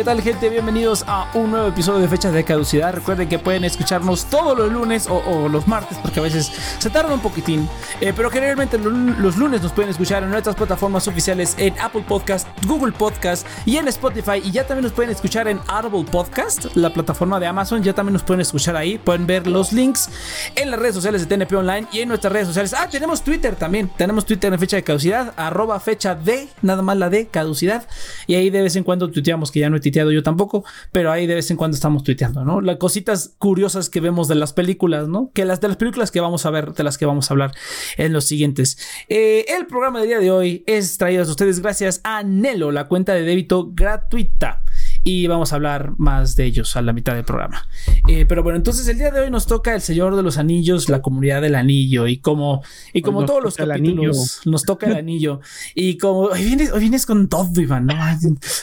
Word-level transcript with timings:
¿Qué 0.00 0.04
tal 0.04 0.22
gente? 0.22 0.48
Bienvenidos 0.48 1.04
a 1.06 1.30
un 1.34 1.50
nuevo 1.50 1.68
episodio 1.68 2.00
de 2.00 2.08
Fechas 2.08 2.32
de 2.32 2.42
Caducidad. 2.42 2.94
Recuerden 2.94 3.28
que 3.28 3.38
pueden 3.38 3.64
escucharnos 3.64 4.24
todos 4.30 4.56
los 4.56 4.72
lunes 4.72 5.06
o, 5.10 5.46
los 5.46 5.68
martes 5.68 5.98
porque 6.00 6.20
a 6.20 6.22
veces 6.22 6.50
se 6.78 6.88
tarda 6.88 7.12
un 7.12 7.20
poquitín. 7.20 7.68
Eh, 8.00 8.14
pero 8.16 8.30
generalmente 8.30 8.78
los 8.78 9.36
lunes 9.36 9.60
nos 9.60 9.72
pueden 9.72 9.90
escuchar 9.90 10.22
en 10.22 10.30
nuestras 10.30 10.56
plataformas 10.56 11.06
oficiales 11.06 11.54
en 11.58 11.78
Apple 11.78 12.02
Podcast, 12.08 12.48
Google 12.66 12.92
Podcast 12.92 13.46
y 13.66 13.76
en 13.76 13.88
Spotify. 13.88 14.40
Y 14.42 14.52
ya 14.52 14.66
también 14.66 14.84
nos 14.84 14.92
pueden 14.92 15.10
escuchar 15.10 15.48
en 15.48 15.60
Audible 15.66 16.10
Podcast, 16.10 16.74
la 16.76 16.90
plataforma 16.94 17.38
de 17.38 17.48
Amazon. 17.48 17.82
Ya 17.82 17.92
también 17.92 18.14
nos 18.14 18.22
pueden 18.22 18.40
escuchar 18.40 18.76
ahí. 18.76 18.96
Pueden 18.96 19.26
ver 19.26 19.46
los 19.46 19.70
links 19.70 20.08
en 20.56 20.70
las 20.70 20.80
redes 20.80 20.94
sociales 20.94 21.28
de 21.28 21.36
TNP 21.36 21.54
Online 21.54 21.86
y 21.92 22.00
en 22.00 22.08
nuestras 22.08 22.32
redes 22.32 22.46
sociales. 22.46 22.72
Ah, 22.72 22.88
tenemos 22.90 23.20
Twitter 23.22 23.54
también. 23.54 23.90
Tenemos 23.98 24.24
Twitter 24.24 24.50
en 24.50 24.58
fecha 24.58 24.76
de 24.76 24.82
caducidad, 24.82 25.34
arroba 25.36 25.78
fecha 25.78 26.14
de, 26.14 26.48
nada 26.62 26.80
más 26.80 26.96
la 26.96 27.10
de 27.10 27.26
caducidad. 27.26 27.86
Y 28.26 28.36
ahí 28.36 28.48
de 28.48 28.62
vez 28.62 28.76
en 28.76 28.82
cuando 28.82 29.10
tuiteamos 29.10 29.50
que 29.50 29.60
ya 29.60 29.68
no 29.68 29.76
he 29.98 30.14
yo 30.14 30.22
tampoco, 30.22 30.64
pero 30.92 31.12
ahí 31.12 31.26
de 31.26 31.34
vez 31.34 31.50
en 31.50 31.56
cuando 31.56 31.74
estamos 31.74 32.02
tuiteando, 32.02 32.44
¿no? 32.44 32.60
Las 32.60 32.76
cositas 32.76 33.34
curiosas 33.38 33.90
que 33.90 34.00
vemos 34.00 34.28
de 34.28 34.34
las 34.34 34.52
películas, 34.52 35.08
¿no? 35.08 35.30
Que 35.34 35.44
las 35.44 35.60
de 35.60 35.68
las 35.68 35.76
películas 35.76 36.10
que 36.10 36.20
vamos 36.20 36.46
a 36.46 36.50
ver, 36.50 36.72
de 36.72 36.84
las 36.84 36.98
que 36.98 37.06
vamos 37.06 37.30
a 37.30 37.34
hablar 37.34 37.52
en 37.96 38.12
los 38.12 38.24
siguientes. 38.24 38.78
Eh, 39.08 39.46
el 39.48 39.66
programa 39.66 40.00
del 40.00 40.08
día 40.08 40.18
de 40.18 40.30
hoy 40.30 40.64
es 40.66 40.96
traído 40.98 41.22
a 41.22 41.26
ustedes 41.26 41.60
gracias 41.60 42.00
a 42.04 42.22
Nelo, 42.22 42.72
la 42.72 42.88
cuenta 42.88 43.14
de 43.14 43.22
débito 43.22 43.70
gratuita 43.72 44.62
y 45.02 45.26
vamos 45.26 45.52
a 45.52 45.56
hablar 45.56 45.92
más 45.98 46.36
de 46.36 46.44
ellos 46.44 46.76
a 46.76 46.82
la 46.82 46.92
mitad 46.92 47.14
del 47.14 47.24
programa. 47.24 47.66
Eh, 48.08 48.26
pero 48.26 48.42
bueno, 48.42 48.56
entonces 48.56 48.86
el 48.88 48.98
día 48.98 49.10
de 49.10 49.20
hoy 49.20 49.30
nos 49.30 49.46
toca 49.46 49.74
El 49.74 49.80
Señor 49.80 50.16
de 50.16 50.22
los 50.22 50.38
Anillos, 50.38 50.88
la 50.88 51.00
comunidad 51.00 51.42
del 51.42 51.54
anillo 51.54 52.06
y 52.06 52.18
como, 52.18 52.62
y 52.92 53.02
como 53.02 53.24
todos 53.24 53.42
los 53.42 53.56
capítulos 53.56 54.42
nos 54.44 54.64
toca 54.64 54.86
el 54.86 54.96
anillo 54.96 55.40
y 55.74 55.96
como 55.98 56.20
hoy 56.20 56.44
vienes, 56.44 56.72
hoy 56.72 56.80
vienes 56.80 57.06
con 57.06 57.28
todo, 57.28 57.60
Iván, 57.60 57.86
¿no? 57.86 57.94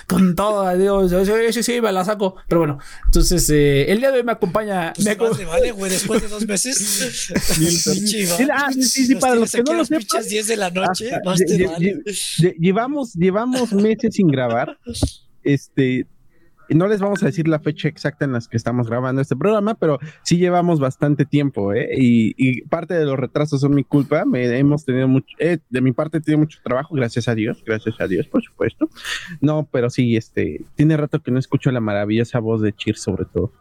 con 0.08 0.35
todo, 0.35 0.61
adiós, 0.61 1.11
sí, 1.52 1.63
sí, 1.63 1.81
me 1.81 1.91
la 1.91 2.05
saco. 2.05 2.35
Pero 2.47 2.59
bueno, 2.59 2.80
entonces 3.05 3.49
eh, 3.49 3.91
el 3.91 3.99
día 3.99 4.11
de 4.11 4.19
hoy 4.19 4.23
me 4.23 4.33
acompaña... 4.33 4.93
Pues 4.93 5.38
me 5.38 5.45
vale, 5.45 5.71
güey, 5.71 5.91
después 5.91 6.21
de 6.21 6.27
dos 6.27 6.45
meses. 6.45 7.31
ah, 8.53 8.69
sí, 8.71 9.05
sí, 9.05 9.15
para 9.15 9.35
los 9.35 9.52
que 9.52 9.63
no 9.63 9.73
lo 9.73 9.85
sepan. 9.85 10.23
10 10.27 10.47
de 10.47 10.58
la 10.58 10.69
noche, 10.69 11.09
Llevamos, 12.59 13.13
llevamos 13.13 13.73
meses 13.73 14.15
sin 14.15 14.27
grabar. 14.27 14.77
Este, 15.43 16.05
no 16.75 16.87
les 16.87 16.99
vamos 16.99 17.23
a 17.23 17.27
decir 17.27 17.47
la 17.47 17.59
fecha 17.59 17.87
exacta 17.87 18.25
en 18.25 18.33
la 18.33 18.39
que 18.39 18.57
estamos 18.57 18.87
grabando 18.87 19.21
este 19.21 19.35
programa, 19.35 19.75
pero 19.75 19.99
sí 20.23 20.37
llevamos 20.37 20.79
bastante 20.79 21.25
tiempo, 21.25 21.73
¿eh? 21.73 21.89
Y, 21.97 22.61
parte 22.67 22.93
de 22.93 23.05
los 23.05 23.17
retrasos 23.17 23.61
son 23.61 23.73
mi 23.73 23.83
culpa. 23.83 24.25
Me, 24.25 24.57
hemos 24.57 24.85
tenido 24.85 25.07
mucho, 25.07 25.27
eh, 25.39 25.59
de 25.69 25.81
mi 25.81 25.91
parte 25.91 26.17
he 26.17 26.21
tenido 26.21 26.39
mucho 26.39 26.59
trabajo, 26.63 26.95
gracias 26.95 27.27
a 27.27 27.35
Dios, 27.35 27.63
gracias 27.65 27.99
a 27.99 28.07
Dios, 28.07 28.27
por 28.27 28.43
supuesto. 28.43 28.89
No, 29.41 29.67
pero 29.71 29.89
sí, 29.89 30.15
este, 30.15 30.65
tiene 30.75 30.97
rato 30.97 31.21
que 31.21 31.31
no 31.31 31.39
escucho 31.39 31.71
la 31.71 31.79
maravillosa 31.79 32.39
voz 32.39 32.61
de 32.61 32.73
Cheer 32.73 32.97
sobre 32.97 33.25
todo. 33.25 33.53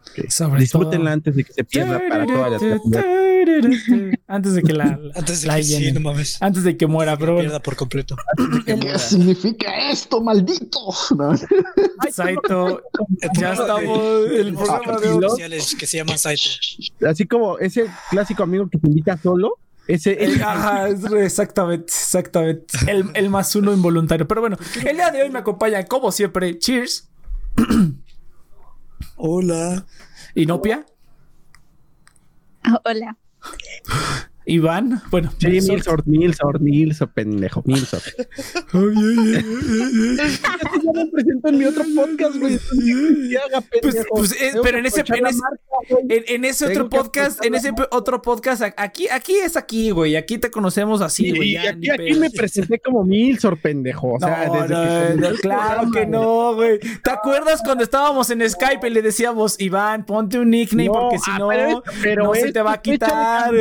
disfrútenla 0.57 1.11
antes 1.11 1.35
de 1.35 1.43
que 1.43 1.53
se 1.53 1.63
pierda 1.63 2.01
para 2.09 2.25
toda 2.25 2.49
la 2.49 2.57
Antes 4.27 4.55
de 4.55 4.61
que 4.61 4.73
la, 4.73 4.99
antes 5.15 5.41
de 5.41 5.47
que, 5.47 6.25
antes 6.41 6.63
de 6.63 6.77
que 6.77 6.87
muera, 6.87 7.17
pero 7.17 7.37
pierda 7.37 7.61
por 7.61 7.75
completo. 7.75 8.15
¿Qué 8.65 8.99
significa 8.99 9.89
esto, 9.89 10.21
maldito? 10.21 10.79
Saito 12.11 12.81
ya 13.39 13.53
estamos 13.53 14.31
el 14.31 14.53
programa 14.53 14.99
de 14.99 15.61
que 15.79 15.87
se 15.87 15.97
llama 15.97 16.17
Saito. 16.17 16.49
Así 17.07 17.25
como 17.25 17.57
ese 17.59 17.89
clásico 18.09 18.43
amigo 18.43 18.69
que 18.69 18.77
te 18.77 18.87
invita 18.87 19.17
solo. 19.17 19.57
Ese, 19.87 20.17
Ajá, 20.43 20.89
exactamente, 20.89 21.85
exactamente. 21.85 22.77
El, 22.87 23.09
el, 23.13 23.29
más 23.29 23.55
uno 23.55 23.73
involuntario. 23.73 24.27
Pero 24.27 24.41
bueno, 24.41 24.57
el 24.85 24.97
día 24.97 25.11
de 25.11 25.23
hoy 25.23 25.29
me 25.29 25.39
acompaña, 25.39 25.85
como 25.85 26.11
siempre, 26.11 26.59
Cheers. 26.59 27.09
Hola. 29.15 29.85
¿Inopia? 30.35 30.85
Hola. 32.83 33.17
Iván, 34.47 35.01
bueno. 35.11 35.29
Sí, 35.39 35.47
Milsor, 35.47 36.07
Milsor, 36.07 36.61
Milsor, 36.61 37.09
pendejo, 37.09 37.61
Milsor. 37.65 38.01
ya 38.13 38.81
me 40.93 41.05
presento 41.07 41.49
en 41.49 41.57
mi 41.57 41.65
otro 41.65 41.83
podcast, 41.93 42.37
güey. 42.37 42.57
Pues, 43.81 44.05
pues 44.09 44.41
eh, 44.41 44.53
pero 44.63 44.77
en 44.77 44.85
ese, 44.85 45.03
en 45.05 45.25
ese, 45.27 45.41
en, 46.33 46.45
ese 46.45 46.65
otro 46.67 46.87
podcast, 46.87 47.43
en 47.43 47.55
ese 47.55 47.73
otro 47.91 48.21
podcast, 48.21 48.61
aquí, 48.77 49.09
aquí 49.09 49.35
es 49.35 49.57
aquí, 49.57 49.91
güey. 49.91 50.15
Aquí 50.15 50.37
te 50.37 50.49
conocemos 50.49 51.01
así, 51.01 51.35
güey. 51.35 51.51
Y 51.51 51.57
aquí, 51.57 51.89
aquí 51.89 52.13
me 52.13 52.29
presenté 52.29 52.79
como 52.79 53.03
Milsor, 53.03 53.59
pendejo. 53.59 54.13
O 54.13 54.19
sea, 54.19 54.49
desde 54.49 55.35
que 55.35 55.41
claro 55.41 55.91
que 55.91 56.05
no, 56.05 56.55
güey. 56.55 56.79
¿Te 56.79 57.11
acuerdas 57.11 57.61
cuando 57.65 57.83
estábamos 57.83 58.29
en 58.29 58.49
Skype 58.49 58.87
y 58.87 58.91
le 58.91 59.01
decíamos, 59.01 59.59
Iván, 59.59 60.05
ponte 60.05 60.39
un 60.39 60.51
nickname 60.51 60.89
porque 60.89 61.19
si 61.19 61.31
ah, 61.31 61.39
no, 61.39 61.51
no 62.23 62.33
se 62.33 62.53
te 62.53 62.61
va 62.61 62.71
a 62.71 62.81
quitar? 62.81 63.53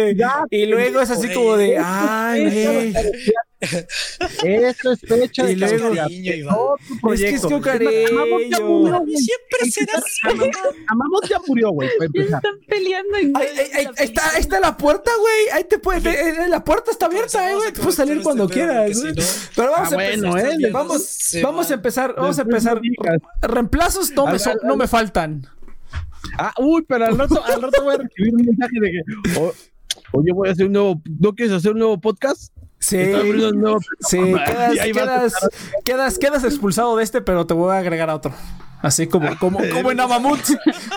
Y 0.50 0.66
luego 0.66 0.75
es 0.78 1.10
así 1.10 1.32
como 1.32 1.56
de, 1.56 1.78
ay, 1.78 2.94
Eso 3.60 4.92
es 4.92 5.00
fecha 5.00 5.44
de 5.44 5.56
luego, 5.56 6.76
Es 7.14 7.20
que 7.20 7.30
es 7.30 7.46
que 7.46 7.60
cariño. 7.60 9.04
Siempre 9.06 9.70
será 9.70 9.94
así. 9.96 10.50
Amamos 10.88 11.22
ya 11.28 11.38
murió, 11.46 11.70
güey. 11.70 11.88
Están 12.14 12.42
peleando 12.68 13.16
en 13.16 13.36
ahí, 13.36 13.88
está, 13.98 14.30
ahí 14.30 14.40
está 14.40 14.60
la 14.60 14.76
puerta, 14.76 15.10
güey. 15.18 15.48
Ahí 15.54 15.64
te 15.64 15.78
puedes. 15.78 16.04
Eh, 16.04 16.48
la 16.48 16.62
puerta 16.62 16.90
está 16.90 17.06
abierta, 17.06 17.50
eh, 17.50 17.54
güey. 17.54 17.72
Puedes 17.72 17.94
salir 17.94 18.22
cuando 18.22 18.44
este 18.44 18.54
quieras. 18.54 19.02
Pero 19.54 19.70
vamos 19.72 19.92
a 19.92 20.04
empezar. 20.04 20.60
Eh, 20.60 20.70
vamos, 20.70 21.36
vamos 21.42 21.70
a 21.70 21.74
empezar. 21.74 22.14
Vamos 22.14 22.38
a 22.38 22.42
empezar. 22.42 22.80
Reemplazos 23.40 24.10
no 24.12 24.26
me, 24.26 24.38
no 24.64 24.76
me 24.76 24.86
faltan. 24.86 25.46
Ah, 26.38 26.52
uy, 26.58 26.84
pero 26.86 27.06
al 27.06 27.16
rato, 27.16 27.42
al 27.42 27.62
rato 27.62 27.82
voy 27.84 27.94
a 27.94 27.98
recibir 27.98 28.34
un 28.34 28.44
mensaje 28.44 28.80
de 28.80 28.90
que. 28.90 29.52
Oye, 30.16 30.32
voy 30.32 30.48
a 30.48 30.52
hacer 30.52 30.66
un 30.66 30.72
nuevo. 30.72 31.02
¿No 31.20 31.34
quieres 31.34 31.54
hacer 31.54 31.72
un 31.72 31.78
nuevo 31.78 32.00
podcast? 32.00 32.52
Sí, 32.78 32.96
sí 34.00 34.18
quedas, 34.18 35.34
quedas, 35.84 36.18
quedas, 36.18 36.44
expulsado 36.44 36.96
de 36.96 37.04
este, 37.04 37.20
pero 37.20 37.46
te 37.46 37.54
voy 37.54 37.74
a 37.74 37.78
agregar 37.78 38.08
a 38.10 38.14
otro. 38.14 38.32
Así 38.80 39.06
como, 39.06 39.36
como, 39.38 39.58
como 39.72 39.90
en 39.90 40.00
Amamut, 40.00 40.40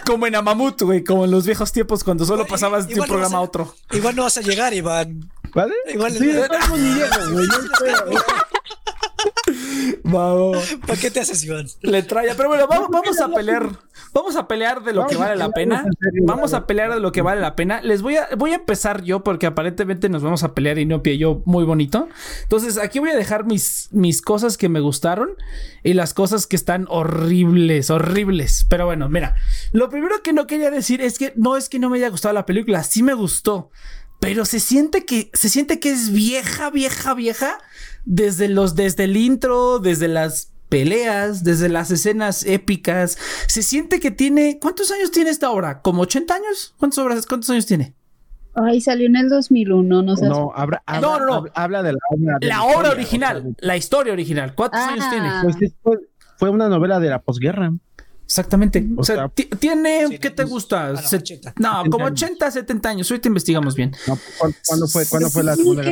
como 0.05 0.27
en 0.27 0.35
Amamut, 0.35 0.81
güey, 0.81 1.03
como 1.03 1.25
en 1.25 1.31
los 1.31 1.45
viejos 1.45 1.71
tiempos 1.71 2.03
cuando 2.03 2.25
solo 2.25 2.45
pasabas 2.45 2.87
de 2.87 2.99
un 2.99 3.07
programa 3.07 3.39
a, 3.39 3.41
otro. 3.41 3.73
Igual 3.91 4.15
no 4.15 4.23
vas 4.23 4.37
a 4.37 4.41
llegar, 4.41 4.73
Iván. 4.73 5.29
¿Vale? 5.53 5.73
Igual 5.93 6.11
sí, 6.13 6.19
no, 6.19 6.77
llego, 6.77 7.31
güey. 7.31 7.47
Vamos. 10.11 10.77
¿Para 10.87 10.99
qué 10.99 11.11
te 11.11 11.19
haces, 11.19 11.43
Iván? 11.43 11.67
Le 11.81 12.03
trae. 12.03 12.33
Pero 12.35 12.49
bueno, 12.49 12.67
vamos, 12.67 12.89
vamos 12.89 13.19
a 13.19 13.29
pelear. 13.29 13.69
Vamos 14.13 14.35
a 14.35 14.47
pelear 14.47 14.83
de 14.83 14.93
lo 14.93 15.05
que 15.07 15.15
vale 15.15 15.35
la 15.35 15.51
pena. 15.51 15.85
Vamos 16.23 16.53
a 16.53 16.65
pelear 16.65 16.93
de 16.93 16.99
lo 16.99 17.11
que 17.11 17.21
vale 17.21 17.41
la 17.41 17.55
pena. 17.55 17.81
Les 17.81 18.01
voy 18.01 18.17
a, 18.17 18.29
voy 18.37 18.51
a 18.51 18.55
empezar 18.55 19.03
yo 19.03 19.23
porque 19.23 19.45
aparentemente 19.45 20.09
nos 20.09 20.23
vamos 20.23 20.43
a 20.43 20.53
pelear 20.53 20.79
y 20.79 20.85
no 20.85 21.01
y 21.03 21.17
yo 21.17 21.41
muy 21.45 21.63
bonito. 21.63 22.07
Entonces 22.43 22.77
aquí 22.77 22.99
voy 22.99 23.09
a 23.09 23.15
dejar 23.15 23.45
mis, 23.45 23.89
mis 23.91 24.21
cosas 24.21 24.57
que 24.57 24.69
me 24.69 24.79
gustaron 24.79 25.29
y 25.83 25.93
las 25.93 26.13
cosas 26.13 26.47
que 26.47 26.55
están 26.55 26.85
horribles, 26.89 27.89
horribles. 27.89 28.65
Pero 28.69 28.85
bueno, 28.85 29.09
mira, 29.09 29.35
lo 29.71 29.89
primero 29.89 30.21
que 30.23 30.33
no 30.33 30.47
quería 30.47 30.71
decir 30.71 31.01
es 31.01 31.17
que 31.17 31.33
no 31.35 31.57
es 31.57 31.69
que 31.69 31.79
no 31.79 31.89
me 31.89 31.97
haya 31.97 32.09
gustado 32.09 32.33
la 32.33 32.45
película, 32.45 32.83
sí 32.83 33.03
me 33.03 33.13
gustó. 33.13 33.71
Pero 34.19 34.43
se 34.45 34.59
siente 34.59 35.05
que 35.05 35.31
se 35.33 35.47
siente 35.47 35.79
que 35.79 35.91
es 35.91 36.11
vieja, 36.11 36.69
vieja, 36.71 37.13
vieja 37.13 37.57
desde 38.09 38.49
los, 38.49 38.75
desde 38.75 39.03
el 39.03 39.15
intro, 39.15 39.77
desde 39.77 40.07
las 40.07 40.51
peleas, 40.67 41.43
desde 41.43 41.69
las 41.69 41.91
escenas 41.91 42.43
épicas. 42.43 43.17
Se 43.47 43.61
siente 43.61 43.99
que 43.99 44.09
tiene. 44.09 44.57
¿Cuántos 44.59 44.91
años 44.91 45.11
tiene 45.11 45.29
esta 45.29 45.51
obra? 45.51 45.81
¿Como 45.81 46.01
80 46.01 46.33
años? 46.33 46.73
¿Cuántos, 46.77 46.97
obras, 46.97 47.25
cuántos 47.27 47.51
años 47.51 47.67
tiene? 47.67 47.93
Ay, 48.55 48.81
salió 48.81 49.05
en 49.05 49.15
el 49.15 49.29
2001, 49.29 50.01
no 50.01 50.17
sé. 50.17 50.27
No, 50.27 50.51
habla, 50.55 50.81
no, 50.99 51.19
no, 51.19 51.45
Habla 51.53 51.83
de 51.83 51.93
la 51.93 51.99
obra. 52.09 52.37
la, 52.41 52.63
obra 52.63 52.89
original, 52.89 53.55
la 53.59 53.77
historia 53.77 54.11
original. 54.11 54.55
¿Cuántos 54.55 54.81
años 54.81 55.05
tiene? 55.11 55.29
Pues 55.43 56.01
fue, 56.37 56.49
una 56.49 56.67
novela 56.67 56.99
de 56.99 57.09
la 57.09 57.21
posguerra. 57.21 57.71
Exactamente. 58.25 58.87
O, 58.97 59.03
sea, 59.03 59.29
tiene, 59.59 60.17
¿qué 60.19 60.31
te 60.31 60.43
gusta? 60.45 60.93
no, 61.57 61.83
como 61.91 62.05
80, 62.05 62.49
70 62.49 62.89
años. 62.89 63.11
Ahorita 63.11 63.27
investigamos 63.27 63.75
bien. 63.75 63.91
¿cuándo, 64.65 64.87
fue, 64.87 65.05
¿cuándo 65.05 65.29
fue 65.29 65.43
la 65.43 65.55
segunda 65.55 65.83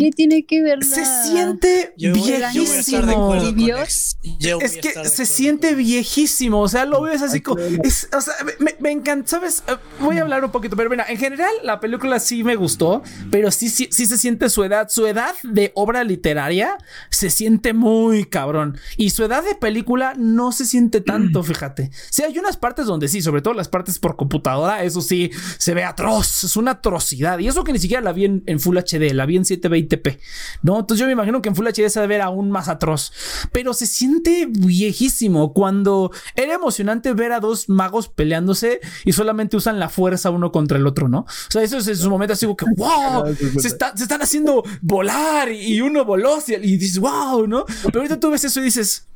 ¿Qué 0.00 0.10
tiene 0.10 0.46
que 0.46 0.62
ver 0.62 0.82
Se 0.82 1.04
siente 1.04 1.92
viejísimo. 1.98 3.34
Es 3.34 4.76
que 4.78 5.04
se 5.04 5.26
siente 5.26 5.74
viejísimo. 5.74 6.60
O 6.62 6.68
sea, 6.68 6.86
lo 6.86 7.02
ves 7.02 7.20
así 7.20 7.42
como. 7.42 7.62
o 7.62 8.20
sea, 8.20 8.34
me, 8.78 8.90
encanta. 8.90 9.28
¿Sabes? 9.28 9.62
Eh, 9.68 9.76
voy 10.00 10.16
a 10.16 10.22
hablar 10.22 10.42
un 10.42 10.50
poquito. 10.50 10.74
Pero 10.74 10.88
mira, 10.88 11.04
en 11.06 11.18
general, 11.18 11.52
la 11.62 11.80
película 11.80 12.18
sí 12.18 12.42
me 12.42 12.56
gustó. 12.56 13.02
Pero 13.30 13.50
sí, 13.50 13.68
sí, 13.68 13.88
sí 13.90 14.06
se 14.06 14.16
siente 14.16 14.48
su 14.48 14.64
edad. 14.64 14.88
Su 14.88 15.06
edad 15.06 15.34
de 15.42 15.70
obra 15.74 16.02
literaria 16.02 16.78
se 17.10 17.28
siente 17.28 17.74
muy 17.74 18.24
cabrón. 18.24 18.78
Y 18.96 19.10
su 19.10 19.22
edad 19.22 19.44
de 19.44 19.54
película 19.54 20.14
no 20.16 20.50
se 20.52 20.64
siente 20.64 21.02
tanto, 21.02 21.42
fíjate. 21.42 21.90
Sí, 22.08 22.22
hay 22.22 22.38
unas 22.38 22.56
partes 22.56 22.86
donde 22.86 23.06
sí, 23.08 23.20
sobre 23.20 23.42
todo 23.42 23.52
las 23.52 23.68
partes 23.68 23.98
por 23.98 24.16
computadora. 24.16 24.82
Eso 24.82 25.02
sí, 25.02 25.30
se 25.58 25.74
ve 25.74 25.84
atroz. 25.84 26.44
Es 26.44 26.56
una 26.56 26.70
atrocidad. 26.70 27.38
Y 27.38 27.48
eso 27.48 27.64
que 27.64 27.74
ni 27.74 27.78
siquiera 27.78 28.02
la 28.02 28.14
vi 28.14 28.24
en, 28.24 28.42
en 28.46 28.60
Full 28.60 28.78
HD, 28.78 29.12
la 29.12 29.26
vi 29.26 29.36
en 29.36 29.44
720 29.44 29.89
1080p, 29.90 30.18
¿no? 30.62 30.78
Entonces 30.80 31.00
yo 31.00 31.06
me 31.06 31.12
imagino 31.12 31.42
que 31.42 31.48
en 31.48 31.56
Full 31.56 31.66
HD 31.66 31.88
se 31.88 32.00
debe 32.00 32.14
ver 32.14 32.22
aún 32.22 32.50
más 32.50 32.68
atroz, 32.68 33.12
pero 33.52 33.74
se 33.74 33.86
siente 33.86 34.46
viejísimo 34.48 35.52
cuando 35.52 36.10
era 36.34 36.54
emocionante 36.54 37.12
ver 37.12 37.32
a 37.32 37.40
dos 37.40 37.68
magos 37.68 38.08
peleándose 38.08 38.80
y 39.04 39.12
solamente 39.12 39.56
usan 39.56 39.78
la 39.78 39.88
fuerza 39.88 40.30
uno 40.30 40.52
contra 40.52 40.78
el 40.78 40.86
otro, 40.86 41.08
¿no? 41.08 41.20
O 41.20 41.50
sea, 41.50 41.62
eso 41.62 41.78
es 41.78 41.88
en 41.88 41.96
su 41.96 42.10
momento 42.10 42.32
así 42.34 42.46
como 42.46 42.56
que, 42.56 42.66
wow, 42.76 43.34
se, 43.58 43.68
está- 43.68 43.96
se 43.96 44.04
están 44.04 44.22
haciendo 44.22 44.62
volar 44.80 45.50
y, 45.50 45.80
uno 45.80 46.04
voló 46.04 46.38
y 46.46 46.76
dices, 46.76 46.98
wow, 46.98 47.46
¿no? 47.46 47.64
Pero 47.84 48.00
ahorita 48.00 48.20
tú 48.20 48.30
ves 48.30 48.44
eso 48.44 48.60
y 48.60 48.64
dices, 48.64 49.06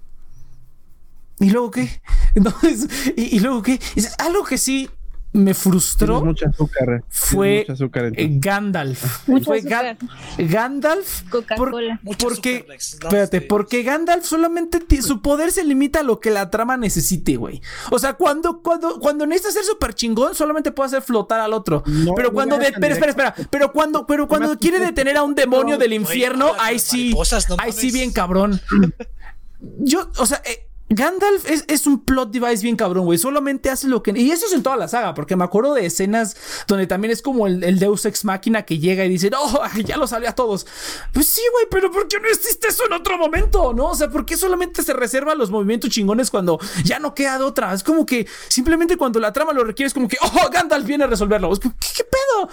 ¿y 1.40 1.50
luego 1.50 1.70
qué? 1.70 2.02
Entonces, 2.34 2.88
¿y, 3.16 3.36
y 3.36 3.40
luego 3.40 3.62
qué? 3.62 3.72
Y 3.72 3.94
dices, 3.96 4.14
algo 4.18 4.44
que 4.44 4.58
sí 4.58 4.88
me 5.34 5.52
frustró 5.52 6.24
mucho 6.24 6.46
azúcar. 6.48 6.86
tienes 6.86 7.04
fue 7.10 7.58
mucho 7.58 7.72
azúcar 7.72 8.12
eh, 8.16 8.28
Gandalf. 8.40 9.28
Mucho 9.28 9.44
fue 9.46 9.58
azúcar. 9.58 9.98
Ga- 10.38 10.48
Gandalf. 10.48 11.22
por- 11.22 11.42
Coca-Cola. 11.42 12.00
Mucho 12.02 12.26
porque, 12.26 12.64
espérate, 12.78 13.40
porque 13.42 13.82
Gandalf 13.82 14.24
solamente 14.24 14.80
su 15.02 15.20
poder 15.20 15.50
se 15.52 15.64
limita 15.64 16.00
a 16.00 16.02
lo 16.04 16.20
que 16.20 16.30
la 16.30 16.50
trama 16.50 16.76
necesite, 16.76 17.36
güey. 17.36 17.60
O 17.90 17.98
sea, 17.98 18.14
cuando, 18.14 18.62
cuando, 18.62 19.00
cuando 19.00 19.26
necesita 19.26 19.52
ser 19.52 19.64
súper 19.64 19.94
chingón, 19.94 20.34
solamente 20.34 20.70
puede 20.70 20.86
hacer 20.86 21.02
flotar 21.02 21.40
al 21.40 21.52
otro. 21.52 21.82
No, 21.86 22.14
pero 22.14 22.32
cuando, 22.32 22.56
de- 22.56 22.68
espera, 22.68 22.94
espera, 22.94 23.10
espera. 23.10 23.34
Pero 23.50 23.72
cuando, 23.72 24.06
pero 24.06 24.28
cuando 24.28 24.56
quiere 24.58 24.78
detener 24.78 25.16
a 25.16 25.24
un 25.24 25.34
demonio 25.34 25.78
del 25.78 25.92
infierno, 25.94 26.52
ahí 26.60 26.78
sí, 26.78 27.12
no 27.12 27.56
ahí 27.58 27.72
sí 27.72 27.90
bien 27.90 28.12
cabrón. 28.12 28.60
Yo, 29.78 30.10
o 30.18 30.26
sea, 30.26 30.42
eh, 30.44 30.68
Gandalf 30.94 31.50
es, 31.50 31.86
un 31.86 32.04
plot 32.04 32.30
device 32.30 32.62
bien 32.62 32.76
cabrón, 32.76 33.04
güey. 33.04 33.18
Solamente 33.18 33.70
hace 33.70 33.88
lo 33.88 34.02
que. 34.02 34.12
Y 34.16 34.30
eso 34.30 34.46
es 34.46 34.52
en 34.52 34.62
toda 34.62 34.76
la 34.76 34.88
saga, 34.88 35.14
porque 35.14 35.34
me 35.36 35.44
acuerdo 35.44 35.74
de 35.74 35.86
escenas 35.86 36.36
donde 36.68 36.86
también 36.86 37.10
es 37.10 37.20
como 37.20 37.46
el, 37.46 37.78
Deus 37.78 38.04
Ex 38.04 38.24
Máquina 38.24 38.62
que 38.62 38.78
llega 38.78 39.04
y 39.04 39.08
dice, 39.08 39.30
no, 39.30 39.38
ya 39.84 39.96
lo 39.96 40.06
salió 40.06 40.28
a 40.28 40.34
todos. 40.34 40.66
Pues 41.12 41.26
sí, 41.26 41.42
güey, 41.52 41.66
pero 41.70 41.90
¿por 41.90 42.06
qué 42.06 42.20
no 42.20 42.28
existe 42.28 42.68
eso 42.68 42.86
en 42.86 42.92
otro 42.92 43.18
momento? 43.18 43.74
¿No? 43.74 43.86
O 43.86 43.94
sea, 43.94 44.08
¿por 44.08 44.24
qué 44.24 44.36
solamente 44.36 44.82
se 44.82 44.92
reserva 44.92 45.34
los 45.34 45.50
movimientos 45.50 45.90
chingones 45.90 46.30
cuando 46.30 46.58
ya 46.84 46.98
no 46.98 47.14
queda 47.14 47.38
de 47.38 47.44
otra? 47.44 47.72
Es 47.74 47.82
como 47.82 48.06
que 48.06 48.26
simplemente 48.48 48.96
cuando 48.96 49.18
la 49.18 49.32
trama 49.32 49.52
lo 49.52 49.64
requiere, 49.64 49.88
es 49.88 49.94
como 49.94 50.08
que, 50.08 50.16
oh, 50.22 50.50
Gandalf 50.50 50.86
viene 50.86 51.04
a 51.04 51.06
resolverlo. 51.08 51.52
Es 51.52 51.60
como, 51.60 51.74
¿Qué, 51.80 51.88
qué 51.96 52.04
pedo? 52.04 52.48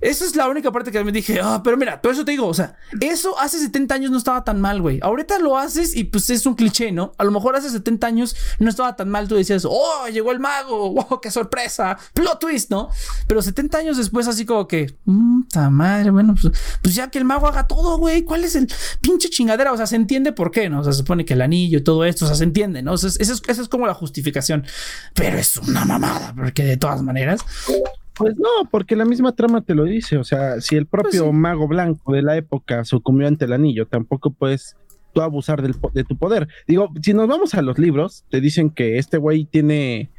Esa 0.00 0.24
es 0.24 0.36
la 0.36 0.48
única 0.48 0.70
parte 0.70 0.92
que 0.92 1.02
me 1.02 1.10
dije, 1.10 1.40
ah, 1.42 1.60
pero 1.64 1.76
mira, 1.76 2.00
por 2.00 2.12
eso 2.12 2.24
te 2.24 2.30
digo, 2.30 2.46
o 2.46 2.54
sea, 2.54 2.76
eso 3.00 3.36
hace 3.38 3.58
70 3.58 3.94
años 3.96 4.10
no 4.12 4.18
estaba 4.18 4.44
tan 4.44 4.60
mal, 4.60 4.80
güey. 4.80 5.00
Ahorita 5.02 5.40
lo 5.40 5.58
haces 5.58 5.96
y 5.96 6.04
pues 6.04 6.30
es 6.30 6.46
un 6.46 6.54
cliché, 6.54 6.92
¿no? 6.92 7.12
A 7.18 7.24
lo 7.24 7.32
mejor 7.32 7.56
hace 7.56 7.68
70 7.68 8.06
años 8.06 8.36
no 8.60 8.70
estaba 8.70 8.94
tan 8.94 9.08
mal, 9.08 9.26
tú 9.26 9.34
decías, 9.34 9.64
oh, 9.68 10.06
llegó 10.12 10.30
el 10.30 10.38
mago, 10.38 10.92
wow, 10.94 11.20
qué 11.20 11.32
sorpresa, 11.32 11.98
plot 12.14 12.38
twist, 12.38 12.70
¿no? 12.70 12.90
Pero 13.26 13.42
70 13.42 13.78
años 13.78 13.96
después 13.96 14.28
así 14.28 14.44
como 14.44 14.68
que, 14.68 14.94
puta 15.04 15.68
madre, 15.68 16.10
bueno, 16.10 16.36
pues, 16.40 16.54
pues 16.80 16.94
ya 16.94 17.10
que 17.10 17.18
el 17.18 17.24
mago 17.24 17.48
haga 17.48 17.66
todo, 17.66 17.98
güey, 17.98 18.22
¿cuál 18.22 18.44
es 18.44 18.54
el 18.54 18.68
pinche 19.00 19.28
chingadera? 19.30 19.72
O 19.72 19.76
sea, 19.76 19.88
se 19.88 19.96
entiende 19.96 20.32
por 20.32 20.52
qué, 20.52 20.70
¿no? 20.70 20.80
O 20.80 20.84
sea, 20.84 20.92
se 20.92 20.98
supone 20.98 21.24
que 21.24 21.34
el 21.34 21.42
anillo 21.42 21.78
y 21.78 21.82
todo 21.82 22.04
esto, 22.04 22.24
o 22.24 22.28
sea, 22.28 22.36
se 22.36 22.44
entiende, 22.44 22.82
¿no? 22.82 22.92
O 22.92 22.98
sea, 22.98 23.10
es 23.18 23.68
como 23.68 23.86
la 23.86 23.94
justificación, 23.94 24.64
pero 25.14 25.38
es 25.38 25.56
una 25.56 25.84
mamada, 25.84 26.32
porque 26.36 26.62
de 26.62 26.76
todas 26.76 27.02
maneras... 27.02 27.40
Pues 28.18 28.36
no, 28.36 28.68
porque 28.70 28.96
la 28.96 29.04
misma 29.04 29.32
trama 29.32 29.60
te 29.62 29.74
lo 29.74 29.84
dice. 29.84 30.16
O 30.18 30.24
sea, 30.24 30.60
si 30.60 30.76
el 30.76 30.86
propio 30.86 31.10
Pues 31.24 31.30
sí. 31.32 31.36
mago 31.36 31.68
blanco 31.68 32.12
de 32.12 32.22
la 32.22 32.36
época 32.36 32.84
sucumbió 32.84 33.28
ante 33.28 33.44
el 33.44 33.52
anillo, 33.52 33.86
tampoco 33.86 34.30
puedes 34.30 34.76
tú 35.14 35.22
abusar 35.22 35.62
del 35.62 35.74
de 35.94 36.04
tu 36.04 36.16
poder. 36.16 36.48
Digo, 36.66 36.90
si 37.02 37.14
nos 37.14 37.28
vamos 37.28 37.54
a 37.54 37.62
los 37.62 37.78
libros, 37.78 38.24
te 38.30 38.40
dicen 38.40 38.70
que 38.70 38.98
este 38.98 39.16
güey 39.18 39.44
tiene, 39.44 40.10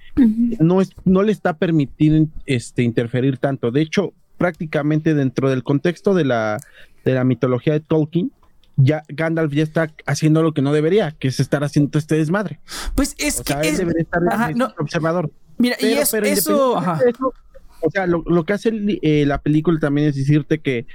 no, 0.60 0.81
es, 0.81 0.92
no 1.06 1.22
le 1.24 1.31
está 1.31 1.57
permitido 1.57 2.25
este, 2.46 2.84
interferir 2.84 3.38
tanto. 3.38 3.69
De 3.72 3.81
hecho, 3.81 4.13
prácticamente 4.38 5.13
dentro 5.13 5.50
del 5.50 5.63
contexto 5.63 6.13
de 6.13 6.25
la, 6.25 6.57
de 7.06 7.13
la 7.13 7.24
mitología 7.24 7.74
de 7.74 7.81
Tolkien, 7.81 8.31
ya 8.78 9.04
Gandalf 9.10 9.52
ya 9.54 9.63
está 9.63 9.94
haciendo 10.06 10.42
lo 10.42 10.54
que 10.54 10.62
no 10.62 10.72
debería, 10.72 11.12
que 11.12 11.28
es 11.28 11.40
estar 11.42 11.63
haciendo 11.66 12.00
este 12.00 12.16
desmadre. 12.16 12.60
Pues 12.95 13.13
es 13.18 13.42
O 13.42 13.44
que 13.44 13.54
sea, 13.54 13.62
él 13.62 13.68
es- 13.68 13.78
debería 13.78 14.02
estar 14.04 14.22
Ajá, 14.31 14.52
no. 14.56 14.74
observador. 14.80 15.30
Mira, 15.57 15.75
y 15.80 15.84
Pero, 15.88 16.02
es- 16.02 16.12
pero 16.12 16.25
eso, 16.25 16.52
independientemente 16.80 16.90
ajá. 16.90 17.04
de 17.04 17.10
eso, 17.12 17.34
o 17.81 17.90
sea, 17.92 18.08
lo, 18.08 18.24
lo 18.26 18.44
que 18.46 18.54
hace 18.54 18.70
el- 18.70 19.00
eh, 19.02 19.26
la 19.26 19.42
película 19.42 19.80
también 19.80 20.08
es 20.10 20.16
decirte 20.16 20.60
que 20.60 20.86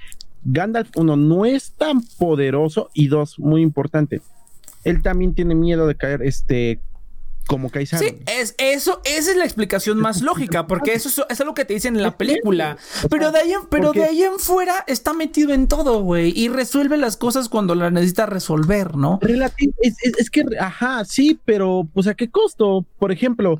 Gandalf, 0.44 0.90
uno, 0.96 1.16
no 1.16 1.46
es 1.46 1.72
tan 1.72 2.02
poderoso 2.18 2.90
y 2.92 3.08
dos, 3.08 3.38
muy 3.38 3.62
importante, 3.62 4.20
él 4.84 5.02
también 5.02 5.34
tiene 5.34 5.54
miedo 5.54 5.86
de 5.86 5.94
caer, 5.94 6.22
este, 6.22 6.80
como 7.46 7.70
Kaiser. 7.70 7.98
Sí, 7.98 8.16
es 8.26 8.54
eso, 8.58 9.00
esa 9.04 9.30
es 9.30 9.36
la 9.36 9.44
explicación 9.44 9.98
más 9.98 10.20
lógica, 10.22 10.66
porque 10.66 10.92
eso 10.94 11.08
es, 11.08 11.38
es 11.38 11.44
lo 11.46 11.52
que 11.54 11.64
te 11.66 11.74
dicen 11.74 11.94
en 11.96 12.02
la 12.02 12.16
película. 12.16 12.76
Pero 13.10 13.32
de 13.32 13.38
ahí, 13.40 13.52
en- 13.52 13.66
pero 13.70 13.92
de 13.92 14.02
ahí 14.04 14.22
en 14.22 14.38
fuera 14.38 14.82
está 14.86 15.12
metido 15.14 15.52
en 15.52 15.66
todo, 15.68 16.02
güey, 16.02 16.32
y 16.38 16.48
resuelve 16.48 16.96
las 16.98 17.16
cosas 17.18 17.48
cuando 17.50 17.74
las 17.74 17.92
necesita 17.92 18.26
resolver, 18.26 18.96
¿no? 18.96 19.20
Relati- 19.20 19.74
es, 19.82 19.96
es- 20.02 20.18
es 20.18 20.30
que, 20.30 20.42
ajá, 20.60 21.04
sí, 21.06 21.38
pero 21.44 21.86
pues 21.92 22.06
a 22.06 22.14
qué 22.14 22.30
costo, 22.30 22.84
por 22.98 23.12
ejemplo, 23.12 23.58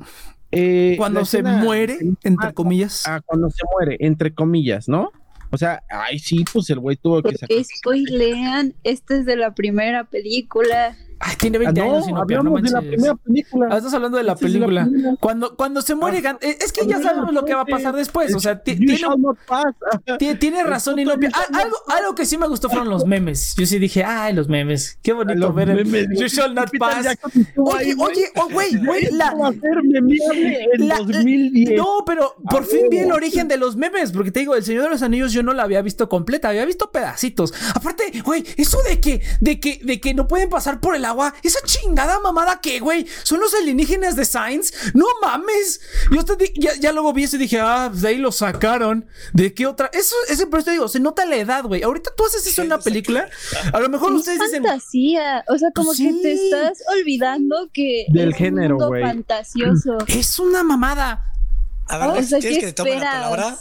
eh, 0.51 0.95
Cuando 0.97 1.25
se 1.25 1.39
escena- 1.39 1.57
muere, 1.57 1.97
entre 2.23 2.47
Ah, 2.49 2.53
comillas. 2.53 3.03
ah, 3.07 3.21
cuando 3.25 3.49
se 3.49 3.63
muere, 3.73 3.97
entre 3.99 4.33
comillas, 4.33 4.87
¿no? 4.87 5.11
O 5.51 5.57
sea, 5.57 5.83
ay, 5.89 6.19
sí, 6.19 6.43
pues 6.51 6.69
el 6.69 6.79
güey 6.79 6.97
tuvo 6.97 7.17
que 7.21 7.29
¿Por 7.31 7.37
sacar. 7.37 7.57
spoilean? 7.63 8.73
Este 8.83 9.17
es 9.19 9.25
de 9.25 9.35
la 9.37 9.53
primera 9.53 10.03
película. 10.05 10.97
Ay, 11.19 11.35
tiene 11.37 11.57
Ah, 11.57 11.59
20 11.71 11.81
no, 11.81 11.87
años 11.93 12.07
y 12.07 12.13
no, 12.13 12.23
pero 12.27 12.43
no 12.43 12.49
hablamos 12.49 12.61
de 12.63 12.69
la 12.69 12.81
manches. 12.81 12.93
primera 12.95 13.15
película. 13.15 13.67
Ah, 13.71 13.77
estás 13.77 13.93
hablando 13.93 14.17
de 14.17 14.23
la 14.23 14.35
película. 14.35 14.85
primera. 14.85 15.15
Cuando, 15.19 15.55
cuando 15.55 15.81
se 15.81 15.95
muere, 15.95 16.21
Gan- 16.21 16.37
eh, 16.41 16.57
es 16.59 16.71
que 16.71 16.85
ya 16.85 17.01
sabemos 17.01 17.33
lo 17.33 17.45
que 17.45 17.53
va 17.53 17.61
a 17.61 17.65
pasar 17.65 17.95
después. 17.95 18.33
O 18.35 18.39
sea, 18.39 18.61
tiene, 18.61 18.97
tiene, 20.35 20.63
razón 20.63 20.99
y 20.99 21.05
no. 21.05 21.13
Ah, 21.33 21.45
algo, 21.53 21.75
algo 21.87 22.15
que 22.15 22.25
sí 22.25 22.37
me 22.37 22.47
gustó 22.47 22.69
fueron 22.69 22.89
los 22.89 23.05
memes. 23.07 23.55
Yo 23.57 23.65
sí 23.65 23.79
dije, 23.79 24.03
ay, 24.03 24.33
los 24.33 24.47
memes. 24.47 24.99
Qué 25.01 25.13
bonito 25.13 25.39
Los 25.39 25.55
ver 25.55 25.69
el 25.69 25.85
You 26.15 26.27
shall 26.27 26.53
not 26.53 26.69
pass. 26.77 27.05
Oye, 27.57 27.95
oye, 27.97 28.25
oh, 28.35 28.49
güey, 28.51 28.75
güey, 28.85 29.05
la, 29.11 29.25
Esto 29.27 29.37
va 29.39 29.47
a 29.49 29.51
ser 29.53 29.83
memeable 29.83 30.67
en 30.73 30.87
la- 30.87 30.97
2010. 30.97 31.77
No, 31.77 32.03
pero 32.05 32.35
por 32.49 32.65
fin 32.65 32.87
vi 32.89 32.97
el 32.99 33.11
origen 33.11 33.47
de 33.47 33.57
los 33.57 33.75
memes, 33.75 34.11
porque 34.11 34.31
te 34.31 34.39
digo, 34.41 34.55
El 34.55 34.63
Señor 34.63 34.83
de 34.83 34.89
los 34.89 35.01
Anillos 35.01 35.31
yo 35.33 35.43
no 35.43 35.53
la 35.53 35.63
había 35.63 35.81
visto 35.81 36.09
completa, 36.09 36.49
había 36.49 36.65
visto 36.65 36.91
pedacitos. 36.91 37.53
Aparte, 37.73 38.21
güey, 38.23 38.43
eso 38.57 38.79
de 38.87 38.99
que, 38.99 39.21
de 39.39 39.59
que, 39.59 39.79
de 39.83 39.99
que 39.99 40.13
no 40.13 40.27
pueden 40.27 40.49
pasar 40.49 40.79
por 40.79 40.95
el 40.95 41.04
agua, 41.05 41.33
esa 41.43 41.59
chingada 41.65 42.19
mamada 42.19 42.59
que, 42.59 42.79
güey, 42.79 43.05
son 43.23 43.39
los 43.39 43.53
alienígenas 43.53 44.15
de 44.15 44.25
Science, 44.25 44.73
no 44.93 45.05
mames. 45.21 45.79
Yo 46.11 46.25
te 46.25 46.35
di- 46.35 46.53
ya, 46.55 46.73
ya 46.75 46.91
luego 46.91 47.13
vi 47.13 47.23
eso 47.23 47.35
y 47.37 47.39
dije, 47.39 47.59
ah, 47.61 47.89
de 47.93 48.07
ahí 48.07 48.17
lo 48.17 48.31
sacaron. 48.31 49.07
¿De 49.33 49.53
qué 49.53 49.65
otra? 49.67 49.89
Eso, 49.93 50.15
ese 50.29 50.47
por 50.47 50.59
eso 50.59 50.65
te 50.65 50.71
digo, 50.71 50.87
se 50.87 50.99
nota 50.99 51.25
la 51.25 51.35
edad, 51.37 51.63
güey. 51.63 51.83
Ahorita 51.83 52.11
tú 52.17 52.25
haces 52.25 52.45
eso 52.47 52.61
en 52.61 52.67
una 52.67 52.79
película, 52.81 53.29
a 53.73 53.79
lo 53.79 53.89
mejor 53.89 54.11
Es 54.11 54.17
ustedes 54.19 54.39
dicen, 54.39 54.63
fantasía. 54.63 55.45
O 55.47 55.57
sea, 55.57 55.69
como 55.73 55.87
Pues 55.89 55.97
que 55.99 56.11
sí. 56.11 56.19
te 56.21 56.33
estás 56.33 56.79
olvidando 56.99 57.69
que 57.73 58.05
Del 58.09 58.31
es 58.31 58.37
género, 58.37 58.77
güey. 58.77 59.03
fantasioso. 59.03 59.97
es 60.07 60.39
una 60.39 60.63
mamada. 60.63 61.31
A 61.87 61.97
ver, 61.99 62.09
O 62.09 62.15
Lex, 62.15 62.29
sea, 62.29 62.39
¿quieres 62.39 62.57
¿qué 62.57 62.65
que 62.65 62.71
te 62.71 62.73
tome 62.73 62.95
la 62.99 63.11
palabra? 63.11 63.57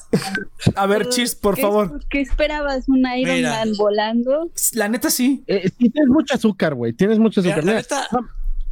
A 0.77 0.87
ver, 0.87 1.09
Cheers, 1.11 1.35
por 1.35 1.57
¿Qué- 1.57 1.63
favor. 1.63 2.01
¿Qué 2.09 2.21
esperabas? 2.23 2.89
¿Un 2.89 2.99
Iron 3.19 3.35
Mira. 3.37 3.51
Man 3.51 3.73
volando? 3.77 4.51
La 4.73 4.89
neta 4.89 5.11
sí. 5.11 5.45
Eh, 5.47 5.69
sí, 5.79 5.91
tienes 5.91 6.09
mucho 6.09 6.35
azúcar, 6.35 6.75
güey. 6.75 6.93
Tienes 6.95 7.19
mucho 7.19 7.43
Mira, 7.43 7.57
azúcar. 7.57 7.75
la 7.75 7.81
neta, 7.81 8.09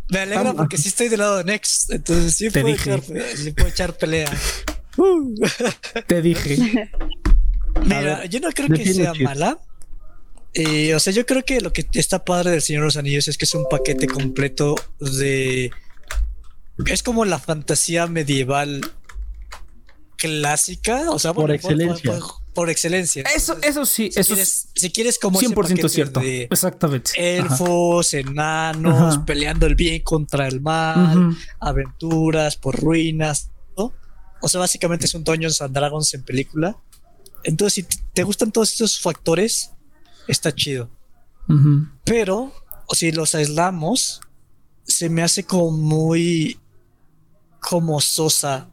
me 0.08 0.18
alegra 0.20 0.42
Vamos. 0.44 0.56
porque 0.56 0.78
sí 0.78 0.88
estoy 0.88 1.08
del 1.08 1.18
lado 1.20 1.38
de 1.38 1.44
Next. 1.44 1.92
Entonces 1.92 2.34
sí 2.34 2.50
Te 2.50 2.62
puedo, 2.62 2.74
dije. 2.74 2.94
echar, 2.94 3.22
sí 3.36 3.50
puedo 3.52 3.68
echar 3.68 3.96
pelea. 3.96 4.30
Uh. 4.98 5.34
Te 6.06 6.20
dije. 6.20 6.56
Mira, 7.82 8.00
ver, 8.18 8.28
yo 8.28 8.40
no 8.40 8.50
creo 8.50 8.68
que 8.68 8.92
sea 8.92 9.12
Chip. 9.12 9.22
mala. 9.22 9.58
Eh, 10.52 10.94
o 10.94 11.00
sea, 11.00 11.14
yo 11.14 11.24
creo 11.24 11.42
que 11.46 11.62
lo 11.62 11.72
que 11.72 11.86
está 11.94 12.24
padre 12.26 12.50
del 12.50 12.60
Señor 12.60 12.82
de 12.82 12.86
los 12.88 12.96
Anillos 12.98 13.26
es 13.26 13.38
que 13.38 13.46
es 13.46 13.54
un 13.54 13.66
paquete 13.70 14.06
completo 14.06 14.74
de. 15.00 15.70
Es 16.86 17.02
como 17.02 17.24
la 17.24 17.38
fantasía 17.38 18.06
medieval 18.06 18.82
clásica, 20.22 21.10
o 21.10 21.18
sea, 21.18 21.34
Por 21.34 21.42
bueno, 21.42 21.54
excelencia. 21.54 22.12
Por, 22.12 22.22
por 22.54 22.70
excelencia. 22.70 23.24
Eso, 23.34 23.56
eso 23.60 23.84
sí, 23.84 24.12
si, 24.12 24.20
eso 24.20 24.34
quieres, 24.34 24.68
es 24.72 24.80
si 24.80 24.90
quieres 24.92 25.18
como 25.18 25.40
ese 25.40 25.48
100% 25.48 25.54
paquete 25.54 25.88
cierto. 25.88 26.20
de 26.20 26.44
Exactamente. 26.44 27.10
Ajá. 27.10 27.20
elfos, 27.20 28.14
enanos, 28.14 29.16
Ajá. 29.16 29.24
peleando 29.24 29.66
el 29.66 29.74
bien 29.74 30.00
contra 30.02 30.46
el 30.46 30.60
mal, 30.60 31.36
aventuras 31.58 32.56
por 32.56 32.78
ruinas, 32.78 33.50
¿no? 33.76 33.92
O 34.40 34.48
sea, 34.48 34.60
básicamente 34.60 35.06
es 35.06 35.14
un 35.14 35.24
Dungeons 35.24 35.60
and 35.60 35.74
Dragons 35.74 36.14
en 36.14 36.22
película. 36.22 36.76
Entonces, 37.42 37.84
si 37.90 37.98
te 38.12 38.22
gustan 38.22 38.52
todos 38.52 38.70
estos 38.70 39.00
factores, 39.00 39.72
está 40.28 40.54
chido. 40.54 40.88
Pero, 42.04 42.52
o 42.86 42.94
si 42.94 43.10
los 43.10 43.34
aislamos, 43.34 44.20
se 44.84 45.08
me 45.10 45.24
hace 45.24 45.42
como 45.42 45.72
muy 45.72 46.60
como 47.58 48.00
sosa 48.00 48.71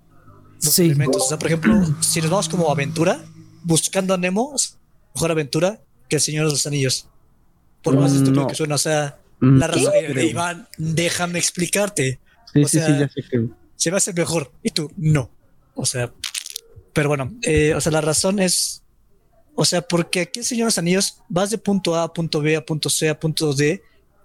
los 0.64 0.74
Sí. 0.74 0.84
elementos. 0.86 1.24
O 1.24 1.28
sea, 1.28 1.38
por 1.38 1.48
ejemplo, 1.48 1.74
si 2.02 2.22
nos 2.22 2.30
vamos 2.30 2.50
como 2.50 2.70
aventura, 2.72 3.24
buscando 3.64 4.14
a 4.14 4.18
Nemo, 4.18 4.56
mejor 5.16 5.32
aventura 5.32 5.82
que 6.08 6.18
el 6.18 6.22
Señor 6.22 6.46
de 6.46 6.52
los 6.52 6.66
Anillos. 6.68 7.08
Por 7.84 7.96
más 7.98 8.12
Mm, 8.12 8.16
estúpido 8.18 8.42
no. 8.42 8.48
que 8.48 8.56
suena, 8.56 8.76
o 8.76 8.80
sea, 8.80 9.20
mm, 9.40 9.58
la 9.58 9.68
razón, 9.68 9.92
sí, 9.94 10.20
eh. 10.20 10.26
Iván, 10.26 10.68
déjame 10.78 11.40
explicarte. 11.40 12.20
Sí, 12.54 12.64
o 12.64 12.68
sí, 12.68 12.80
sí, 12.80 12.86
sea, 12.86 13.00
ya 13.00 13.10
sé 13.10 13.22
que. 13.30 13.46
Se 13.76 13.92
me 13.92 13.98
hace 13.98 14.12
mejor 14.14 14.52
y 14.64 14.70
tú 14.72 14.92
no. 14.98 15.30
O 15.76 15.86
sea, 15.86 16.12
pero 16.94 17.08
bueno, 17.10 17.32
eh, 17.44 17.74
o 17.76 17.80
sea, 17.82 17.92
la 17.92 18.02
razón 18.02 18.40
es, 18.40 18.84
O 19.56 19.66
sea, 19.66 19.82
porque 19.82 20.22
aquí 20.22 20.40
en 20.40 20.46
Señor 20.46 20.64
de 20.66 20.68
los 20.68 20.78
Anillos 20.78 21.18
vas 21.28 21.50
de 21.50 21.58
punto 21.58 21.94
A 21.96 22.04
a 22.04 22.14
punto 22.14 22.40
B 22.42 22.56
a 22.56 22.66
punto 22.66 22.90
C 22.90 23.10
a 23.10 23.20
punto 23.20 23.54
D 23.54 23.82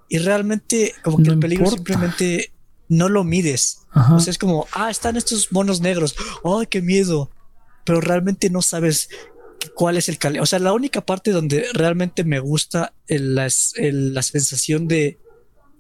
y 0.09 0.19
realmente 0.19 0.95
como 1.03 1.17
que 1.17 1.25
No 1.25 1.33
el 1.33 1.39
peligro 1.41 1.65
importa. 1.65 1.77
simplemente 1.93 2.53
no 2.97 3.09
lo 3.09 3.25
mides. 3.25 3.81
Ajá. 3.93 4.15
O 4.15 4.21
sea, 4.21 4.31
es 4.31 4.39
como, 4.39 4.67
ah, 4.73 4.91
están 4.91 5.17
estos 5.17 5.53
monos 5.53 5.81
negros. 5.81 6.15
¡Ay, 6.45 6.67
qué 6.69 6.83
miedo! 6.83 7.31
Pero 7.85 8.01
realmente 8.01 8.51
no 8.51 8.63
sabes 8.63 9.09
cuál 9.75 9.97
es 9.97 10.09
el 10.09 10.19
cali. 10.19 10.39
O 10.39 10.47
sea, 10.47 10.59
la 10.59 10.73
única 10.73 11.01
parte 11.05 11.31
donde 11.31 11.67
realmente 11.75 12.25
me 12.25 12.39
gusta 12.41 12.93
el- 13.07 13.35
las- 13.35 13.73
el- 13.77 14.15
la 14.15 14.23
sensación 14.23 14.89
de, 14.89 15.19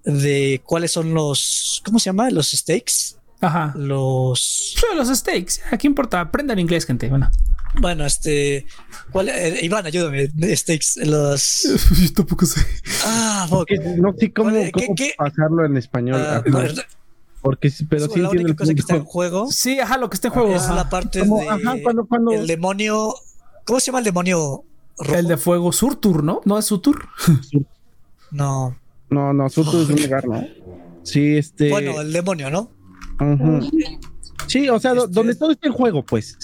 de 0.04 0.60
cuáles 0.64 0.92
son 0.92 1.14
los, 1.14 1.82
¿cómo 1.84 1.98
se 1.98 2.06
llama? 2.06 2.30
Los 2.30 2.50
stakes. 2.52 3.16
Ajá. 3.40 3.72
Los, 3.76 4.74
los 4.96 5.08
stakes. 5.18 5.60
Aquí 5.70 5.86
importa. 5.86 6.20
Aprendan 6.20 6.58
inglés, 6.58 6.86
gente. 6.86 7.08
Bueno. 7.08 7.30
bueno, 7.80 8.06
este, 8.06 8.66
¿cuál? 9.10 9.28
eh, 9.28 9.58
Iván, 9.62 9.84
ayúdame. 9.84 10.30
Stakes, 10.56 11.04
los, 11.04 11.62
Yo 12.00 12.12
tampoco 12.14 12.46
sé. 12.46 12.60
ah. 13.04 13.46
Que 13.66 13.78
no 13.98 14.14
sé 14.18 14.32
cómo, 14.32 14.50
¿Cuál- 14.50 14.64
qué- 14.66 14.70
cómo 14.72 14.94
qué? 14.94 15.12
pasarlo 15.18 15.64
en 15.66 15.76
español. 15.76 16.20
Ah, 16.24 16.42
porque 17.44 17.68
sí, 17.70 17.84
pero 17.84 18.08
sí 18.08 18.18
la 18.20 18.30
única 18.30 18.48
el 18.50 18.56
cosa 18.56 18.72
que 18.74 18.80
está 18.80 18.96
en 18.96 19.04
juego 19.04 19.52
Sí, 19.52 19.78
ajá, 19.78 19.98
lo 19.98 20.08
que 20.08 20.14
está 20.14 20.28
en 20.28 20.34
juego. 20.34 20.54
es 20.54 20.62
ajá. 20.62 20.74
la 20.74 20.88
parte 20.88 21.20
Como, 21.20 21.40
de 21.42 21.48
ajá, 21.48 21.74
cuando, 21.82 22.06
cuando, 22.06 22.32
el 22.32 22.46
demonio. 22.46 23.14
¿Cómo 23.66 23.78
se 23.80 23.86
llama 23.86 23.98
el 23.98 24.04
demonio 24.06 24.64
rojo? 24.98 25.14
El 25.14 25.28
de 25.28 25.36
fuego 25.36 25.70
Surtur, 25.70 26.24
¿no? 26.24 26.40
No 26.46 26.58
es 26.58 26.64
Surtur. 26.64 27.06
No. 28.30 28.76
no, 29.10 29.32
no, 29.32 29.48
Soto 29.48 29.82
es 29.82 29.88
un 29.90 29.96
lugar, 30.02 30.26
¿no? 30.26 30.44
Sí, 31.04 31.36
este. 31.36 31.70
Bueno, 31.70 32.00
el 32.00 32.12
demonio, 32.12 32.50
¿no? 32.50 32.70
Sí, 34.48 34.68
o 34.68 34.80
sea, 34.80 34.92
Este- 34.94 35.06
donde 35.08 35.34
todo 35.36 35.52
está 35.52 35.68
en 35.68 35.72
juego, 35.72 36.04
pues. 36.04 36.36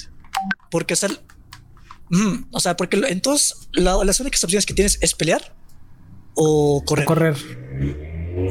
Porque 0.71 0.95
es 0.95 1.03
el. 1.03 1.19
Mm, 2.11 2.45
o 2.53 2.61
sea, 2.61 2.77
porque 2.77 2.97
lo- 2.97 3.09
entonces 3.09 3.69
la- 3.73 4.05
las 4.05 4.21
únicas 4.21 4.45
opciones 4.45 4.67
que 4.67 4.75
tienes 4.75 4.99
es 5.01 5.15
pelear 5.15 5.55
o 6.35 6.83
correr. 6.87 7.07
Correr. 7.07 7.37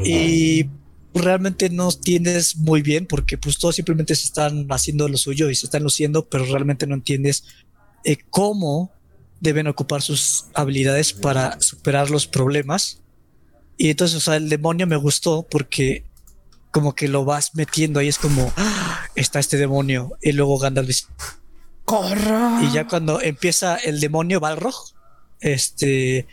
Y 0.03 0.65
realmente 1.13 1.69
no 1.69 1.91
tienes 1.91 2.55
muy 2.57 2.81
bien 2.81 3.05
porque 3.05 3.37
pues 3.37 3.57
todos 3.57 3.75
simplemente 3.75 4.15
se 4.15 4.25
están 4.25 4.67
haciendo 4.69 5.07
lo 5.07 5.17
suyo 5.17 5.49
y 5.49 5.55
se 5.55 5.65
están 5.65 5.83
luciendo, 5.83 6.27
pero 6.29 6.45
realmente 6.45 6.85
no 6.87 6.95
entiendes 6.95 7.43
eh, 8.05 8.17
cómo 8.29 8.91
deben 9.41 9.67
ocupar 9.67 10.01
sus 10.01 10.45
habilidades 10.53 11.13
para 11.13 11.59
superar 11.61 12.09
los 12.09 12.27
problemas. 12.27 13.01
Y 13.77 13.89
entonces, 13.89 14.17
o 14.17 14.19
sea, 14.21 14.35
el 14.35 14.49
demonio 14.49 14.85
me 14.87 14.97
gustó 14.97 15.47
porque 15.49 16.03
como 16.71 16.93
que 16.93 17.07
lo 17.07 17.25
vas 17.25 17.55
metiendo 17.55 17.99
ahí, 17.99 18.07
es 18.09 18.17
como, 18.19 18.51
"Ah, 18.57 19.05
está 19.15 19.39
este 19.39 19.57
demonio. 19.57 20.11
Y 20.21 20.33
luego 20.33 20.59
Gandalf 20.59 20.87
dice, 20.87 21.05
Corra. 21.85 22.61
y 22.63 22.71
ya 22.73 22.87
cuando 22.87 23.21
empieza 23.21 23.75
el 23.77 23.99
demonio 23.99 24.39
Balrog, 24.39 24.75
este, 25.39 26.27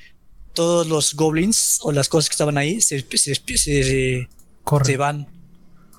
todos 0.52 0.86
los 0.86 1.14
goblins 1.14 1.78
o 1.82 1.92
las 1.92 2.08
cosas 2.08 2.28
que 2.28 2.34
estaban 2.34 2.58
ahí 2.58 2.80
se, 2.80 3.00
se- 3.16 3.34
se- 3.56 4.28
Corre. 4.66 4.84
se 4.84 4.96
van. 4.96 5.28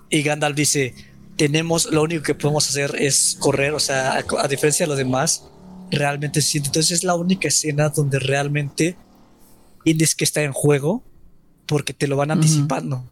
Y 0.09 0.23
Gandalf 0.23 0.55
dice, 0.55 0.93
tenemos, 1.37 1.85
lo 1.85 2.03
único 2.03 2.21
que 2.21 2.35
podemos 2.35 2.67
hacer 2.67 2.95
es 2.99 3.37
correr, 3.39 3.73
o 3.73 3.79
sea, 3.79 4.11
a, 4.11 4.43
a 4.43 4.47
diferencia 4.49 4.85
de 4.85 4.89
los 4.89 4.97
demás, 4.97 5.45
realmente 5.89 6.41
se 6.41 6.49
siente. 6.49 6.67
Entonces 6.67 6.99
es 6.99 7.03
la 7.05 7.15
única 7.15 7.47
escena 7.47 7.89
donde 7.89 8.19
realmente 8.19 8.97
entiendes 9.79 10.15
que 10.15 10.25
está 10.25 10.43
en 10.43 10.51
juego 10.51 11.01
porque 11.65 11.93
te 11.93 12.07
lo 12.07 12.17
van 12.17 12.31
anticipando. 12.31 13.09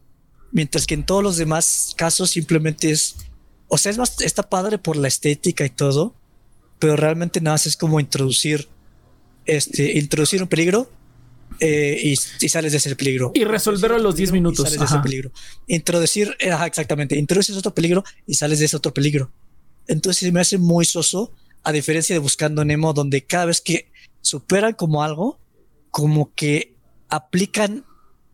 Mientras 0.52 0.86
que 0.86 0.94
en 0.94 1.04
todos 1.04 1.22
los 1.22 1.38
demás 1.38 1.94
casos 1.96 2.30
simplemente 2.30 2.90
es, 2.90 3.16
o 3.68 3.78
sea, 3.78 3.90
es 3.90 3.98
más, 3.98 4.20
está 4.20 4.42
padre 4.42 4.76
por 4.76 4.96
la 4.96 5.08
estética 5.08 5.64
y 5.64 5.70
todo, 5.70 6.14
pero 6.78 6.96
realmente 6.96 7.40
nada 7.40 7.54
más 7.54 7.66
es 7.66 7.76
como 7.76 7.98
introducir, 7.98 8.68
este, 9.46 9.98
introducir 9.98 10.42
un 10.42 10.48
peligro 10.48 10.90
eh, 11.60 11.98
y, 12.02 12.12
y 12.12 12.48
sales 12.48 12.72
de 12.72 12.78
ese 12.78 12.94
peligro. 12.96 13.30
Y 13.34 13.44
resolverlo 13.44 13.96
a 13.96 14.00
los 14.00 14.14
10 14.16 14.30
Peligro 14.30 14.36
y 14.36 14.40
minutos. 14.40 14.64
sales 14.64 14.78
de 14.78 14.84
ese 14.86 14.98
peligro. 14.98 15.30
Introducir, 15.66 16.36
eh, 16.38 16.50
ajá, 16.50 16.66
exactamente, 16.66 17.16
introduces 17.16 17.56
otro 17.56 17.74
peligro 17.74 18.04
y 18.26 18.34
sales 18.34 18.58
de 18.58 18.66
ese 18.66 18.76
otro 18.76 18.92
peligro. 18.92 19.30
Entonces 19.88 20.32
me 20.32 20.40
hace 20.40 20.58
muy 20.58 20.84
soso, 20.84 21.32
a 21.62 21.72
diferencia 21.72 22.14
de 22.14 22.18
Buscando 22.20 22.64
Nemo, 22.64 22.92
donde 22.92 23.24
cada 23.24 23.46
vez 23.46 23.60
que 23.60 23.90
superan 24.20 24.72
como 24.74 25.02
algo, 25.02 25.38
como 25.90 26.32
que 26.34 26.74
aplican, 27.08 27.84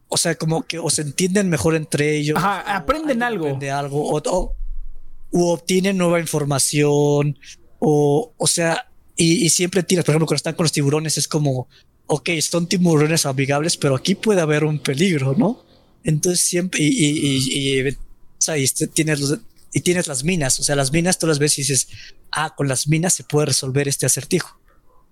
o 0.08 0.16
sea, 0.16 0.34
como 0.34 0.62
que 0.64 0.78
o 0.78 0.90
se 0.90 1.02
entienden 1.02 1.48
mejor 1.48 1.74
entre 1.74 2.16
ellos. 2.16 2.36
Ajá, 2.38 2.64
o 2.66 2.76
aprenden 2.76 3.22
algo. 3.22 3.44
aprende 3.46 3.70
algo, 3.70 4.08
o, 4.10 4.20
o- 4.24 4.54
u 5.30 5.46
obtienen 5.48 5.96
nueva 5.96 6.20
información, 6.20 7.38
o, 7.78 8.34
o 8.36 8.46
sea, 8.46 8.90
y, 9.16 9.44
y 9.44 9.48
siempre 9.50 9.82
tiras, 9.82 10.04
por 10.04 10.12
ejemplo, 10.12 10.26
cuando 10.26 10.36
están 10.36 10.54
con 10.54 10.64
los 10.64 10.72
tiburones, 10.72 11.16
es 11.18 11.26
como, 11.28 11.68
ok, 12.14 12.28
son 12.40 12.66
tiburones 12.66 13.24
amigables, 13.24 13.76
pero 13.76 13.96
aquí 13.96 14.14
puede 14.14 14.40
haber 14.42 14.64
un 14.64 14.78
peligro, 14.78 15.34
¿no? 15.36 15.64
Entonces 16.04 16.40
siempre, 16.44 16.82
y, 16.82 16.88
y, 16.88 17.08
y, 17.18 17.78
y, 17.80 17.88
y 17.88 18.62
este- 18.64 18.86
tienes 18.86 19.20
los- 19.20 19.38
y 19.72 19.80
tienes 19.80 20.06
las 20.06 20.22
minas, 20.22 20.60
o 20.60 20.62
sea, 20.62 20.76
las 20.76 20.92
minas 20.92 21.18
tú 21.18 21.26
las 21.26 21.38
ves 21.38 21.56
y 21.58 21.62
dices, 21.62 21.88
ah, 22.30 22.54
con 22.54 22.68
las 22.68 22.86
minas 22.88 23.14
se 23.14 23.24
puede 23.24 23.46
resolver 23.46 23.88
este 23.88 24.04
acertijo. 24.04 24.60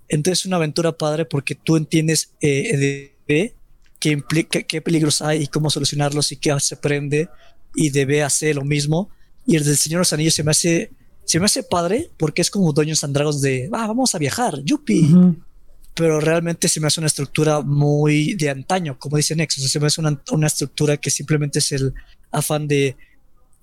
Entonces 0.09 0.41
es 0.41 0.47
una 0.47 0.57
aventura 0.57 0.93
padre 0.99 1.25
porque 1.25 1.55
tú 1.55 1.77
entiendes 1.77 2.33
eh, 2.43 2.77
de, 2.77 3.17
de 3.27 3.55
qué 3.99 4.11
implica, 4.11 4.63
qué 4.65 4.83
peligros 4.83 5.23
hay 5.23 5.45
y 5.45 5.47
cómo 5.47 5.71
solucionarlos 5.71 6.33
y 6.33 6.37
qué 6.37 6.55
se 6.61 6.75
aprende 6.75 7.29
y 7.75 7.89
debe 7.91 8.23
hacer 8.23 8.57
lo 8.57 8.65
mismo. 8.65 9.09
Y 9.47 9.57
el 9.57 9.65
del 9.65 9.79
Señor 9.79 9.99
de 9.99 10.01
los 10.03 10.13
Anillos 10.13 10.35
se 10.35 10.43
me 10.45 10.51
hace, 10.51 10.91
se 11.25 11.39
me 11.39 11.47
hace 11.47 11.63
padre 11.63 12.11
porque 12.19 12.43
es 12.43 12.51
como 12.51 12.73
Dungeons 12.75 13.05
and 13.05 13.15
Dragons 13.15 13.41
de, 13.41 13.71
ah, 13.73 13.87
vamos 13.87 14.15
a 14.15 14.19
viajar, 14.19 14.61
yupi. 14.63 15.05
Ujú. 15.05 15.37
Pero 16.01 16.19
realmente 16.19 16.67
se 16.67 16.81
me 16.81 16.87
hace 16.87 16.99
una 16.99 17.09
estructura 17.09 17.61
muy 17.61 18.33
de 18.35 18.49
antaño, 18.49 18.99
como 18.99 19.19
dice 19.19 19.37
Nexus. 19.37 19.71
Se 19.71 19.79
me 19.79 19.87
hace 19.89 20.01
una, 20.01 20.19
una 20.33 20.47
estructura 20.47 20.97
que 20.97 21.11
simplemente 21.11 21.59
es 21.59 21.73
el 21.73 21.93
afán 22.31 22.67
de, 22.67 22.97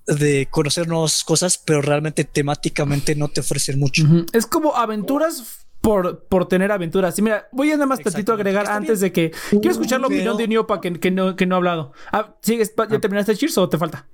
de 0.06 0.46
conocer 0.48 0.86
nuevas 0.86 1.24
cosas, 1.24 1.58
pero 1.58 1.82
realmente 1.82 2.22
temáticamente 2.22 3.16
no 3.16 3.26
te 3.26 3.40
ofrecen 3.40 3.80
mucho. 3.80 4.04
Es 4.32 4.46
como 4.46 4.76
aventuras 4.76 5.66
por, 5.80 6.24
por 6.26 6.46
tener 6.46 6.70
aventuras. 6.70 7.18
Y 7.18 7.22
mira, 7.22 7.48
voy 7.50 7.70
a 7.72 7.74
nada 7.74 7.86
más 7.86 7.98
tantito 8.00 8.32
agregar 8.32 8.62
Está 8.64 8.76
antes 8.76 9.00
de 9.00 9.10
que. 9.10 9.32
Quiero 9.50 9.70
escuchar 9.70 10.00
la 10.00 10.06
Pero- 10.06 10.16
opinión 10.20 10.36
de 10.36 10.46
Niopa 10.48 10.80
que, 10.80 10.92
que, 11.00 11.10
no, 11.10 11.34
que 11.34 11.44
no 11.44 11.56
ha 11.56 11.58
hablado. 11.58 11.92
Ah, 12.12 12.36
¿sigues? 12.40 12.72
¿Ya 12.88 13.00
terminaste 13.00 13.34
Cheers 13.36 13.58
o 13.58 13.68
te 13.68 13.78
falta? 13.78 14.06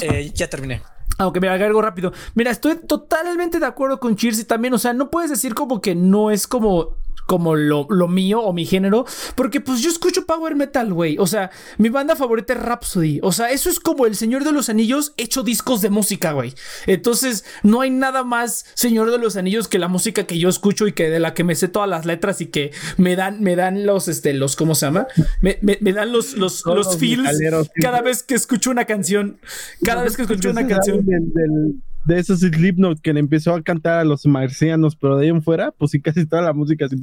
Eh, 0.00 0.30
ya 0.34 0.48
terminé. 0.48 0.82
Aunque 1.18 1.40
mira, 1.40 1.54
algo 1.54 1.80
rápido. 1.80 2.12
Mira, 2.34 2.50
estoy 2.50 2.76
totalmente 2.76 3.60
de 3.60 3.66
acuerdo 3.66 4.00
con 4.00 4.16
Cheers 4.16 4.40
y 4.40 4.44
también, 4.44 4.74
o 4.74 4.78
sea, 4.78 4.92
no 4.92 5.10
puedes 5.10 5.30
decir 5.30 5.54
como 5.54 5.80
que 5.80 5.94
no 5.94 6.30
es 6.30 6.46
como 6.48 6.96
como 7.26 7.54
lo, 7.54 7.86
lo 7.88 8.06
mío 8.08 8.40
o 8.42 8.52
mi 8.52 8.66
género, 8.66 9.06
porque 9.34 9.60
pues 9.60 9.80
yo 9.80 9.88
escucho 9.90 10.26
power 10.26 10.54
metal, 10.56 10.92
güey. 10.92 11.16
O 11.18 11.26
sea, 11.26 11.50
mi 11.78 11.88
banda 11.88 12.16
favorita 12.16 12.52
es 12.52 12.60
Rhapsody. 12.60 13.20
O 13.22 13.32
sea, 13.32 13.50
eso 13.50 13.70
es 13.70 13.80
como 13.80 14.04
el 14.06 14.14
Señor 14.14 14.44
de 14.44 14.52
los 14.52 14.68
Anillos 14.68 15.14
hecho 15.16 15.42
discos 15.42 15.80
de 15.80 15.90
música, 15.90 16.32
güey. 16.32 16.54
Entonces, 16.86 17.44
no 17.62 17.80
hay 17.80 17.90
nada 17.90 18.24
más 18.24 18.66
Señor 18.74 19.10
de 19.10 19.18
los 19.18 19.36
Anillos 19.36 19.68
que 19.68 19.78
la 19.78 19.88
música 19.88 20.24
que 20.24 20.38
yo 20.38 20.48
escucho 20.48 20.86
y 20.86 20.92
que 20.92 21.08
de 21.08 21.18
la 21.20 21.34
que 21.34 21.44
me 21.44 21.54
sé 21.54 21.68
todas 21.68 21.88
las 21.88 22.04
letras 22.04 22.40
y 22.40 22.46
que 22.46 22.72
me 22.98 23.16
dan, 23.16 23.42
me 23.42 23.56
dan 23.56 23.86
los, 23.86 24.08
este, 24.08 24.34
los, 24.34 24.54
¿cómo 24.56 24.74
se 24.74 24.86
llama? 24.86 25.06
Me, 25.40 25.58
me- 25.62 25.78
me 25.80 25.92
dan 25.92 26.12
los, 26.12 26.34
los, 26.34 26.62
los 26.66 26.96
feels 26.98 27.26
cada 27.80 28.02
vez 28.02 28.22
que 28.22 28.34
escucho 28.34 28.70
una 28.70 28.84
canción. 28.84 29.38
Cada 29.82 30.02
vez 30.02 30.16
que 30.16 30.22
escucho 30.22 30.50
una 30.50 30.66
canción. 30.68 31.04
del- 31.06 31.32
del- 31.32 31.82
de 32.06 32.18
esos 32.18 32.40
Slipknot 32.40 33.00
que 33.00 33.12
le 33.12 33.20
empezó 33.20 33.54
a 33.54 33.62
cantar 33.62 34.00
a 34.00 34.04
los 34.04 34.26
marcianos, 34.26 34.94
pero 34.96 35.16
de 35.16 35.24
ahí 35.24 35.30
en 35.30 35.42
fuera, 35.42 35.70
pues 35.72 35.90
sí, 35.92 36.00
casi 36.00 36.26
toda 36.26 36.42
la 36.42 36.52
música 36.52 36.86
así, 36.86 36.96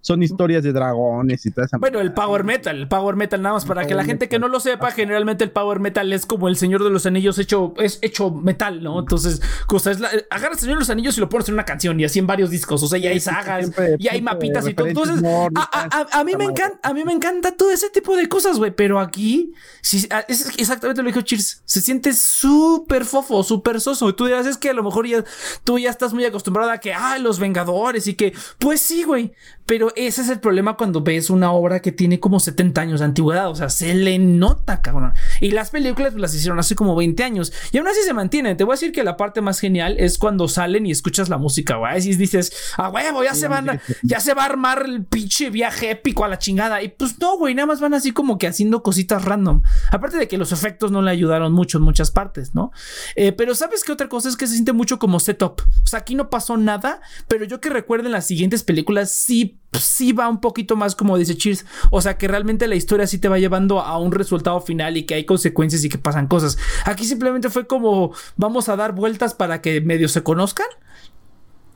son 0.00 0.22
historias 0.22 0.62
de 0.62 0.72
dragones 0.72 1.44
y 1.46 1.50
toda 1.50 1.66
esa 1.66 1.78
Bueno, 1.78 2.00
el 2.00 2.12
power 2.12 2.44
metal, 2.44 2.76
el 2.76 2.88
power 2.88 3.16
metal, 3.16 3.42
nada 3.42 3.54
más 3.54 3.64
para 3.64 3.86
que 3.86 3.94
la 3.94 4.04
gente 4.04 4.28
que 4.28 4.38
no 4.38 4.48
lo 4.48 4.60
sepa, 4.60 4.90
generalmente 4.90 5.44
el 5.44 5.50
power 5.50 5.80
metal 5.80 6.12
es 6.12 6.24
como 6.26 6.48
el 6.48 6.56
Señor 6.56 6.82
de 6.84 6.90
los 6.90 7.06
Anillos 7.06 7.38
hecho, 7.38 7.74
es 7.78 7.98
hecho 8.02 8.30
metal, 8.30 8.82
¿no? 8.82 8.98
Entonces, 9.00 9.40
cosa 9.66 9.90
es 9.90 10.00
la, 10.00 10.08
agarra 10.30 10.52
el 10.54 10.58
Señor 10.58 10.76
de 10.76 10.80
los 10.80 10.90
Anillos 10.90 11.16
y 11.18 11.20
lo 11.20 11.28
pones 11.28 11.48
en 11.48 11.54
una 11.54 11.64
canción 11.64 11.98
y 12.00 12.04
así 12.04 12.18
en 12.18 12.26
varios 12.26 12.50
discos, 12.50 12.82
o 12.82 12.86
sea, 12.88 12.98
ya 12.98 13.10
hay 13.10 13.20
sagas, 13.20 13.60
Siempre- 13.66 13.96
y 13.98 14.08
hay 14.08 14.22
mapitas 14.22 14.66
y 14.68 14.74
todo. 14.74 14.86
Entonces, 14.86 15.22
a, 15.24 15.62
a- 15.62 15.88
a- 16.14 16.20
a 16.20 16.24
mí 16.24 16.32
me 16.36 16.44
encanta, 16.44 16.78
a 16.82 16.94
mí 16.94 17.04
me 17.04 17.12
encanta 17.12 17.52
todo 17.56 17.70
ese 17.70 17.90
tipo 17.90 18.16
de 18.16 18.28
cosas, 18.28 18.58
güey, 18.58 18.70
pero 18.70 19.00
aquí, 19.00 19.52
sí, 19.82 20.06
ah, 20.10 20.24
es 20.28 20.58
exactamente 20.58 21.02
lo 21.02 21.06
que 21.06 21.12
dijo 21.14 21.22
Cheers, 21.24 21.62
se 21.64 21.80
siente 21.80 22.12
súper 22.12 23.04
fofo, 23.04 23.42
súper 23.42 23.77
soso, 23.80 24.08
y 24.08 24.12
tú 24.14 24.26
dirás, 24.26 24.46
es 24.46 24.56
que 24.56 24.70
a 24.70 24.74
lo 24.74 24.82
mejor 24.82 25.06
ya, 25.06 25.24
tú 25.64 25.78
ya 25.78 25.90
estás 25.90 26.14
muy 26.14 26.24
acostumbrado 26.24 26.70
a 26.70 26.78
que, 26.78 26.94
ah, 26.94 27.18
los 27.18 27.38
Vengadores 27.38 28.06
y 28.06 28.14
que, 28.14 28.32
pues 28.58 28.78
Pues 28.78 28.86
sí, 28.86 29.02
güey. 29.02 29.32
Pero 29.66 29.92
ese 29.96 30.22
es 30.22 30.28
el 30.28 30.40
problema 30.40 30.76
cuando 30.76 31.02
ves 31.02 31.28
una 31.28 31.52
obra 31.52 31.80
que 31.80 31.92
tiene 31.92 32.20
como 32.20 32.40
70 32.40 32.80
años 32.80 33.00
de 33.00 33.06
antigüedad. 33.06 33.50
O 33.50 33.54
sea, 33.54 33.68
se 33.68 33.92
le 33.92 34.18
nota, 34.18 34.80
cabrón. 34.80 35.12
Y 35.40 35.50
las 35.50 35.70
películas 35.70 36.14
las 36.14 36.32
hicieron 36.32 36.58
hace 36.58 36.74
como 36.74 36.96
20 36.96 37.22
años. 37.24 37.52
Y 37.72 37.76
aún 37.76 37.88
así 37.88 38.00
se 38.02 38.14
mantienen. 38.14 38.56
Te 38.56 38.64
voy 38.64 38.74
a 38.74 38.76
decir 38.76 38.92
que 38.92 39.04
la 39.04 39.16
parte 39.18 39.42
más 39.42 39.58
genial 39.58 39.96
es 39.98 40.16
cuando 40.16 40.48
salen 40.48 40.86
y 40.86 40.90
escuchas 40.90 41.28
la 41.28 41.36
música, 41.36 41.76
güey. 41.76 42.08
Y 42.08 42.14
dices, 42.14 42.52
ah, 42.76 42.88
huevo, 42.88 43.24
ya 43.24 43.34
se 43.34 43.48
van, 43.48 43.68
a, 43.68 43.82
ya 44.02 44.20
se 44.20 44.32
va 44.32 44.44
a 44.44 44.46
armar 44.46 44.84
el 44.86 45.04
pinche 45.04 45.50
viaje 45.50 45.90
épico 45.90 46.24
a 46.24 46.28
la 46.28 46.38
chingada. 46.38 46.82
Y 46.82 46.88
pues 46.88 47.18
no, 47.18 47.36
güey, 47.36 47.54
nada 47.54 47.66
más 47.66 47.80
van 47.80 47.92
así 47.92 48.12
como 48.12 48.38
que 48.38 48.46
haciendo 48.46 48.82
cositas 48.82 49.24
random. 49.24 49.62
Aparte 49.90 50.16
de 50.16 50.28
que 50.28 50.38
los 50.38 50.52
efectos 50.52 50.92
no 50.92 51.02
le 51.02 51.10
ayudaron 51.10 51.52
mucho 51.52 51.76
en 51.76 51.84
muchas 51.84 52.10
partes, 52.10 52.54
¿no? 52.54 52.70
Eh, 53.16 53.32
pero 53.32 53.54
sabes 53.54 53.67
que 53.84 53.92
otra 53.92 54.08
cosa 54.08 54.28
es 54.28 54.36
que 54.36 54.46
se 54.46 54.54
siente 54.54 54.72
mucho 54.72 54.98
como 54.98 55.20
setup. 55.20 55.60
O 55.84 55.86
sea, 55.86 56.00
aquí 56.00 56.14
no 56.14 56.30
pasó 56.30 56.56
nada, 56.56 57.00
pero 57.26 57.44
yo 57.44 57.60
que 57.60 57.70
recuerden 57.70 58.12
las 58.12 58.26
siguientes 58.26 58.62
películas 58.62 59.10
sí, 59.12 59.58
sí 59.78 60.12
va 60.12 60.28
un 60.28 60.40
poquito 60.40 60.76
más 60.76 60.94
como 60.94 61.16
dice 61.16 61.36
Cheers. 61.36 61.64
O 61.90 62.00
sea, 62.00 62.18
que 62.18 62.28
realmente 62.28 62.66
la 62.66 62.74
historia 62.74 63.06
sí 63.06 63.18
te 63.18 63.28
va 63.28 63.38
llevando 63.38 63.80
a 63.80 63.98
un 63.98 64.12
resultado 64.12 64.60
final 64.60 64.96
y 64.96 65.04
que 65.04 65.14
hay 65.14 65.24
consecuencias 65.24 65.84
y 65.84 65.88
que 65.88 65.98
pasan 65.98 66.26
cosas. 66.26 66.58
Aquí 66.84 67.04
simplemente 67.04 67.50
fue 67.50 67.66
como 67.66 68.12
vamos 68.36 68.68
a 68.68 68.76
dar 68.76 68.92
vueltas 68.92 69.34
para 69.34 69.60
que 69.60 69.80
medio 69.80 70.08
se 70.08 70.22
conozcan. 70.22 70.66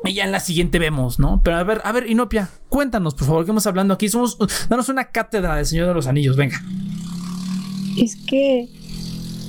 Y 0.04 0.14
ya 0.14 0.24
en 0.24 0.32
la 0.32 0.40
siguiente 0.40 0.80
vemos, 0.80 1.20
¿no? 1.20 1.40
Pero 1.44 1.58
a 1.58 1.62
ver, 1.62 1.80
a 1.84 1.92
ver, 1.92 2.10
Inopia, 2.10 2.50
cuéntanos, 2.68 3.14
por 3.14 3.26
favor, 3.26 3.42
¿qué 3.42 3.44
estamos 3.44 3.66
hablando 3.68 3.94
aquí? 3.94 4.08
Somos, 4.08 4.36
danos 4.68 4.88
una 4.88 5.04
cátedra 5.04 5.54
del 5.54 5.66
Señor 5.66 5.86
de 5.86 5.94
los 5.94 6.08
Anillos, 6.08 6.36
venga. 6.36 6.60
Es 7.96 8.16
que, 8.16 8.68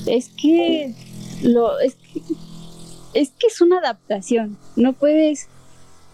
es 0.05 0.29
que, 0.29 0.93
lo, 1.41 1.79
es 1.79 1.95
es 3.13 3.32
que 3.32 3.48
es 3.48 3.62
una 3.62 3.79
adaptación. 3.79 4.58
No 4.75 4.93
puedes, 4.93 5.48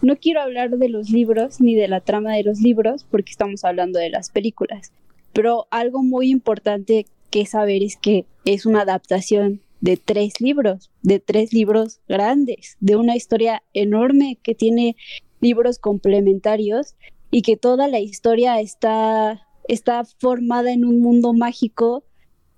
no 0.02 0.16
quiero 0.16 0.40
hablar 0.40 0.70
de 0.70 0.88
los 0.88 1.10
libros 1.10 1.60
ni 1.60 1.74
de 1.74 1.88
la 1.88 2.00
trama 2.00 2.34
de 2.34 2.44
los 2.44 2.60
libros 2.60 3.04
porque 3.10 3.30
estamos 3.30 3.64
hablando 3.64 3.98
de 3.98 4.10
las 4.10 4.30
películas. 4.30 4.92
Pero 5.32 5.66
algo 5.70 6.02
muy 6.02 6.30
importante 6.30 7.06
que 7.30 7.46
saber 7.46 7.82
es 7.82 7.96
que 7.96 8.26
es 8.44 8.66
una 8.66 8.82
adaptación 8.82 9.60
de 9.80 9.96
tres 9.96 10.40
libros, 10.40 10.90
de 11.02 11.20
tres 11.20 11.52
libros 11.52 12.00
grandes, 12.08 12.76
de 12.80 12.96
una 12.96 13.16
historia 13.16 13.62
enorme 13.72 14.38
que 14.42 14.54
tiene 14.54 14.96
libros 15.40 15.78
complementarios 15.78 16.96
y 17.30 17.42
que 17.42 17.56
toda 17.56 17.88
la 17.88 18.00
historia 18.00 18.60
está, 18.60 19.46
está 19.68 20.04
formada 20.04 20.72
en 20.72 20.84
un 20.84 21.00
mundo 21.00 21.32
mágico 21.32 22.04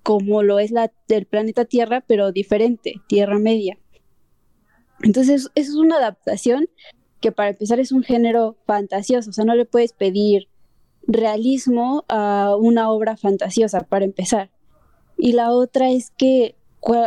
como 0.03 0.43
lo 0.43 0.59
es 0.59 0.71
la 0.71 0.93
del 1.09 1.27
planeta 1.27 1.65
Tierra, 1.65 2.05
pero 2.07 2.33
diferente, 2.33 2.95
Tierra 3.07 3.39
Media. 3.39 3.79
Entonces, 5.03 5.49
es 5.55 5.75
una 5.75 5.97
adaptación 5.97 6.69
que 7.21 7.33
para 7.33 7.51
empezar 7.51 7.81
es 7.81 7.93
un 7.93 8.03
género 8.03 8.57
fantasioso, 8.67 9.31
o 9.31 9.33
sea, 9.33 9.45
no 9.45 9.55
le 9.55 9.65
puedes 9.65 9.93
pedir 9.93 10.49
realismo 11.07 12.05
a 12.09 12.57
una 12.59 12.91
obra 12.91 13.17
fantasiosa 13.17 13.81
para 13.81 14.05
empezar. 14.05 14.51
Y 15.17 15.33
la 15.33 15.53
otra 15.53 15.91
es 15.91 16.11
que 16.17 16.57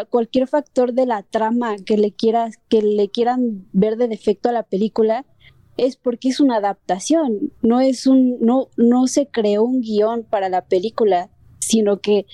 cualquier 0.10 0.48
factor 0.48 0.94
de 0.94 1.06
la 1.06 1.24
trama 1.24 1.75
que 1.86 1.98
le 1.98 2.14
quieras 2.14 2.60
que 2.70 2.82
le 2.82 3.10
quieran 3.10 3.68
ver 3.74 3.98
de 3.98 4.08
defecto 4.08 4.48
a 4.48 4.54
la 4.54 4.64
película 4.64 5.25
es 5.75 5.98
porque 5.98 6.30
es 6.30 6.40
una 6.40 6.58
adaptación, 6.58 7.52
no 7.62 7.82
es 7.82 8.08
un 8.08 8.38
no 8.40 8.70
no 8.78 9.08
se 9.08 9.28
creó 9.28 9.64
un 9.64 9.82
guion 9.82 10.24
para 10.24 10.48
la 10.48 10.64
película, 10.64 11.30
sino 11.60 12.00
que 12.00 12.25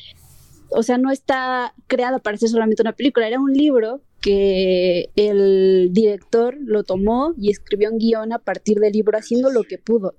o 0.71 0.83
sea, 0.83 0.97
no 0.97 1.11
está 1.11 1.73
creada 1.87 2.19
para 2.19 2.37
ser 2.37 2.49
solamente 2.49 2.81
una 2.81 2.93
película, 2.93 3.27
era 3.27 3.39
un 3.39 3.53
libro 3.53 4.01
que 4.21 5.09
el 5.15 5.89
director 5.91 6.57
lo 6.59 6.83
tomó 6.83 7.33
y 7.37 7.49
escribió 7.49 7.91
un 7.91 7.97
guion 7.97 8.33
a 8.33 8.39
partir 8.39 8.79
del 8.79 8.93
libro 8.93 9.17
haciendo 9.17 9.51
lo 9.51 9.63
que 9.63 9.77
pudo. 9.77 10.15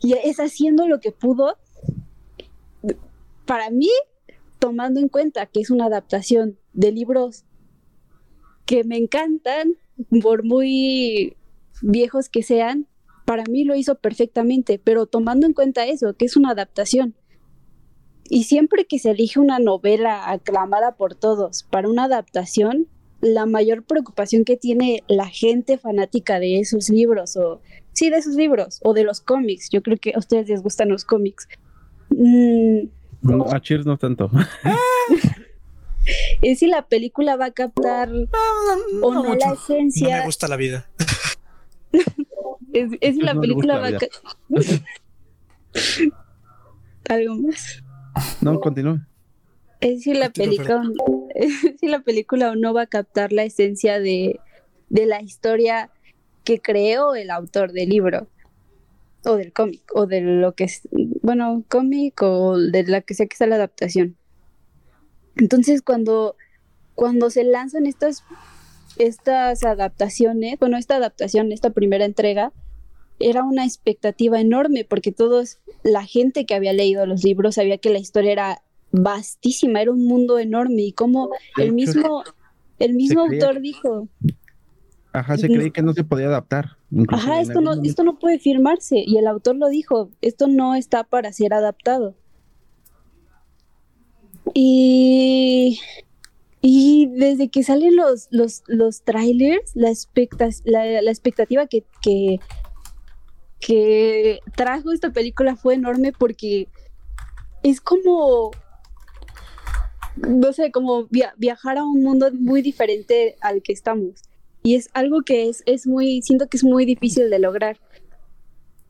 Y 0.00 0.14
es 0.14 0.38
haciendo 0.38 0.86
lo 0.86 1.00
que 1.00 1.12
pudo, 1.12 1.56
para 3.46 3.70
mí, 3.70 3.90
tomando 4.58 5.00
en 5.00 5.08
cuenta 5.08 5.46
que 5.46 5.60
es 5.60 5.70
una 5.70 5.86
adaptación 5.86 6.58
de 6.72 6.92
libros 6.92 7.44
que 8.66 8.84
me 8.84 8.96
encantan, 8.96 9.74
por 10.22 10.44
muy 10.44 11.36
viejos 11.82 12.28
que 12.28 12.42
sean, 12.42 12.86
para 13.24 13.44
mí 13.44 13.64
lo 13.64 13.74
hizo 13.74 13.94
perfectamente, 13.94 14.80
pero 14.82 15.06
tomando 15.06 15.46
en 15.46 15.54
cuenta 15.54 15.86
eso, 15.86 16.14
que 16.14 16.26
es 16.26 16.36
una 16.36 16.50
adaptación. 16.50 17.14
Y 18.28 18.44
siempre 18.44 18.86
que 18.86 18.98
se 18.98 19.10
elige 19.10 19.38
una 19.38 19.58
novela 19.58 20.30
aclamada 20.30 20.92
por 20.92 21.14
todos 21.14 21.62
para 21.64 21.88
una 21.88 22.04
adaptación, 22.04 22.86
la 23.20 23.46
mayor 23.46 23.84
preocupación 23.84 24.44
que 24.44 24.56
tiene 24.56 25.02
la 25.08 25.26
gente 25.26 25.78
fanática 25.78 26.38
de 26.38 26.60
esos 26.60 26.88
libros 26.90 27.36
o 27.36 27.60
sí 27.92 28.10
de 28.10 28.18
esos 28.18 28.34
libros 28.34 28.80
o 28.82 28.92
de 28.92 29.04
los 29.04 29.20
cómics. 29.20 29.68
Yo 29.70 29.82
creo 29.82 29.98
que 29.98 30.12
a 30.14 30.18
ustedes 30.18 30.48
les 30.48 30.62
gustan 30.62 30.88
los 30.88 31.04
cómics. 31.04 31.48
Mm, 32.10 32.88
a 33.50 33.60
Cheers 33.60 33.86
no 33.86 33.96
tanto. 33.96 34.30
Es 36.42 36.58
si 36.58 36.66
la 36.66 36.86
película 36.86 37.36
va 37.36 37.46
a 37.46 37.50
captar 37.52 38.10
o 39.00 39.14
no, 39.14 39.34
la 39.34 39.54
esencia 39.54 40.16
no 40.16 40.18
me 40.18 40.26
gusta 40.26 40.48
la 40.48 40.56
vida. 40.56 40.90
Es, 42.74 42.90
si 43.00 43.20
la 43.22 43.40
película 43.40 43.78
va 43.78 43.86
a 43.86 43.98
algo 47.14 47.36
más 47.36 47.83
no 48.40 48.60
continúa. 48.60 49.06
Es 49.80 50.02
si 50.02 50.14
la 50.14 50.30
película 50.30 50.82
si 51.80 51.88
la 51.88 52.00
película 52.00 52.54
no 52.56 52.74
va 52.74 52.82
a 52.82 52.86
captar 52.86 53.32
la 53.32 53.44
esencia 53.44 54.00
de, 54.00 54.40
la 54.88 55.20
historia 55.22 55.90
que 56.44 56.60
creó 56.60 57.14
el 57.14 57.30
autor 57.30 57.72
del 57.72 57.88
libro 57.88 58.28
o 59.24 59.36
del 59.36 59.52
cómic 59.52 59.82
o 59.94 60.06
de 60.06 60.20
lo 60.20 60.54
que 60.54 60.64
es 60.64 60.82
bueno 61.22 61.64
cómic 61.68 62.22
o 62.22 62.58
de 62.58 62.84
la 62.84 63.00
que 63.00 63.14
sea 63.14 63.26
que 63.26 63.36
sea 63.36 63.46
la 63.46 63.56
adaptación. 63.56 64.16
Entonces 65.36 65.82
cuando 65.82 66.36
cuando 66.94 67.30
se 67.30 67.44
lanzan 67.44 67.86
estas 67.86 68.22
estas 68.96 69.64
adaptaciones 69.64 70.58
bueno 70.60 70.76
esta 70.76 70.96
adaptación 70.96 71.50
esta 71.50 71.70
primera 71.70 72.04
entrega 72.04 72.52
era 73.18 73.44
una 73.44 73.64
expectativa 73.64 74.40
enorme 74.40 74.84
porque 74.88 75.12
todos 75.12 75.58
la 75.82 76.04
gente 76.04 76.46
que 76.46 76.54
había 76.54 76.72
leído 76.72 77.06
los 77.06 77.24
libros 77.24 77.56
sabía 77.56 77.78
que 77.78 77.90
la 77.90 77.98
historia 77.98 78.32
era 78.32 78.62
vastísima, 78.90 79.80
era 79.82 79.90
un 79.90 80.04
mundo 80.06 80.38
enorme 80.38 80.82
y 80.82 80.92
como 80.92 81.30
el 81.58 81.72
mismo, 81.72 82.22
el 82.78 82.94
mismo 82.94 83.22
autor 83.22 83.60
dijo. 83.60 84.08
Ajá, 85.12 85.36
se 85.36 85.48
creía 85.48 85.70
que 85.70 85.82
no 85.82 85.92
se 85.92 86.04
podía 86.04 86.26
adaptar. 86.26 86.76
Ajá, 87.08 87.40
esto 87.40 87.60
no, 87.60 87.74
esto 87.82 88.04
no 88.04 88.18
puede 88.18 88.38
firmarse 88.38 89.02
y 89.04 89.16
el 89.18 89.26
autor 89.26 89.56
lo 89.56 89.68
dijo, 89.68 90.10
esto 90.20 90.48
no 90.48 90.74
está 90.74 91.04
para 91.04 91.32
ser 91.32 91.54
adaptado. 91.54 92.14
Y, 94.52 95.80
y 96.60 97.06
desde 97.06 97.48
que 97.48 97.62
salen 97.62 97.96
los, 97.96 98.28
los, 98.30 98.62
los 98.66 99.02
trailers, 99.02 99.74
la, 99.74 99.92
la, 100.64 101.10
expectativa 101.10 101.66
que, 101.66 101.84
que, 102.00 102.40
que 103.66 104.40
trajo 104.54 104.92
esta 104.92 105.10
película 105.10 105.56
fue 105.56 105.74
enorme 105.74 106.12
porque 106.12 106.68
es 107.62 107.80
como 107.80 108.50
no 110.16 110.52
sé, 110.52 110.70
como 110.70 111.08
viajar 111.36 111.78
a 111.78 111.84
un 111.84 112.02
mundo 112.02 112.30
muy 112.32 112.62
diferente 112.62 113.36
al 113.40 113.62
que 113.62 113.72
estamos. 113.72 114.22
Y 114.62 114.76
es 114.76 114.88
algo 114.92 115.22
que 115.22 115.48
es, 115.48 115.62
es 115.66 115.86
muy, 115.86 116.22
siento 116.22 116.46
que 116.48 116.56
es 116.56 116.64
muy 116.64 116.84
difícil 116.84 117.30
de 117.30 117.38
lograr. 117.38 117.78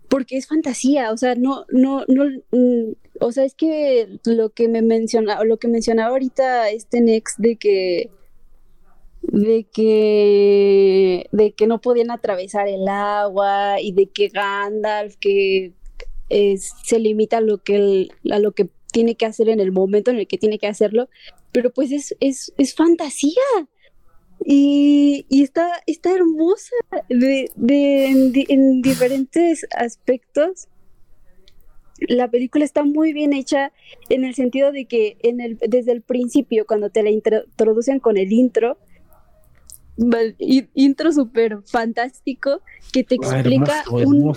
Porque 0.08 0.36
es 0.36 0.46
fantasía, 0.46 1.12
o 1.12 1.16
sea, 1.16 1.34
no, 1.34 1.64
no, 1.70 2.04
no, 2.08 2.24
mm, 2.52 2.92
o 3.20 3.32
sea, 3.32 3.44
es 3.44 3.54
que 3.54 4.18
lo 4.24 4.50
que 4.50 4.68
me 4.68 4.82
menciona, 4.82 5.42
lo 5.44 5.56
que 5.56 5.66
mencionaba 5.66 6.10
ahorita 6.10 6.70
este 6.70 7.00
Nex 7.00 7.34
de 7.38 7.56
que, 7.56 8.10
de 9.28 9.64
que, 9.72 11.28
de 11.32 11.52
que 11.52 11.66
no 11.66 11.80
podían 11.80 12.10
atravesar 12.10 12.68
el 12.68 12.86
agua 12.88 13.80
y 13.80 13.92
de 13.92 14.06
que 14.06 14.28
Gandalf, 14.28 15.16
que 15.16 15.72
se 16.28 16.98
limita 16.98 17.38
a 17.38 17.40
lo 17.40 17.58
que, 17.58 18.08
a 18.30 18.38
lo 18.38 18.52
que 18.52 18.68
tiene 18.92 19.16
que 19.16 19.26
hacer 19.26 19.48
en 19.48 19.60
el 19.60 19.72
momento 19.72 20.10
en 20.10 20.18
el 20.18 20.26
que 20.26 20.38
tiene 20.38 20.58
que 20.58 20.66
hacerlo, 20.66 21.08
pero 21.52 21.70
pues 21.70 21.90
es, 21.92 22.16
es, 22.20 22.52
es 22.58 22.74
fantasía. 22.74 23.42
Y, 24.46 25.26
y, 25.28 25.42
está, 25.42 25.70
está 25.86 26.12
hermosa 26.12 26.74
de, 27.08 27.50
de, 27.54 28.46
en, 28.48 28.82
diferentes 28.82 29.66
aspectos. 29.76 30.68
La 31.98 32.30
película 32.30 32.64
está 32.64 32.84
muy 32.84 33.12
bien 33.12 33.32
hecha 33.32 33.72
en 34.10 34.24
el 34.24 34.34
sentido 34.34 34.70
de 34.70 34.84
que 34.84 35.16
en 35.22 35.40
el, 35.40 35.56
desde 35.58 35.92
el 35.92 36.02
principio, 36.02 36.66
cuando 36.66 36.90
te 36.90 37.02
la 37.02 37.10
introducen 37.10 38.00
con 38.00 38.18
el 38.18 38.32
intro, 38.32 38.76
intro 40.74 41.12
súper 41.12 41.62
fantástico, 41.64 42.60
que 42.92 43.04
te 43.04 43.14
explica 43.14 43.84
un, 43.90 44.34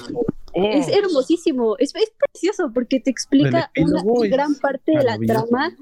es 0.53 0.87
hermosísimo, 0.87 1.75
es, 1.77 1.93
precioso 1.93 2.71
porque 2.73 2.99
te 2.99 3.11
explica 3.11 3.71
una 3.77 4.03
gran 4.27 4.55
parte 4.55 4.93
de 4.97 5.03
la 5.03 5.17
trama 5.19 5.75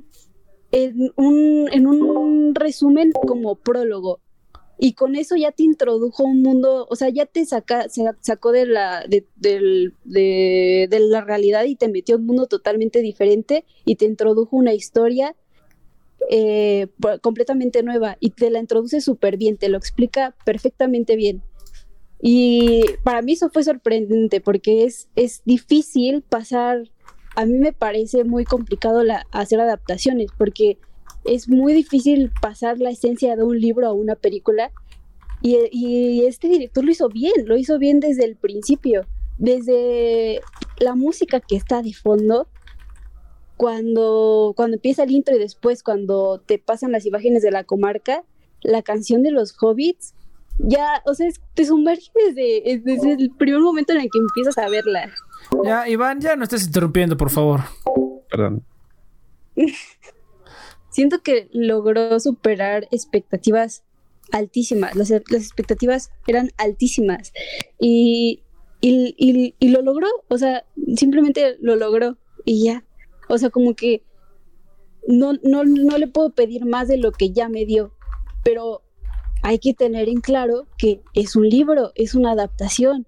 en 0.71 1.11
un, 1.15 1.69
en 1.71 1.87
un 1.87 2.55
resumen 2.55 3.11
como 3.11 3.55
prólogo. 3.55 4.19
y 4.77 4.93
con 4.93 5.15
eso 5.15 5.37
ya 5.37 5.53
te 5.53 5.63
introdujo 5.63 6.23
un 6.23 6.41
mundo, 6.41 6.85
o 6.89 6.95
sea, 6.97 7.07
ya 7.07 7.25
te 7.25 7.45
saca, 7.45 7.87
se 7.87 8.03
sacó 8.19 8.51
de 8.51 8.65
la, 8.65 9.05
de, 9.07 9.25
de, 9.35 10.99
la 10.99 11.21
realidad 11.21 11.63
y 11.63 11.77
te 11.77 11.87
metió 11.87 12.15
en 12.15 12.21
un 12.21 12.27
mundo 12.27 12.47
totalmente 12.47 12.99
diferente 12.99 13.63
y 13.85 13.95
te 13.95 14.05
introdujo 14.05 14.57
una 14.57 14.73
historia 14.73 15.35
eh, 16.29 16.87
completamente 17.21 17.83
nueva 17.83 18.17
y 18.19 18.31
te 18.31 18.49
la 18.49 18.59
introduce 18.59 19.01
súper 19.01 19.37
bien, 19.37 19.57
te 19.57 19.69
lo 19.69 19.77
explica 19.77 20.35
perfectamente 20.45 21.15
bien. 21.15 21.41
Y 22.21 22.83
para 23.03 23.21
mí 23.21 23.33
eso 23.33 23.49
fue 23.49 23.63
sorprendente 23.63 24.41
porque 24.41 24.85
es, 24.85 25.09
es 25.15 25.41
difícil 25.45 26.21
pasar, 26.21 26.89
a 27.35 27.45
mí 27.45 27.57
me 27.57 27.73
parece 27.73 28.23
muy 28.23 28.45
complicado 28.45 29.01
hacer 29.31 29.59
adaptaciones 29.59 30.29
porque 30.37 30.77
es 31.25 31.49
muy 31.49 31.73
difícil 31.73 32.31
pasar 32.41 32.79
la 32.79 32.91
esencia 32.91 33.35
de 33.35 33.43
un 33.43 33.59
libro 33.59 33.87
a 33.87 33.93
una 33.93 34.15
película. 34.15 34.71
Y, 35.41 36.23
este 36.25 36.47
director 36.47 36.83
lo 36.83 36.91
hizo 36.91 37.07
bien, 37.09 37.33
lo 37.45 37.55
hizo 37.55 37.77
bien 37.77 37.99
desde 37.99 38.25
el 38.25 38.35
principio, 38.35 39.05
desde 39.37 40.39
la 40.79 40.95
música 40.95 41.39
que 41.39 41.55
está 41.55 41.83
de 41.83 41.93
fondo, 41.93 42.47
cuando, 43.57 44.53
cuando 44.55 44.75
empieza 44.75 45.03
el 45.03 45.11
intro 45.11 45.35
y 45.35 45.39
después 45.39 45.83
cuando 45.83 46.41
te 46.45 46.59
pasan 46.59 46.91
las 46.91 47.05
imágenes 47.05 47.43
de 47.43 47.51
la 47.51 47.63
comarca, 47.63 48.23
la 48.61 48.81
canción 48.81 49.23
de 49.23 49.31
los 49.31 49.55
hobbits, 49.59 50.13
ya, 50.57 51.01
o 51.05 51.13
sea, 51.13 51.29
te 51.53 51.65
sumerges 51.65 52.11
desde, 52.13 52.81
desde 52.83 53.13
el 53.13 53.31
primer 53.31 53.59
momento 53.59 53.93
en 53.93 54.01
el 54.01 54.09
que 54.09 54.19
empiezas 54.19 54.57
a 54.57 54.69
verla. 54.69 55.13
Ya, 55.63 55.87
Iván, 55.87 56.21
ya 56.21 56.35
no 56.35 56.43
estés 56.43 56.65
interrumpiendo, 56.65 57.17
por 57.17 57.29
favor. 57.29 57.61
Perdón. 58.29 58.63
siento 60.95 61.21
que 61.21 61.49
logró 61.51 62.17
superar 62.21 62.87
expectativas 62.89 63.83
altísimas. 64.31 64.95
Las, 64.95 65.11
expectativas 65.11 66.09
eran 66.25 66.51
altísimas. 66.57 67.33
Y, 67.79 68.43
y, 68.79 69.53
lo 69.67 69.81
logró. 69.81 70.07
O 70.29 70.37
sea, 70.37 70.63
simplemente 70.95 71.57
lo 71.59 71.75
logró. 71.75 72.17
Y 72.45 72.63
ya. 72.63 72.85
O 73.27 73.37
sea, 73.37 73.49
como 73.49 73.75
que 73.75 74.03
no, 75.07 75.33
no, 75.43 75.63
no 75.63 75.97
le 75.97 76.07
puedo 76.07 76.31
pedir 76.31 76.65
más 76.65 76.87
de 76.87 76.97
lo 76.97 77.11
que 77.11 77.31
ya 77.31 77.49
me 77.49 77.65
dio. 77.65 77.91
Pero 78.43 78.81
hay 79.43 79.59
que 79.59 79.73
tener 79.73 80.09
en 80.09 80.21
claro 80.21 80.67
que 80.77 81.01
es 81.13 81.35
un 81.35 81.47
libro, 81.47 81.91
es 81.95 82.15
una 82.15 82.31
adaptación 82.31 83.05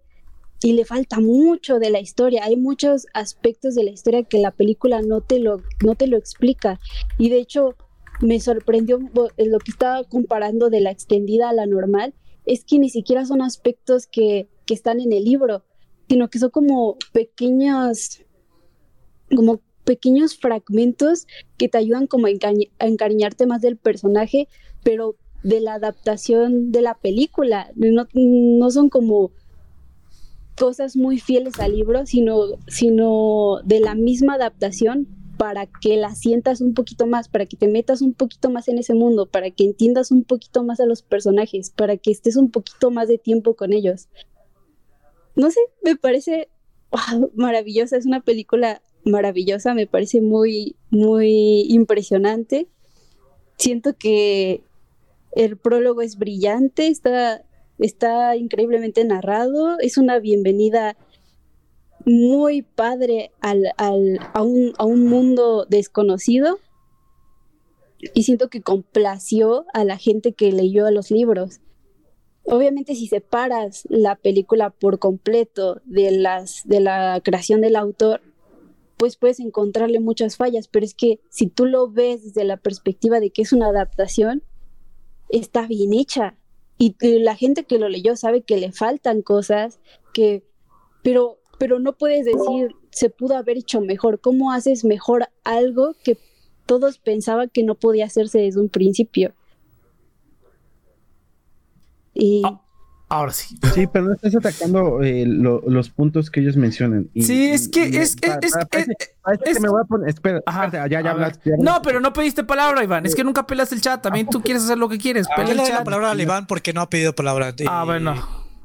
y 0.62 0.74
le 0.74 0.86
falta 0.86 1.20
mucho 1.20 1.80
de 1.80 1.90
la 1.90 2.00
historia. 2.00 2.44
Hay 2.44 2.56
muchos 2.56 3.06
aspectos 3.14 3.76
de 3.76 3.84
la 3.84 3.92
historia 3.92 4.24
que 4.24 4.40
la 4.40 4.52
película 4.52 5.02
no 5.02 5.22
te 5.22 5.40
lo, 5.40 5.62
no 5.84 5.96
te 5.96 6.08
lo 6.08 6.18
explica. 6.18 6.80
Y 7.18 7.30
de 7.30 7.40
hecho, 7.40 7.76
me 8.22 8.40
sorprendió 8.40 9.00
lo 9.00 9.60
que 9.60 9.72
estaba 9.72 10.04
comparando 10.04 10.70
de 10.70 10.82
la 10.82 10.92
extendida 10.92 11.50
a 11.50 11.54
la 11.54 11.66
normal, 11.66 12.14
es 12.46 12.64
que 12.64 12.80
ni 12.80 12.90
siquiera 12.90 13.26
son 13.26 13.42
aspectos 13.42 14.08
que, 14.08 14.48
que 14.66 14.74
están 14.74 15.00
en 15.00 15.14
el 15.14 15.26
libro, 15.26 15.64
sino 16.10 16.30
que 16.30 16.40
son 16.40 16.50
como 16.50 16.98
pequeños, 17.12 18.22
como 19.36 19.62
pequeños 19.88 20.38
fragmentos 20.38 21.28
que 21.58 21.70
te 21.70 21.78
ayudan 21.78 22.08
como 22.08 22.28
a, 22.28 22.32
encariñarte 22.80 23.48
más 23.48 23.62
del 23.62 23.78
personaje, 23.78 24.50
pero 24.84 25.16
de 25.44 25.62
la 25.62 25.76
adaptación 25.76 26.74
de 26.74 26.82
la 26.82 26.96
película. 26.96 27.72
No, 27.76 28.06
no 28.14 28.70
son 28.70 28.90
como 28.90 29.32
cosas 30.58 30.98
muy 30.98 31.20
fieles 31.20 31.60
al 31.62 31.72
libro, 31.72 32.06
sino, 32.06 32.58
sino 32.68 33.62
de 33.64 33.80
la 33.80 33.96
misma 33.96 34.34
adaptación 34.34 35.08
para 35.38 35.68
que 35.68 35.96
la 35.96 36.16
sientas 36.16 36.60
un 36.60 36.74
poquito 36.74 37.08
más, 37.08 37.30
para 37.30 37.46
que 37.46 37.56
te 37.56 37.70
metas 37.70 38.02
un 38.02 38.14
poquito 38.14 38.50
más 38.50 38.68
en 38.68 38.80
ese 38.80 38.94
mundo, 38.94 39.26
para 39.26 39.52
que 39.52 39.64
entiendas 39.64 40.12
un 40.12 40.26
poquito 40.26 40.64
más 40.64 40.82
a 40.82 40.86
los 40.86 41.02
personajes, 41.02 41.70
para 41.70 41.96
que 41.96 42.12
estés 42.12 42.36
un 42.36 42.52
poquito 42.52 42.92
más 42.92 43.08
de 43.08 43.20
tiempo 43.20 43.56
con 43.56 43.72
ellos. 43.72 44.10
No 45.36 45.50
sé, 45.50 45.62
me 45.82 45.96
parece 45.96 46.50
maravillosa, 47.36 47.96
es 47.96 48.06
una 48.06 48.20
película 48.22 48.82
maravillosa, 49.08 49.74
me 49.74 49.88
parece 49.88 50.22
muy, 50.22 50.76
muy 50.90 51.66
impresionante. 51.70 52.68
Siento 53.58 53.96
que 53.98 54.62
el 55.34 55.58
prólogo 55.58 56.02
es 56.02 56.18
brillante, 56.18 56.88
está 56.88 57.44
Está 57.80 58.36
increíblemente 58.36 59.06
narrado, 59.06 59.78
es 59.80 59.98
una 59.98 60.18
bienvenida 60.18 60.98
muy 62.06 62.64
padre 62.64 63.32
al, 63.40 63.66
al, 63.78 64.20
a, 64.34 64.42
un, 64.42 64.74
a 64.80 64.86
un 64.86 65.06
mundo 65.06 65.66
desconocido 65.70 66.58
y 68.16 68.24
siento 68.24 68.50
que 68.50 68.62
complació 68.62 69.66
a 69.74 69.84
la 69.84 69.98
gente 69.98 70.32
que 70.34 70.52
leyó 70.52 70.90
los 70.90 71.12
libros. 71.12 71.60
Obviamente 72.46 72.96
si 72.96 73.08
separas 73.08 73.84
la 73.90 74.16
película 74.16 74.72
por 74.72 74.98
completo 74.98 75.82
de, 75.86 76.12
las, 76.12 76.62
de 76.66 76.80
la 76.80 77.22
creación 77.24 77.62
del 77.62 77.76
autor, 77.76 78.22
pues 78.98 79.16
puedes 79.16 79.40
encontrarle 79.40 80.00
muchas 80.00 80.38
fallas, 80.38 80.68
pero 80.68 80.86
es 80.86 80.94
que 80.94 81.20
si 81.30 81.48
tú 81.48 81.66
lo 81.66 81.90
ves 81.90 82.24
desde 82.24 82.44
la 82.44 82.58
perspectiva 82.58 83.20
de 83.20 83.30
que 83.30 83.44
es 83.44 83.54
una 83.54 83.68
adaptación, 83.68 84.44
está 85.30 85.68
bien 85.68 85.94
hecha 85.94 86.36
y 86.78 86.96
la 87.20 87.36
gente 87.36 87.64
que 87.64 87.80
lo 87.80 87.90
leyó 87.90 88.16
sabe 88.16 88.44
que 88.44 88.58
le 88.58 88.72
faltan 88.72 89.22
cosas, 89.22 89.80
que, 90.14 90.44
pero, 91.04 91.40
pero 91.58 91.80
no 91.80 91.98
puedes 91.98 92.26
decir 92.26 92.76
se 92.92 93.10
pudo 93.10 93.36
haber 93.36 93.58
hecho 93.58 93.82
mejor. 93.82 94.22
¿Cómo 94.22 94.52
haces 94.52 94.84
mejor 94.84 95.28
algo 95.44 95.96
que 96.04 96.18
todos 96.66 97.00
pensaban 97.00 97.50
que 97.50 97.64
no 97.64 97.76
podía 97.76 98.06
hacerse 98.06 98.40
desde 98.40 98.60
un 98.60 98.70
principio? 98.70 99.34
Y, 102.14 102.42
ah, 102.46 102.62
Ahora 103.10 103.32
sí. 103.32 103.58
Sí, 103.74 103.88
pero 103.88 104.06
no 104.06 104.14
estás 104.14 104.36
atacando 104.36 105.02
eh, 105.02 105.24
los 105.26 105.90
puntos 105.90 106.30
que 106.30 106.42
ellos 106.42 106.58
mencionan. 106.58 107.10
sí, 107.16 107.50
es 107.50 107.70
que 107.70 108.02
es, 108.02 108.18
que 108.18 108.30
me 109.62 109.70
voy 109.70 109.82
a 109.82 109.86
poner. 109.86 110.10
Espera, 110.10 110.42
ya, 110.90 111.02
ya, 111.02 111.12
hablaste, 111.12 111.52
No, 111.58 111.82
pero 111.82 112.02
no 112.02 112.12
pediste 112.12 112.44
palabra, 112.44 112.84
Iván. 112.84 113.06
Es 113.06 113.16
que 113.16 113.24
nunca 113.24 113.48
pelas 113.48 113.72
el 113.72 113.80
chat. 113.80 114.02
También 114.02 114.28
tú 114.28 114.42
quieres 114.42 114.64
hacer 114.64 114.78
lo 114.78 114.90
que 114.90 114.98
quieres. 114.98 115.28
Pela 115.36 115.52
el 115.52 115.58
chat. 115.58 115.70
la 115.70 115.84
palabra 115.86 116.12
al 116.12 116.20
Iván 116.20 116.48
porque 116.48 116.74
no 116.74 116.82
ha 116.82 116.90
pedido 116.90 117.16
palabra. 117.16 117.54
Ah, 117.68 117.86
bueno. 117.86 118.12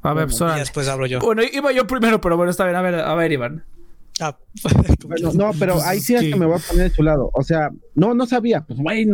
A 0.01 0.13
ver, 0.13 0.27
pues 0.27 0.55
después 0.57 0.89
hablo 0.89 1.05
yo. 1.05 1.19
Bueno, 1.21 1.41
iba 1.43 1.71
yo 1.71 1.87
primero, 1.87 2.19
pero 2.19 2.35
bueno, 2.35 2.51
está 2.51 2.65
bien. 2.65 2.75
A 2.75 2.81
ver, 2.81 2.95
a 2.95 3.15
ver, 3.15 3.31
Iván. 3.31 3.63
Ah, 4.19 4.37
no, 5.33 5.51
pero 5.57 5.81
ahí 5.83 5.99
sí 5.99 6.15
es 6.15 6.21
que 6.21 6.35
me 6.35 6.45
voy 6.45 6.57
a 6.57 6.67
poner 6.67 6.89
de 6.89 6.95
su 6.95 7.01
lado. 7.01 7.31
O 7.33 7.43
sea, 7.43 7.69
no, 7.95 8.13
no 8.13 8.25
sabía. 8.25 8.61
Pues, 8.61 8.77
güey, 8.77 9.07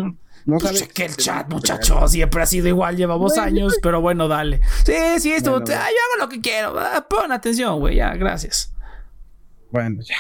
no 0.50 0.58
pues 0.58 0.88
que 0.88 1.06
el 1.06 1.16
chat, 1.16 1.50
muchachos, 1.50 2.12
siempre 2.12 2.42
ha 2.42 2.46
sido 2.46 2.68
igual, 2.68 2.98
llevamos 2.98 3.38
años, 3.38 3.78
pero 3.82 4.02
bueno, 4.02 4.28
dale. 4.28 4.62
Sí, 4.86 4.94
sí, 5.20 5.32
esto, 5.32 5.64
yo 5.64 5.76
hago 5.76 6.20
lo 6.20 6.30
que 6.30 6.42
quiero. 6.42 6.74
Pon 7.10 7.32
atención, 7.32 7.80
güey, 7.80 7.98
ya, 7.98 8.16
gracias. 8.16 8.74
Bueno, 9.72 10.02
ya. 10.02 10.16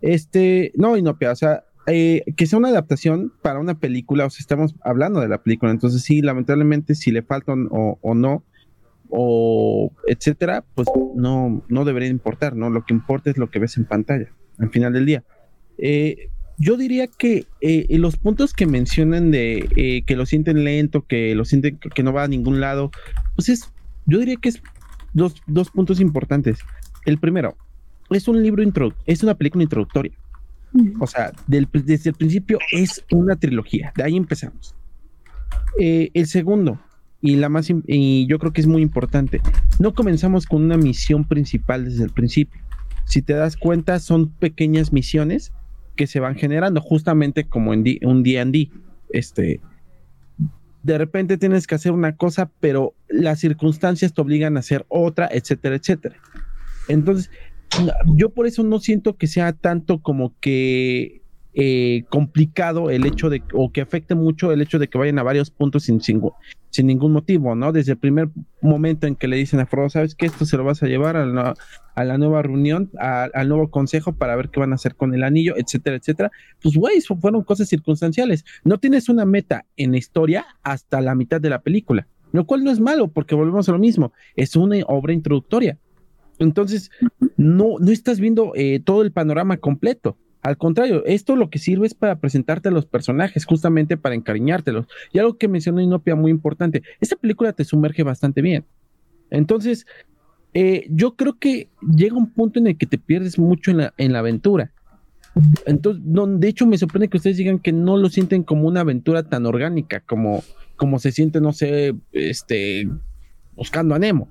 Este, 0.00 0.72
no, 0.74 0.96
Inopia, 0.96 1.30
o 1.30 1.36
sea, 1.36 1.64
eh, 1.86 2.24
que 2.36 2.46
sea 2.46 2.58
una 2.58 2.68
adaptación 2.68 3.32
para 3.42 3.60
una 3.60 3.78
película, 3.78 4.26
o 4.26 4.30
sea, 4.30 4.40
estamos 4.40 4.74
hablando 4.82 5.20
de 5.20 5.28
la 5.28 5.42
película, 5.42 5.70
entonces 5.70 6.02
sí, 6.02 6.20
lamentablemente, 6.20 6.94
si 6.94 7.10
le 7.12 7.22
faltan 7.22 7.68
o, 7.70 7.98
o 8.00 8.14
no, 8.14 8.44
o 9.08 9.92
etcétera, 10.06 10.64
pues 10.74 10.88
no, 11.14 11.62
no 11.68 11.84
debería 11.84 12.08
importar, 12.08 12.56
¿no? 12.56 12.70
Lo 12.70 12.84
que 12.84 12.94
importa 12.94 13.30
es 13.30 13.36
lo 13.36 13.50
que 13.50 13.58
ves 13.58 13.76
en 13.76 13.84
pantalla, 13.84 14.32
al 14.58 14.70
final 14.70 14.92
del 14.92 15.06
día. 15.06 15.24
Eh, 15.76 16.30
yo 16.58 16.76
diría 16.76 17.06
que 17.06 17.46
eh, 17.60 17.86
los 17.98 18.16
puntos 18.16 18.52
que 18.52 18.66
mencionan 18.66 19.30
de 19.30 19.68
eh, 19.76 20.02
que 20.06 20.16
lo 20.16 20.26
sienten 20.26 20.64
lento, 20.64 21.06
que 21.06 21.34
lo 21.34 21.44
sienten 21.44 21.78
que 21.78 22.02
no 22.02 22.12
va 22.12 22.24
a 22.24 22.28
ningún 22.28 22.60
lado, 22.60 22.90
pues 23.34 23.48
es, 23.48 23.72
yo 24.06 24.18
diría 24.18 24.36
que 24.36 24.50
es 24.50 24.62
dos, 25.12 25.34
dos 25.46 25.70
puntos 25.70 26.00
importantes. 26.00 26.58
El 27.04 27.18
primero, 27.18 27.56
es 28.10 28.28
un 28.28 28.42
libro 28.42 28.62
intro, 28.62 28.94
es 29.06 29.22
una 29.22 29.34
película 29.34 29.64
introductoria. 29.64 30.12
O 31.00 31.06
sea, 31.06 31.32
desde 31.46 32.08
el 32.10 32.14
principio 32.16 32.58
es 32.70 33.04
una 33.10 33.36
trilogía, 33.36 33.92
de 33.94 34.04
ahí 34.04 34.16
empezamos. 34.16 34.74
Eh, 35.78 36.10
el 36.14 36.26
segundo, 36.26 36.80
y 37.20 37.36
la 37.36 37.48
más 37.48 37.68
y 37.86 38.26
yo 38.26 38.38
creo 38.38 38.52
que 38.52 38.62
es 38.62 38.66
muy 38.66 38.80
importante, 38.80 39.40
no 39.78 39.94
comenzamos 39.94 40.46
con 40.46 40.62
una 40.62 40.78
misión 40.78 41.24
principal 41.24 41.84
desde 41.84 42.04
el 42.04 42.10
principio. 42.10 42.60
Si 43.04 43.20
te 43.20 43.34
das 43.34 43.56
cuenta, 43.56 43.98
son 43.98 44.30
pequeñas 44.30 44.92
misiones 44.92 45.52
que 45.96 46.06
se 46.06 46.20
van 46.20 46.36
generando, 46.36 46.80
justamente 46.80 47.44
como 47.44 47.72
en 47.72 47.84
un 48.02 48.22
D&D. 48.22 48.70
Este, 49.10 49.60
de 50.82 50.98
repente 50.98 51.38
tienes 51.38 51.66
que 51.66 51.74
hacer 51.74 51.92
una 51.92 52.16
cosa, 52.16 52.50
pero 52.60 52.94
las 53.08 53.40
circunstancias 53.40 54.12
te 54.12 54.20
obligan 54.20 54.56
a 54.56 54.60
hacer 54.60 54.84
otra, 54.88 55.28
etcétera, 55.30 55.76
etcétera. 55.76 56.16
Entonces, 56.88 57.30
yo 58.16 58.30
por 58.30 58.46
eso 58.46 58.62
no 58.62 58.80
siento 58.80 59.16
que 59.16 59.26
sea 59.26 59.52
tanto 59.52 60.00
como 60.00 60.34
que 60.40 61.21
eh, 61.54 62.04
complicado 62.08 62.90
el 62.90 63.04
hecho 63.04 63.28
de, 63.28 63.42
o 63.52 63.70
que 63.70 63.82
afecte 63.82 64.14
mucho 64.14 64.52
el 64.52 64.62
hecho 64.62 64.78
de 64.78 64.88
que 64.88 64.96
vayan 64.96 65.18
a 65.18 65.22
varios 65.22 65.50
puntos 65.50 65.84
sin, 65.84 66.00
sin, 66.00 66.22
sin 66.70 66.86
ningún 66.86 67.12
motivo, 67.12 67.54
¿no? 67.54 67.72
Desde 67.72 67.92
el 67.92 67.98
primer 67.98 68.30
momento 68.62 69.06
en 69.06 69.16
que 69.16 69.28
le 69.28 69.36
dicen 69.36 69.60
a 69.60 69.66
Frodo, 69.66 69.90
¿sabes 69.90 70.14
qué? 70.14 70.26
Esto 70.26 70.46
se 70.46 70.56
lo 70.56 70.64
vas 70.64 70.82
a 70.82 70.86
llevar 70.86 71.16
a 71.16 71.26
la, 71.26 71.54
a 71.94 72.04
la 72.04 72.16
nueva 72.16 72.42
reunión, 72.42 72.90
al 72.98 73.48
nuevo 73.48 73.70
consejo 73.70 74.14
para 74.14 74.34
ver 74.34 74.48
qué 74.48 74.60
van 74.60 74.72
a 74.72 74.76
hacer 74.76 74.94
con 74.94 75.14
el 75.14 75.22
anillo, 75.24 75.54
etcétera, 75.58 75.96
etcétera. 75.96 76.30
Pues, 76.62 76.74
güey, 76.74 77.00
fueron 77.00 77.42
cosas 77.42 77.68
circunstanciales. 77.68 78.44
No 78.64 78.78
tienes 78.78 79.10
una 79.10 79.26
meta 79.26 79.66
en 79.76 79.92
la 79.92 79.98
historia 79.98 80.46
hasta 80.62 81.02
la 81.02 81.14
mitad 81.14 81.40
de 81.40 81.50
la 81.50 81.60
película. 81.60 82.06
lo 82.32 82.46
cual 82.46 82.64
no 82.64 82.70
es 82.70 82.80
malo 82.80 83.08
porque 83.08 83.34
volvemos 83.34 83.68
a 83.68 83.72
lo 83.72 83.78
mismo, 83.78 84.14
es 84.36 84.56
una 84.56 84.76
obra 84.86 85.12
introductoria. 85.12 85.76
Entonces, 86.38 86.90
no, 87.36 87.74
no 87.78 87.90
estás 87.90 88.18
viendo 88.18 88.52
eh, 88.54 88.80
todo 88.82 89.02
el 89.02 89.12
panorama 89.12 89.58
completo. 89.58 90.16
Al 90.42 90.56
contrario, 90.56 91.04
esto 91.06 91.36
lo 91.36 91.50
que 91.50 91.60
sirve 91.60 91.86
es 91.86 91.94
para 91.94 92.18
presentarte 92.18 92.68
a 92.68 92.72
los 92.72 92.84
personajes, 92.84 93.44
justamente 93.44 93.96
para 93.96 94.16
encariñártelos. 94.16 94.86
Y 95.12 95.18
algo 95.20 95.38
que 95.38 95.46
mencionó 95.46 95.80
Inopia 95.80 96.16
muy 96.16 96.32
importante, 96.32 96.82
esta 97.00 97.16
película 97.16 97.52
te 97.52 97.64
sumerge 97.64 98.02
bastante 98.02 98.42
bien. 98.42 98.64
Entonces, 99.30 99.86
eh, 100.52 100.86
yo 100.90 101.14
creo 101.14 101.38
que 101.38 101.70
llega 101.96 102.16
un 102.16 102.32
punto 102.32 102.58
en 102.58 102.66
el 102.66 102.76
que 102.76 102.86
te 102.86 102.98
pierdes 102.98 103.38
mucho 103.38 103.70
en 103.70 103.78
la, 103.78 103.94
en 103.96 104.12
la 104.12 104.18
aventura. 104.18 104.72
Entonces, 105.64 106.02
no, 106.04 106.26
de 106.26 106.48
hecho, 106.48 106.66
me 106.66 106.76
sorprende 106.76 107.08
que 107.08 107.16
ustedes 107.16 107.36
digan 107.36 107.60
que 107.60 107.72
no 107.72 107.96
lo 107.96 108.08
sienten 108.10 108.42
como 108.42 108.68
una 108.68 108.80
aventura 108.80 109.22
tan 109.22 109.46
orgánica 109.46 110.00
como, 110.00 110.42
como 110.76 110.98
se 110.98 111.12
siente, 111.12 111.40
no 111.40 111.52
sé, 111.52 111.94
este, 112.12 112.88
buscando 113.54 113.94
a 113.94 113.98
Nemo. 113.98 114.28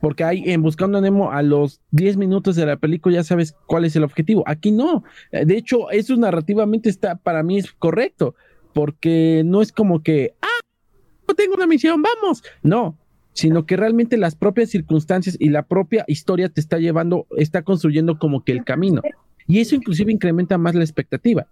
Porque 0.00 0.24
hay 0.24 0.42
en 0.46 0.62
Buscando 0.62 0.98
a 0.98 1.00
Nemo 1.00 1.30
a 1.30 1.42
los 1.42 1.80
10 1.90 2.16
minutos 2.16 2.56
de 2.56 2.66
la 2.66 2.76
película 2.76 3.16
ya 3.16 3.24
sabes 3.24 3.54
cuál 3.66 3.84
es 3.84 3.94
el 3.96 4.04
objetivo. 4.04 4.42
Aquí 4.46 4.70
no. 4.70 5.04
Eh, 5.32 5.44
de 5.44 5.56
hecho, 5.56 5.90
eso 5.90 6.16
narrativamente 6.16 6.88
está, 6.88 7.16
para 7.16 7.42
mí 7.42 7.58
es 7.58 7.72
correcto. 7.72 8.34
Porque 8.72 9.42
no 9.44 9.62
es 9.62 9.72
como 9.72 10.02
que, 10.02 10.34
ah, 10.42 11.34
tengo 11.34 11.54
una 11.54 11.66
misión, 11.66 12.02
vamos. 12.02 12.42
No, 12.62 12.96
sino 13.32 13.66
que 13.66 13.76
realmente 13.76 14.16
las 14.16 14.34
propias 14.34 14.70
circunstancias 14.70 15.36
y 15.38 15.48
la 15.50 15.62
propia 15.62 16.04
historia 16.06 16.48
te 16.48 16.60
está 16.60 16.78
llevando, 16.78 17.26
está 17.36 17.62
construyendo 17.62 18.18
como 18.18 18.44
que 18.44 18.52
el 18.52 18.64
camino. 18.64 19.02
Y 19.46 19.60
eso 19.60 19.74
inclusive 19.74 20.12
incrementa 20.12 20.58
más 20.58 20.74
la 20.74 20.84
expectativa. 20.84 21.46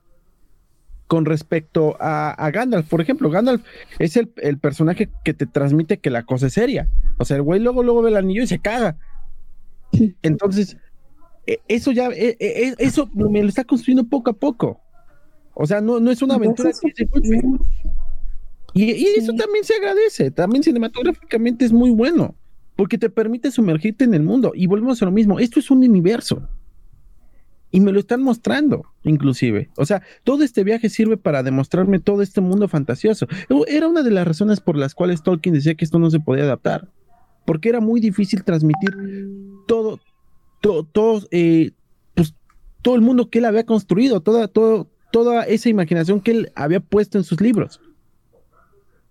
Con 1.08 1.24
respecto 1.24 1.96
a, 1.98 2.50
Gandalf, 2.52 2.88
por 2.88 3.00
ejemplo, 3.00 3.30
Gandalf 3.30 3.62
es 3.98 4.16
el, 4.16 4.28
personaje 4.58 5.08
que 5.24 5.34
te 5.34 5.46
transmite 5.46 5.98
que 5.98 6.10
la 6.10 6.22
cosa 6.22 6.46
es 6.46 6.52
seria. 6.52 6.88
O 7.16 7.24
sea, 7.24 7.36
el 7.38 7.42
güey 7.42 7.60
luego, 7.60 7.82
luego 7.82 8.02
ve 8.02 8.10
el 8.10 8.16
anillo 8.16 8.42
y 8.42 8.46
se 8.46 8.60
caga. 8.60 8.96
Entonces, 10.22 10.76
e, 11.46 11.60
eso 11.66 11.92
ya, 11.92 12.08
e, 12.08 12.36
e, 12.38 12.74
eso 12.78 13.08
me 13.14 13.42
lo 13.42 13.48
está 13.48 13.64
construyendo 13.64 14.08
poco 14.08 14.30
a 14.30 14.34
poco. 14.34 14.80
O 15.54 15.66
sea, 15.66 15.80
no, 15.80 15.98
no 15.98 16.10
es 16.10 16.22
una 16.22 16.34
aventura 16.34 16.70
y, 18.74 18.84
y 18.84 19.06
eso 19.16 19.32
también 19.32 19.64
se 19.64 19.74
agradece, 19.74 20.30
también 20.30 20.62
cinematográficamente 20.62 21.64
es 21.64 21.72
muy 21.72 21.90
bueno, 21.90 22.36
porque 22.76 22.98
te 22.98 23.10
permite 23.10 23.50
sumergirte 23.50 24.04
en 24.04 24.14
el 24.14 24.22
mundo. 24.22 24.52
Y 24.54 24.66
volvemos 24.66 25.02
a 25.02 25.06
lo 25.06 25.10
mismo, 25.10 25.40
esto 25.40 25.58
es 25.58 25.70
un 25.70 25.78
universo. 25.78 26.48
Y 27.70 27.80
me 27.80 27.92
lo 27.92 28.00
están 28.00 28.22
mostrando, 28.22 28.86
inclusive. 29.04 29.68
O 29.76 29.84
sea, 29.84 30.02
todo 30.24 30.42
este 30.42 30.64
viaje 30.64 30.88
sirve 30.88 31.16
para 31.16 31.42
demostrarme 31.42 31.98
todo 31.98 32.22
este 32.22 32.40
mundo 32.40 32.66
fantasioso. 32.68 33.26
Era 33.66 33.88
una 33.88 34.02
de 34.02 34.10
las 34.10 34.26
razones 34.26 34.60
por 34.60 34.76
las 34.76 34.94
cuales 34.94 35.22
Tolkien 35.22 35.54
decía 35.54 35.74
que 35.74 35.84
esto 35.84 35.98
no 35.98 36.10
se 36.10 36.20
podía 36.20 36.44
adaptar. 36.44 36.88
Porque 37.44 37.68
era 37.68 37.80
muy 37.80 38.00
difícil 38.00 38.42
transmitir 38.42 38.90
todo, 39.66 40.00
todo, 40.60 41.26
eh, 41.30 41.72
pues, 42.14 42.34
todo 42.82 42.94
el 42.94 43.02
mundo 43.02 43.28
que 43.28 43.38
él 43.38 43.44
había 43.44 43.64
construido, 43.64 44.20
toda, 44.20 44.48
todo, 44.48 44.88
toda 45.12 45.44
esa 45.44 45.68
imaginación 45.68 46.20
que 46.20 46.30
él 46.30 46.52
había 46.54 46.80
puesto 46.80 47.18
en 47.18 47.24
sus 47.24 47.40
libros. 47.40 47.80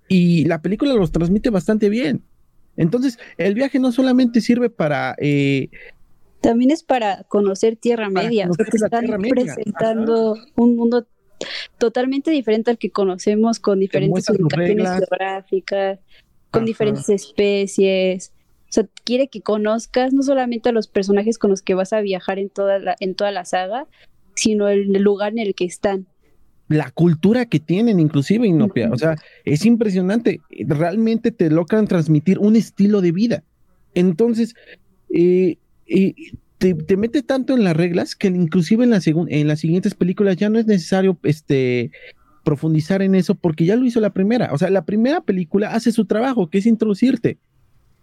Y 0.07 0.45
la 0.45 0.61
película 0.61 0.93
los 0.93 1.11
transmite 1.11 1.49
bastante 1.49 1.89
bien. 1.89 2.23
Entonces, 2.75 3.17
el 3.37 3.55
viaje 3.55 3.79
no 3.79 3.91
solamente 3.91 4.39
sirve 4.39 4.69
para 4.69 5.15
eh, 5.19 5.69
también 6.47 6.71
es 6.71 6.81
para 6.81 7.23
conocer 7.23 7.75
Tierra 7.75 8.09
Media, 8.09 8.47
porque 8.47 8.77
están 8.77 9.05
presentando 9.19 10.37
un 10.55 10.77
mundo 10.77 11.05
totalmente 11.77 12.31
diferente 12.31 12.71
al 12.71 12.77
que 12.77 12.89
conocemos 12.89 13.59
con 13.59 13.81
diferentes 13.81 14.29
ubicaciones 14.29 14.89
geográficas, 14.91 15.99
con 16.49 16.63
diferentes 16.63 17.09
especies. 17.09 18.31
O 18.61 18.71
sea, 18.71 18.87
quiere 19.03 19.27
que 19.27 19.41
conozcas 19.41 20.13
no 20.13 20.23
solamente 20.23 20.69
a 20.69 20.71
los 20.71 20.87
personajes 20.87 21.37
con 21.37 21.49
los 21.49 21.61
que 21.61 21.73
vas 21.73 21.91
a 21.91 21.99
viajar 21.99 22.39
en 22.39 22.49
toda 22.49 22.79
la, 22.79 22.95
en 23.01 23.13
toda 23.13 23.31
la 23.31 23.43
saga, 23.43 23.85
sino 24.33 24.69
el, 24.69 24.93
lugar 25.03 25.33
en 25.33 25.39
el 25.39 25.53
que 25.53 25.65
están. 25.65 26.07
La 26.69 26.91
cultura 26.91 27.45
que 27.47 27.59
tienen, 27.59 27.99
inclusive, 27.99 28.47
Inopia. 28.47 28.89
O 28.89 28.97
sea, 28.97 29.17
es 29.43 29.65
impresionante. 29.65 30.39
Realmente 30.65 31.31
te 31.31 31.49
logran 31.49 31.87
transmitir 31.87 32.39
un 32.39 32.55
estilo 32.55 33.01
de 33.01 33.11
vida. 33.11 33.43
Entonces, 33.93 34.55
eh, 35.13 35.57
y 35.87 36.31
te, 36.57 36.73
te, 36.73 36.97
mete 36.97 37.21
tanto 37.21 37.53
en 37.53 37.63
las 37.63 37.77
reglas 37.77 38.15
que 38.15 38.27
inclusive 38.27 38.83
en, 38.83 38.89
la 38.89 38.99
en 39.05 39.47
las 39.47 39.59
siguientes 39.59 39.93
películas 39.93 40.37
ya 40.37 40.49
no 40.49 40.59
es 40.59 40.65
necesario 40.65 41.17
este, 41.23 41.91
profundizar 42.43 43.01
en 43.01 43.13
eso 43.13 43.35
porque 43.35 43.65
ya 43.65 43.75
lo 43.75 43.85
hizo 43.85 43.99
la 43.99 44.13
primera. 44.13 44.53
O 44.53 44.57
sea, 44.57 44.69
la 44.69 44.85
primera 44.85 45.21
película 45.21 45.73
hace 45.73 45.91
su 45.91 46.05
trabajo, 46.05 46.49
que 46.49 46.59
es 46.59 46.65
introducirte. 46.65 47.37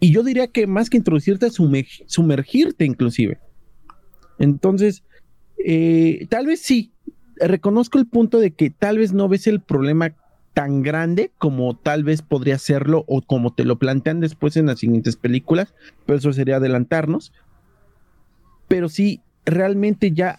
Y 0.01 0.13
yo 0.13 0.23
diría 0.23 0.49
que 0.49 0.67
más 0.67 0.91
que 0.91 0.99
introducirte, 0.99 1.49
sumergirte 1.51 2.85
inclusive. 2.85 3.39
Entonces, 4.39 5.03
eh, 5.65 6.27
tal 6.29 6.47
vez 6.47 6.61
sí, 6.61 6.93
reconozco 7.37 7.99
el 7.99 8.07
punto 8.07 8.39
de 8.39 8.51
que 8.51 8.71
tal 8.71 8.99
vez 8.99 9.13
no 9.13 9.29
ves 9.29 9.47
el 9.47 9.61
problema 9.61 10.15
tan 10.53 10.83
grande 10.83 11.33
como 11.39 11.77
tal 11.77 12.05
vez 12.05 12.23
podría 12.23 12.59
serlo 12.59 13.05
o 13.09 13.23
como 13.23 13.55
te 13.55 13.65
lo 13.65 13.79
plantean 13.79 14.21
después 14.21 14.57
en 14.57 14.67
las 14.67 14.79
siguientes 14.79 15.17
películas, 15.17 15.75
pero 16.07 16.19
eso 16.19 16.33
sería 16.33 16.57
adelantarnos 16.57 17.33
pero 18.69 18.89
sí, 18.89 19.21
realmente 19.45 20.13
ya 20.13 20.39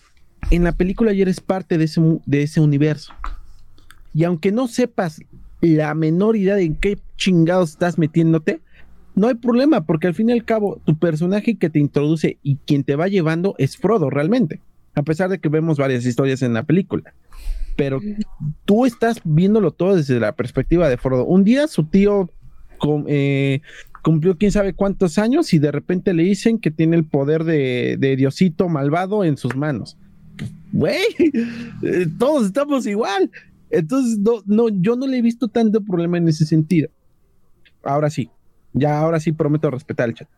en 0.51 0.63
la 0.63 0.73
película 0.73 1.13
ya 1.13 1.23
eres 1.23 1.39
parte 1.39 1.77
de 1.77 1.85
ese, 1.85 2.01
de 2.25 2.43
ese 2.43 2.61
universo. 2.61 3.13
Y 4.13 4.23
aunque 4.23 4.51
no 4.51 4.67
sepas 4.67 5.21
la 5.61 5.93
menor 5.95 6.35
idea 6.35 6.55
de 6.55 6.63
en 6.63 6.75
qué 6.75 6.99
chingados 7.17 7.71
estás 7.71 7.97
metiéndote, 7.97 8.61
no 9.15 9.27
hay 9.27 9.35
problema, 9.35 9.85
porque 9.85 10.07
al 10.07 10.13
fin 10.13 10.29
y 10.29 10.33
al 10.33 10.43
cabo, 10.43 10.81
tu 10.85 10.97
personaje 10.97 11.55
que 11.55 11.69
te 11.69 11.79
introduce 11.79 12.37
y 12.43 12.57
quien 12.57 12.83
te 12.83 12.95
va 12.95 13.07
llevando 13.07 13.55
es 13.57 13.77
Frodo 13.77 14.09
realmente, 14.09 14.59
a 14.93 15.03
pesar 15.03 15.29
de 15.29 15.39
que 15.39 15.49
vemos 15.49 15.77
varias 15.77 16.05
historias 16.05 16.41
en 16.41 16.53
la 16.53 16.63
película. 16.63 17.13
Pero 17.77 17.99
tú 18.65 18.85
estás 18.85 19.21
viéndolo 19.23 19.71
todo 19.71 19.95
desde 19.95 20.19
la 20.19 20.33
perspectiva 20.33 20.87
de 20.89 20.97
Frodo. 20.97 21.25
Un 21.25 21.43
día 21.43 21.67
su 21.67 21.85
tío 21.85 22.29
eh, 23.07 23.61
cumplió 24.05 24.37
quién 24.37 24.51
sabe 24.51 24.75
cuántos 24.75 25.17
años 25.17 25.51
y 25.55 25.57
de 25.57 25.71
repente 25.71 26.13
le 26.13 26.21
dicen 26.21 26.59
que 26.59 26.69
tiene 26.69 26.95
el 26.95 27.05
poder 27.05 27.43
de, 27.43 28.15
Diosito 28.15 28.69
malvado 28.69 29.23
en 29.23 29.35
sus 29.35 29.55
manos. 29.55 29.97
Güey, 30.71 31.01
eh, 31.81 32.05
todos 32.19 32.45
estamos 32.45 32.85
igual. 32.85 33.31
Entonces, 33.71 34.19
no, 34.19 34.43
no, 34.45 34.69
yo 34.69 34.95
no 34.95 35.07
le 35.07 35.17
he 35.17 35.21
visto 35.23 35.47
tanto 35.47 35.83
problema 35.83 36.19
en 36.19 36.27
ese 36.27 36.45
sentido. 36.45 36.87
Ahora 37.81 38.11
sí, 38.11 38.29
ya 38.73 38.99
ahora 38.99 39.19
sí 39.19 39.31
prometo 39.31 39.71
respetar 39.71 40.07
el 40.09 40.13
chat. 40.13 40.29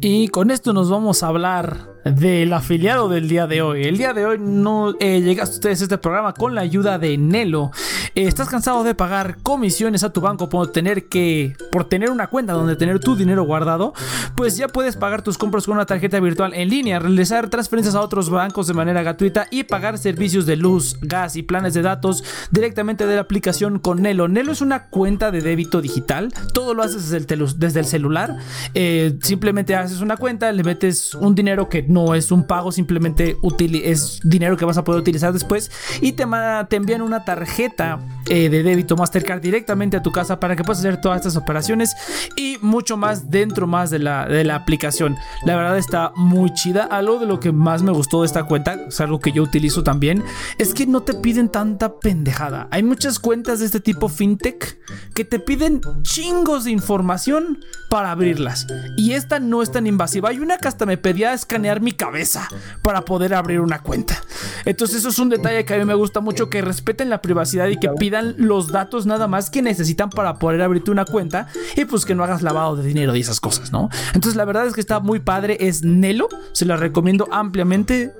Y 0.00 0.28
con 0.28 0.50
esto 0.50 0.72
nos 0.72 0.90
vamos 0.90 1.22
a 1.22 1.28
hablar 1.28 1.98
del 2.04 2.52
afiliado 2.52 3.08
del 3.08 3.28
día 3.28 3.46
de 3.46 3.62
hoy. 3.62 3.84
El 3.84 3.98
día 3.98 4.12
de 4.12 4.24
hoy 4.24 4.38
no 4.38 4.94
eh, 5.00 5.20
llegaste 5.20 5.56
ustedes 5.56 5.80
a 5.80 5.84
este 5.84 5.98
programa 5.98 6.32
con 6.32 6.54
la 6.54 6.60
ayuda 6.60 6.98
de 6.98 7.18
Nelo. 7.18 7.70
¿Estás 8.14 8.48
cansado 8.48 8.84
de 8.84 8.94
pagar 8.94 9.38
comisiones 9.42 10.04
a 10.04 10.12
tu 10.12 10.20
banco 10.20 10.48
por 10.48 10.72
tener 10.72 11.08
que 11.08 11.54
por 11.70 11.84
tener 11.84 12.10
una 12.10 12.28
cuenta 12.28 12.52
donde 12.52 12.76
tener 12.76 13.00
tu 13.00 13.16
dinero 13.16 13.44
guardado? 13.44 13.92
Pues 14.36 14.56
ya 14.56 14.68
puedes 14.68 14.96
pagar 14.96 15.22
tus 15.22 15.36
compras 15.36 15.66
con 15.66 15.74
una 15.74 15.86
tarjeta 15.86 16.18
virtual 16.20 16.54
en 16.54 16.70
línea, 16.70 16.98
realizar 16.98 17.50
transferencias 17.50 17.94
a 17.94 18.00
otros 18.00 18.30
bancos 18.30 18.66
de 18.68 18.74
manera 18.74 19.02
gratuita 19.02 19.46
y 19.50 19.64
pagar 19.64 19.98
servicios 19.98 20.46
de 20.46 20.56
luz, 20.56 20.96
gas 21.02 21.36
y 21.36 21.42
planes 21.42 21.74
de 21.74 21.82
datos 21.82 22.24
directamente 22.50 23.06
de 23.06 23.16
la 23.16 23.22
aplicación 23.22 23.78
con 23.78 24.02
Nelo. 24.02 24.28
Nelo 24.28 24.52
es 24.52 24.60
una 24.60 24.86
cuenta 24.86 25.30
de 25.30 25.42
débito 25.42 25.80
digital. 25.80 26.32
Todo 26.54 26.74
lo 26.74 26.82
haces 26.82 27.10
desde 27.10 27.80
el 27.80 27.86
celular. 27.86 28.36
Eh, 28.74 29.18
simplemente 29.22 29.74
haces 29.74 30.00
una 30.00 30.16
cuenta, 30.16 30.50
le 30.52 30.62
metes 30.62 31.14
un 31.14 31.34
dinero 31.34 31.68
que 31.68 31.82
no 31.82 32.14
es 32.14 32.30
un 32.30 32.46
pago, 32.46 32.72
simplemente 32.72 33.36
es 33.84 34.20
dinero 34.24 34.56
que 34.56 34.64
vas 34.64 34.78
a 34.78 34.84
poder 34.84 35.00
utilizar 35.00 35.32
después 35.32 35.70
y 36.00 36.12
te, 36.12 36.24
te 36.68 36.76
envían 36.76 37.02
una 37.02 37.24
tarjeta 37.24 37.98
eh, 38.28 38.48
de 38.48 38.62
débito 38.62 38.96
Mastercard 38.96 39.40
directamente 39.40 39.96
a 39.96 40.02
tu 40.02 40.12
casa 40.12 40.40
para 40.40 40.56
que 40.56 40.64
puedas 40.64 40.80
hacer 40.80 41.00
todas 41.00 41.18
estas 41.18 41.36
operaciones 41.36 41.94
y 42.36 42.58
mucho 42.60 42.96
más 42.96 43.30
dentro 43.30 43.66
más 43.66 43.90
de 43.90 43.98
la, 43.98 44.26
de 44.26 44.44
la 44.44 44.56
aplicación. 44.56 45.16
La 45.44 45.56
verdad 45.56 45.78
está 45.78 46.12
muy 46.16 46.52
chida. 46.54 46.84
Algo 46.84 47.18
de 47.18 47.26
lo 47.26 47.40
que 47.40 47.52
más 47.52 47.82
me 47.82 47.92
gustó 47.92 48.20
de 48.20 48.26
esta 48.26 48.44
cuenta, 48.44 48.74
es 48.88 49.00
algo 49.00 49.20
que 49.20 49.32
yo 49.32 49.42
utilizo 49.42 49.82
también, 49.82 50.22
es 50.58 50.74
que 50.74 50.86
no 50.86 51.02
te 51.02 51.14
piden 51.14 51.48
tanta 51.48 51.98
pendejada. 51.98 52.68
Hay 52.70 52.82
muchas 52.82 53.18
cuentas 53.18 53.60
de 53.60 53.66
este 53.66 53.80
tipo 53.80 54.08
fintech 54.08 54.78
que 55.14 55.24
te 55.24 55.38
piden 55.38 55.80
chingos 56.02 56.64
de 56.64 56.70
información 56.70 57.58
para 57.90 58.10
abrirla. 58.10 58.47
Y 58.96 59.12
esta 59.12 59.40
no 59.40 59.62
es 59.62 59.72
tan 59.72 59.86
invasiva. 59.86 60.30
Hay 60.30 60.38
una 60.38 60.58
que 60.58 60.68
hasta 60.68 60.86
me 60.86 60.96
pedía 60.96 61.32
escanear 61.32 61.80
mi 61.80 61.92
cabeza 61.92 62.48
para 62.82 63.02
poder 63.02 63.34
abrir 63.34 63.60
una 63.60 63.80
cuenta. 63.80 64.22
Entonces 64.64 64.98
eso 64.98 65.08
es 65.08 65.18
un 65.18 65.28
detalle 65.28 65.64
que 65.64 65.74
a 65.74 65.78
mí 65.78 65.84
me 65.84 65.94
gusta 65.94 66.20
mucho, 66.20 66.50
que 66.50 66.62
respeten 66.62 67.10
la 67.10 67.22
privacidad 67.22 67.68
y 67.68 67.78
que 67.78 67.88
pidan 67.90 68.34
los 68.38 68.68
datos 68.68 69.06
nada 69.06 69.26
más 69.26 69.50
que 69.50 69.62
necesitan 69.62 70.10
para 70.10 70.34
poder 70.34 70.62
abrirte 70.62 70.90
una 70.90 71.04
cuenta 71.04 71.48
y 71.76 71.84
pues 71.84 72.04
que 72.04 72.14
no 72.14 72.24
hagas 72.24 72.42
lavado 72.42 72.76
de 72.76 72.86
dinero 72.86 73.14
y 73.16 73.20
esas 73.20 73.40
cosas, 73.40 73.72
¿no? 73.72 73.88
Entonces 74.14 74.36
la 74.36 74.44
verdad 74.44 74.66
es 74.66 74.74
que 74.74 74.80
está 74.80 75.00
muy 75.00 75.20
padre, 75.20 75.56
es 75.60 75.82
Nelo, 75.84 76.28
se 76.52 76.64
la 76.64 76.76
recomiendo 76.76 77.28
ampliamente, 77.30 78.12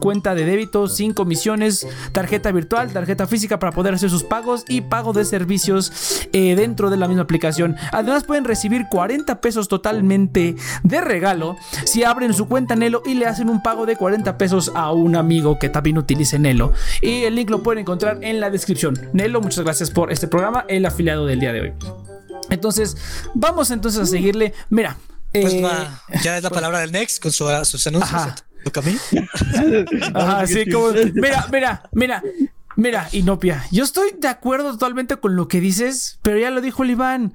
cuenta 0.00 0.34
de 0.34 0.44
débito, 0.44 0.88
sin 0.88 1.12
comisiones, 1.12 1.86
tarjeta 2.12 2.52
virtual, 2.52 2.92
tarjeta 2.92 3.26
física 3.26 3.58
para 3.58 3.72
poder 3.72 3.94
hacer 3.94 4.10
sus 4.10 4.24
pagos 4.24 4.64
y 4.68 4.82
pago 4.82 5.12
de 5.12 5.24
servicios 5.24 6.28
eh, 6.32 6.54
dentro 6.56 6.90
de 6.90 6.96
la 6.96 7.08
misma 7.08 7.22
aplicación. 7.22 7.76
Además 7.92 8.24
pueden 8.24 8.44
recibir 8.44 8.86
40 8.90 9.40
pesos 9.40 9.59
totalmente 9.68 10.56
de 10.82 11.00
regalo 11.00 11.56
si 11.84 12.04
abren 12.04 12.34
su 12.34 12.46
cuenta 12.48 12.76
Nelo 12.76 13.02
y 13.04 13.14
le 13.14 13.26
hacen 13.26 13.48
un 13.48 13.62
pago 13.62 13.86
de 13.86 13.96
40 13.96 14.38
pesos 14.38 14.72
a 14.74 14.92
un 14.92 15.16
amigo 15.16 15.58
que 15.58 15.68
también 15.68 15.98
utilice 15.98 16.38
Nelo. 16.38 16.72
Y 17.02 17.24
el 17.24 17.34
link 17.34 17.50
lo 17.50 17.62
pueden 17.62 17.80
encontrar 17.80 18.18
en 18.22 18.40
la 18.40 18.50
descripción. 18.50 18.98
Nelo, 19.12 19.40
muchas 19.40 19.64
gracias 19.64 19.90
por 19.90 20.12
este 20.12 20.28
programa, 20.28 20.64
el 20.68 20.86
afiliado 20.86 21.26
del 21.26 21.40
día 21.40 21.52
de 21.52 21.60
hoy. 21.60 21.72
Entonces, 22.50 22.96
vamos 23.34 23.70
entonces 23.70 24.00
a 24.02 24.06
seguirle. 24.06 24.52
Mira. 24.70 24.96
Pues 25.32 25.54
eh, 25.54 25.62
va, 25.62 26.02
ya 26.22 26.36
es 26.36 26.42
la 26.42 26.50
palabra 26.50 26.80
del 26.80 26.90
Next 26.90 27.22
con 27.22 27.30
su- 27.30 27.46
sus 27.64 27.86
anuncios. 27.86 28.12
Ajá. 28.12 28.34
¿Toca 28.64 28.80
a 28.80 28.82
mí? 28.82 28.96
Ajá, 30.14 30.46
sí, 30.46 30.68
como. 30.70 30.88
Mira, 31.14 31.46
mira, 31.52 31.82
mira. 31.92 32.22
Mira, 32.76 33.08
Inopia, 33.12 33.64
yo 33.72 33.84
estoy 33.84 34.10
de 34.18 34.28
acuerdo 34.28 34.70
totalmente 34.72 35.16
con 35.16 35.36
lo 35.36 35.48
que 35.48 35.60
dices, 35.60 36.18
pero 36.22 36.38
ya 36.38 36.50
lo 36.50 36.60
dijo 36.60 36.82
el 36.82 36.90
Iván. 36.90 37.34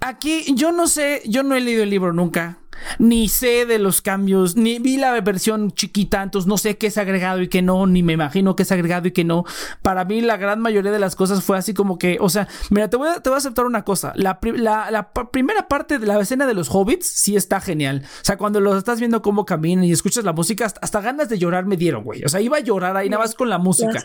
Aquí 0.00 0.44
yo 0.54 0.72
no 0.72 0.86
sé, 0.86 1.22
yo 1.26 1.42
no 1.42 1.54
he 1.54 1.60
leído 1.60 1.82
el 1.82 1.90
libro 1.90 2.12
nunca, 2.12 2.58
ni 2.98 3.28
sé 3.28 3.66
de 3.66 3.78
los 3.78 4.00
cambios, 4.00 4.56
ni 4.56 4.78
vi 4.78 4.96
la 4.96 5.20
versión 5.20 5.70
chiquita, 5.72 6.22
entonces 6.22 6.48
no 6.48 6.56
sé 6.56 6.78
qué 6.78 6.86
es 6.86 6.96
agregado 6.96 7.42
y 7.42 7.48
qué 7.48 7.60
no, 7.60 7.86
ni 7.86 8.02
me 8.02 8.14
imagino 8.14 8.56
qué 8.56 8.62
es 8.62 8.72
agregado 8.72 9.08
y 9.08 9.10
qué 9.12 9.24
no. 9.24 9.44
Para 9.82 10.06
mí 10.06 10.22
la 10.22 10.38
gran 10.38 10.60
mayoría 10.60 10.90
de 10.90 10.98
las 10.98 11.16
cosas 11.16 11.44
fue 11.44 11.58
así 11.58 11.74
como 11.74 11.98
que, 11.98 12.16
o 12.20 12.30
sea, 12.30 12.48
mira, 12.70 12.88
te 12.88 12.96
voy 12.96 13.08
a, 13.08 13.36
aceptar 13.36 13.66
una 13.66 13.84
cosa, 13.84 14.12
la, 14.16 14.38
la- 14.42 14.90
la 14.90 15.12
primera 15.12 15.68
parte 15.68 15.98
de 15.98 16.06
la 16.06 16.18
escena 16.18 16.46
de 16.46 16.54
los 16.54 16.70
hobbits 16.70 17.06
sí 17.06 17.36
está 17.36 17.60
genial. 17.60 18.02
O 18.04 18.24
sea, 18.24 18.38
cuando 18.38 18.60
los 18.60 18.78
estás 18.78 18.98
viendo 19.00 19.20
cómo 19.20 19.44
caminan 19.44 19.84
y 19.84 19.92
escuchas 19.92 20.24
la 20.24 20.32
música, 20.32 20.64
hasta, 20.64 21.00
ganas 21.02 21.28
de 21.28 21.38
llorar 21.38 21.66
me 21.66 21.76
dieron, 21.76 22.02
güey. 22.04 22.24
O 22.24 22.28
sea, 22.30 22.40
iba 22.40 22.56
a 22.56 22.60
llorar 22.60 22.96
ahí 22.96 23.10
nada 23.10 23.22
más 23.22 23.34
con 23.34 23.50
la 23.50 23.58
música. 23.58 24.02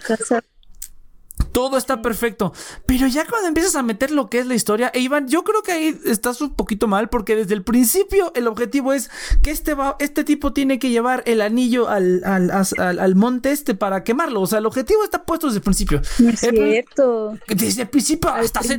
Todo 1.55 1.77
está 1.77 2.01
perfecto. 2.01 2.51
Pero 2.85 3.07
ya 3.07 3.25
cuando 3.25 3.47
empiezas 3.47 3.75
a 3.77 3.81
meter 3.81 4.11
lo 4.11 4.29
que 4.29 4.39
es 4.39 4.45
la 4.45 4.55
historia, 4.55 4.91
e 4.93 4.99
Iván, 4.99 5.29
yo 5.29 5.43
creo 5.45 5.61
que 5.63 5.71
ahí 5.71 5.97
estás 6.05 6.41
un 6.41 6.53
poquito 6.53 6.87
mal 6.87 7.07
porque 7.07 7.35
desde 7.37 7.53
el 7.53 7.63
principio 7.63 8.33
el 8.35 8.45
objetivo 8.47 8.91
es 8.91 9.09
que 9.41 9.51
este, 9.51 9.73
va, 9.73 9.95
este 9.99 10.25
tipo 10.25 10.51
tiene 10.51 10.79
que 10.79 10.89
llevar 10.89 11.23
el 11.25 11.39
anillo 11.39 11.87
al, 11.87 12.21
al, 12.25 12.51
al- 12.51 12.99
al 12.99 13.15
monte 13.15 13.51
este 13.51 13.73
para 13.73 14.03
quemarlo. 14.03 14.41
O 14.41 14.47
sea, 14.47 14.59
el 14.59 14.65
objetivo 14.65 15.01
está 15.05 15.23
puesto 15.23 15.47
desde 15.47 15.59
el 15.59 15.63
principio. 15.63 16.01
No 16.19 16.29
es 16.29 16.43
El 16.43 16.55
cierto. 16.57 17.37
Desde 17.47 17.83
el 17.83 17.87
principio 17.87 18.35
estás, 18.35 18.69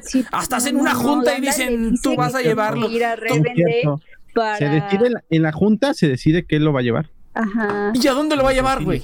en, 0.67 0.77
una 0.77 0.93
no, 0.93 1.01
junta 1.01 1.39
y 1.39 1.41
dicen, 1.41 1.93
dice 1.93 2.03
tú 2.03 2.15
vas 2.15 2.35
a 2.35 2.43
llevarlo. 2.43 2.89
para. 4.35 4.59
Se 4.59 4.67
decide 4.69 5.07
en 5.07 5.13
la, 5.15 5.25
en 5.31 5.43
la 5.43 5.53
junta, 5.53 5.95
se 5.95 6.09
decide 6.09 6.45
que 6.45 6.57
él 6.57 6.65
lo 6.65 6.73
va 6.75 6.81
a 6.81 6.83
llevar 6.83 7.11
Ajá. 7.33 7.93
¿Y 7.95 8.07
a 8.07 8.13
dónde 8.13 8.37
lo 8.37 8.45
va 8.45 8.51
a 8.51 8.53
llevar, 8.55 8.85
güey? 8.85 9.03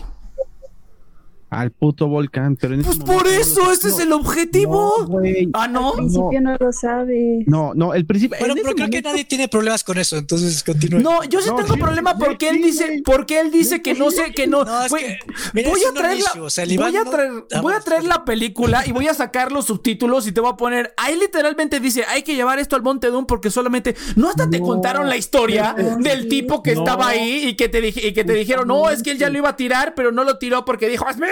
Al 1.52 1.70
puto 1.70 2.08
volcán. 2.08 2.56
Pero 2.56 2.74
en 2.74 2.80
ese 2.80 2.86
Pues 2.88 2.98
momento 3.00 3.22
por 3.24 3.30
no 3.32 3.38
eso, 3.40 3.60
sabe. 3.62 3.74
ese 3.74 3.88
es 3.88 3.98
el 4.00 4.12
objetivo. 4.12 5.06
No. 5.08 5.18
Ah, 5.54 5.68
no. 5.68 5.90
Al 5.90 5.96
principio 5.96 6.40
no, 6.40 6.56
lo 6.58 6.72
sabes. 6.72 7.46
No, 7.46 7.72
no, 7.74 7.94
el 7.94 8.06
principio. 8.06 8.38
Bueno, 8.38 8.54
pero 8.54 8.74
creo 8.74 8.88
que 8.90 9.02
nadie 9.02 9.24
tiene 9.24 9.48
problemas 9.48 9.84
con 9.84 9.98
eso, 9.98 10.16
entonces 10.16 10.62
continúe. 10.64 11.00
No, 11.00 11.22
yo 11.24 11.40
sí 11.40 11.50
No, 11.50 11.56
tengo 11.56 11.74
sí, 11.74 11.80
problema 11.80 12.12
sí, 12.12 12.16
porque 12.24 12.48
él 12.48 12.62
dice, 12.62 13.02
porque 13.04 13.40
él 13.40 13.50
dice 13.50 13.82
que 13.82 13.94
no 13.94 14.10
sé, 14.10 14.32
que 14.32 14.46
no. 14.46 14.64
No, 14.64 14.80
que, 14.96 15.18
voy 15.64 15.82
a 15.84 15.88
un 15.88 15.94
traer 15.94 16.18
la, 16.34 16.42
o 16.42 16.50
sea, 16.50 16.64
voy 16.64 16.96
a 16.96 17.04
no- 17.04 17.10
traer, 17.10 17.32
voy 17.60 17.74
a 17.74 17.80
traer 17.80 18.04
la 18.04 18.24
película 18.24 18.84
y 18.86 18.92
voy 18.92 19.08
a 19.08 19.14
sacar 19.14 19.52
los 19.52 19.66
subtítulos 19.66 20.26
y 20.26 20.32
te 20.32 20.40
voy 20.40 20.50
a 20.52 20.56
poner. 20.56 20.94
Ahí 20.96 21.16
literalmente 21.18 21.80
dice, 21.80 22.04
hay 22.08 22.22
que 22.22 22.34
llevar 22.34 22.58
esto 22.58 22.76
al 22.76 22.82
Monte 22.82 23.08
Doom 23.08 23.26
porque 23.26 23.50
solamente 23.50 23.94
no 24.16 24.28
hasta 24.30 24.48
te 24.48 24.58
No. 24.58 24.66
contaron 24.66 25.08
la 25.08 25.16
historia 25.16 25.74
No, 25.76 25.96
del 25.98 26.22
sí. 26.22 26.28
tipo 26.28 26.62
que 26.62 26.74
No. 26.74 26.80
estaba 26.80 27.08
ahí 27.08 27.48
y 27.48 27.56
que 27.56 27.68
te 27.68 27.80
dije 27.80 28.08
y 28.08 28.12
que 28.14 28.24
te 28.24 28.32
dijeron, 28.32 28.68
no, 28.68 28.88
es 28.88 29.02
que 29.02 29.10
él 29.10 29.18
ya 29.18 29.28
lo 29.28 29.36
iba 29.38 29.50
a 29.50 29.56
tirar, 29.56 29.94
pero 29.94 30.12
no 30.12 30.24
lo 30.24 30.38
tiró 30.38 30.64
porque 30.64 30.88
dijo, 30.88 31.06
es 31.10 31.16
mío. 31.18 31.28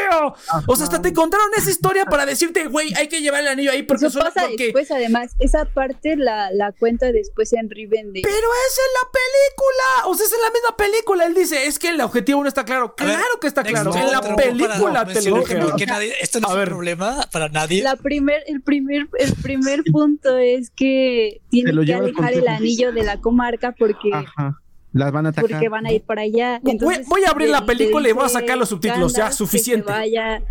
O 0.66 0.76
sea, 0.76 0.84
hasta 0.84 1.00
te 1.02 1.12
contaron 1.12 1.46
esa 1.56 1.70
historia 1.70 2.04
para 2.04 2.26
decirte, 2.26 2.66
güey, 2.66 2.92
hay 2.94 3.08
que 3.08 3.20
llevar 3.20 3.40
el 3.40 3.48
anillo 3.48 3.70
ahí 3.70 3.82
porque 3.82 4.06
Eso 4.06 4.18
solo 4.18 4.26
pasa 4.32 4.46
porque. 4.48 4.64
después, 4.64 4.90
además. 4.90 5.32
Esa 5.38 5.64
parte 5.64 6.16
la, 6.16 6.50
la 6.52 6.72
cuenta 6.72 7.12
después 7.12 7.52
en 7.52 7.70
Rivende. 7.70 8.20
Pero 8.22 8.36
es 8.36 8.78
en 8.78 8.92
la 8.94 9.10
película, 9.12 10.06
o 10.08 10.14
sea, 10.14 10.26
es 10.26 10.32
en 10.32 10.40
la 10.40 10.50
misma 10.50 10.76
película. 10.76 11.24
Él 11.26 11.34
dice, 11.34 11.66
es 11.66 11.78
que 11.78 11.90
el 11.90 12.00
objetivo 12.00 12.42
no 12.42 12.48
está 12.48 12.64
claro. 12.64 12.94
A 12.98 13.04
ver, 13.04 13.14
Claro 13.16 13.40
que 13.40 13.46
está 13.46 13.62
claro. 13.62 13.94
En 13.94 14.10
la 14.12 14.20
película 14.36 15.04
te 15.06 15.22
lo 15.22 15.42
nadie- 15.86 16.14
Esto 16.20 16.40
no 16.40 16.48
A 16.48 16.50
es 16.52 16.56
ver. 16.56 16.68
un 16.68 16.74
problema 16.74 17.26
para 17.32 17.48
nadie. 17.48 17.82
La 17.82 17.96
primer, 17.96 18.42
el 18.46 18.60
primer, 18.62 19.08
el 19.18 19.34
primer 19.34 19.82
punto 19.90 20.36
es 20.38 20.70
que 20.70 21.40
tienen 21.50 21.84
que 21.84 21.94
alejar 21.94 22.32
el 22.32 22.48
anillo 22.48 22.92
de 22.92 23.02
la 23.02 23.20
comarca 23.20 23.72
porque, 23.78 24.10
Ajá. 24.12 24.60
Las 24.92 25.12
van 25.12 25.26
a 25.26 25.28
atacar. 25.28 25.50
porque 25.50 25.68
van 25.68 25.86
a 25.86 25.92
ir 25.92 26.02
para 26.02 26.22
allá. 26.22 26.58
Voy- 26.62 26.72
Entonces, 26.72 27.06
voy 27.06 27.22
a 27.24 27.30
abrir 27.30 27.48
la 27.50 27.64
película 27.64 28.08
y 28.08 28.12
voy 28.12 28.24
a 28.24 28.28
sacar 28.28 28.58
los 28.58 28.68
subtítulos, 28.68 29.12
ya, 29.12 29.18
Gandalf 29.24 29.28
que 29.28 29.32
se 29.34 29.36
suficiente. 29.38 29.90
vaya. 29.90 30.42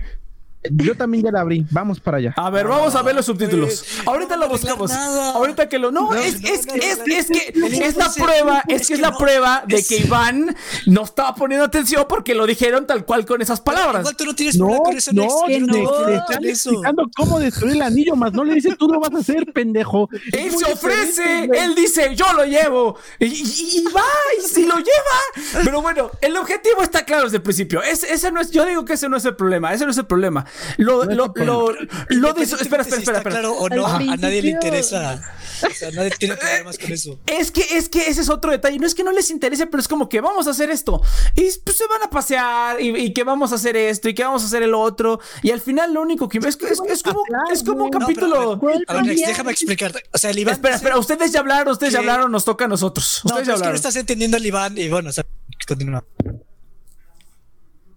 Yo 0.71 0.95
también 0.95 1.23
ya 1.23 1.31
la 1.31 1.41
abrí. 1.41 1.65
Vamos 1.71 1.99
para 2.01 2.17
allá. 2.17 2.33
A 2.35 2.49
ver, 2.49 2.67
vamos 2.67 2.93
a 2.93 3.01
ver 3.01 3.15
los 3.15 3.25
subtítulos. 3.25 3.85
pues, 3.95 4.07
Ahorita 4.07 4.35
no 4.35 4.41
lo 4.43 4.49
buscamos. 4.49 4.91
nada. 4.91 5.31
Ahorita 5.31 5.69
que 5.69 5.79
lo. 5.79 5.89
No, 5.91 6.11
No, 6.11 6.15
es, 6.15 6.41
no 6.41 6.49
es, 6.49 6.67
es, 6.67 6.99
es 7.07 7.27
que 7.27 7.53
es 7.87 7.95
la 7.95 8.11
prueba. 8.11 8.63
Es 8.67 8.87
que 8.87 8.95
es 8.95 8.99
la 8.99 9.15
prueba 9.17 9.63
de 9.65 9.83
que 9.83 9.97
Iván 9.97 10.55
no 10.85 11.03
estaba 11.03 11.33
poniendo 11.33 11.65
atención 11.65 12.05
porque 12.09 12.35
lo 12.35 12.45
dijeron 12.45 12.85
tal 12.85 13.05
cual 13.05 13.25
con 13.25 13.41
esas 13.41 13.61
palabras. 13.61 14.15
Tú 14.17 14.25
no 14.25 14.35
tienes 14.35 14.57
No, 14.57 14.67
no, 15.13 16.07
están 16.09 16.43
explicando 16.45 17.09
cómo 17.15 17.39
destruir 17.39 17.75
el 17.75 17.81
anillo, 17.81 18.15
más 18.15 18.33
no 18.33 18.43
le 18.43 18.55
dice 18.55 18.75
tú 18.77 18.87
lo 18.87 18.99
vas 18.99 19.13
a 19.13 19.19
hacer, 19.19 19.51
pendejo. 19.53 20.09
Él 20.33 20.51
se 20.51 20.71
ofrece, 20.73 21.49
él 21.53 21.75
dice, 21.75 22.15
yo 22.15 22.31
lo 22.33 22.43
llevo. 22.45 22.97
Y, 23.19 23.83
va, 23.95 24.03
y 24.37 24.41
si 24.47 24.65
lo 24.65 24.75
lleva. 24.75 25.63
Pero 25.63 25.81
bueno, 25.81 26.11
el 26.21 26.35
objetivo 26.37 26.81
está 26.81 27.05
claro 27.05 27.23
desde 27.23 27.37
el 27.37 27.43
principio. 27.43 27.81
Es, 27.81 28.03
ese 28.03 28.31
no 28.31 28.41
es, 28.41 28.51
yo 28.51 28.65
digo 28.65 28.83
que 28.85 28.93
ese 28.93 29.07
no 29.09 29.17
es 29.17 29.25
el 29.25 29.35
problema. 29.35 29.73
Ese 29.73 29.85
no 29.85 29.91
es 29.91 29.97
el 29.97 30.05
problema. 30.05 30.45
Lo, 30.77 31.05
No 31.05 31.13
lo, 31.15 31.33
lo, 31.35 31.73
lo 32.09 32.33
de- 32.33 32.43
espera, 32.43 32.61
espera, 32.61 32.83
Si 32.83 32.89
está 32.89 32.99
espera, 33.01 33.17
espera. 33.19 33.35
claro 33.39 33.53
o 33.53 33.69
no, 33.69 33.85
a 33.87 33.99
nadie 34.17 34.41
le 34.41 34.49
interesa. 34.49 35.21
O 35.69 35.73
sea, 35.73 35.91
nadie 35.91 36.11
tiene 36.11 36.35
problemas 36.37 36.77
con 36.77 36.91
eso. 36.91 37.19
Es 37.25 37.51
que, 37.51 37.61
es 37.77 37.89
que 37.89 38.07
ese 38.07 38.21
es 38.21 38.29
otro 38.29 38.51
detalle. 38.51 38.77
No 38.79 38.87
es 38.87 38.95
que 38.95 39.03
no 39.03 39.11
les 39.11 39.29
interese, 39.29 39.65
pero 39.67 39.81
es 39.81 39.87
como 39.87 40.07
que 40.09 40.21
vamos 40.21 40.47
a 40.47 40.51
hacer 40.51 40.69
esto. 40.69 41.01
Y 41.35 41.49
pues 41.63 41.77
se 41.77 41.87
van 41.87 42.03
a 42.03 42.09
pasear. 42.09 42.79
Y, 42.81 42.95
y 42.95 43.13
que 43.13 43.23
vamos 43.23 43.51
a 43.51 43.55
hacer 43.55 43.75
esto. 43.77 44.07
Y 44.09 44.13
que 44.13 44.23
vamos 44.23 44.43
a 44.43 44.45
hacer 44.45 44.63
el 44.63 44.73
otro. 44.73 45.19
Y 45.41 45.51
al 45.51 45.61
final 45.61 45.93
lo 45.93 46.01
único 46.01 46.27
que 46.29 46.37
es, 46.39 46.45
es, 46.45 46.57
es 46.87 47.03
como, 47.03 47.21
es 47.51 47.63
como 47.63 47.85
un 47.85 47.89
No, 47.91 47.99
capítulo. 47.99 48.53
a 48.53 48.55
ver, 48.55 48.75
A 48.87 48.93
ver, 48.93 49.05
Cambiar. 49.05 49.27
déjame 49.29 49.51
explicarte. 49.53 50.03
O 50.13 50.17
sea, 50.17 50.29
el 50.31 50.39
Iván. 50.39 50.53
espera, 50.55 50.75
espera. 50.75 50.97
Ustedes 50.97 51.31
ya 51.31 51.39
hablaron, 51.41 51.71
ustedes 51.73 51.93
ya 51.93 51.99
hablaron. 51.99 52.31
Nos 52.31 52.45
toca 52.45 52.65
a 52.65 52.67
nosotros. 52.67 53.21
No, 53.23 53.29
Ustedes 53.31 53.39
pero 53.39 53.39
ya 53.39 53.41
es 53.41 53.45
que 53.45 53.49
no 53.49 53.55
hablaron. 53.65 53.75
estás 53.75 53.95
entendiendo 53.95 54.37
al 54.37 54.45
Iván 54.45 54.77
y 54.77 54.89
bueno, 54.89 55.09
o 55.09 55.13
sea, 55.13 55.25
continúa. 55.67 56.03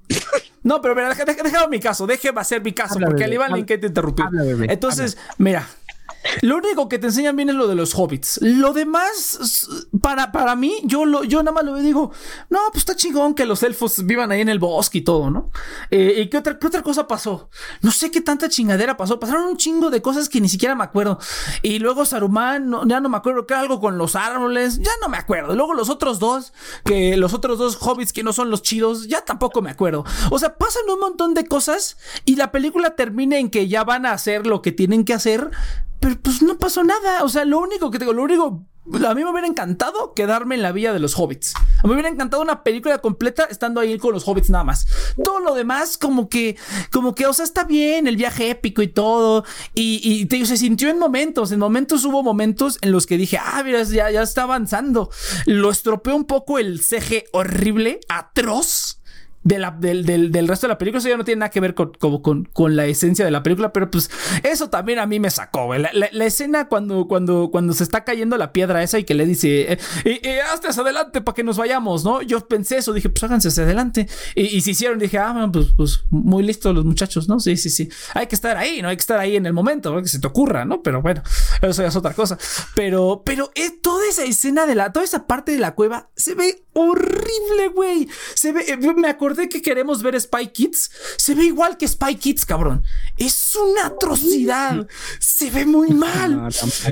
No, 0.64 0.80
pero 0.80 0.94
mira, 0.94 1.08
déjame 1.12 1.68
mi 1.68 1.80
caso, 1.80 2.06
déjeme 2.06 2.40
hacer 2.40 2.62
mi 2.62 2.72
caso, 2.72 2.94
Habla, 2.94 3.08
porque 3.08 3.24
al 3.24 3.30
bebé, 3.30 3.34
Iván 3.36 3.48
le 3.48 3.52
habla. 3.54 3.62
encanta 3.64 3.86
interrumpir. 3.86 4.24
Habla, 4.26 4.42
bebé, 4.44 4.66
Entonces, 4.72 5.18
mira, 5.38 5.66
lo 6.42 6.56
único 6.56 6.88
que 6.88 6.98
te 6.98 7.06
enseñan 7.06 7.36
bien 7.36 7.50
es 7.50 7.54
lo 7.54 7.68
de 7.68 7.74
los 7.74 7.94
hobbits. 7.94 8.38
Lo 8.42 8.72
demás, 8.72 9.88
para, 10.00 10.32
para 10.32 10.56
mí, 10.56 10.80
yo, 10.84 11.04
lo, 11.04 11.24
yo 11.24 11.42
nada 11.42 11.54
más 11.54 11.64
lo 11.64 11.76
digo, 11.76 12.12
no, 12.50 12.58
pues 12.70 12.82
está 12.82 12.96
chingón 12.96 13.34
que 13.34 13.46
los 13.46 13.62
elfos 13.62 14.04
vivan 14.04 14.32
ahí 14.32 14.40
en 14.40 14.48
el 14.48 14.58
bosque 14.58 14.98
y 14.98 15.02
todo, 15.02 15.30
¿no? 15.30 15.50
Eh, 15.90 16.22
¿Y 16.22 16.30
qué 16.30 16.38
otra, 16.38 16.58
qué 16.58 16.66
otra 16.66 16.82
cosa 16.82 17.06
pasó? 17.06 17.48
No 17.80 17.90
sé 17.90 18.10
qué 18.10 18.20
tanta 18.20 18.48
chingadera 18.48 18.96
pasó. 18.96 19.18
Pasaron 19.18 19.44
un 19.44 19.56
chingo 19.56 19.90
de 19.90 20.02
cosas 20.02 20.28
que 20.28 20.40
ni 20.40 20.48
siquiera 20.48 20.74
me 20.74 20.84
acuerdo. 20.84 21.18
Y 21.62 21.78
luego 21.78 22.04
Saruman, 22.04 22.70
ya 22.86 23.00
no 23.00 23.08
me 23.08 23.16
acuerdo, 23.16 23.46
que 23.46 23.54
algo 23.54 23.80
con 23.80 23.98
los 23.98 24.16
árboles, 24.16 24.78
ya 24.78 24.92
no 25.00 25.08
me 25.08 25.16
acuerdo. 25.16 25.54
Luego 25.54 25.74
los 25.74 25.90
otros 25.90 26.18
dos, 26.18 26.52
que 26.84 27.16
los 27.16 27.34
otros 27.34 27.58
dos 27.58 27.78
hobbits 27.80 28.12
que 28.12 28.22
no 28.22 28.32
son 28.32 28.50
los 28.50 28.62
chidos, 28.62 29.08
ya 29.08 29.24
tampoco 29.24 29.62
me 29.62 29.70
acuerdo. 29.70 30.04
O 30.30 30.38
sea, 30.38 30.56
pasan 30.56 30.82
un 30.92 31.00
montón 31.00 31.34
de 31.34 31.46
cosas 31.46 31.96
y 32.24 32.36
la 32.36 32.52
película 32.52 32.94
termina 32.96 33.38
en 33.38 33.50
que 33.50 33.68
ya 33.68 33.84
van 33.84 34.06
a 34.06 34.12
hacer 34.12 34.46
lo 34.46 34.62
que 34.62 34.72
tienen 34.72 35.04
que 35.04 35.14
hacer, 35.14 35.50
pero 36.02 36.20
pues 36.20 36.42
no 36.42 36.58
pasó 36.58 36.82
nada. 36.82 37.22
O 37.22 37.28
sea, 37.28 37.44
lo 37.44 37.60
único 37.60 37.90
que 37.90 37.98
digo, 37.98 38.12
lo 38.12 38.24
único. 38.24 38.66
A 39.06 39.14
mí 39.14 39.22
me 39.22 39.30
hubiera 39.30 39.46
encantado 39.46 40.12
quedarme 40.12 40.56
en 40.56 40.62
la 40.62 40.72
villa 40.72 40.92
de 40.92 40.98
los 40.98 41.16
hobbits. 41.16 41.54
A 41.54 41.82
mí 41.84 41.90
me 41.90 41.92
hubiera 41.92 42.08
encantado 42.08 42.42
una 42.42 42.64
película 42.64 42.98
completa 42.98 43.44
estando 43.44 43.80
ahí 43.80 43.96
con 43.96 44.12
los 44.12 44.26
hobbits 44.26 44.50
nada 44.50 44.64
más. 44.64 44.88
Todo 45.22 45.38
lo 45.38 45.54
demás, 45.54 45.96
como 45.96 46.28
que, 46.28 46.56
como 46.90 47.14
que, 47.14 47.26
o 47.26 47.32
sea, 47.32 47.44
está 47.44 47.62
bien 47.62 48.08
el 48.08 48.16
viaje 48.16 48.50
épico 48.50 48.82
y 48.82 48.88
todo. 48.88 49.44
Y, 49.72 50.00
y 50.02 50.26
te 50.26 50.44
se 50.44 50.56
sintió 50.56 50.90
en 50.90 50.98
momentos. 50.98 51.52
En 51.52 51.60
momentos 51.60 52.04
hubo 52.04 52.24
momentos 52.24 52.78
en 52.80 52.90
los 52.90 53.06
que 53.06 53.16
dije, 53.16 53.38
ah, 53.38 53.62
mira, 53.64 53.84
ya, 53.84 54.10
ya 54.10 54.22
está 54.22 54.42
avanzando. 54.42 55.10
Lo 55.46 55.70
estropeó 55.70 56.16
un 56.16 56.24
poco 56.24 56.58
el 56.58 56.80
CG 56.80 57.26
horrible, 57.32 58.00
atroz 58.08 59.01
de 59.44 59.58
la, 59.58 59.70
del, 59.72 60.04
del, 60.04 60.48
resto 60.48 60.66
de 60.66 60.72
la 60.72 60.78
película. 60.78 60.98
Eso 60.98 61.08
ya 61.08 61.16
no 61.16 61.24
tiene 61.24 61.40
nada 61.40 61.50
que 61.50 61.60
ver 61.60 61.74
con, 61.74 61.92
con, 61.92 62.44
con, 62.44 62.76
la 62.76 62.86
esencia 62.86 63.24
de 63.24 63.30
la 63.30 63.42
película, 63.42 63.72
pero 63.72 63.90
pues 63.90 64.10
eso 64.42 64.70
también 64.70 64.98
a 64.98 65.06
mí 65.06 65.20
me 65.20 65.30
sacó, 65.30 65.66
güey. 65.66 65.82
La, 65.82 66.24
escena 66.24 66.68
cuando, 66.68 67.08
cuando, 67.08 67.50
cuando 67.50 67.72
se 67.72 67.82
está 67.82 68.04
cayendo 68.04 68.36
la 68.36 68.52
piedra 68.52 68.82
esa 68.82 68.98
y 68.98 69.04
que 69.04 69.14
le 69.14 69.26
dice, 69.26 69.72
eh, 69.72 69.78
eh, 70.04 70.40
hazte 70.40 70.68
hacia 70.68 70.82
adelante 70.82 71.20
para 71.20 71.34
que 71.34 71.44
nos 71.44 71.56
vayamos, 71.56 72.04
¿no? 72.04 72.22
Yo 72.22 72.46
pensé 72.46 72.78
eso, 72.78 72.92
dije, 72.92 73.08
pues 73.08 73.22
háganse 73.24 73.48
hacia 73.48 73.64
adelante. 73.64 74.08
Y, 74.34 74.42
y 74.42 74.60
se 74.60 74.70
hicieron, 74.70 74.98
dije, 74.98 75.18
ah, 75.18 75.50
pues, 75.52 75.72
pues 75.76 76.04
muy 76.10 76.42
listos 76.42 76.74
los 76.74 76.84
muchachos, 76.84 77.28
¿no? 77.28 77.40
Sí, 77.40 77.56
sí, 77.56 77.70
sí. 77.70 77.88
Hay 78.14 78.26
que 78.26 78.34
estar 78.34 78.56
ahí, 78.56 78.80
¿no? 78.82 78.88
Hay 78.88 78.96
que 78.96 79.00
estar 79.00 79.18
ahí 79.18 79.36
en 79.36 79.46
el 79.46 79.52
momento, 79.52 80.00
que 80.00 80.08
se 80.08 80.20
te 80.20 80.26
ocurra, 80.26 80.64
¿no? 80.64 80.82
Pero 80.82 81.02
bueno, 81.02 81.22
eso 81.60 81.82
ya 81.82 81.88
es 81.88 81.96
otra 81.96 82.14
cosa. 82.14 82.38
Pero, 82.74 83.22
pero 83.24 83.50
es 83.54 83.70
eh, 83.70 83.78
toda 83.82 84.08
esa 84.08 84.24
escena 84.24 84.66
de 84.66 84.74
la, 84.74 84.92
toda 84.92 85.04
esa 85.04 85.26
parte 85.26 85.52
de 85.52 85.58
la 85.58 85.74
cueva 85.74 86.10
se 86.16 86.34
ve 86.34 86.64
horrible, 86.72 87.68
güey. 87.74 88.08
Se 88.34 88.52
ve, 88.52 88.64
me 88.96 89.08
acuerdo 89.08 89.31
de 89.36 89.48
que 89.48 89.62
queremos 89.62 90.02
ver 90.02 90.20
Spy 90.20 90.48
Kids, 90.48 90.90
se 91.16 91.34
ve 91.34 91.44
igual 91.44 91.76
que 91.76 91.86
Spy 91.86 92.16
Kids, 92.16 92.44
cabrón. 92.44 92.82
Es 93.16 93.54
una 93.56 93.86
atrocidad. 93.86 94.86
Se 95.18 95.50
ve 95.50 95.66
muy 95.66 95.88
mal. 95.94 96.48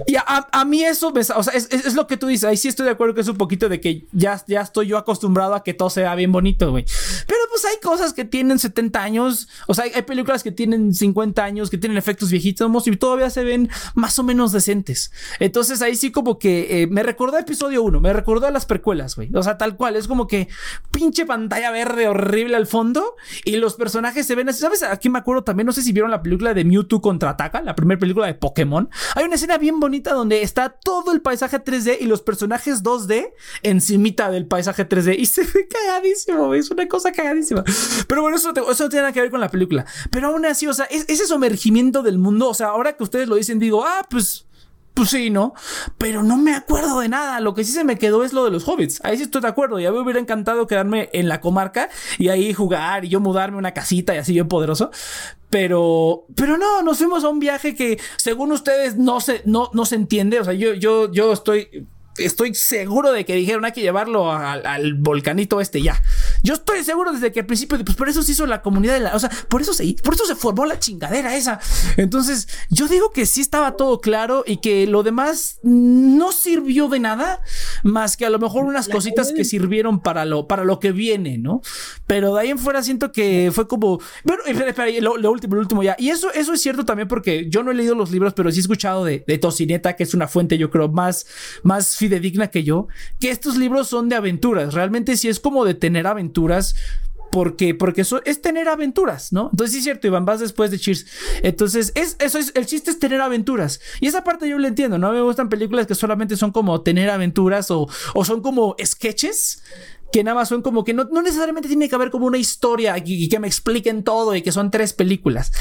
Y 0.07 0.17
a, 0.17 0.65
mí 0.65 0.85
eso 0.85 1.13
me, 1.13 1.21
o 1.21 1.43
sea, 1.43 1.53
es, 1.53 1.95
lo 1.95 2.07
que 2.07 2.17
tú 2.17 2.27
dices. 2.27 2.45
Ahí 2.45 2.57
sí 2.57 2.69
estoy 2.69 2.87
de 2.87 2.93
acuerdo 2.93 3.15
que 3.15 3.21
es 3.23 3.29
un 3.29 3.37
poquito 3.37 3.69
de 3.69 3.81
que 3.81 4.07
ya, 4.13 4.43
ya 4.47 4.61
estoy 4.61 4.89
yo 4.89 4.99
acostumbrado 4.99 5.55
a 5.55 5.65
que 5.65 5.75
todo 5.75 5.91
sea 5.91 6.15
bien 6.15 6.33
bonito, 6.33 6.71
güey. 6.71 6.85
Pero 7.27 7.41
pues 7.51 7.65
hay 7.65 7.77
cosas 7.83 8.13
que 8.13 8.25
tienen 8.25 8.59
70 8.59 9.03
años. 9.03 9.49
O 9.67 9.75
sea, 9.75 9.85
hay, 9.85 10.03
películas 10.03 10.43
que 10.43 10.53
tienen 10.53 10.95
50 10.95 11.43
años, 11.43 11.71
que 11.71 11.79
tienen 11.79 11.99
efectos 11.99 12.31
viejitos 12.31 12.61
y 12.87 12.97
todavía 12.97 13.31
se 13.31 13.45
ven 13.45 13.71
más 13.95 14.19
o 14.19 14.23
menos 14.23 14.53
decentes. 14.53 15.13
Entonces 15.39 15.83
ahí 15.83 15.97
sí 15.97 16.11
como 16.11 16.39
que 16.39 16.83
eh, 16.83 16.87
me 16.87 17.03
recordó 17.03 17.39
episodio 17.39 17.83
1, 17.83 18.01
me 18.01 18.13
recordó 18.13 18.47
a 18.47 18.51
las 18.51 18.67
precuelas, 18.67 19.17
güey. 19.17 19.31
O 19.35 19.43
sea, 19.43 19.59
tal 19.59 19.77
cual. 19.77 19.97
Es 19.97 20.09
como 20.09 20.27
que 20.27 20.49
pinche 20.91 21.27
pantalla 21.27 21.71
verde 21.71 22.09
horrible 22.09 22.30
al 22.31 22.67
fondo 22.67 23.17
y 23.45 23.57
los 23.57 23.75
personajes 23.75 24.27
se 24.27 24.35
ven 24.35 24.49
así. 24.49 24.61
¿Sabes? 24.61 24.83
Aquí 24.83 25.09
me 25.09 25.19
acuerdo 25.19 25.45
también, 25.45 25.67
no 25.67 25.73
sé 25.73 25.83
si 25.83 25.93
vieron 25.93 26.11
la 26.11 26.23
película 26.23 26.55
de 26.55 26.65
Mewtwo 26.65 27.01
contraataca, 27.01 27.61
la 27.63 27.75
primera 27.75 27.99
película 27.99 28.27
de 28.27 28.35
Pokémon. 28.35 28.89
Hay 29.15 29.25
una 29.25 29.35
escena 29.35 29.59
bien 29.59 29.81
bonita 29.81 30.13
donde 30.13 30.43
está 30.43 30.71
todo 30.71 31.13
el 31.13 31.21
paisaje 31.21 31.63
3D 31.63 31.99
y 32.01 32.07
los 32.07 32.23
personajes 32.23 32.83
2D 32.83 33.33
encimita 33.63 34.31
del 34.31 34.47
paisaje 34.47 34.89
3D 34.89 35.17
y 35.19 35.27
se 35.27 35.43
ve 35.43 35.69
cagadísimo, 35.69 36.55
es 36.55 36.71
una 36.71 36.87
cosa 36.89 37.13
cagadísima. 37.13 37.65
Pero 38.07 38.23
bueno, 38.23 38.37
eso, 38.37 38.51
eso 38.51 38.85
no 38.85 38.89
tiene 38.89 39.03
nada 39.03 39.13
que 39.13 39.21
ver 39.21 39.31
con 39.31 39.41
la 39.41 39.51
película. 39.51 39.85
Pero 40.11 40.29
aún 40.29 40.47
así, 40.47 40.67
o 40.67 40.75
sea, 40.75 40.87
ese 40.87 41.27
sumergimiento 41.27 42.03
del 42.03 42.19
mundo, 42.19 42.49
o 42.49 42.55
sea, 42.55 42.69
ahora 42.69 42.97
que 42.97 43.03
ustedes 43.03 43.29
lo 43.29 43.37
dicen, 43.37 43.59
digo, 43.59 43.85
ah, 43.85 44.07
pues 44.09 44.47
pues 44.95 45.11
sí, 45.11 45.31
¿no? 45.31 45.55
Pero 45.99 46.23
no 46.23 46.37
me 46.37 46.55
acuerdo 46.55 47.01
de 47.01 47.09
nada. 47.09 47.41
Lo 47.41 47.55
que 47.55 47.65
sí 47.65 47.73
se 47.73 47.85
me 47.85 47.99
quedó 47.99 48.25
es 48.25 48.33
lo 48.33 48.45
de 48.45 48.51
los 48.51 48.67
hobbits. 48.67 49.01
Ahí 49.05 49.17
sí 49.17 49.25
estoy 49.25 49.41
de 49.41 49.49
acuerdo. 49.49 49.79
Ya 49.79 49.93
me 49.93 50.01
hubiera 50.01 50.21
encantado 50.21 50.67
quedarme 50.67 51.09
en 51.13 51.29
la 51.29 51.41
comarca 51.41 51.89
y 52.19 52.29
ahí 52.29 52.53
jugar 52.53 53.05
y 53.05 53.09
yo 53.09 53.21
mudarme 53.21 53.59
una 53.59 53.73
casita 53.73 54.15
y 54.15 54.19
así 54.19 54.33
bien 54.33 54.49
poderoso. 54.49 54.91
Pero, 55.49 56.27
pero 56.35 56.59
no, 56.59 56.83
nos 56.83 56.99
fuimos 56.99 57.25
a 57.25 57.29
un 57.29 57.41
viaje 57.41 57.75
que 57.75 57.99
según 58.17 58.53
ustedes 58.53 58.97
no 58.97 59.21
se, 59.21 59.43
no, 59.45 59.71
no 59.73 59.85
se 59.85 59.97
entiende. 59.97 60.41
O 60.41 60.45
sea, 60.45 60.55
yo, 60.55 60.75
yo, 60.75 61.11
yo 61.13 61.33
estoy 61.33 61.87
estoy 62.19 62.55
seguro 62.55 63.13
de 63.13 63.25
que 63.25 63.35
dijeron 63.35 63.65
hay 63.65 63.73
que 63.73 63.81
llevarlo 63.81 64.33
al, 64.33 64.95
volcanito 64.95 65.61
este 65.61 65.83
ya. 65.83 66.01
Yo 66.43 66.55
estoy 66.55 66.83
seguro 66.85 67.13
desde 67.13 67.33
que 67.33 67.41
al 67.41 67.47
principio, 67.47 67.79
pues 67.85 67.97
por 67.97 68.09
eso 68.09 68.23
se 68.23 68.33
hizo 68.33 68.47
la 68.47 68.63
comunidad 68.63 68.95
de 68.95 69.01
la, 69.01 69.15
o 69.15 69.19
sea, 69.19 69.31
por 69.49 69.61
eso 69.61 69.73
se, 69.75 69.95
por 70.03 70.15
eso 70.15 70.27
se 70.27 70.35
formó 70.35 70.67
la 70.67 70.79
chingadera 70.79 71.37
esa. 71.37 71.61
Entonces, 71.97 72.49
yo 72.71 72.89
digo 72.89 73.11
que 73.11 73.27
sí 73.27 73.41
estaba 73.41 73.77
todo 73.77 74.01
claro 74.01 74.45
y 74.47 74.59
que 74.59 74.87
lo 74.87 75.03
demás 75.03 75.59
no 75.63 76.33
sirvió 76.33 76.89
de 76.89 77.01
nada 77.01 77.41
más 77.83 78.17
que 78.17 78.27
a 78.27 78.31
lo 78.31 78.39
mejor 78.39 78.65
unas 78.65 78.89
cositas 78.89 79.33
que 79.33 79.45
sirvieron 79.45 80.01
para 80.01 80.25
lo, 80.25 80.47
para 80.47 80.65
lo 80.65 80.81
que 80.81 80.93
viene, 80.93 81.39
¿no? 81.39 81.61
Pero 82.07 82.35
de 82.35 82.41
ahí 82.43 82.51
en 82.51 82.59
fuera 82.59 82.83
siento 82.83 83.13
que 83.13 83.51
fue 83.55 83.69
como, 83.69 84.01
bueno, 84.25 84.43
espera, 84.47 84.87
lo, 85.01 85.31
último, 85.31 85.55
lo 85.55 85.61
último 85.61 85.83
ya. 85.83 85.97
Y 85.99 86.11
eso, 86.11 86.33
eso 86.33 86.53
es 86.53 86.61
cierto 86.61 86.85
también 86.85 87.09
porque 87.09 87.49
yo 87.49 87.63
no 87.63 87.71
he 87.71 87.75
leído 87.75 87.95
los 87.95 88.11
libros, 88.11 88.35
pero 88.35 88.51
sí 88.51 88.59
he 88.59 88.61
escuchado 88.61 89.05
de, 89.05 89.25
de 89.27 89.39
Tocineta, 89.39 89.97
que 89.97 90.05
es 90.05 90.15
una 90.15 90.29
fuente, 90.29 90.59
yo 90.59 90.71
creo, 90.71 90.89
más, 90.89 91.27
más 91.63 91.99
digna 91.99 92.49
que 92.49 92.65
yo, 92.65 92.89
que 93.19 93.31
estos 93.31 93.57
libros 93.57 93.89
son 93.89 94.09
de 94.09 94.17
aventuras. 94.17 94.75
Realmente 94.75 95.17
sí 95.17 95.29
es 95.29 95.41
como 95.41 95.65
de 95.65 95.75
tener 95.75 96.07
aventuras. 96.07 96.30
Porque, 97.31 97.77
porque 97.77 98.01
eso 98.01 98.21
es 98.25 98.43
tener 98.43 98.69
aventuras, 98.69 99.33
¿no? 99.33 99.51
Entonces 99.53 99.71
sí 99.71 99.79
es 99.79 99.85
cierto, 99.85 100.09
Iván, 100.09 100.25
vas 100.25 100.41
después 100.41 100.73
de 100.73 100.81
Cheers. 100.81 101.07
Entonces, 101.45 101.93
es, 101.95 102.17
eso 102.19 102.39
es, 102.39 102.51
el 102.57 102.67
chiste 102.67 102.91
es 102.91 102.99
tener 102.99 103.21
aventuras. 103.21 103.81
Y 104.01 104.09
esa 104.09 104.25
parte 104.25 104.49
yo 104.49 104.59
lo 104.59 104.67
entiendo, 104.67 104.99
¿no? 104.99 105.13
Me 105.13 105.21
gustan 105.21 105.49
películas 105.49 105.87
que 105.87 105.95
solamente 105.95 106.37
son 106.37 106.51
como 106.51 106.81
tener 106.81 107.09
aventuras 107.09 107.71
o, 107.71 107.89
o 108.15 108.25
son 108.25 108.43
como 108.43 108.75
sketches 108.85 109.63
que 110.13 110.25
nada 110.25 110.35
más 110.35 110.49
son 110.49 110.63
como 110.63 110.83
que 110.83 110.93
no, 110.93 111.05
no 111.05 111.23
necesariamente 111.23 111.69
tiene 111.69 111.89
que 111.89 111.95
haber 111.95 112.11
como 112.11 112.27
una 112.27 112.39
historia 112.39 112.99
y, 112.99 113.25
y, 113.25 113.29
que 113.29 113.39
me 113.39 113.47
expliquen 113.47 114.03
todo 114.03 114.35
y 114.35 114.43
que 114.43 114.53
son 114.53 114.73
tres 114.73 114.93
películas. 114.93 115.53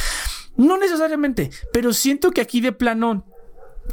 No 0.58 0.78
necesariamente, 0.78 1.52
pero 1.72 1.94
siento 1.94 2.32
que 2.32 2.42
aquí 2.42 2.62
de 2.62 2.72
plano 2.72 3.26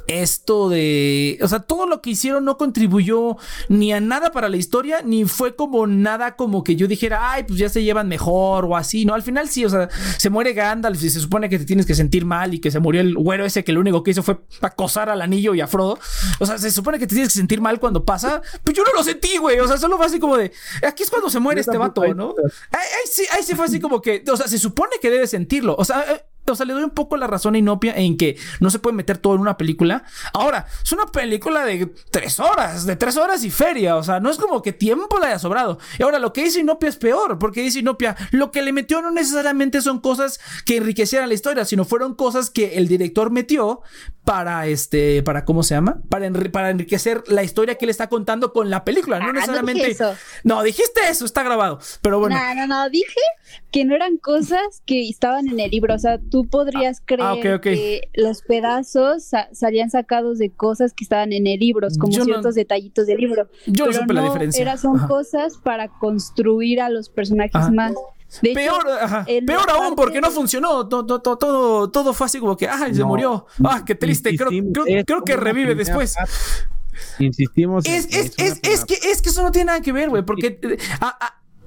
esto 0.07 0.68
de, 0.68 1.38
o 1.42 1.49
sea, 1.49 1.61
todo 1.61 1.86
lo 1.86 2.01
que 2.01 2.11
hicieron 2.11 2.44
no 2.44 2.57
contribuyó 2.57 3.36
ni 3.68 3.92
a 3.92 4.01
nada 4.01 4.30
para 4.30 4.49
la 4.49 4.57
historia, 4.57 5.03
ni 5.05 5.24
fue 5.24 5.57
como 5.57 5.86
nada 5.86 6.36
como 6.36 6.64
que 6.64 6.76
yo 6.76 6.88
dijera, 6.88 7.32
ay, 7.32 7.44
pues 7.44 7.59
ya 7.59 7.68
se 7.68 7.82
llevan 7.82 8.09
mejor 8.09 8.64
o 8.64 8.76
así, 8.76 9.05
¿no? 9.05 9.14
Al 9.14 9.22
final 9.22 9.49
sí, 9.49 9.64
o 9.64 9.70
sea, 9.70 9.88
se 10.18 10.30
muere 10.30 10.53
Gandalf 10.53 11.03
y 11.03 11.11
se 11.11 11.20
supone 11.20 11.49
que 11.49 11.59
te 11.59 11.64
tienes 11.64 11.86
que 11.86 11.94
sentir 11.94 12.24
mal 12.24 12.55
y 12.55 12.59
que 12.61 12.70
se 12.70 12.80
murió 12.80 13.01
el 13.01 13.14
güero 13.14 13.44
ese 13.44 13.64
que 13.64 13.72
lo 13.72 13.80
único 13.80 14.03
que 14.03 14.12
hizo 14.12 14.22
fue 14.22 14.38
acosar 14.61 15.09
al 15.09 15.22
anillo 15.22 15.55
y 15.55 15.61
a 15.61 15.66
Frodo. 15.66 15.99
O 16.40 16.47
sea, 16.47 16.59
se 16.59 16.70
supone 16.70 16.99
que 16.99 17.07
te 17.07 17.14
tienes 17.14 17.32
que 17.32 17.38
sentir 17.38 17.61
mal 17.61 17.80
cuando 17.80 18.05
pasa, 18.05 18.42
pues 18.64 18.76
yo 18.76 18.84
no 18.84 18.92
lo 18.92 19.03
sentí, 19.03 19.36
güey, 19.38 19.59
o 19.61 19.66
sea, 19.66 19.78
solo 19.78 19.97
fue 19.97 20.07
así 20.07 20.18
como 20.18 20.36
de, 20.36 20.53
aquí 20.86 21.03
es 21.03 21.11
cuando 21.11 21.30
se 21.30 21.40
muere 21.40 21.61
este 21.61 21.78
vato, 21.78 22.03
¿no? 22.14 22.34
Ahí, 22.70 22.80
sí, 23.11 23.24
ahí 23.32 23.42
sí 23.42 23.55
fue 23.55 23.66
así 23.66 23.80
como 23.80 24.01
que, 24.01 24.22
o 24.30 24.36
sea, 24.36 24.49
se 24.49 24.59
supone 24.59 24.92
que 25.01 25.11
debe 25.11 25.26
sentirlo, 25.26 25.74
o 25.78 25.84
sea... 25.84 26.05
O 26.53 26.57
sea, 26.57 26.66
le 26.66 26.72
doy 26.72 26.84
un 26.84 26.90
poco 26.90 27.16
la 27.16 27.26
razón 27.26 27.55
a 27.55 27.59
Inopia 27.59 27.94
en 27.97 28.16
que 28.16 28.36
no 28.61 28.70
se 28.70 28.78
puede 28.78 28.97
meter 28.97 29.18
todo 29.18 29.34
en 29.34 29.40
una 29.40 29.57
película. 29.57 30.05
Ahora, 30.32 30.66
es 30.82 30.92
una 30.92 31.07
película 31.07 31.64
de 31.64 31.92
tres 32.11 32.38
horas, 32.40 32.86
de 32.86 32.97
tres 32.97 33.16
horas 33.16 33.44
y 33.44 33.51
feria. 33.51 33.97
O 33.97 34.03
sea, 34.03 34.20
no 34.20 34.30
es 34.30 34.36
como 34.36 34.62
que 34.62 34.72
tiempo 34.72 35.18
le 35.18 35.26
haya 35.26 35.38
sobrado. 35.38 35.78
Y 35.99 36.03
ahora, 36.03 36.18
lo 36.18 36.32
que 36.32 36.44
dice 36.44 36.61
Inopia 36.61 36.88
es 36.88 36.97
peor, 36.97 37.38
porque 37.38 37.62
dice 37.62 37.80
Inopia, 37.80 38.16
lo 38.30 38.51
que 38.51 38.62
le 38.62 38.72
metió 38.72 39.03
no 39.03 39.11
necesariamente 39.11 39.80
son 39.80 40.01
cosas 40.01 40.40
que 40.64 40.76
enriquecieran 40.76 41.28
la 41.28 41.34
historia, 41.34 41.64
sino 41.64 41.84
fueron 41.84 42.14
cosas 42.14 42.51
que 42.51 42.76
el 42.76 42.88
director 42.88 43.30
metió 43.30 43.82
para 44.24 44.66
este, 44.66 45.22
para 45.22 45.44
cómo 45.44 45.62
se 45.62 45.76
llama, 45.76 46.03
para, 46.09 46.28
para 46.51 46.70
enriquecer 46.70 47.22
la 47.28 47.44
historia 47.44 47.76
que 47.76 47.86
le 47.86 47.92
está 47.92 48.09
contando 48.09 48.53
con 48.53 48.70
la 48.70 48.84
película. 48.84 49.20
No 49.20 49.30
ah, 49.30 49.32
necesariamente. 49.32 49.97
No, 50.42 50.64
dijiste 50.64 51.01
eso, 51.09 51.24
está 51.24 51.44
grabado. 51.44 51.78
Pero 52.03 52.18
bueno. 52.18 52.36
No, 52.36 52.55
no, 52.55 52.66
no, 52.66 52.90
dije 52.90 53.20
que 53.70 53.84
no 53.84 53.94
eran 53.94 54.16
cosas 54.16 54.82
que 54.84 55.09
estaban 55.09 55.47
en 55.47 55.61
el 55.61 55.70
libro. 55.70 55.94
O 55.94 55.99
sea, 55.99 56.18
tú 56.18 56.36
podrías 56.45 57.01
ah, 57.01 57.03
creer 57.07 57.61
que 57.61 58.09
los 58.14 58.43
pedazos 58.43 59.30
salían 59.53 59.91
sacados 59.91 60.39
de 60.39 60.51
cosas 60.51 60.93
que 60.93 61.05
estaban 61.05 61.32
en 61.32 61.47
el 61.47 61.61
libro, 61.61 61.89
como 61.99 62.12
ciertos 62.12 62.55
detallitos 62.55 63.07
del 63.07 63.18
libro. 63.18 63.49
Yo 63.66 63.87
no 63.87 63.93
supe 63.93 64.14
la 64.14 64.22
diferencia. 64.22 64.62
Era, 64.62 64.76
son 64.76 64.99
cosas 65.07 65.57
para 65.57 65.89
construir 65.89 66.80
a 66.80 66.89
los 66.89 67.09
personajes 67.09 67.70
más. 67.70 67.95
peor, 68.43 68.84
peor 69.47 69.70
aún 69.70 69.95
porque 69.95 70.20
no 70.20 70.30
funcionó. 70.30 70.89
Todo, 70.89 71.20
todo, 71.20 71.91
todo, 71.91 72.12
fue 72.12 72.26
así 72.26 72.39
como 72.39 72.57
que, 72.57 72.68
ah, 72.68 72.89
se 72.93 73.05
murió. 73.05 73.47
Ah, 73.64 73.82
qué 73.84 73.95
triste. 73.95 74.37
Creo, 74.37 74.51
creo, 75.05 75.24
que 75.24 75.37
revive 75.37 75.74
después. 75.74 76.14
Insistimos. 77.18 77.84
Es, 77.87 78.07
es, 78.07 78.32
es, 78.39 78.61
es, 78.62 78.84
que, 78.84 78.95
es 78.95 79.22
que 79.22 79.28
eso 79.28 79.43
no 79.43 79.51
tiene 79.51 79.66
nada 79.66 79.80
que 79.80 79.93
ver, 79.93 80.09
güey. 80.09 80.24
Porque 80.24 80.59
eh, 80.62 80.78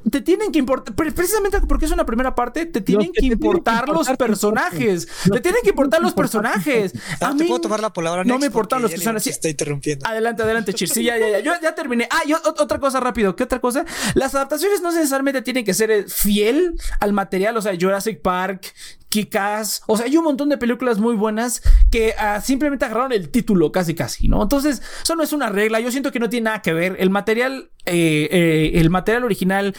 te 0.09 0.21
tienen 0.21 0.51
que 0.51 0.59
importar, 0.59 0.95
precisamente 0.95 1.59
porque 1.61 1.85
es 1.85 1.91
una 1.91 2.05
primera 2.05 2.35
parte, 2.35 2.65
te 2.65 2.81
tienen 2.81 3.11
que, 3.11 3.25
importar 3.25 3.89
los 3.89 4.07
personajes. 4.09 5.07
Te 5.31 5.41
tienen 5.41 5.61
que 5.63 5.69
importar 5.69 6.01
los 6.01 6.13
personajes. 6.13 6.93
A 7.21 7.33
mí, 7.33 7.39
¿Te 7.39 7.45
puedo 7.45 7.61
tomar 7.61 7.81
la 7.81 7.91
palabra? 7.91 8.23
No 8.23 8.39
me 8.39 8.47
importan 8.47 8.81
los 8.81 8.91
personajes. 8.91 9.27
Está 9.27 9.49
interrumpiendo. 9.49 10.07
Adelante, 10.07 10.43
adelante, 10.43 10.73
Chir. 10.73 10.89
Sí, 10.89 11.03
ya, 11.03 11.17
ya, 11.17 11.29
ya. 11.29 11.39
Yo 11.39 11.53
ya 11.61 11.75
terminé. 11.75 12.07
Ah, 12.11 12.21
y 12.25 12.33
otra 12.33 12.79
cosa 12.79 12.99
rápido. 12.99 13.35
¿Qué 13.35 13.43
otra 13.43 13.59
cosa? 13.59 13.85
Las 14.15 14.35
adaptaciones 14.35 14.81
no 14.81 14.91
necesariamente 14.91 15.41
tienen 15.41 15.65
que 15.65 15.73
ser 15.73 16.09
fiel 16.09 16.75
al 16.99 17.13
material. 17.13 17.57
O 17.57 17.61
sea, 17.61 17.73
Jurassic 17.79 18.21
Park, 18.21 18.73
Kikas, 19.09 19.81
o 19.87 19.97
sea, 19.97 20.05
hay 20.05 20.15
un 20.17 20.23
montón 20.23 20.49
de 20.49 20.57
películas 20.57 20.99
muy 20.99 21.15
buenas 21.15 21.63
que 21.89 22.13
ah, 22.17 22.41
simplemente 22.41 22.85
agarraron 22.85 23.11
el 23.11 23.29
título 23.29 23.71
casi 23.71 23.95
casi, 23.95 24.27
¿no? 24.27 24.43
Entonces, 24.43 24.83
eso 25.03 25.15
no 25.15 25.23
es 25.23 25.33
una 25.33 25.49
regla, 25.49 25.79
yo 25.79 25.91
siento 25.91 26.11
que 26.11 26.19
no 26.19 26.29
tiene 26.29 26.45
nada 26.45 26.61
que 26.61 26.73
ver. 26.73 26.95
El 26.99 27.09
material, 27.09 27.71
eh, 27.89 28.29
eh, 28.31 28.71
el 28.75 28.89
material 28.89 29.23
original, 29.23 29.75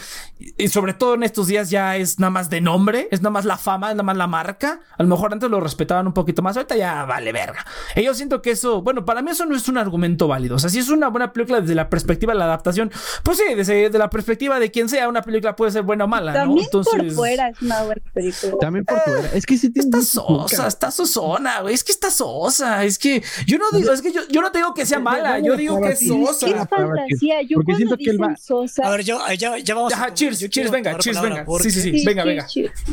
y 0.57 0.67
sobre 0.69 0.93
todo 0.93 1.15
en 1.15 1.23
estos 1.23 1.47
días 1.47 1.69
ya 1.69 1.97
es 1.97 2.19
nada 2.19 2.31
más 2.31 2.49
de 2.49 2.61
nombre, 2.61 3.07
es 3.11 3.21
nada 3.21 3.31
más 3.31 3.45
la 3.45 3.57
fama, 3.57 3.89
es 3.89 3.95
nada 3.95 4.03
más 4.03 4.17
la 4.17 4.27
marca. 4.27 4.81
A 4.97 5.03
lo 5.03 5.09
mejor 5.09 5.33
antes 5.33 5.49
lo 5.49 5.59
respetaban 5.59 6.07
un 6.07 6.13
poquito 6.13 6.41
más, 6.41 6.57
ahorita 6.57 6.75
ya 6.75 7.05
vale 7.05 7.31
verga. 7.31 7.65
Y 7.95 8.03
yo 8.03 8.13
siento 8.13 8.41
que 8.41 8.51
eso, 8.51 8.81
bueno, 8.81 9.05
para 9.05 9.21
mí 9.21 9.31
eso 9.31 9.45
no 9.45 9.55
es 9.55 9.67
un 9.67 9.77
argumento 9.77 10.27
válido. 10.27 10.55
O 10.55 10.59
sea, 10.59 10.69
si 10.69 10.79
es 10.79 10.89
una 10.89 11.09
buena 11.09 11.33
película 11.33 11.61
desde 11.61 11.75
la 11.75 11.89
perspectiva 11.89 12.33
de 12.33 12.39
la 12.39 12.45
adaptación, 12.45 12.91
pues 13.23 13.37
sí, 13.37 13.55
desde, 13.55 13.89
la 13.97 14.09
perspectiva 14.09 14.59
de 14.59 14.71
quien 14.71 14.89
sea, 14.89 15.07
una 15.09 15.21
película 15.21 15.55
puede 15.55 15.71
ser 15.71 15.83
buena 15.83 16.05
o 16.05 16.07
mala, 16.07 16.33
También 16.33 16.67
por 16.71 17.11
fuera 17.11 17.49
es 17.49 17.61
una 17.61 17.83
buena 17.83 18.01
película. 18.13 18.53
También 18.59 18.85
por 18.85 18.99
fuera 19.01 19.29
Es 19.33 19.45
que 19.45 19.57
sí 19.57 19.71
Está 19.73 20.01
sosa, 20.01 20.67
está 20.67 20.91
sosona, 20.91 21.61
güey. 21.61 21.73
Es 21.73 21.83
que 21.83 21.91
está 21.91 22.11
sosa. 22.11 22.83
Es 22.83 22.99
que 22.99 23.23
yo 23.45 23.57
no 23.57 23.65
digo, 23.77 23.91
es 23.91 24.01
que 24.01 24.11
yo, 24.11 24.21
yo 24.29 24.41
no 24.41 24.51
te 24.51 24.59
digo 24.59 24.73
que 24.73 24.85
sea 24.85 24.99
mala, 24.99 25.39
yo 25.39 25.55
digo 25.55 25.79
que 25.81 25.89
es 25.89 26.01
Es 26.01 26.09
que 26.09 26.15
es 26.15 26.37
sosa. 26.37 26.67
fantasía. 26.67 27.41
Yo 27.41 27.55
Porque 27.55 27.65
cuando 27.65 27.77
siento 27.77 27.97
que 28.03 28.09
él 28.11 28.17
dicen 28.17 28.31
va- 28.33 28.37
sosa. 28.37 28.87
A 28.87 28.91
ver, 28.91 29.03
yo, 29.03 29.19
ya, 29.37 29.57
ya 29.57 29.75
vamos 29.75 29.93
Ajá, 29.93 30.05
a- 30.05 30.13
cheers, 30.13 30.39
yo 30.39 30.47
cheers, 30.47 30.71
venga, 30.71 30.97
cheers, 30.97 31.17
palabra 31.17 31.35
venga. 31.35 31.45
Porque, 31.45 31.69
Sí, 31.71 31.81
sí, 31.81 31.99
sí. 31.99 32.05
venga, 32.05 32.23
venga. 32.23 32.47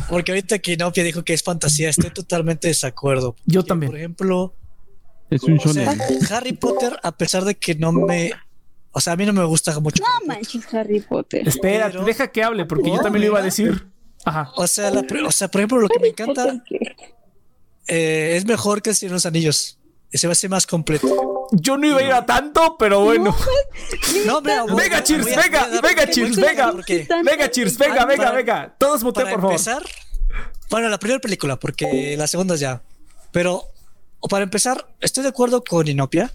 Porque 0.09 0.32
ahorita 0.32 0.59
que 0.59 0.72
Inopia 0.74 1.04
dijo 1.04 1.24
que 1.24 1.34
es 1.34 1.42
fantasía, 1.42 1.88
estoy 1.90 2.11
totalmente 2.11 2.68
de 2.68 2.70
desacuerdo. 2.70 3.34
Yo 3.46 3.64
también. 3.64 3.90
Por 3.90 3.98
ejemplo, 3.98 4.54
Es 5.30 5.42
un 5.42 5.59
o 5.59 5.61
sea, 5.72 5.94
shonen. 5.94 6.00
Harry 6.30 6.52
Potter, 6.52 6.98
a 7.02 7.12
pesar 7.12 7.44
de 7.44 7.54
que 7.54 7.74
no 7.74 7.92
me. 7.92 8.32
O 8.92 9.00
sea, 9.00 9.12
a 9.12 9.16
mí 9.16 9.26
no 9.26 9.32
me 9.34 9.44
gusta 9.44 9.78
mucho. 9.80 10.02
No 10.02 10.26
manches, 10.26 10.72
Harry 10.72 11.00
Potter. 11.00 11.46
Espera, 11.46 11.88
Pero- 11.90 12.04
deja 12.04 12.28
que 12.28 12.42
hable, 12.42 12.64
porque 12.64 12.88
yo 12.90 12.98
también 13.00 13.20
lo 13.22 13.26
iba 13.32 13.38
a 13.38 13.42
decir. 13.42 13.86
Ajá. 14.24 14.50
O 14.56 14.66
sea, 14.66 14.90
la 14.90 15.04
o 15.26 15.30
sea, 15.32 15.48
por 15.48 15.61
ejemplo, 15.61 15.78
lo 15.78 15.88
que 15.88 16.00
me 16.00 16.09
encanta 16.09 16.62
eh, 17.86 18.34
es 18.36 18.44
mejor 18.46 18.82
que 18.82 18.90
el 18.90 18.96
Señor 18.96 19.12
de 19.12 19.16
los 19.16 19.26
Anillos. 19.26 19.78
Se 20.12 20.26
va 20.26 20.30
a 20.30 20.32
hacer 20.32 20.48
más 20.50 20.66
completo. 20.66 21.38
Yo 21.53 21.76
no 21.78 21.86
iba 21.86 21.99
a 21.99 22.03
ir 22.03 22.12
a 22.12 22.26
tanto, 22.26 22.76
pero 22.78 23.01
bueno. 23.05 23.34
No, 24.26 24.40
voy- 24.42 24.74
Venga, 24.82 25.03
Cheers, 25.03 25.24
venga, 25.24 25.68
venga, 25.82 26.11
Cheers, 26.11 26.36
venga. 26.36 26.72
Venga, 27.24 27.51
cheers, 27.51 27.78
venga, 27.78 28.05
venga, 28.05 28.24
para- 28.24 28.36
venga. 28.36 28.74
Todos 28.78 29.03
Para 29.05 29.30
por 29.30 29.40
favor. 29.40 29.53
empezar, 29.53 29.82
bueno, 30.70 30.88
la 30.88 30.99
primera 30.99 31.20
película, 31.20 31.57
porque 31.59 32.14
la 32.18 32.26
segunda 32.26 32.57
ya. 32.57 32.82
Pero 33.32 33.64
para 34.28 34.44
empezar, 34.44 34.86
estoy 35.01 35.22
de 35.22 35.28
acuerdo 35.30 35.62
con 35.64 35.86
Inopia. 35.88 36.32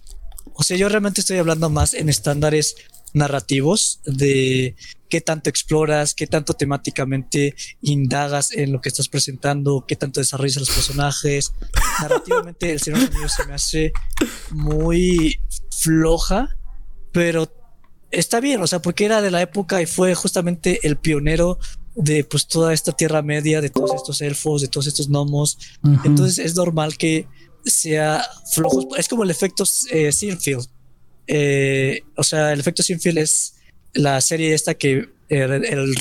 O 0.53 0.63
sea, 0.63 0.77
yo 0.77 0.89
realmente 0.89 1.21
estoy 1.21 1.37
hablando 1.37 1.69
más 1.69 1.93
en 1.93 2.09
estándares 2.09 2.75
narrativos 3.13 3.99
de 4.05 4.75
qué 5.13 5.21
tanto 5.21 5.47
exploras, 5.47 6.15
qué 6.15 6.25
tanto 6.25 6.55
temáticamente 6.55 7.53
indagas 7.83 8.51
en 8.51 8.71
lo 8.71 8.81
que 8.81 8.89
estás 8.89 9.09
presentando, 9.09 9.85
qué 9.87 9.95
tanto 9.95 10.19
desarrollas 10.19 10.57
a 10.57 10.61
los 10.61 10.71
personajes. 10.71 11.53
Narrativamente, 12.01 12.71
el 12.71 12.79
Señor 12.79 13.01
de 13.01 13.05
los 13.05 13.13
Anillos 13.13 13.33
se 13.33 13.45
me 13.45 13.53
hace 13.53 13.93
muy 14.49 15.39
floja, 15.69 16.57
pero 17.11 17.47
está 18.09 18.39
bien, 18.39 18.59
o 18.63 18.65
sea, 18.65 18.81
porque 18.81 19.05
era 19.05 19.21
de 19.21 19.29
la 19.29 19.43
época 19.43 19.83
y 19.83 19.85
fue 19.85 20.15
justamente 20.15 20.79
el 20.81 20.95
pionero 20.95 21.59
de 21.93 22.23
pues 22.23 22.47
toda 22.47 22.73
esta 22.73 22.93
Tierra 22.93 23.21
Media, 23.21 23.61
de 23.61 23.69
todos 23.69 23.93
estos 23.93 24.19
elfos, 24.19 24.63
de 24.63 24.67
todos 24.67 24.87
estos 24.87 25.09
gnomos. 25.09 25.59
Entonces 26.05 26.43
es 26.43 26.55
normal 26.55 26.97
que 26.97 27.27
sea 27.63 28.25
flojo. 28.51 28.95
Es 28.95 29.07
como 29.07 29.21
el 29.21 29.29
efecto 29.29 29.63
eh, 29.91 30.11
Sinfield. 30.11 30.67
Eh, 31.27 32.01
o 32.17 32.23
sea, 32.23 32.51
el 32.51 32.59
efecto 32.59 32.81
Sinfield 32.81 33.19
es 33.19 33.52
la 33.93 34.19
serie 34.21 34.53
esta 34.53 34.73
que 34.73 35.09
eh, 35.29 35.61
el, 35.69 35.95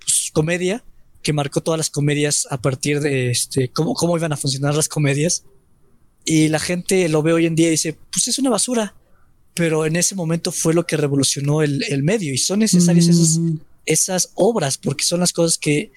pues, 0.00 0.30
comedia 0.32 0.84
que 1.22 1.32
marcó 1.32 1.60
todas 1.60 1.78
las 1.78 1.90
comedias 1.90 2.46
a 2.50 2.60
partir 2.60 3.00
de 3.00 3.30
este 3.30 3.68
cómo, 3.68 3.94
cómo 3.94 4.16
iban 4.16 4.32
a 4.32 4.36
funcionar 4.36 4.74
las 4.74 4.88
comedias. 4.88 5.44
Y 6.24 6.48
la 6.48 6.58
gente 6.58 7.08
lo 7.08 7.22
ve 7.22 7.32
hoy 7.32 7.46
en 7.46 7.54
día 7.54 7.68
y 7.68 7.72
dice, 7.72 7.96
pues 8.12 8.28
es 8.28 8.38
una 8.38 8.50
basura. 8.50 8.94
Pero 9.54 9.86
en 9.86 9.96
ese 9.96 10.14
momento 10.14 10.52
fue 10.52 10.74
lo 10.74 10.86
que 10.86 10.96
revolucionó 10.96 11.62
el, 11.62 11.82
el 11.88 12.02
medio 12.02 12.34
y 12.34 12.38
son 12.38 12.58
necesarias 12.58 13.08
esas, 13.08 13.38
Mm, 13.38 13.56
esas 13.86 14.30
obras 14.34 14.76
porque 14.76 15.04
son 15.04 15.20
las 15.20 15.32
cosas 15.32 15.56
que 15.56 15.92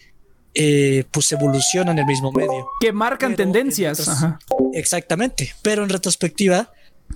eh, 0.53 1.03
pues 1.11 1.31
evolucionan 1.31 1.99
el 1.99 2.05
mismo 2.05 2.31
medio. 2.31 2.67
Que 2.79 2.91
marcan 2.91 3.35
Pero 3.35 3.51
tendencias. 3.51 4.07
Ajá. 4.07 4.39
Exactamente, 4.73 5.53
pero 5.61 5.83
en 5.83 5.89
retrospectiva, 5.89 6.71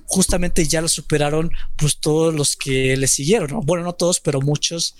justamente 0.05 0.67
ya 0.67 0.81
lo 0.81 0.87
superaron 0.87 1.51
pues 1.75 1.97
todos 1.97 2.33
los 2.33 2.55
que 2.55 2.97
le 2.97 3.07
siguieron, 3.07 3.51
¿no? 3.51 3.61
bueno, 3.61 3.83
no 3.83 3.93
todos, 3.93 4.19
pero 4.19 4.41
muchos 4.41 4.95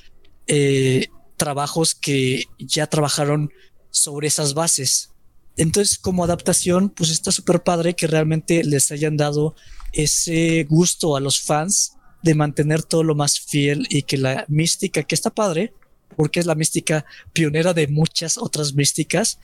eh, 0.47 1.07
trabajos 1.37 1.95
que 1.95 2.45
ya 2.59 2.87
trabajaron 2.87 3.51
sobre 3.89 4.27
esas 4.27 4.53
bases. 4.53 5.11
Entonces, 5.55 5.97
como 5.97 6.23
adaptación, 6.23 6.89
pues 6.89 7.11
está 7.11 7.31
súper 7.31 7.61
padre 7.63 7.95
que 7.95 8.07
realmente 8.07 8.63
les 8.63 8.91
hayan 8.91 9.17
dado 9.17 9.55
ese 9.91 10.65
gusto 10.67 11.15
a 11.15 11.19
los 11.19 11.39
fans 11.39 11.93
de 12.23 12.33
mantener 12.33 12.81
todo 12.83 13.03
lo 13.03 13.15
más 13.15 13.39
fiel 13.39 13.85
y 13.89 14.03
que 14.03 14.17
la 14.17 14.45
mística, 14.47 15.03
que 15.03 15.13
está 15.13 15.29
padre, 15.29 15.73
porque 16.15 16.39
es 16.39 16.45
la 16.45 16.55
mística 16.55 17.05
pionera 17.33 17.73
de 17.73 17.87
muchas 17.87 18.37
otras 18.37 18.73
místicas, 18.73 19.39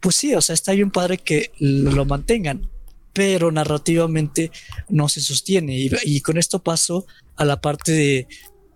pues 0.00 0.14
sí, 0.14 0.34
o 0.34 0.40
sea, 0.40 0.54
está 0.54 0.72
bien 0.72 0.90
padre 0.90 1.18
que 1.18 1.50
lo 1.58 2.04
mantengan, 2.04 2.70
pero 3.18 3.50
narrativamente 3.50 4.52
no 4.88 5.08
se 5.08 5.20
sostiene. 5.20 5.76
Y, 5.76 5.90
y 6.04 6.20
con 6.20 6.38
esto 6.38 6.62
paso 6.62 7.04
a 7.34 7.44
la 7.44 7.60
parte 7.60 7.90
de 7.90 8.28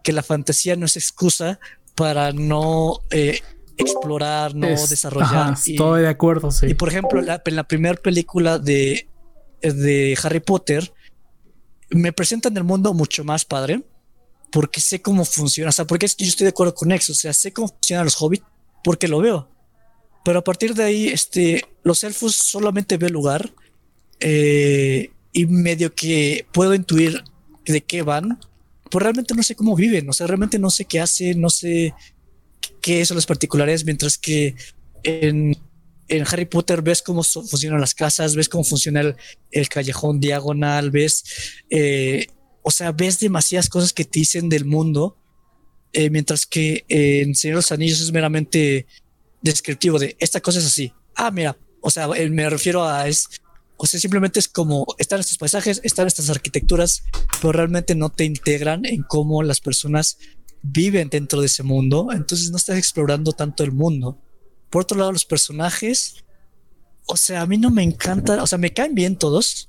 que 0.03 0.11
la 0.13 0.25
fantasía 0.25 0.75
no 0.75 0.87
es 0.87 0.97
excusa 0.97 1.61
para 1.95 2.33
no 2.33 2.99
eh, 3.13 3.39
explorar, 3.77 4.57
no 4.57 4.67
Es- 4.67 4.89
desarrollar. 4.91 5.53
ajá, 5.53 5.61
y, 5.65 5.75
estoy 5.75 6.03
de 6.03 6.09
acuerdo, 6.09 6.51
sí. 6.51 6.67
y 6.67 6.75
por 6.75 6.89
ejemplo, 6.89 7.21
la- 7.23 7.41
en 7.45 7.55
la 7.55 7.63
primera 7.69 7.95
película 7.95 8.59
de, 8.59 9.09
de 9.63 10.19
Harry 10.25 10.41
Potter, 10.41 10.93
me 11.91 12.13
presentan 12.13 12.57
el 12.57 12.65
mundo 12.65 12.93
mucho 12.95 13.23
más 13.23 13.45
padre, 13.45 13.85
porque 14.51 14.81
sé 14.81 15.01
cómo 15.01 15.25
funciona, 15.25 15.69
o 15.69 15.73
sea, 15.73 15.85
porque 15.85 16.07
es 16.07 16.17
que 16.17 16.25
yo 16.25 16.31
estoy 16.31 16.47
de 16.47 16.51
acuerdo 16.51 16.75
con 16.75 16.91
X, 16.91 17.11
o 17.11 17.15
sea, 17.15 17.33
sé 17.33 17.53
cómo 17.53 17.69
funcionan 17.69 18.07
los 18.07 18.21
hobbits, 18.21 18.45
porque 18.83 19.07
lo 19.07 19.21
veo. 19.21 19.49
Pero 20.25 20.41
a 20.41 20.45
partir 20.45 20.75
de 20.75 20.83
ahí, 20.83 21.07
este, 21.09 21.63
los 21.85 22.03
elfos 22.03 22.35
solamente 22.35 22.97
ve 22.97 23.09
lugar 23.09 23.53
eh, 24.25 25.11
y 25.33 25.47
medio 25.47 25.95
que 25.95 26.47
puedo 26.53 26.75
intuir 26.75 27.25
de 27.67 27.81
qué 27.81 28.03
van, 28.03 28.39
pues 28.91 29.03
realmente 29.03 29.35
no 29.35 29.43
sé 29.43 29.57
cómo 29.57 29.75
viven, 29.75 30.09
o 30.09 30.13
sea, 30.13 30.27
realmente 30.27 30.59
no 30.59 30.71
sé 30.71 30.85
qué 30.85 31.01
hacen, 31.01 31.41
no 31.41 31.51
sé 31.51 31.93
qué 32.81 33.05
son 33.05 33.17
las 33.17 33.27
particularidades, 33.27 33.85
mientras 33.85 34.19
que 34.19 34.55
en, 35.03 35.57
Harry 36.27 36.45
Potter 36.45 36.83
ves 36.83 37.01
cómo 37.01 37.25
funcionan 37.25 37.81
las 37.81 37.95
casas, 37.95 38.37
ves 38.37 38.49
cómo 38.49 38.65
funciona 38.65 39.17
el, 39.51 39.69
callejón 39.69 40.21
diagonal, 40.21 40.91
ves, 40.91 41.25
eh, 41.71 42.27
o 42.63 42.71
sea, 42.71 42.93
ves 42.93 43.19
demasiadas 43.19 43.71
cosas 43.71 43.93
que 43.93 44.05
te 44.05 44.21
dicen 44.21 44.51
del 44.51 44.67
mundo, 44.67 45.17
eh, 45.95 46.11
mientras 46.11 46.45
que 46.47 46.85
en 46.89 47.35
Señor 47.35 47.57
los 47.57 47.73
Anillos 47.73 48.01
es 48.01 48.13
meramente 48.13 48.87
descriptivo 49.41 49.99
de 49.99 50.17
esta 50.21 50.41
cosa 50.41 50.59
es 50.59 50.67
así. 50.67 50.93
Ah, 51.15 51.31
mira, 51.31 51.57
o 51.81 51.91
sea, 51.91 52.09
me 52.09 52.51
refiero 52.51 52.85
a 52.85 53.09
es, 53.09 53.27
o 53.83 53.87
sea, 53.87 53.99
simplemente 53.99 54.39
es 54.39 54.47
como 54.47 54.87
están 54.97 55.19
estos 55.19 55.39
paisajes, 55.39 55.81
están 55.83 56.07
estas 56.07 56.31
arquitecturas, 56.31 57.03
pero 57.41 57.51
realmente 57.51 57.97
no 57.97 58.11
te 58.11 58.23
integran 58.23 58.87
en 58.87 59.03
cómo 59.03 59.43
las 59.43 59.61
personas 59.61 60.19
viven 60.63 61.09
dentro 61.09 61.41
de 61.41 61.47
ese 61.47 61.65
mundo, 61.65 62.11
entonces 62.13 62.53
no 62.53 62.59
estás 62.59 62.79
explorando 62.79 63.33
tanto 63.33 63.65
el 63.65 63.73
mundo. 63.73 64.17
Por 64.71 64.83
otro 64.83 64.97
lado, 64.97 65.11
los 65.11 65.25
personajes, 65.25 66.23
o 67.07 67.17
sea, 67.17 67.43
a 67.43 67.47
mí 67.49 67.59
no 67.59 67.73
me 67.73 67.83
encantan, 67.83 68.39
o 68.39 68.47
sea, 68.47 68.57
me 68.57 68.73
caen 68.73 68.95
bien 68.95 69.17
todos, 69.17 69.69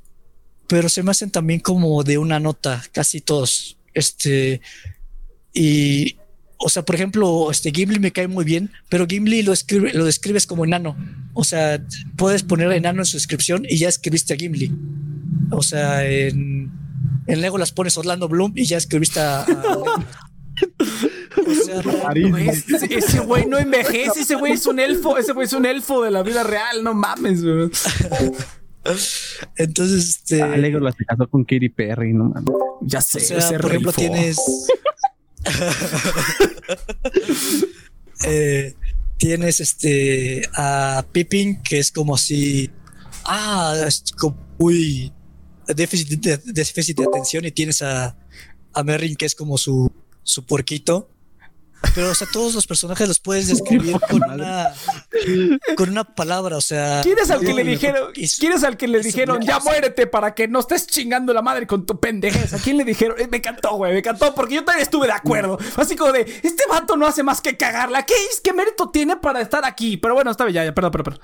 pero 0.67 0.89
se 0.89 1.01
me 1.01 1.09
hacen 1.09 1.31
también 1.31 1.59
como 1.59 2.03
de 2.03 2.19
una 2.19 2.39
nota, 2.39 2.83
casi 2.91 3.19
todos. 3.19 3.79
Este, 3.95 4.61
y, 5.55 6.17
o 6.65 6.69
sea, 6.69 6.83
por 6.83 6.95
ejemplo, 6.95 7.51
este 7.51 7.71
Gimli 7.71 7.99
me 7.99 8.11
cae 8.11 8.27
muy 8.27 8.45
bien, 8.45 8.71
pero 8.89 9.05
Gimli 9.07 9.43
lo, 9.43 9.53
escribe, 9.53 9.93
lo 9.93 10.05
describes 10.05 10.47
como 10.47 10.65
enano. 10.65 10.95
O 11.33 11.43
sea, 11.43 11.81
puedes 12.15 12.43
poner 12.43 12.71
enano 12.71 13.01
en 13.01 13.05
su 13.05 13.17
descripción 13.17 13.65
y 13.67 13.77
ya 13.77 13.89
escribiste 13.89 14.33
a 14.33 14.37
Gimli. 14.37 14.71
O 15.51 15.61
sea, 15.61 16.05
en, 16.07 16.71
en 17.27 17.41
Lego 17.41 17.57
las 17.57 17.71
pones 17.71 17.97
Orlando 17.97 18.27
Bloom 18.27 18.53
y 18.55 18.65
ya 18.65 18.77
escribiste 18.77 19.19
a. 19.19 19.41
a 19.43 19.45
Legolas. 19.45 20.05
o 21.45 21.53
sea, 21.65 21.81
Güey, 22.29 22.49
ese- 22.49 23.19
güey 23.19 23.45
no 23.47 23.57
envejece, 23.57 24.21
ese 24.21 24.35
güey 24.35 24.53
es 24.53 24.65
un 24.65 24.79
elfo, 24.79 25.17
ese 25.17 25.33
güey 25.33 25.45
es 25.45 25.53
un 25.53 25.65
elfo 25.65 26.03
de 26.03 26.11
la 26.11 26.23
vida 26.23 26.43
real, 26.43 26.83
no 26.83 26.93
mames, 26.93 27.43
güey. 27.43 27.69
entonces, 29.55 30.09
este. 30.09 30.41
Ah, 30.41 30.55
Legolas 30.57 30.95
se 30.97 31.05
casó 31.05 31.27
con 31.27 31.43
Katy 31.43 31.69
Perry, 31.69 32.13
no 32.13 32.25
mames. 32.25 32.49
Ya 32.81 32.99
O 32.99 33.01
sé, 33.01 33.19
sea, 33.19 33.57
por 33.59 33.69
ejemplo, 33.71 33.91
tienes. 33.93 34.37
Eh, 38.25 38.73
tienes 39.17 39.59
este 39.59 40.43
a 40.55 41.05
Pippin, 41.11 41.61
que 41.61 41.79
es 41.79 41.91
como 41.91 42.17
si. 42.17 42.69
Ah, 43.25 43.75
es 43.85 44.05
como 44.17 44.37
muy 44.57 45.11
déficit 45.67 46.21
de, 46.21 46.37
déficit 46.37 46.97
de 46.97 47.03
atención, 47.03 47.43
y 47.43 47.51
tienes 47.51 47.81
a, 47.81 48.15
a 48.73 48.83
Merrin, 48.83 49.15
que 49.15 49.25
es 49.25 49.35
como 49.35 49.57
su, 49.57 49.91
su 50.23 50.45
porquito. 50.45 51.09
Pero, 51.95 52.09
o 52.11 52.15
sea, 52.15 52.27
todos 52.31 52.55
los 52.55 52.65
personajes 52.65 53.07
los 53.07 53.19
puedes 53.19 53.47
describir 53.49 53.99
con 54.09 54.23
una, 54.23 54.73
con 55.75 55.89
una 55.89 56.03
palabra, 56.03 56.57
o 56.57 56.61
sea. 56.61 57.01
¿Quién 57.03 57.19
es 57.19 57.29
al 57.29 57.41
que 57.41 57.53
le 57.53 57.63
dijeron? 57.63 58.11
es- 58.15 58.37
¿Quién 58.37 58.53
es 58.53 58.63
al 58.63 58.77
que 58.77 58.87
le 58.87 58.99
dijeron 59.01 59.41
ya 59.41 59.59
muérete 59.59 60.07
para 60.07 60.33
que 60.33 60.47
no 60.47 60.59
estés 60.59 60.87
chingando 60.87 61.33
la 61.33 61.41
madre 61.41 61.67
con 61.67 61.85
tu 61.85 61.99
pendejez? 61.99 62.53
¿A 62.53 62.57
quién 62.57 62.77
le 62.77 62.83
dijeron? 62.85 63.19
Eh, 63.19 63.27
me 63.29 63.37
encantó, 63.37 63.75
güey, 63.75 63.91
me 63.93 63.99
encantó 63.99 64.33
porque 64.33 64.55
yo 64.55 64.63
también 64.63 64.83
estuve 64.83 65.07
de 65.07 65.13
acuerdo. 65.13 65.57
Así 65.75 65.95
como 65.95 66.11
de 66.11 66.21
este 66.41 66.63
vato 66.69 66.95
no 66.97 67.05
hace 67.05 67.21
más 67.21 67.41
que 67.41 67.57
cagarla. 67.57 68.03
¿Qué 68.05 68.13
es? 68.31 68.41
¿Qué 68.41 68.53
mérito 68.53 68.89
tiene 68.89 69.17
para 69.17 69.41
estar 69.41 69.63
aquí? 69.65 69.97
Pero 69.97 70.13
bueno, 70.15 70.31
está 70.31 70.45
bien, 70.45 70.55
ya, 70.55 70.65
ya, 70.65 70.73
perdón, 70.73 70.91
perdón, 70.91 71.19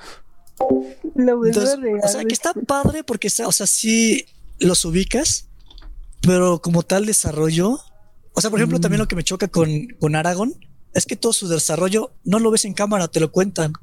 perdón. 0.58 0.96
Lo 1.16 1.46
Entonces, 1.46 1.78
o 2.04 2.08
sea, 2.08 2.24
que 2.26 2.34
está 2.34 2.54
padre 2.54 3.04
porque 3.04 3.28
está, 3.28 3.48
o 3.48 3.52
sea, 3.52 3.66
sí 3.66 4.26
los 4.60 4.84
ubicas, 4.86 5.48
pero 6.22 6.62
como 6.62 6.84
tal 6.84 7.06
desarrollo, 7.06 7.80
o 8.34 8.42
sea, 8.42 8.50
por 8.50 8.60
ejemplo, 8.60 8.80
también 8.80 9.00
lo 9.00 9.08
que 9.08 9.16
me 9.16 9.24
choca 9.24 9.48
con, 9.48 9.88
con 10.00 10.16
Aragón 10.16 10.54
es 10.94 11.06
que 11.06 11.16
todo 11.16 11.34
su 11.34 11.48
desarrollo 11.48 12.14
no 12.24 12.40
lo 12.40 12.52
ves 12.52 12.66
en 12.66 12.74
cámara, 12.74 13.08
te 13.08 13.20
lo 13.20 13.32
cuentan. 13.32 13.74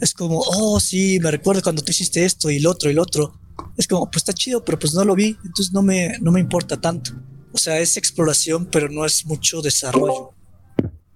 Es 0.00 0.14
como, 0.14 0.40
oh, 0.40 0.80
sí, 0.80 1.18
me 1.20 1.30
recuerdo 1.30 1.62
cuando 1.62 1.82
tú 1.82 1.90
hiciste 1.90 2.24
esto 2.24 2.50
y 2.50 2.56
el 2.56 2.66
otro 2.66 2.88
y 2.88 2.92
el 2.92 2.98
otro. 2.98 3.38
Es 3.76 3.86
como, 3.86 4.10
pues 4.10 4.22
está 4.22 4.32
chido, 4.32 4.64
pero 4.64 4.78
pues 4.78 4.94
no 4.94 5.04
lo 5.04 5.14
vi, 5.14 5.36
entonces 5.44 5.72
no 5.72 5.82
me, 5.82 6.18
no 6.20 6.30
me 6.30 6.40
importa 6.40 6.80
tanto. 6.80 7.12
O 7.52 7.58
sea, 7.58 7.78
es 7.78 7.96
exploración, 7.96 8.66
pero 8.66 8.88
no 8.88 9.04
es 9.04 9.26
mucho 9.26 9.60
desarrollo. 9.62 10.32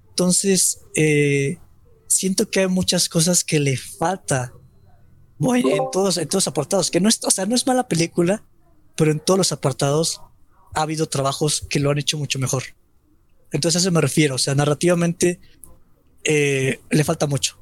Entonces, 0.08 0.80
eh, 0.96 1.58
siento 2.08 2.50
que 2.50 2.60
hay 2.60 2.68
muchas 2.68 3.08
cosas 3.08 3.44
que 3.44 3.60
le 3.60 3.76
falta 3.76 4.52
voy 5.42 5.60
en 5.60 5.90
todos, 5.90 6.18
en 6.18 6.28
todos 6.28 6.44
los 6.44 6.48
apartados, 6.48 6.90
que 6.90 7.00
no 7.00 7.08
es, 7.08 7.20
o 7.24 7.30
sea, 7.30 7.46
no 7.46 7.54
es 7.54 7.66
mala 7.66 7.88
película, 7.88 8.44
pero 8.96 9.10
en 9.10 9.20
todos 9.20 9.38
los 9.38 9.52
apartados 9.52 10.20
ha 10.74 10.82
habido 10.82 11.06
trabajos 11.06 11.66
que 11.68 11.80
lo 11.80 11.90
han 11.90 11.98
hecho 11.98 12.18
mucho 12.18 12.38
mejor. 12.38 12.62
Entonces 13.50 13.76
a 13.76 13.80
eso 13.80 13.92
me 13.92 14.00
refiero, 14.00 14.36
o 14.36 14.38
sea, 14.38 14.54
narrativamente 14.54 15.40
eh, 16.24 16.80
le 16.90 17.04
falta 17.04 17.26
mucho. 17.26 17.61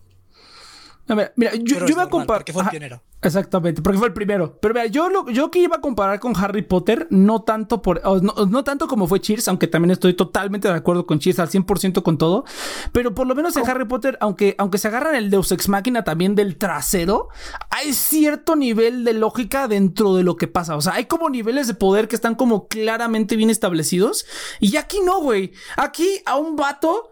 Mira, 1.15 1.53
yo, 1.55 1.87
iba 1.87 2.05
a 2.05 2.09
comparar. 2.09 2.45
Que 2.45 2.53
fue 2.53 2.65
pionero. 2.71 3.03
Exactamente, 3.23 3.83
porque 3.83 3.99
fue 3.99 4.09
el 4.09 4.15
primero. 4.15 4.59
Pero 4.61 4.73
mira, 4.73 4.87
yo 4.87 5.11
lo 5.11 5.29
yo 5.29 5.51
que 5.51 5.59
iba 5.59 5.77
a 5.77 5.81
comparar 5.81 6.21
con 6.21 6.35
Harry 6.37 6.63
Potter, 6.63 7.07
no 7.11 7.43
tanto 7.43 7.83
por 7.83 8.01
no, 8.23 8.65
tanto 8.65 8.89
como 8.89 9.07
fue 9.07 9.21
Cheers, 9.21 9.47
aunque 9.49 9.67
también 9.67 9.91
estoy 9.91 10.15
totalmente 10.15 10.69
de 10.69 10.75
acuerdo 10.75 11.07
con 11.07 11.19
Cheers 11.19 11.39
al 11.39 11.51
100% 11.51 12.03
con 12.03 12.17
todo, 12.17 12.45
pero 12.93 13.15
por 13.15 13.27
lo 13.27 13.35
menos 13.35 13.57
en 13.57 13.69
Harry 13.69 13.85
Potter, 13.85 14.17
aunque 14.21 14.55
aunque 14.57 14.79
se 14.79 14.89
agarran 14.89 15.15
el 15.17 15.29
Deus 15.29 15.53
Ex 15.53 15.69
Máquina 15.69 16.03
también 16.03 16.35
del 16.35 16.57
trasero, 16.57 17.29
hay 17.69 17.93
cierto 17.93 18.57
nivel 18.57 19.05
de 19.05 19.13
lógica 19.13 19.69
dentro 19.69 20.15
de 20.15 20.23
lo 20.23 20.37
que 20.37 20.49
pasa, 20.49 20.77
o 20.77 20.81
sea, 20.81 20.95
hay 20.95 21.05
como 21.05 21.29
niveles 21.29 21.67
de 21.67 21.75
poder 21.75 22.09
que 22.09 22.17
están 22.17 22.35
como 22.35 22.69
claramente 22.69 23.37
bien 23.37 23.51
establecidos 23.51 24.25
y 24.61 24.77
aquí 24.77 25.01
no, 25.05 25.21
güey. 25.21 25.53
Aquí 25.77 26.09
a 26.25 26.37
un 26.37 26.57
vato 26.57 27.11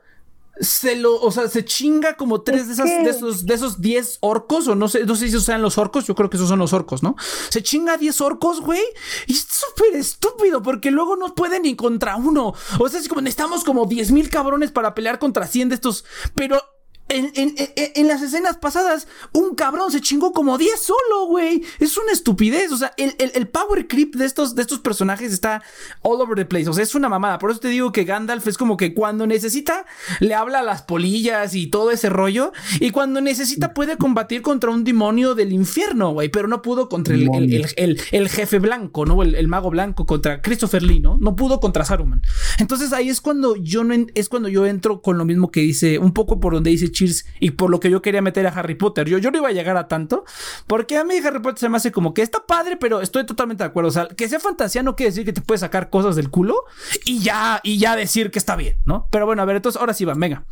se 0.61 0.97
lo, 0.97 1.21
o 1.21 1.31
sea, 1.31 1.49
se 1.49 1.65
chinga 1.65 2.17
como 2.17 2.43
tres 2.43 2.67
de, 2.67 2.73
esas, 2.75 2.87
de 2.87 3.11
esos 3.11 3.47
de 3.47 3.55
esos 3.55 3.81
10 3.81 4.19
orcos, 4.21 4.69
o 4.69 4.75
no 4.75 4.89
sé, 4.89 5.05
no 5.05 5.15
sé 5.15 5.25
si 5.25 5.29
esos 5.31 5.45
sean 5.45 5.63
los 5.63 5.79
orcos, 5.79 6.07
yo 6.07 6.15
creo 6.15 6.31
que 6.31 6.37
esos 6.37 6.49
son 6.49 6.59
los 6.59 6.73
orcos, 6.73 7.03
¿no? 7.03 7.17
Se 7.51 7.63
chinga 7.63 7.97
10 7.97 8.21
orcos, 8.21 8.61
güey, 8.61 8.83
y 9.27 9.33
es 9.33 9.47
súper 9.49 9.97
estúpido, 9.97 10.63
porque 10.63 10.91
luego 10.91 11.17
no 11.17 11.35
pueden 11.35 11.63
ni 11.63 11.77
contra 11.77 12.17
uno. 12.17 12.55
O 12.79 12.89
sea, 12.89 13.01
es 13.01 13.09
como 13.09 13.21
necesitamos 13.21 13.65
como 13.65 13.87
10 13.87 14.13
mil 14.13 14.31
cabrones 14.31 14.73
para 14.73 14.95
pelear 14.95 15.19
contra 15.19 15.47
100 15.47 15.69
de 15.71 15.75
estos, 15.77 16.05
pero 16.35 16.61
en, 17.09 18.09
las 18.09 18.23
escenas 18.23 18.57
pasadas, 18.59 19.09
un 19.33 19.55
cabrón 19.55 19.91
se 19.91 20.01
chingó 20.01 20.33
como 20.33 20.59
10 20.59 20.81
solo, 20.81 21.27
güey. 21.27 21.63
Es 21.79 21.97
una 21.97 22.13
estupidez. 22.13 22.73
O 22.73 22.77
sea, 22.77 22.93
el, 22.97 23.49
power 23.49 23.87
creep 23.89 24.15
de 24.17 24.25
estos, 24.25 24.55
de 24.55 24.63
estos 24.63 24.81
personajes 24.81 25.33
está 25.33 25.63
all 26.03 26.21
over 26.21 26.37
the 26.37 26.45
place. 26.45 26.69
O 26.69 26.73
sea, 26.73 26.83
es 26.83 26.95
una 26.95 27.09
mamada. 27.09 27.39
Por 27.39 27.51
eso 27.51 27.61
te 27.61 27.69
digo 27.69 27.93
que 27.93 28.05
Gandalf 28.05 28.47
es 28.47 28.59
como 28.59 28.77
que 28.77 28.95
cuando 28.95 29.27
necesita, 29.27 29.87
le 30.21 30.35
habla 30.35 30.61
a 30.61 30.63
las 30.63 30.83
polillas 30.83 31.55
y 31.55 31.67
todo 31.67 31.91
ese 31.91 32.09
rollo. 32.09 32.53
Y 32.81 32.91
cuando 32.91 33.21
necesita, 33.21 33.75
puede 33.75 33.97
combatir 33.97 34.43
contra 34.43 34.71
un 34.71 34.85
demonio 34.85 35.35
del 35.35 35.53
infierno, 35.53 36.13
güey. 36.13 36.29
Pero 36.29 36.49
no 36.49 36.63
pudo 36.63 36.89
contra 36.89 37.15
el, 37.15 38.29
jefe 38.29 38.59
blanco, 38.59 39.07
¿no? 39.07 39.23
El, 39.23 39.49
mago 39.49 39.71
blanco, 39.71 40.07
contra 40.07 40.43
Christopher 40.43 40.83
Lee, 40.83 41.01
¿no? 41.01 41.17
No 41.19 41.37
pudo 41.37 41.61
contra 41.61 41.85
Saruman. 41.85 42.23
Entonces 42.59 42.93
ahí 42.93 43.09
es 43.09 43.21
cuando 43.21 43.57
yo 43.57 43.85
no 43.85 43.95
es 44.15 44.29
cuando 44.29 44.49
yo 44.49 44.67
entro 44.67 45.01
con 45.01 45.19
lo 45.19 45.25
mismo 45.25 45.51
que 45.51 45.61
dice, 45.61 45.99
un 45.99 46.13
poco 46.13 46.41
por 46.41 46.53
donde 46.55 46.71
dice 46.71 46.91
y 47.40 47.51
por 47.53 47.70
lo 47.70 47.80
que 47.80 47.90
yo 47.90 48.03
quería 48.03 48.22
meter 48.22 48.46
a 48.46 48.51
Harry 48.51 48.74
Potter. 48.74 49.09
Yo, 49.09 49.18
yo 49.18 49.30
no 49.30 49.38
iba 49.38 49.49
a 49.49 49.53
llegar 49.53 49.76
a 49.76 49.88
tanto, 49.88 50.24
porque 50.66 50.96
a 50.96 51.05
mí 51.05 51.14
Harry 51.24 51.40
Potter 51.40 51.59
se 51.59 51.68
me 51.68 51.76
hace 51.76 51.92
como 51.92 52.14
que 52.14 52.22
está 52.22 52.44
padre, 52.46 52.76
pero 52.76 53.01
estoy 53.01 53.24
totalmente 53.26 53.64
de 53.64 53.68
acuerdo. 53.68 53.88
O 53.88 53.92
sea, 53.92 54.09
que 54.09 54.28
sea 54.28 54.40
fantasía 54.40 54.82
no 54.82 54.96
quiere 54.96 55.11
decir 55.11 55.24
que 55.24 55.32
te 55.32 55.40
puedes 55.40 55.61
sacar 55.61 55.90
cosas 55.90 56.16
del 56.16 56.30
culo 56.30 56.64
y 57.05 57.20
ya, 57.20 57.61
y 57.62 57.78
ya 57.78 57.96
decir 57.96 58.30
que 58.30 58.38
está 58.38 58.57
bien, 58.57 58.76
¿no? 58.84 59.07
Pero 59.11 59.26
bueno, 59.26 59.42
a 59.42 59.44
ver, 59.44 59.57
entonces 59.57 59.80
ahora 59.80 59.94
sí 59.94 60.05
va, 60.05 60.14
venga. 60.14 60.44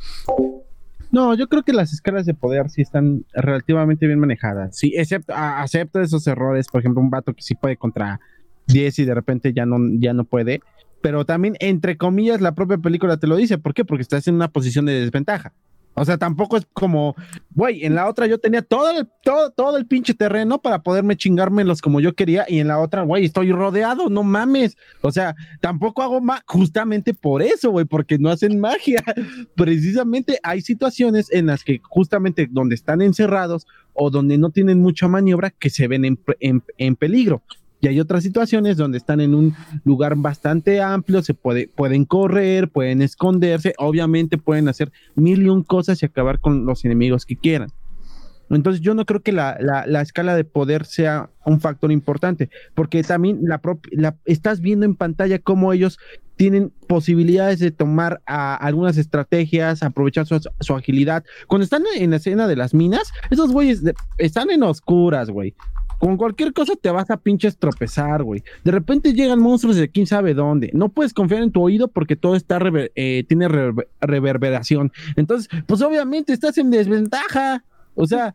No, 1.11 1.35
yo 1.35 1.49
creo 1.49 1.63
que 1.63 1.73
las 1.73 1.93
escalas 1.93 2.27
de 2.27 2.35
poder 2.35 2.69
sí 2.69 2.83
están 2.83 3.25
relativamente 3.33 4.07
bien 4.07 4.19
manejadas. 4.19 4.77
Sí, 4.77 4.93
excepto, 4.97 5.33
acepto 5.35 6.01
esos 6.01 6.27
errores. 6.27 6.67
Por 6.69 6.81
ejemplo, 6.81 7.01
un 7.01 7.11
vato 7.11 7.33
que 7.33 7.43
sí 7.43 7.55
puede 7.55 7.77
contra 7.77 8.21
10 8.67 8.99
y 8.99 9.05
de 9.05 9.15
repente 9.15 9.53
ya 9.55 9.67
no, 9.67 9.79
ya 9.99 10.13
no 10.13 10.25
puede. 10.25 10.61
Pero 11.01 11.25
también, 11.25 11.57
entre 11.61 11.97
comillas, 11.97 12.41
la 12.41 12.55
propia 12.55 12.79
película 12.79 13.17
te 13.17 13.27
lo 13.27 13.37
dice. 13.37 13.59
¿Por 13.59 13.75
qué? 13.75 13.85
Porque 13.85 14.03
estás 14.03 14.27
en 14.29 14.35
una 14.35 14.49
posición 14.49 14.87
de 14.87 15.01
desventaja. 15.01 15.53
O 15.99 16.05
sea, 16.05 16.19
tampoco 16.19 16.59
es 16.59 16.67
como, 16.75 17.17
güey, 17.55 17.87
en 17.87 17.95
la 17.95 18.07
otra 18.07 18.27
yo 18.27 18.39
tenía 18.39 18.61
todo 18.61 18.91
el, 18.91 19.09
todo, 19.23 19.51
todo 19.51 19.79
el 19.79 19.87
pinche 19.87 20.13
terreno 20.13 20.61
para 20.61 20.83
poderme 20.83 21.17
chingármelos 21.17 21.81
como 21.81 22.01
yo 22.01 22.15
quería 22.15 22.45
y 22.49 22.61
en 22.61 22.69
la 22.69 22.79
otra, 22.79 23.03
güey, 23.03 23.25
estoy 23.25 23.51
rodeado, 23.51 24.11
no 24.11 24.23
mames. 24.23 24.77
O 25.01 25.11
sea, 25.11 25.35
tampoco 25.63 26.03
hago 26.03 26.21
más 26.21 26.43
justamente 26.47 27.15
por 27.15 27.41
eso, 27.41 27.71
güey, 27.71 27.87
porque 27.87 28.19
no 28.19 28.29
hacen 28.29 28.61
magia. 28.61 29.03
Precisamente 29.57 30.39
hay 30.43 30.61
situaciones 30.61 31.33
en 31.33 31.47
las 31.47 31.65
que 31.65 31.81
justamente 31.83 32.47
donde 32.51 32.75
están 32.75 33.01
encerrados 33.01 33.67
o 33.95 34.11
donde 34.11 34.37
no 34.37 34.51
tienen 34.51 34.81
mucha 34.81 35.09
maniobra 35.09 35.51
que 35.51 35.71
se 35.71 35.89
ven 35.89 36.05
en, 36.05 36.19
en 36.77 36.97
peligro. 36.97 37.43
Y 37.81 37.89
hay 37.89 38.01
otras 38.01 38.23
situaciones 38.23 38.77
donde 38.77 38.99
están 38.99 39.21
en 39.21 39.35
un 39.35 39.55
lugar 39.85 40.17
bastante 40.17 40.81
amplio, 40.81 41.23
se 41.23 41.35
puede, 41.35 41.69
pueden 41.69 42.05
correr, 42.05 42.69
pueden 42.69 43.03
esconderse, 43.03 43.75
obviamente 43.79 44.39
pueden 44.39 44.69
hacer 44.69 44.93
mil 45.15 45.43
y 45.43 45.49
un 45.49 45.63
cosas 45.63 46.03
y 46.03 46.07
acabar 46.07 46.41
con 46.41 46.65
los 46.65 46.85
enemigos 46.85 47.27
que 47.27 47.37
quieran. 47.37 47.69
Entonces 48.49 48.81
yo 48.81 48.95
no 48.95 49.05
creo 49.05 49.23
que 49.23 49.33
la, 49.33 49.59
la, 49.61 50.01
escala 50.01 50.37
de 50.37 50.45
poder 50.45 50.85
sea 50.87 51.31
un 51.45 51.61
factor 51.61 51.91
importante, 51.91 52.49
porque 52.75 53.03
también 53.03 53.41
la, 53.43 53.61
la 53.91 54.17
estás 54.25 54.61
viendo 54.61 54.87
en 54.87 54.95
pantalla 54.95 55.41
cómo 55.41 55.73
ellos 55.73 55.99
tienen 56.37 56.71
posibilidades 56.87 57.59
de 57.59 57.71
tomar 57.73 58.23
algunas 58.27 58.99
estrategias, 58.99 59.83
aprovechar 59.83 60.27
su, 60.27 60.39
su, 60.61 60.75
agilidad. 60.75 61.25
Cuando 61.49 61.65
están 61.65 61.83
en 61.97 62.11
la 62.11 62.17
escena 62.17 62.47
de 62.47 62.57
las 62.57 62.75
minas, 62.75 63.11
esos 63.31 63.53
güeyes 63.53 63.83
están 64.19 64.51
en 64.51 64.63
oscuras, 64.63 65.31
güey. 65.31 65.55
Con 66.07 66.17
cualquier 66.17 66.53
cosa 66.53 66.75
te 66.81 66.89
vas 66.89 67.11
a 67.11 67.17
pinches 67.17 67.59
tropezar, 67.59 68.23
güey. 68.23 68.45
De 68.63 68.71
repente 68.71 69.13
llegan 69.13 69.41
monstruos 69.41 69.75
de 69.75 69.91
quién 69.91 70.07
sabe 70.07 70.35
dónde. 70.35 70.71
No 70.73 70.89
puedes 70.89 71.13
confiar 71.13 71.43
en 71.43 71.51
tu 71.51 71.61
oído 71.61 71.89
porque 71.89 72.15
todo 72.15 72.37
está 72.37 72.61
eh, 72.95 73.25
tiene 73.27 73.49
reverberación. 74.01 74.93
Entonces, 75.17 75.49
pues 75.67 75.83
obviamente 75.83 76.33
estás 76.33 76.59
en 76.59 76.71
desventaja. 76.71 77.65
O 77.97 78.07
sea, 78.07 78.35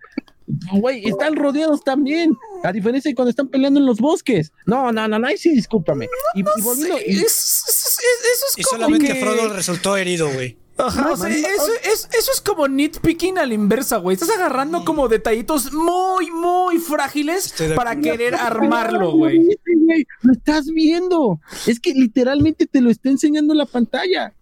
güey, 0.73 1.05
están 1.05 1.37
rodeados 1.37 1.81
también. 1.81 2.37
A 2.65 2.73
diferencia 2.73 3.09
de 3.09 3.15
cuando 3.15 3.29
están 3.29 3.47
peleando 3.47 3.79
en 3.79 3.85
los 3.85 3.99
bosques. 3.99 4.51
No, 4.65 4.91
no, 4.91 5.07
no, 5.07 5.17
no, 5.17 5.25
ahí 5.25 5.37
sí, 5.37 5.51
discúlpame. 5.51 6.09
Y, 6.35 6.43
volviendo. 6.61 6.97
eso 6.97 7.23
es 7.23 8.53
y 8.57 8.63
solamente 8.63 9.15
Frodo 9.15 9.47
resultó 9.53 9.95
herido, 9.95 10.29
güey. 10.29 10.57
Ajá, 10.87 11.11
o 11.11 11.17
sea, 11.17 11.29
eso, 11.29 11.71
es, 11.83 12.09
eso 12.17 12.31
es 12.33 12.41
como 12.41 12.67
nitpicking 12.67 13.37
a 13.37 13.45
la 13.45 13.53
inversa, 13.53 13.97
güey. 13.97 14.15
Estás 14.15 14.29
agarrando 14.29 14.83
como 14.85 15.07
detallitos 15.07 15.71
muy, 15.73 16.31
muy 16.31 16.77
frágiles 16.79 17.53
para 17.75 17.95
querer 17.95 18.35
armarlo, 18.35 19.11
güey. 19.11 19.57
Lo 20.21 20.33
estás 20.33 20.67
viendo. 20.67 21.39
Es 21.67 21.79
que 21.79 21.93
literalmente 21.93 22.65
te 22.67 22.81
lo 22.81 22.89
está 22.89 23.09
enseñando 23.09 23.53
la 23.53 23.65
pantalla. 23.65 24.33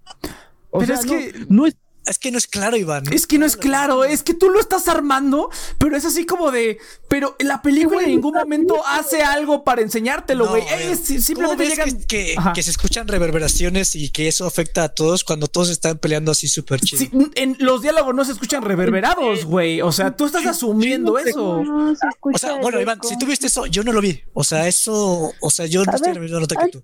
Pero 0.72 0.94
es 0.94 1.06
que 1.06 1.34
no 1.50 1.66
es 1.66 1.76
es 2.06 2.18
que 2.18 2.32
no 2.32 2.38
es 2.38 2.48
claro, 2.48 2.76
Iván. 2.76 3.04
Es 3.12 3.28
que 3.28 3.38
no 3.38 3.46
es 3.46 3.56
claro, 3.56 4.04
es 4.04 4.24
que 4.24 4.34
tú 4.34 4.50
lo 4.50 4.60
estás 4.60 4.88
armando, 4.88 5.50
pero 5.78 5.96
es 5.96 6.06
así 6.06 6.26
como 6.26 6.52
de. 6.52 6.80
Pero 7.08 7.36
la 7.40 7.62
película 7.62 8.02
en 8.02 8.10
ningún 8.10 8.34
momento 8.34 8.76
hace 8.86 9.22
algo 9.22 9.64
para 9.64 9.82
enseñártelo, 9.82 10.48
güey. 10.48 10.64
simplemente 10.96 11.68
llegan. 11.68 12.04
Que, 12.04 12.36
que, 12.56 12.64
se 12.64 12.72
escuchan 12.72 13.08
reverberaciones 13.08 13.96
y 13.96 14.10
que 14.10 14.28
eso 14.28 14.46
afecta 14.46 14.84
a 14.86 14.90
todos 14.90 15.24
cuando 15.24 15.48
todos 15.48 15.70
están 15.70 15.98
peleando 15.98 16.32
así 16.32 16.48
súper 16.48 16.80
chido. 16.82 17.30
en 17.36 17.56
los 17.60 17.82
diálogos 17.82 18.16
no 18.16 18.26
se 18.26 18.32
escuchan 18.32 18.64
reverberados, 18.64 19.46
güey. 19.46 19.82
O 19.82 19.92
sea, 19.92 20.16
tú 20.16 20.26
estás 20.26 20.46
asumiendo 20.46 21.20
eso. 21.20 21.64
o 22.22 22.38
sea, 22.38 22.56
bueno, 22.56 22.80
Iván, 22.82 23.00
si 23.04 23.18
tú 23.18 23.26
viste 23.26 23.48
eso, 23.48 23.66
yo 23.68 23.84
no 23.84 23.92
lo 23.92 24.02
vi. 24.02 24.22
O 24.34 24.44
sea, 24.44 24.68
eso. 24.68 25.32
O 25.42 25.52
sea, 25.52 25.66
yo 25.66 25.84
no 25.84 25.92
estoy 25.92 26.10
en 26.10 26.16
la 26.16 26.22
misma 26.22 26.40
nota 26.40 26.56
que 26.56 26.72
tú. 26.72 26.84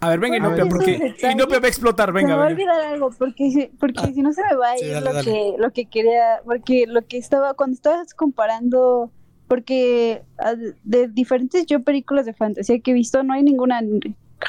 A 0.00 0.08
ver, 0.08 0.18
venga, 0.18 0.38
Inopia, 0.38 0.64
porque 0.66 1.14
Inopia 1.30 1.60
va 1.60 1.66
a 1.66 1.68
explotar, 1.68 2.12
venga. 2.12 2.30
Me 2.30 2.36
va 2.36 2.44
a 2.46 2.50
olvidar 2.50 2.80
algo, 2.80 3.10
porque, 3.10 3.70
porque 3.78 4.00
ah. 4.02 4.10
si 4.14 4.22
no 4.22 4.32
se 4.32 4.42
me 4.42 4.54
va 4.54 4.70
a 4.70 4.78
ir 4.78 5.02
lo, 5.02 5.22
Que, 5.22 5.54
lo 5.58 5.72
que 5.72 5.86
quería, 5.86 6.40
porque 6.44 6.86
lo 6.86 7.02
que 7.02 7.18
estaba, 7.18 7.52
cuando 7.52 7.74
estabas 7.74 8.14
comparando, 8.14 9.10
porque 9.46 10.22
ah, 10.38 10.54
de 10.84 11.08
diferentes 11.08 11.66
yo 11.66 11.82
películas 11.82 12.24
de 12.24 12.32
fantasía 12.32 12.80
que 12.80 12.92
he 12.92 12.94
visto, 12.94 13.22
no 13.22 13.34
hay 13.34 13.42
ninguna, 13.42 13.82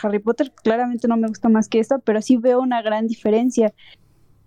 Harry 0.02 0.20
Potter 0.20 0.54
claramente 0.64 1.10
no 1.10 1.18
me 1.18 1.28
gusta 1.28 1.49
más 1.49 1.68
que 1.68 1.80
esta, 1.80 1.97
pero 1.99 2.22
sí 2.22 2.38
veo 2.38 2.62
una 2.62 2.82
gran 2.82 3.08
diferencia. 3.08 3.74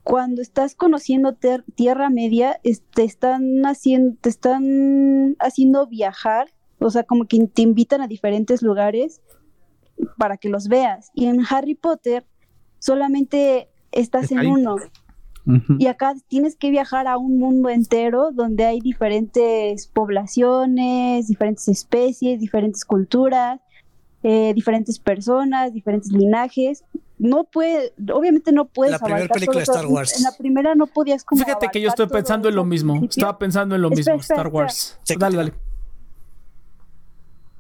Cuando 0.05 0.41
estás 0.41 0.75
conociendo 0.75 1.37
Tierra 1.75 2.09
Media, 2.09 2.61
te 2.95 3.05
están 3.05 3.65
haciendo, 3.67 4.17
te 4.23 4.31
están 4.31 5.37
haciendo 5.39 5.87
viajar, 5.87 6.49
o 6.79 6.91
sea, 6.91 7.03
como 7.05 7.27
que 7.27 7.47
te 7.47 7.63
invitan 7.63 8.01
a 8.01 8.09
diferentes 8.09 8.63
lugares 8.63 9.21
para 10.19 10.37
que 10.37 10.49
los 10.49 10.69
veas. 10.69 11.11
Y 11.15 11.27
en 11.27 11.43
Harry 11.49 11.75
Potter 11.75 12.25
solamente 12.79 13.69
estás 13.93 14.31
en 14.33 14.47
uno. 14.47 14.77
Y 15.79 15.89
acá 15.89 16.15
tienes 16.29 16.57
que 16.57 16.71
viajar 16.71 17.07
a 17.07 17.19
un 17.19 17.39
mundo 17.39 17.69
entero 17.69 18.31
donde 18.33 18.65
hay 18.65 18.81
diferentes 18.81 19.87
poblaciones, 19.89 21.29
diferentes 21.29 21.69
especies, 21.69 22.41
diferentes 22.41 22.85
culturas, 22.87 23.61
eh, 24.23 24.53
diferentes 24.55 24.99
personas, 24.99 25.75
diferentes 25.75 26.11
linajes. 26.13 26.83
no 27.19 27.45
puede, 27.45 27.93
obviamente 28.13 28.53
no 28.53 28.65
puedes 28.65 28.93
La 28.93 28.99
primera 28.99 29.19
abarcar 29.19 29.35
película 29.35 29.59
de 29.59 29.65
Star. 29.65 29.87
Wars. 29.87 30.17
En 30.17 30.23
la 30.25 30.33
primera 30.33 30.75
no 30.75 30.87
podías 30.87 31.25
como 31.25 31.45
Fíjate 31.45 31.69
que 31.71 31.81
yo 31.81 31.89
estoy 31.91 32.07
pensando 32.09 32.49
en 32.49 32.57
lo 32.57 32.65
mismo. 32.65 32.95
principio. 32.95 33.21
Estaba 33.21 33.39
pensando 33.39 33.75
en 33.75 33.83
lo 33.83 33.89
Espera, 33.89 34.15
mismo, 34.15 34.21
espera, 34.23 34.41
Star 34.41 34.53
Wars. 34.53 34.99
Dale, 35.19 35.37
dale. 35.37 35.53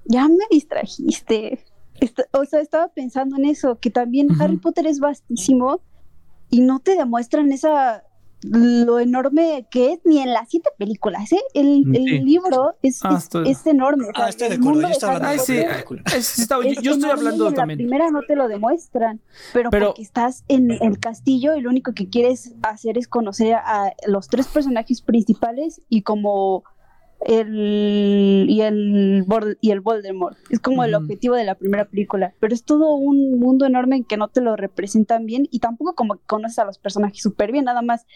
Ya 0.07 0.27
me 0.29 0.45
distrajiste. 0.51 1.65
O 2.33 2.45
sea, 2.45 2.61
estaba 2.61 2.89
pensando 2.89 3.37
en 3.37 3.45
eso, 3.47 3.79
que 3.79 3.91
también. 3.91 4.29
Harry 4.41 4.57
Potter 4.59 4.87
es 4.87 5.01
vastísimo 5.01 5.81
y 6.51 6.61
no 6.61 6.81
te 6.81 6.97
demuestran 6.97 7.53
esa 7.53 8.05
lo 8.47 8.99
enorme 9.01 9.67
que 9.71 9.93
es 9.95 10.01
ni 10.05 10.19
en 10.19 10.35
las 10.35 10.51
siete 10.51 10.69
películas, 10.77 11.33
¿eh? 11.33 11.41
El, 11.55 11.85
el 11.97 12.05
Sí. 12.05 12.19
libro 12.21 12.75
es, 12.83 13.01
Ah, 13.03 13.15
es- 13.17 13.23
estoy- 13.23 13.51
es 13.51 13.67
enorme. 13.67 14.05
Ah, 14.15 14.29
estoy 14.29 14.49
de 14.51 14.55
el 14.57 14.61
acuerdo. 14.61 14.81
Yo 14.83 14.87
de 14.89 14.93
estaba 14.93 15.13
hablando 15.15 15.33
Ay, 15.33 15.47
sí, 15.47 15.53
de 15.55 15.63
es- 15.63 16.37
yo, 16.37 16.61
es 16.61 16.83
yo 16.83 16.93
estoy 16.93 17.11
hablando 17.11 17.49
en 17.49 17.55
también. 17.55 17.79
La 17.79 17.83
primera 17.85 18.11
no 18.11 18.21
te 18.29 18.37
lo 18.37 18.47
demuestran, 18.49 19.23
pero, 19.55 19.71
Pero- 19.71 19.87
porque 19.87 20.03
estás 20.03 20.45
en 20.49 20.71
el 20.73 20.99
castillo 20.99 21.55
y 21.55 21.63
lo 21.63 21.71
único 21.71 21.95
que 21.95 22.11
quieres 22.11 22.55
hacer 22.63 22.99
es 22.99 23.09
conocer 23.09 23.55
a 23.55 23.95
los 24.07 24.29
tres 24.29 24.47
personajes 24.49 25.01
principales 25.01 25.81
y 25.89 26.03
como 26.03 26.65
el 27.25 28.47
y 28.49 28.61
el 28.61 29.25
y 29.61 29.71
el 29.71 29.81
Voldemort. 29.81 30.37
Es 30.51 30.61
como 30.61 30.85
el 30.85 30.95
objetivo 30.95 31.35
de 31.35 31.45
la 31.45 31.55
primera 31.55 31.85
película, 31.87 32.35
pero 32.41 32.55
es 32.55 32.65
todo 32.65 32.95
un 32.95 33.39
mundo 33.39 33.67
enorme 33.67 34.05
que 34.05 34.17
no 34.17 34.29
te 34.29 34.41
lo 34.41 34.57
representan 34.57 35.27
bien 35.27 35.49
y 35.51 35.59
tampoco 35.59 35.95
como 35.95 36.17
que 36.17 36.27
conoces 36.27 36.59
a 36.59 36.65
los 36.65 36.79
personajes 36.79 37.21
súper 37.21 37.53
bien, 37.53 37.65
nada 37.65 37.83
más 37.83 38.07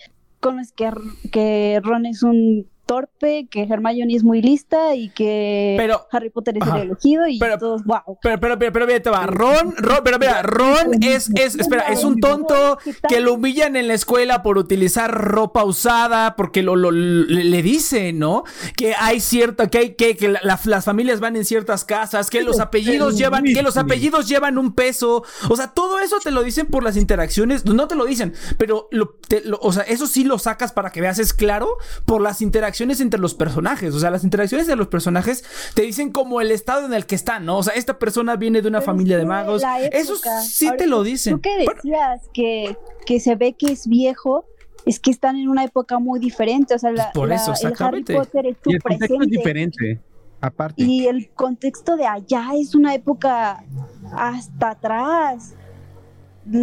conoces 0.41 0.73
que, 0.73 0.91
que 1.33 1.81
Ron 1.83 2.07
es 2.07 2.23
un 2.23 2.69
torpe, 2.89 3.47
que 3.51 3.65
Hermione 3.65 4.15
es 4.17 4.25
muy 4.25 4.41
lista 4.41 4.95
y 4.95 5.11
que 5.11 5.75
Pero- 5.77 6.07
Harry 6.11 6.31
Potter 6.31 6.57
es 6.57 6.63
Ajá. 6.63 6.79
el 6.81 6.87
elegido 6.87 7.29
y 7.29 7.39
Pero- 7.39 7.59
todos 7.59 7.85
wow. 7.85 8.19
Pero, 8.23 8.41
pero, 8.41 8.59
pero, 8.59 8.73
pero, 8.73 8.87
mira, 8.87 9.01
te 9.01 9.11
va. 9.11 9.27
Ron, 9.27 9.77
Ron, 9.77 9.99
pero 10.03 10.19
mira, 10.19 10.43
Ron 10.43 11.03
es, 11.03 11.29
es, 11.37 11.55
espera, 11.57 11.83
es 11.89 12.03
un 12.03 12.19
tonto 12.19 12.79
que 13.09 13.21
lo 13.21 13.35
humillan 13.35 13.77
en 13.77 13.89
la 13.89 13.95
escuela 13.95 14.43
por 14.43 14.57
utilizar 14.57 15.13
ropa 15.13 15.65
usada, 15.65 16.35
porque 16.35 16.63
lo, 16.63 16.77
lo- 16.77 16.91
le, 16.91 17.45
le 17.45 17.63
dicen, 17.63 18.19
¿no? 18.19 18.45
Que 18.75 18.95
hay 18.99 19.21
cierta, 19.21 19.69
que 19.69 19.79
hay, 19.79 19.95
que, 19.95 20.17
que 20.17 20.29
la- 20.29 20.41
la- 20.43 20.59
las 20.65 20.85
familias 20.87 21.21
van 21.21 21.37
en 21.37 21.45
ciertas 21.45 21.85
casas, 21.85 22.31
que 22.31 22.43
los 22.43 22.59
apellidos 22.59 23.19
llevan, 23.19 23.45
que 23.45 23.63
los 23.63 23.77
apellidos 23.77 24.27
llevan 24.29 24.57
un 24.57 24.73
peso. 24.75 25.25
O 25.51 25.57
sea, 25.57 25.69
todo 25.69 25.99
eso 26.01 26.17
te 26.25 26.31
lo 26.31 26.43
dicen 26.43 26.67
por 26.67 26.83
las 26.83 26.97
interacciones, 26.97 27.67
no 27.67 27.87
te 27.87 27.95
lo 27.97 28.07
dicen, 28.07 28.33
pero 28.57 28.89
lo, 28.91 29.11
te- 29.29 29.43
lo- 29.45 29.59
o 29.61 29.73
sea, 29.73 29.83
eso 29.83 30.07
sí 30.07 30.25
lo 30.25 30.39
sacas 30.39 30.73
para 30.73 30.91
que 30.91 31.03
veas, 31.03 31.19
es 31.19 31.35
claro, 31.35 31.77
por 32.07 32.23
las 32.23 32.41
interacciones 32.41 32.78
entre 32.81 33.21
los 33.21 33.35
personajes. 33.35 33.95
O 33.95 33.99
sea, 34.01 34.11
las 34.11 34.25
interacciones 34.25 34.67
de 34.67 34.77
los 34.77 34.89
personajes 34.89 35.45
te 35.75 35.83
dicen 35.83 36.11
como 36.13 36.41
el 36.41 36.51
estado 36.51 36.87
en 36.87 36.95
el 36.95 37.07
que 37.07 37.15
están, 37.15 37.45
¿no? 37.45 37.59
O 37.59 37.63
sea, 37.63 37.75
esta 37.75 37.99
persona 37.99 38.37
viene 38.37 38.63
de 38.63 38.69
una 38.69 38.79
Pero 38.81 38.87
familia 38.93 39.19
de 39.19 39.27
magos. 39.27 39.63
la 39.63 39.81
Eso 39.81 40.15
sí 40.43 40.71
te 40.77 40.87
lo 40.87 41.03
dicen. 41.03 41.35
Tú 41.35 41.41
que 41.43 41.51
Bueno, 41.65 41.73
decías 41.75 42.23
que, 42.33 42.77
que 43.07 43.21
se 43.21 43.35
ve 43.37 43.55
que 43.55 43.73
es 43.73 43.87
viejo, 43.89 44.45
es 44.87 45.01
que 45.01 45.11
están 45.11 45.37
en 45.37 45.49
una 45.49 45.65
época 45.65 45.99
muy 45.99 46.19
diferente. 46.21 46.75
O 46.75 46.79
sea, 46.79 46.91
la, 46.93 47.05
Pues 47.05 47.15
por 47.15 47.29
la- 47.29 47.35
eso, 47.37 47.53
el 47.63 47.75
Harry. 47.79 48.05
Potter 48.05 48.47
es 48.47 48.57
su 48.63 48.71
Y 48.71 48.75
el 48.75 48.83
contexto 48.83 49.23
es 49.23 49.29
diferente, 49.29 50.01
aparte. 50.41 50.83
Y 50.83 51.07
el 51.07 51.29
contexto 51.31 51.97
de 51.97 52.07
allá 52.07 52.51
es 52.59 52.75
una 52.75 52.95
época 52.95 53.65
hasta 54.13 54.71
atrás. 54.71 55.55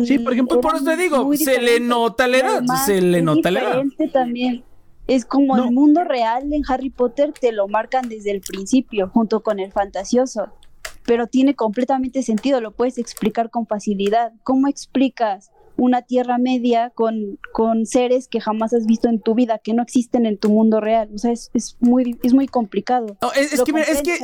Sí, 0.05 0.17
por 0.17 0.33
ejemplo, 0.33 0.59
por 0.61 0.75
eso 0.77 0.83
te 0.85 0.97
digo, 0.97 1.31
se 1.35 1.61
le 1.61 1.79
nota 1.79 2.27
la 2.27 2.37
edad, 2.37 2.63
se 2.87 2.99
le 3.03 3.21
nota 3.21 3.51
la 3.51 3.59
edad. 3.59 3.69
diferente 3.83 4.07
también. 4.07 4.63
Es 5.07 5.25
como 5.25 5.55
No. 5.57 5.65
el 5.65 5.71
mundo 5.71 6.03
real 6.03 6.51
en 6.51 6.63
Harry 6.67 6.89
Potter 6.89 7.31
te 7.39 7.51
lo 7.51 7.67
marcan 7.67 8.09
desde 8.09 8.31
el 8.31 8.41
principio, 8.41 9.09
junto 9.09 9.41
con 9.43 9.59
el 9.59 9.71
fantasioso. 9.71 10.47
Pero 11.05 11.27
tiene 11.27 11.55
completamente 11.55 12.23
sentido, 12.23 12.61
lo 12.61 12.71
puedes 12.71 12.97
explicar 12.97 13.49
con 13.51 13.67
facilidad. 13.67 14.33
¿Cómo 14.43 14.67
explicas 14.67 15.51
una 15.77 16.01
Tierra 16.01 16.37
Media 16.39 16.89
con, 16.95 17.37
con 17.51 17.85
seres 17.85 18.27
que 18.27 18.39
jamás 18.39 18.73
has 18.73 18.87
visto 18.87 19.07
en 19.09 19.19
tu 19.21 19.35
vida, 19.35 19.59
que 19.59 19.73
no 19.73 19.83
existen 19.83 20.25
en 20.25 20.37
tu 20.39 20.49
mundo 20.49 20.81
real? 20.81 21.09
O 21.13 21.17
sea, 21.19 21.31
es, 21.31 21.51
es 21.53 21.77
muy, 21.79 22.17
es 22.23 22.33
muy 22.33 22.47
complicado. 22.47 23.17
No, 23.21 23.31
es, 23.33 23.61
que 23.61 23.73
mira, 23.73 23.85
es 23.85 24.01
que, 24.01 24.17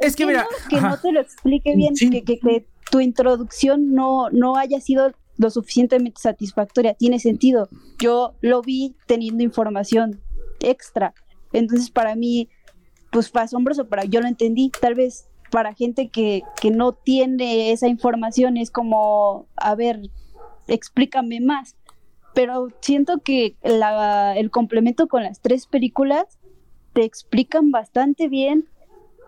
es, 0.00 0.16
que 0.16 0.24
mira, 0.26 0.46
que 0.70 0.80
no 0.80 0.96
te 0.98 1.12
lo 1.12 1.20
explique 1.20 1.76
bien, 1.76 1.94
Sí. 1.96 2.08
que, 2.08 2.22
que- 2.24 2.38
que 2.38 2.66
tu 2.90 3.00
introducción 3.00 3.92
no, 3.94 4.28
no 4.30 4.56
haya 4.56 4.80
sido 4.80 5.12
lo 5.42 5.50
suficientemente 5.50 6.20
satisfactoria. 6.20 6.94
Tiene 6.94 7.18
sentido. 7.18 7.68
Yo 7.98 8.34
lo 8.40 8.62
vi 8.62 8.96
teniendo 9.06 9.42
información 9.42 10.20
extra. 10.60 11.12
Entonces, 11.52 11.90
para 11.90 12.14
mí, 12.14 12.48
pues 13.10 13.30
fue 13.30 13.42
asombroso, 13.42 13.88
pero 13.88 14.04
yo 14.04 14.20
lo 14.20 14.28
entendí. 14.28 14.70
Tal 14.80 14.94
vez 14.94 15.28
para 15.50 15.74
gente 15.74 16.08
que, 16.08 16.42
que 16.60 16.70
no 16.70 16.92
tiene 16.92 17.72
esa 17.72 17.88
información 17.88 18.56
es 18.56 18.70
como, 18.70 19.46
a 19.56 19.74
ver, 19.74 20.00
explícame 20.68 21.40
más. 21.40 21.76
Pero 22.34 22.68
siento 22.80 23.18
que 23.18 23.56
el 23.62 24.50
complemento 24.50 25.06
con 25.08 25.22
las 25.22 25.40
tres 25.40 25.66
películas 25.66 26.38
te 26.94 27.04
explican 27.04 27.70
bastante 27.70 28.28
bien 28.28 28.68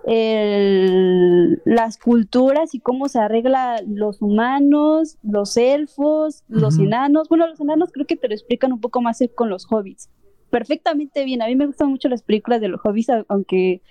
el- 0.07 1.63
las 1.65 1.99
culturas 1.99 2.75
y 2.75 2.81
cómo 2.81 3.09
se 3.09 3.19
arregla 3.19 3.81
los 3.87 4.21
humanos, 4.23 5.19
los 5.23 5.57
elfos, 5.57 6.45
los 6.49 6.79
enanos. 6.79 7.29
Bueno, 7.29 7.47
los 7.47 7.61
enanos 7.61 7.91
creo 7.93 8.07
que 8.07 8.17
te 8.17 8.29
lo 8.29 8.35
explican 8.35 8.73
un 8.73 8.81
poco 8.81 9.01
más 9.01 9.19
con 9.35 9.49
los 9.51 9.67
hobbits. 9.71 10.11
Perfectamente 10.51 11.25
bien. 11.25 11.43
A 11.43 11.47
mí 11.47 11.57
me 11.57 11.67
gustan 11.67 11.89
mucho 11.91 12.09
las 12.09 12.23
películas 12.23 12.61
de 12.61 12.69
los 12.69 12.81
hobbits, 12.85 13.09
aunque, 13.29 13.83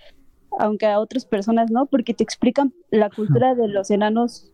aunque 0.60 0.86
a 0.86 1.00
otras 1.00 1.26
personas 1.26 1.72
no, 1.72 1.86
porque 1.88 2.14
te 2.14 2.24
explican 2.24 2.74
la 2.90 3.10
cultura 3.10 3.56
de 3.56 3.68
los 3.68 3.92
enanos 3.92 4.52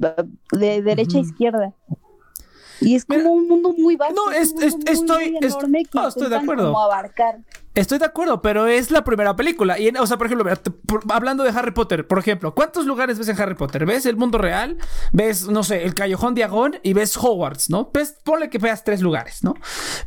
eh, 0.00 0.14
de 0.52 0.82
derecha 0.82 1.18
a 1.18 1.22
izquierda. 1.22 1.74
Y 2.80 2.94
es 2.94 3.04
como 3.04 3.18
Mira, 3.18 3.30
un 3.32 3.48
mundo 3.48 3.74
muy 3.76 3.96
vasto. 3.96 4.14
no, 4.26 4.30
es 4.32 4.54
es- 4.62 4.74
un 4.74 4.82
es- 4.86 4.98
mundo 4.98 5.14
muy, 5.14 5.24
estoy- 5.24 5.30
muy 5.32 5.38
enorme 5.48 5.82
que 5.82 5.90
no, 5.98 6.06
estoy 6.08 6.28
de 6.28 6.36
acuerdo. 6.36 6.66
como 6.66 6.80
abarcar. 6.80 7.38
Estoy 7.78 7.98
de 7.98 8.06
acuerdo, 8.06 8.42
pero 8.42 8.66
es 8.66 8.90
la 8.90 9.04
primera 9.04 9.36
película. 9.36 9.78
Y, 9.78 9.86
en- 9.86 9.98
o 9.98 10.06
sea, 10.06 10.16
por 10.18 10.26
ejemplo, 10.26 10.50
hablando 11.10 11.44
de 11.44 11.50
Harry 11.50 11.70
Potter, 11.70 12.08
por 12.08 12.18
ejemplo, 12.18 12.52
¿cuántos 12.52 12.86
lugares 12.86 13.18
ves 13.18 13.28
en 13.28 13.40
Harry 13.40 13.54
Potter? 13.54 13.86
¿Ves 13.86 14.04
el 14.04 14.16
mundo 14.16 14.36
real? 14.36 14.78
¿Ves, 15.12 15.46
no 15.46 15.62
sé, 15.62 15.84
el 15.84 15.94
Callejón 15.94 16.34
Diagón? 16.34 16.80
Y 16.82 16.92
ves 16.92 17.16
Hogwarts, 17.16 17.70
¿no? 17.70 17.88
Ves, 17.94 18.16
ponle 18.24 18.50
que 18.50 18.58
veas 18.58 18.82
tres 18.82 19.00
lugares, 19.00 19.44
¿no? 19.44 19.54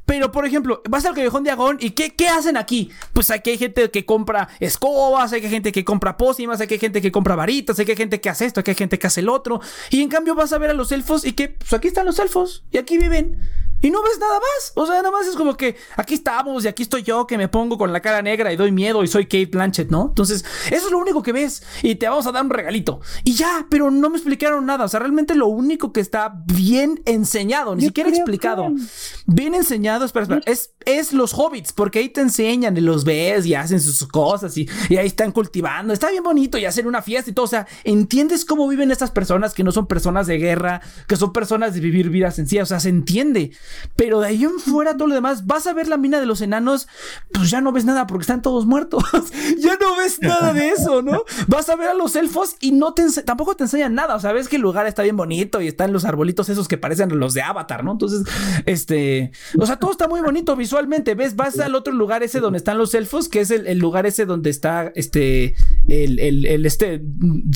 Pero, 0.06 0.34
por 0.34 0.46
ejemplo, 0.46 0.82
vas 0.90 1.06
al 1.06 1.16
Callejón 1.16 1.46
Diagón 1.46 1.78
y 1.80 1.92
¿qué, 1.92 2.14
qué 2.14 2.28
hacen 2.28 2.58
aquí? 2.58 2.92
Pues 3.14 3.32
aquí 3.32 3.52
hay 3.52 3.58
gente 3.58 3.90
que 3.90 4.06
compra 4.06 4.50
escobas, 4.60 5.32
hay 5.32 5.42
gente 5.42 5.72
que 5.72 5.86
compra 5.86 6.18
pócimas, 6.18 6.60
hay 6.60 6.68
gente 6.78 7.02
que 7.02 7.10
compra 7.10 7.36
varitas, 7.38 7.80
hay 7.80 7.86
gente 7.86 8.20
que 8.20 8.30
hace 8.30 8.48
esto, 8.48 8.62
hay 8.66 8.76
gente 8.76 9.00
que 9.00 9.08
hace 9.08 9.22
el 9.22 9.30
otro. 9.30 9.62
Y 9.92 10.02
en 10.02 10.10
cambio 10.10 10.36
vas 10.36 10.52
a 10.52 10.58
ver 10.58 10.72
a 10.72 10.74
los 10.74 10.92
elfos 10.92 11.24
y 11.24 11.32
que, 11.32 11.48
pues 11.48 11.72
aquí 11.72 11.88
están 11.88 12.06
los 12.06 12.20
elfos 12.20 12.66
y 12.70 12.80
aquí 12.80 12.98
viven. 12.98 13.40
Y 13.82 13.90
no 13.90 14.02
ves 14.04 14.20
nada 14.20 14.36
más. 14.40 14.72
O 14.76 14.86
sea, 14.86 14.96
nada 14.98 15.12
más 15.12 15.26
es 15.28 15.36
como 15.36 15.56
que 15.58 15.76
aquí 15.96 16.14
estamos 16.14 16.64
y 16.64 16.68
aquí 16.68 16.84
estoy 16.84 17.04
yo 17.04 17.26
que 17.28 17.38
me 17.38 17.48
pongo 17.48 17.78
con 17.78 17.92
la 17.92 18.00
cara 18.00 18.22
negra 18.22 18.52
y 18.54 18.56
doy 18.56 18.72
miedo 18.72 19.04
y 19.04 19.08
soy 19.08 19.26
Kate 19.26 19.48
Blanchett, 19.48 19.90
¿no? 19.90 20.08
Entonces, 20.10 20.46
eso 20.70 20.86
es 20.86 20.92
lo 20.92 20.98
único 21.00 21.24
que 21.24 21.32
ves 21.32 21.64
y 21.82 21.96
te 21.96 22.08
vamos 22.08 22.26
a 22.28 22.32
dar 22.32 22.44
un 22.44 22.50
regalito. 22.52 23.00
Y 23.24 23.34
ya, 23.34 23.66
pero 23.70 23.90
no 23.92 24.10
me 24.10 24.18
explicaron 24.18 24.66
nada. 24.66 24.86
O 24.86 24.88
sea, 24.88 25.00
realmente 25.00 25.36
lo 25.36 25.48
único 25.48 25.92
que 25.94 26.00
está 26.00 26.34
bien 26.46 27.02
enseñado, 27.06 27.76
ni 27.76 27.82
Yo 27.84 27.88
siquiera 27.88 28.10
explicado. 28.10 28.68
que- 28.68 28.82
Bien 29.26 29.56
enseñado, 29.56 30.06
espera, 30.06 30.24
espera, 30.24 30.42
es, 30.46 30.74
es 30.86 31.14
los 31.14 31.34
hobbits, 31.34 31.74
porque 31.74 32.00
ahí 32.00 32.10
te 32.10 32.22
enseñan 32.22 32.76
y 32.78 32.82
los 32.82 33.04
ves 33.04 33.46
y 33.46 33.56
hacen 33.56 33.80
sus 33.82 34.08
cosas 34.08 34.56
y, 34.58 34.68
y 34.90 34.98
ahí 34.98 35.08
están 35.08 35.32
cultivando. 35.32 35.94
Está 35.94 36.10
bien 36.12 36.24
bonito 36.24 36.58
y 36.58 36.66
hacen 36.66 36.86
una 36.88 37.02
fiesta 37.02 37.30
y 37.30 37.34
todo. 37.34 37.46
O 37.46 37.50
sea, 37.50 37.66
entiendes 37.84 38.46
cómo 38.46 38.68
viven 38.68 38.92
estas 38.92 39.12
personas 39.12 39.54
que 39.54 39.64
no 39.64 39.72
son 39.72 39.88
personas 39.88 40.28
de 40.28 40.38
guerra, 40.38 40.82
que 41.08 41.16
son 41.16 41.34
personas 41.34 41.74
de 41.74 41.80
vivir 41.80 42.10
vidas 42.10 42.36
sencillas. 42.36 42.64
O 42.68 42.70
sea, 42.70 42.80
se 42.80 42.90
entiende. 42.90 43.52
Pero 43.96 44.20
de 44.20 44.28
ahí 44.28 44.44
en 44.44 44.60
fuera, 44.60 44.98
todo 44.98 45.08
lo 45.08 45.16
demás, 45.16 45.46
vas 45.46 45.68
a 45.68 45.74
ver 45.74 45.88
la 45.88 45.98
mina 45.98 46.20
de 46.20 46.26
los 46.26 46.42
enanos, 46.42 46.88
pues 47.32 47.50
ya 47.50 47.62
no 47.62 47.72
ves 47.72 47.86
nada 47.86 48.08
porque 48.08 48.24
están 48.24 48.42
todos 48.42 48.66
muertos. 48.66 49.04
ya 49.60 49.78
no 49.80 49.96
ves 49.98 50.20
nada 50.22 50.54
de 50.54 50.70
eso, 50.70 51.02
¿no? 51.02 51.24
Vas 51.48 51.70
a 51.70 51.76
ver 51.76 51.90
a 51.90 51.94
los 51.94 52.16
elfos 52.16 52.56
y 52.60 52.72
no 52.72 52.94
te 52.94 53.02
tampoco 53.26 53.56
te 53.56 53.64
enseñan 53.64 53.96
nada. 53.96 54.16
O 54.16 54.20
sea, 54.20 54.32
ves 54.32 54.48
que 54.48 54.56
el 54.58 54.62
lugar 54.62 54.88
está 54.88 55.04
bien 55.04 55.18
bonito 55.18 55.62
y 55.62 55.68
están 55.68 55.94
los 55.94 56.06
arbolitos 56.06 56.50
esos 56.50 56.68
que 56.68 56.78
parecen 56.78 57.18
los 57.20 57.34
de 57.34 57.42
Avatar, 57.42 57.84
¿no? 57.84 57.92
Entonces, 57.92 58.24
este, 58.66 59.32
o 59.58 59.66
sea, 59.66 59.78
todo 59.78 59.92
está 59.92 60.08
muy 60.08 60.22
bonito 60.22 60.56
visualmente. 60.56 61.16
Ves, 61.16 61.36
vas 61.36 61.60
al 61.60 61.76
otro 61.76 61.94
lugar 61.94 62.24
ese 62.24 62.40
donde 62.40 62.58
están 62.58 62.78
los 62.78 62.94
elfos, 62.94 63.30
que 63.30 63.42
es 63.42 63.52
el, 63.52 63.78
lugar 63.80 64.06
ese 64.06 64.26
donde 64.26 64.50
está 64.50 64.92
este, 64.96 65.56
el, 65.88 66.20
el 66.20 66.66
este, 66.66 67.02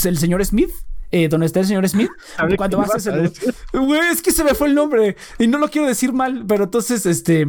el 0.06 0.18
señor 0.18 0.44
Smith. 0.46 0.72
Eh, 1.12 1.28
donde 1.30 1.46
está 1.46 1.60
el 1.62 1.68
señor 1.68 1.88
Smith. 1.88 2.10
Cuando 2.58 2.78
¿qué 2.78 2.82
vas 2.82 2.90
a 2.90 2.94
vas 2.94 3.02
ese 3.02 3.10
a 3.10 3.16
lugar. 3.16 3.30
decir? 3.32 3.56
Güey, 3.74 4.02
es 4.12 4.22
que 4.22 4.32
se 4.32 4.44
me 4.44 4.54
fue 4.54 4.68
el 4.68 4.76
nombre 4.76 5.16
y 5.40 5.48
no 5.48 5.58
lo 5.58 5.70
quiero 5.70 5.88
decir 5.88 6.14
mal, 6.14 6.44
pero 6.48 6.66
entonces, 6.66 7.06
este. 7.06 7.48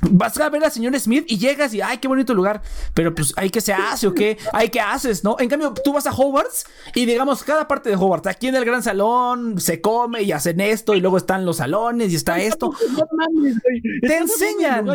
Vas 0.00 0.38
a 0.38 0.48
ver 0.48 0.64
al 0.64 0.70
señor 0.70 0.98
Smith 1.00 1.24
y 1.26 1.38
llegas 1.38 1.74
y, 1.74 1.80
ay, 1.80 1.98
qué 1.98 2.06
bonito 2.06 2.32
lugar. 2.32 2.62
Pero 2.94 3.14
pues, 3.14 3.32
¿hay 3.36 3.50
qué 3.50 3.60
se 3.60 3.72
hace 3.72 4.06
o 4.06 4.14
qué? 4.14 4.38
¿Hay 4.52 4.68
qué 4.68 4.80
haces, 4.80 5.24
no? 5.24 5.36
En 5.40 5.48
cambio, 5.48 5.74
tú 5.84 5.92
vas 5.92 6.06
a 6.06 6.12
Hogwarts 6.12 6.66
y 6.94 7.04
digamos, 7.04 7.42
cada 7.42 7.66
parte 7.66 7.90
de 7.90 7.96
Hogwarts, 7.96 8.28
aquí 8.28 8.46
en 8.46 8.54
el 8.54 8.64
gran 8.64 8.82
salón 8.82 9.60
se 9.60 9.80
come 9.80 10.22
y 10.22 10.30
hacen 10.30 10.60
esto 10.60 10.94
y 10.94 11.00
luego 11.00 11.16
están 11.16 11.44
los 11.44 11.56
salones 11.56 12.12
y 12.12 12.16
está 12.16 12.40
esto. 12.40 12.72
Te 14.02 14.18
enseñan. 14.18 14.86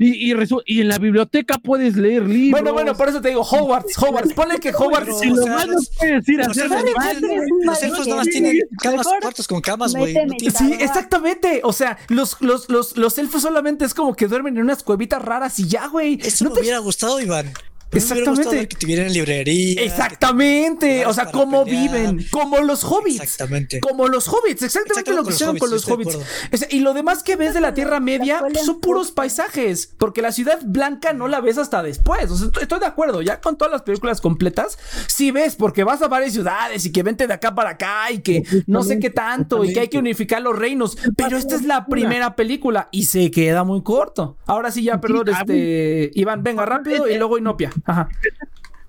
Y, 0.00 0.30
y, 0.30 0.34
y, 0.66 0.80
en 0.80 0.88
la 0.88 0.98
biblioteca 0.98 1.58
puedes 1.58 1.96
leer 1.96 2.22
libros. 2.22 2.52
Bueno, 2.52 2.72
bueno, 2.72 2.94
por 2.94 3.08
eso 3.08 3.20
te 3.20 3.28
digo, 3.28 3.42
Hogwarts, 3.42 3.98
Hogwarts. 3.98 4.32
Ponle 4.32 4.58
que 4.60 4.70
Hogwarts. 4.70 5.18
Si 5.20 5.28
lo 5.28 5.46
malo 5.46 5.76
puedes 5.98 6.28
ir 6.28 6.42
a 6.42 6.46
hacer 6.46 6.70
Los 6.70 7.82
elfos 7.82 8.06
nada 8.06 8.20
más 8.20 8.28
tienen 8.28 8.58
camas, 8.80 9.06
cuartos 9.20 9.48
con 9.48 9.60
camas, 9.60 9.94
güey. 9.94 10.14
Sí, 10.56 10.74
exactamente. 10.78 11.60
O 11.64 11.72
sea, 11.72 11.98
los, 12.08 12.40
los, 12.40 12.68
los, 12.68 12.96
los 12.96 13.18
elfos 13.18 13.42
solamente 13.42 13.73
es 13.80 13.94
como 13.94 14.14
que 14.14 14.28
duermen 14.28 14.56
en 14.56 14.62
unas 14.62 14.82
cuevitas 14.82 15.22
raras 15.22 15.58
y 15.58 15.66
ya, 15.66 15.88
güey. 15.88 16.18
Eso 16.22 16.44
me 16.44 16.60
hubiera 16.60 16.78
gustado, 16.78 17.20
Iván. 17.20 17.52
Exactamente. 17.94 18.68
Que 18.68 18.76
tuvieran 18.76 19.12
librería. 19.12 19.82
Exactamente. 19.82 21.06
O 21.06 21.12
sea, 21.12 21.26
cómo 21.26 21.64
viven. 21.64 22.26
Como 22.30 22.58
los 22.58 22.84
hobbits. 22.84 23.20
Exactamente. 23.20 23.80
Como 23.80 24.08
los 24.08 24.28
hobbits. 24.28 24.62
Exactamente 24.62 25.12
lo 25.12 25.24
que 25.24 25.32
hicieron 25.32 25.58
con 25.58 25.70
los 25.70 25.88
hobbits. 25.88 26.18
y 26.70 26.80
lo 26.80 26.94
demás 26.94 27.22
que 27.22 27.36
ves 27.36 27.54
de 27.54 27.60
la 27.60 27.74
Tierra 27.74 28.00
Media 28.00 28.42
son 28.64 28.80
puros 28.80 29.10
paisajes. 29.10 29.94
Porque 29.98 30.22
la 30.22 30.32
ciudad 30.32 30.60
blanca 30.64 31.12
no 31.12 31.28
la 31.28 31.40
ves 31.40 31.58
hasta 31.58 31.82
después. 31.82 32.30
O 32.30 32.36
sea, 32.36 32.48
estoy 32.60 32.80
de 32.80 32.86
acuerdo. 32.86 33.22
Ya 33.22 33.40
con 33.40 33.56
todas 33.56 33.72
las 33.72 33.82
películas 33.82 34.20
completas, 34.20 34.78
sí 35.06 35.30
ves, 35.30 35.56
porque 35.56 35.84
vas 35.84 36.02
a 36.02 36.08
varias 36.08 36.32
ciudades 36.32 36.84
y 36.86 36.92
que 36.92 37.02
vente 37.02 37.26
de 37.26 37.34
acá 37.34 37.54
para 37.54 37.70
acá 37.70 38.10
y 38.10 38.20
que 38.20 38.42
no 38.66 38.82
sé 38.82 38.98
qué 38.98 39.10
tanto 39.10 39.64
y 39.64 39.72
que 39.72 39.80
hay 39.80 39.88
que 39.88 39.98
unificar 39.98 40.42
los 40.42 40.58
reinos. 40.58 40.96
Pero 41.16 41.36
esta 41.36 41.54
es 41.54 41.62
la 41.62 41.86
primera 41.86 42.36
película 42.36 42.88
y 42.90 43.06
se 43.06 43.30
queda 43.30 43.64
muy 43.64 43.82
corto. 43.82 44.36
Ahora 44.46 44.70
sí, 44.70 44.82
ya, 44.82 45.00
perdón, 45.00 45.28
este. 45.28 46.10
Iván, 46.14 46.42
venga 46.42 46.64
rápido 46.64 47.08
y 47.08 47.16
luego 47.16 47.38
Inopia. 47.38 47.72
Ajá. 47.84 48.08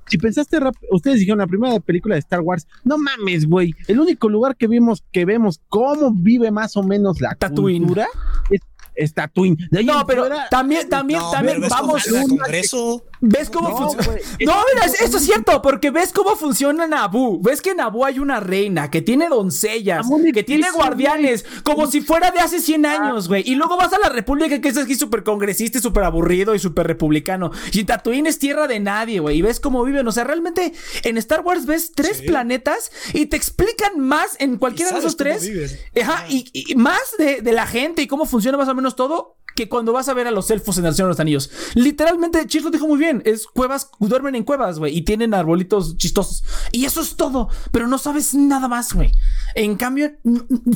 Si 0.08 0.20
pensaste 0.20 0.60
ustedes 0.92 1.20
dijeron 1.20 1.40
la 1.40 1.48
primera 1.48 1.80
película 1.80 2.16
de 2.16 2.20
Star 2.20 2.42
Wars, 2.42 2.68
no 2.84 2.98
mames, 2.98 3.48
güey. 3.48 3.74
El 3.88 4.00
único 4.00 4.30
lugar 4.30 4.56
que 4.56 4.68
vimos 4.68 5.04
que 5.12 5.26
vemos 5.26 5.62
cómo 5.68 6.12
vive 6.14 6.52
más 6.52 6.78
o 6.78 6.84
menos 6.84 7.20
la 7.22 7.36
cultura 7.36 8.08
es 8.52 8.62
es 8.96 9.14
Tatooine. 9.14 9.58
no, 9.84 10.06
pero 10.08 10.28
también, 10.50 10.90
también, 10.90 11.22
también 11.32 11.62
vamos. 11.70 12.08
Un 12.08 12.38
congreso. 12.38 13.04
¿Ves 13.28 13.50
cómo 13.50 13.76
funciona? 13.76 14.06
No, 14.46 14.54
mira, 14.74 14.86
esto 14.86 15.18
es 15.18 15.26
cierto, 15.26 15.62
porque 15.62 15.90
ves 15.90 16.12
cómo 16.12 16.36
funciona 16.36 16.88
Naboo. 16.88 17.40
Ves 17.42 17.62
que 17.62 17.72
en 17.72 17.78
Naboo 17.78 18.06
hay 18.06 18.20
una 18.20 18.40
reina 18.40 18.92
que 18.92 19.02
tiene 19.02 19.28
doncellas, 19.30 20.06
que 20.34 20.44
tiene 20.44 20.70
guardianes, 20.72 21.46
como 21.64 21.88
si 21.88 22.02
fuera 22.02 22.32
de 22.32 22.40
hace 22.40 22.60
100 22.60 22.86
años, 22.86 23.28
güey. 23.28 23.44
Y 23.46 23.56
luego 23.56 23.78
vas 23.78 23.94
a 23.94 24.00
la 24.00 24.10
República, 24.10 24.62
que 24.62 24.68
es 24.68 24.78
aquí 24.78 24.96
súper 24.96 25.24
congresista 25.24 25.80
y 25.80 25.82
súper 25.82 26.04
aburrido 26.04 26.54
y 26.54 26.60
súper 26.60 26.86
republicano. 26.86 27.52
Y 27.72 27.86
Tatooine 27.86 28.28
es 28.28 28.38
tierra 28.38 28.68
de 28.68 28.80
nadie, 28.80 29.20
güey. 29.20 29.38
Y 29.38 29.42
ves 29.42 29.60
cómo 29.60 29.84
viven. 29.84 30.08
O 30.08 30.12
sea, 30.12 30.24
realmente 30.24 30.74
en 31.04 31.18
Star 31.18 31.42
Wars 31.42 31.66
ves 31.66 31.94
tres 31.96 32.22
planetas 32.22 32.92
y 33.14 33.26
te 33.28 33.38
explican 33.38 34.00
más 34.00 34.36
en 34.40 34.58
cualquiera 34.58 34.92
de 34.92 35.00
esos 35.00 35.18
tres. 35.18 35.80
Ajá, 36.02 36.26
y, 36.30 36.76
más 36.76 37.02
de, 37.18 37.42
de 37.42 37.52
la 37.52 37.66
gente 37.66 38.02
y 38.02 38.08
cómo 38.08 38.26
funciona 38.26 38.58
más 38.58 38.68
o 38.68 38.76
menos 38.76 38.96
todo 38.96 39.38
que 39.56 39.70
cuando 39.70 39.94
vas 39.94 40.10
a 40.10 40.14
ver 40.14 40.28
a 40.28 40.32
los 40.32 40.52
elfos 40.52 40.78
en 40.78 40.86
el 40.86 40.94
Señor 40.94 41.08
de 41.08 41.14
los 41.14 41.20
Anillos. 41.20 41.50
Literalmente, 41.74 42.46
Chis 42.46 42.64
lo 42.64 42.70
dijo 42.72 42.88
muy 42.88 43.00
bien. 43.00 43.22
Es 43.26 43.48
cuevas, 43.48 43.90
duermen 44.00 44.36
en 44.36 44.44
cuevas, 44.44 44.80
güey. 44.80 44.96
Y 44.96 45.04
tienen 45.04 45.34
arbolitos 45.34 45.98
chistosos. 45.98 46.44
Y 46.72 46.86
eso 46.86 47.02
es 47.02 47.16
todo. 47.16 47.50
Pero 47.72 47.88
no 47.88 47.98
sabes 47.98 48.34
nada 48.36 48.68
más, 48.68 48.94
güey. 48.94 49.12
En 49.56 49.76
cambio, 49.78 50.12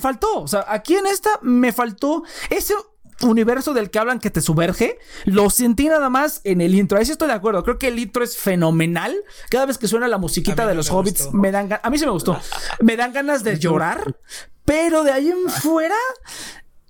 faltó. 0.01 0.41
O 0.41 0.47
sea, 0.47 0.65
aquí 0.67 0.95
en 0.95 1.05
esta 1.07 1.30
me 1.41 1.73
faltó 1.73 2.23
ese 2.49 2.73
universo 3.21 3.73
del 3.73 3.89
que 3.89 3.99
hablan 3.99 4.19
que 4.19 4.30
te 4.30 4.39
sumerge, 4.39 4.97
lo 5.25 5.49
sentí 5.49 5.89
nada 5.89 6.09
más 6.09 6.39
en 6.45 6.61
el 6.61 6.73
intro. 6.73 6.97
Ahí 6.97 7.05
sí 7.05 7.11
estoy 7.11 7.27
de 7.27 7.34
acuerdo. 7.34 7.63
Creo 7.63 7.77
que 7.77 7.89
el 7.89 7.99
intro 7.99 8.23
es 8.23 8.38
fenomenal. 8.38 9.13
Cada 9.49 9.65
vez 9.65 9.77
que 9.77 9.89
suena 9.89 10.07
la 10.07 10.17
musiquita 10.17 10.65
de 10.65 10.73
los 10.73 10.89
hobbits, 10.89 11.34
me 11.34 11.51
dan 11.51 11.80
A 11.84 11.89
mí 11.89 11.97
sí 11.97 12.05
me 12.05 12.11
gustó. 12.11 12.39
me 12.80 12.95
dan 12.95 13.11
ganas 13.11 13.43
de 13.43 13.59
llorar. 13.59 14.15
Pero 14.63 15.03
de 15.03 15.11
ahí 15.11 15.30
en 15.30 15.49
fuera, 15.49 15.95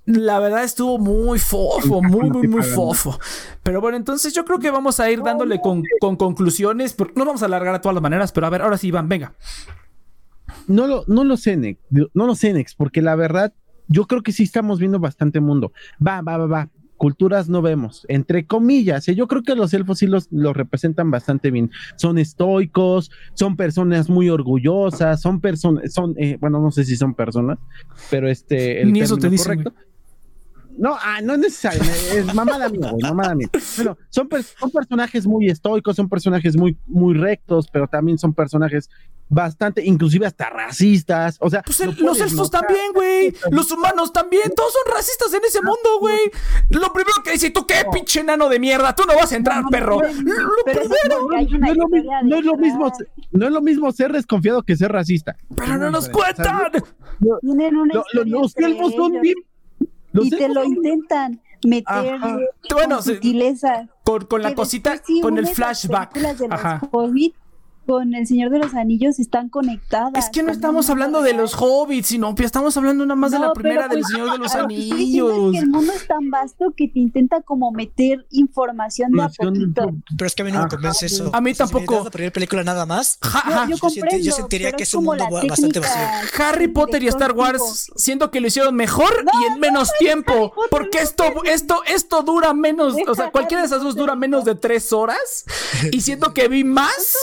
la 0.09 0.39
verdad 0.39 0.63
estuvo 0.63 0.97
muy 0.97 1.37
fofo, 1.37 2.01
muy, 2.01 2.31
muy, 2.31 2.47
muy 2.47 2.63
fofo. 2.63 3.19
Pero 3.61 3.79
bueno, 3.79 3.95
entonces 3.95 4.33
yo 4.33 4.43
creo 4.43 4.57
que 4.57 4.71
vamos 4.71 4.99
a 4.99 5.11
ir 5.11 5.21
dándole 5.21 5.61
con, 5.61 5.83
conclusiones. 6.17 6.95
No 7.15 7.25
vamos 7.25 7.43
a 7.43 7.45
alargar 7.45 7.75
a 7.75 7.81
todas 7.81 7.93
las 7.93 8.01
maneras, 8.01 8.31
pero 8.31 8.47
a 8.47 8.49
ver, 8.49 8.63
ahora 8.63 8.77
sí, 8.77 8.87
Iván, 8.87 9.07
venga. 9.07 9.35
No 10.67 10.87
lo, 10.87 11.03
no 11.05 11.23
lo 11.23 11.37
sé, 11.37 11.57
Nex, 11.57 11.79
no 11.91 12.25
lo 12.25 12.33
sé, 12.33 12.53
Nex, 12.53 12.73
porque 12.73 13.03
la 13.03 13.15
verdad, 13.15 13.53
yo 13.87 14.07
creo 14.07 14.23
que 14.23 14.31
sí 14.31 14.43
estamos 14.43 14.79
viendo 14.79 14.99
bastante 14.99 15.39
mundo. 15.41 15.73
Va, 16.05 16.21
va, 16.21 16.37
va, 16.37 16.47
va. 16.47 16.69
Culturas 16.97 17.47
no 17.47 17.61
vemos, 17.61 18.05
entre 18.09 18.45
comillas. 18.45 19.07
¿eh? 19.07 19.15
Yo 19.15 19.27
creo 19.27 19.43
que 19.43 19.55
los 19.55 19.73
elfos 19.73 19.99
sí 19.99 20.07
los, 20.07 20.27
los 20.31 20.57
representan 20.57 21.11
bastante 21.11 21.51
bien. 21.51 21.69
Son 21.97 22.17
estoicos, 22.17 23.11
son 23.35 23.55
personas 23.55 24.09
muy 24.09 24.29
orgullosas, 24.29 25.21
son 25.21 25.39
personas, 25.39 25.93
son, 25.93 26.15
eh, 26.17 26.37
bueno, 26.41 26.59
no 26.59 26.71
sé 26.71 26.83
si 26.83 26.97
son 26.97 27.13
personas, 27.13 27.59
pero 28.09 28.27
este, 28.27 28.81
el 28.81 28.91
Ni 28.91 29.01
eso 29.01 29.15
te 29.15 29.29
dice, 29.29 29.45
correcto. 29.45 29.73
No, 30.79 30.95
ah, 30.97 31.19
no 31.21 31.33
es 31.33 31.39
necesario, 31.39 31.81
es 31.83 32.33
mamada 32.33 32.69
mía, 32.69 32.91
güey, 32.91 33.03
mamada 33.03 33.35
mía. 33.35 33.49
Bueno, 33.75 33.97
son, 34.09 34.29
son 34.57 34.71
personajes 34.71 35.27
muy 35.27 35.49
estoicos, 35.49 35.97
son 35.97 36.07
personajes 36.07 36.55
muy, 36.55 36.77
muy 36.87 37.15
rectos, 37.15 37.67
pero 37.69 37.85
también 37.87 38.17
son 38.17 38.33
personajes 38.33 38.89
bastante, 39.27 39.83
inclusive 39.83 40.25
hasta 40.25 40.49
racistas. 40.49 41.35
O 41.41 41.49
sea, 41.49 41.63
pues 41.63 41.79
los 41.99 42.21
elfos 42.21 42.49
también, 42.49 42.93
güey. 42.93 43.33
Los 43.51 43.69
humanos 43.71 44.13
también. 44.13 44.51
Todos 44.55 44.71
son 44.71 44.93
racistas 44.93 45.33
en 45.33 45.41
ese 45.45 45.61
mundo, 45.61 45.99
güey. 45.99 46.19
Lo 46.69 46.93
primero 46.93 47.21
que 47.25 47.33
dice, 47.33 47.51
tú 47.51 47.67
qué 47.67 47.83
pinche 47.91 48.21
enano 48.21 48.47
de 48.47 48.59
mierda, 48.59 48.95
tú 48.95 49.03
no 49.05 49.15
vas 49.15 49.33
a 49.33 49.35
entrar, 49.35 49.63
perro. 49.69 49.99
Lo 50.01 50.63
primero. 50.65 51.27
No, 52.23 52.37
es 52.37 52.45
lo 52.45 52.57
mismo, 52.57 52.91
no 53.31 53.45
es 53.45 53.51
lo 53.51 53.61
mismo 53.61 53.91
ser 53.91 54.13
desconfiado 54.13 54.63
que 54.63 54.77
ser 54.77 54.93
racista. 54.93 55.35
Pero 55.55 55.77
no 55.77 55.91
nos 55.91 56.07
cuentan. 56.07 56.71
Los 57.19 58.55
elfos 58.57 58.93
son 58.95 59.19
bien 59.21 59.35
y 60.13 60.29
te 60.29 60.49
lo 60.49 60.63
intentan 60.63 61.41
meter 61.63 62.19
bueno, 62.71 63.01
sutileza. 63.01 63.87
Con, 64.03 64.25
con 64.25 64.41
la 64.41 64.55
cosita, 64.55 65.01
con 65.21 65.37
el 65.37 65.47
flashback. 65.47 66.17
Ajá 66.49 66.81
con 67.89 68.13
El 68.13 68.27
Señor 68.27 68.51
de 68.51 68.59
los 68.59 68.75
Anillos 68.75 69.17
están 69.17 69.49
conectadas. 69.49 70.13
Es 70.15 70.29
que 70.29 70.43
no 70.43 70.51
estamos 70.51 70.91
hablando 70.91 71.23
de 71.23 71.33
los 71.33 71.55
hobbits, 71.55 72.09
sino 72.09 72.35
que 72.35 72.43
estamos 72.43 72.77
hablando 72.77 73.03
nada 73.03 73.15
más 73.15 73.31
de 73.31 73.39
la 73.39 73.51
primera 73.51 73.87
del 73.87 74.05
Señor 74.05 74.33
de 74.33 74.37
los 74.37 74.53
Anillos. 74.53 75.53
que 75.53 75.57
el 75.57 75.69
mundo 75.69 75.91
es 75.93 76.05
tan 76.05 76.29
vasto 76.29 76.71
que 76.77 76.87
te 76.87 76.99
intenta 76.99 77.41
como 77.41 77.71
meter 77.71 78.27
información 78.29 79.11
de 79.11 79.23
a 79.23 79.29
poquito. 79.29 79.91
Pero 80.15 80.27
es 80.27 80.35
que 80.35 80.43
a 80.43 80.45
mí 80.45 80.51
no 80.51 80.61
me 80.61 80.69
convence 80.69 81.07
eso. 81.07 81.31
A 81.33 81.41
mí 81.41 81.55
tampoco. 81.55 81.97
Si 81.97 82.03
la 82.03 82.11
primera 82.11 82.31
película 82.31 82.63
nada 82.63 82.85
más. 82.85 83.17
yo, 83.67 83.89
yo, 84.19 84.31
sentiría 84.33 84.71
que 84.73 84.83
es 84.83 84.93
un 84.93 85.05
mundo 85.05 85.25
bastante 85.47 85.79
vacío. 85.79 86.03
Harry 86.37 86.67
Potter 86.67 87.01
y 87.01 87.07
Star 87.07 87.31
Wars, 87.31 87.91
siento 87.95 88.29
que 88.29 88.39
lo 88.39 88.45
hicieron 88.49 88.75
mejor 88.75 89.25
y 89.41 89.51
en 89.51 89.59
menos 89.59 89.89
tiempo. 89.97 90.53
Porque 90.69 90.99
esto, 90.99 91.23
esto, 91.43 91.81
esto 91.87 92.21
dura 92.21 92.53
menos, 92.53 92.95
o 93.07 93.15
sea, 93.15 93.31
cualquiera 93.31 93.63
de 93.63 93.65
esas 93.67 93.81
dos 93.81 93.95
dura 93.95 94.13
menos 94.13 94.45
de 94.45 94.53
tres 94.53 94.93
horas. 94.93 95.45
Y 95.91 96.01
siento 96.01 96.35
que 96.35 96.47
vi 96.47 96.63
más 96.63 97.15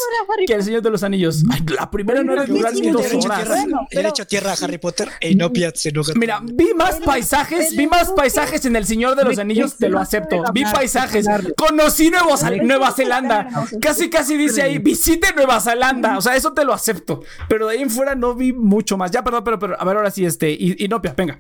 que 0.45 0.56
el 0.57 0.65
Señor 0.65 0.83
de 0.83 0.91
los 0.91 1.03
Anillos. 1.03 1.43
la 1.79 1.91
primera 1.91 2.23
no 2.23 2.33
era 2.33 2.45
durar 2.45 2.75
ni 2.75 2.91
dos 2.91 3.07
horas. 3.13 3.49
Él 3.91 4.07
echó 4.07 4.27
tierra 4.27 4.53
a 4.53 4.65
Harry 4.65 4.79
Potter 4.79 5.09
e 5.21 5.35
no 5.35 5.51
se 5.75 5.91
enoja. 5.91 6.13
Mira, 6.17 6.41
vi 6.43 6.75
más 6.75 7.01
paisajes, 7.01 7.77
vi 7.77 7.87
más 7.87 8.11
paisajes 8.11 8.65
en 8.65 8.77
El 8.77 8.85
Señor 8.85 9.17
de 9.17 9.25
los 9.25 9.39
Anillos, 9.39 9.77
te 9.77 9.89
lo 9.89 9.99
acepto. 9.99 10.43
Vi 10.53 10.65
paisajes. 10.65 11.27
Conocí 11.57 12.11
Nueva 12.11 12.93
Zelanda. 12.93 13.49
Casi, 13.81 14.11
casi 14.11 14.37
dice 14.37 14.63
ahí, 14.63 14.79
visite 14.79 15.33
Nueva 15.35 15.61
Zelanda. 15.61 16.19
O 16.19 16.21
sea, 16.21 16.37
eso 16.37 16.53
te 16.53 16.65
lo 16.65 16.73
acepto. 16.73 17.23
Pero 17.49 17.67
de 17.67 17.75
ahí 17.75 17.83
en 17.83 17.91
fuera 17.91 18.15
no 18.15 18.35
vi 18.35 18.53
mucho 18.53 18.97
más. 18.97 19.11
Ya, 19.11 19.23
perdón, 19.23 19.45
pero, 19.45 19.59
pero 19.59 19.81
a 19.81 19.85
ver, 19.85 19.97
ahora 19.97 20.11
sí, 20.11 20.25
este, 20.25 20.51
y, 20.51 20.87
venga. 21.17 21.39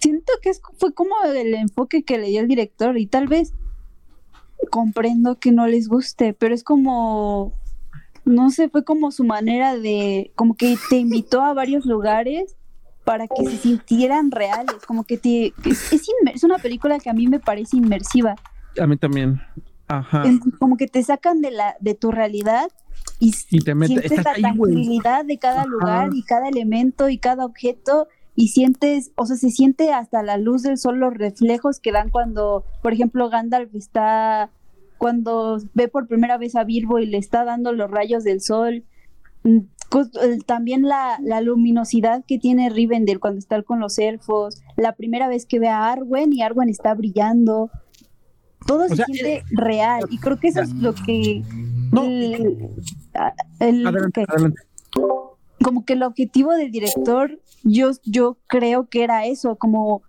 Siento 0.00 0.32
que 0.42 0.52
fue 0.78 0.92
como 0.92 1.14
el 1.24 1.54
enfoque 1.54 2.02
que 2.02 2.18
le 2.18 2.28
dio 2.28 2.40
el 2.40 2.48
director 2.48 2.98
y 2.98 3.06
tal 3.06 3.28
vez 3.28 3.52
comprendo 4.70 5.38
que 5.38 5.52
no 5.52 5.66
les 5.66 5.88
guste, 5.88 6.32
pero 6.32 6.54
es 6.54 6.64
como 6.64 7.52
no 8.26 8.50
sé, 8.50 8.68
fue 8.68 8.84
como 8.84 9.12
su 9.12 9.24
manera 9.24 9.78
de, 9.78 10.32
como 10.34 10.56
que 10.56 10.76
te 10.90 10.96
invitó 10.96 11.42
a 11.42 11.54
varios 11.54 11.86
lugares 11.86 12.56
para 13.04 13.28
que 13.28 13.46
se 13.48 13.56
sintieran 13.56 14.32
reales, 14.32 14.84
como 14.84 15.04
que 15.04 15.16
te, 15.16 15.54
es, 15.64 15.92
es, 15.92 16.44
una 16.44 16.58
película 16.58 16.98
que 16.98 17.08
a 17.08 17.12
mí 17.12 17.28
me 17.28 17.38
parece 17.38 17.76
inmersiva. 17.76 18.34
A 18.80 18.86
mí 18.86 18.96
también. 18.96 19.40
Ajá. 19.88 20.24
como 20.58 20.76
que 20.76 20.88
te 20.88 21.00
sacan 21.04 21.40
de 21.40 21.52
la, 21.52 21.76
de 21.78 21.94
tu 21.94 22.10
realidad 22.10 22.68
y, 23.20 23.30
te 23.30 23.72
sientes 23.86 24.24
la 24.24 24.34
tranquilidad 24.34 25.24
de 25.24 25.38
cada 25.38 25.64
lugar 25.64 26.10
y 26.12 26.24
cada 26.24 26.48
elemento 26.48 27.08
y 27.08 27.18
cada 27.18 27.44
objeto 27.44 28.08
y 28.34 28.48
sientes, 28.48 29.12
o 29.14 29.24
sea, 29.24 29.36
se 29.36 29.50
siente 29.50 29.92
hasta 29.92 30.24
la 30.24 30.36
luz 30.36 30.62
del 30.62 30.76
sol 30.76 30.98
los 30.98 31.14
reflejos 31.14 31.78
que 31.78 31.92
dan 31.92 32.10
cuando, 32.10 32.64
por 32.82 32.92
ejemplo, 32.92 33.30
Gandalf 33.30 33.74
está 33.76 34.50
cuando 34.98 35.58
ve 35.74 35.88
por 35.88 36.06
primera 36.06 36.38
vez 36.38 36.56
a 36.56 36.64
Bilbo 36.64 36.98
y 36.98 37.06
le 37.06 37.18
está 37.18 37.44
dando 37.44 37.72
los 37.72 37.90
rayos 37.90 38.24
del 38.24 38.40
sol, 38.40 38.84
mm, 39.44 39.58
también 40.46 40.82
la, 40.82 41.18
la, 41.22 41.40
luminosidad 41.40 42.24
que 42.26 42.38
tiene 42.38 42.70
Rivendell 42.70 43.20
cuando 43.20 43.38
está 43.38 43.62
con 43.62 43.80
los 43.80 43.98
elfos, 43.98 44.60
la 44.76 44.92
primera 44.92 45.28
vez 45.28 45.46
que 45.46 45.58
ve 45.58 45.68
a 45.68 45.90
Arwen 45.90 46.32
y 46.32 46.42
Arwen 46.42 46.68
está 46.68 46.92
brillando, 46.94 47.70
todo 48.66 48.88
se 48.88 48.96
siente 48.96 49.34
eh, 49.36 49.42
real 49.52 50.04
y 50.10 50.18
creo 50.18 50.38
que 50.38 50.48
eso 50.48 50.60
es 50.60 50.72
lo 50.74 50.94
que... 50.94 51.42
Como 55.62 55.84
que 55.84 55.94
el 55.94 56.02
objetivo 56.02 56.52
del 56.52 56.70
director, 56.70 57.40
yo, 57.62 57.90
yo 58.04 58.36
creo 58.46 58.88
que 58.88 59.04
era 59.04 59.24
eso, 59.26 59.56
como, 59.56 60.02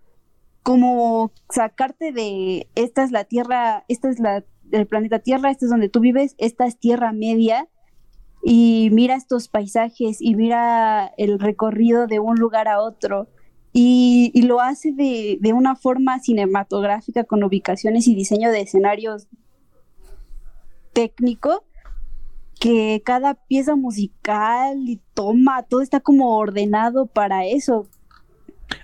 como 0.61 1.31
sacarte 1.49 2.11
de 2.11 2.67
esta 2.75 3.03
es 3.03 3.11
la 3.11 3.23
Tierra, 3.23 3.85
esta 3.87 4.09
es 4.09 4.19
la 4.19 4.43
el 4.71 4.87
planeta 4.87 5.19
Tierra, 5.19 5.51
este 5.51 5.65
es 5.65 5.71
donde 5.71 5.89
tú 5.89 5.99
vives, 5.99 6.35
esta 6.37 6.65
es 6.65 6.77
Tierra 6.77 7.11
Media, 7.13 7.67
y 8.43 8.89
mira 8.91 9.15
estos 9.15 9.47
paisajes 9.49 10.21
y 10.21 10.35
mira 10.35 11.11
el 11.17 11.39
recorrido 11.39 12.07
de 12.07 12.19
un 12.19 12.37
lugar 12.37 12.67
a 12.67 12.81
otro. 12.81 13.27
Y, 13.73 14.31
lo 14.41 14.61
hace 14.61 14.91
de, 14.91 15.53
una 15.53 15.75
forma 15.75 16.19
cinematográfica 16.19 17.25
con 17.25 17.43
ubicaciones 17.43 18.07
y 18.07 18.15
diseño 18.15 18.49
de 18.49 18.61
escenarios 18.61 19.27
técnico 20.93 21.63
que 22.59 23.03
cada 23.05 23.35
pieza 23.35 23.75
musical 23.75 24.77
y 24.87 24.99
toma, 25.13 25.61
todo 25.63 25.81
está 25.81 25.99
como 25.99 26.37
ordenado 26.37 27.05
para 27.05 27.45
eso. 27.45 27.87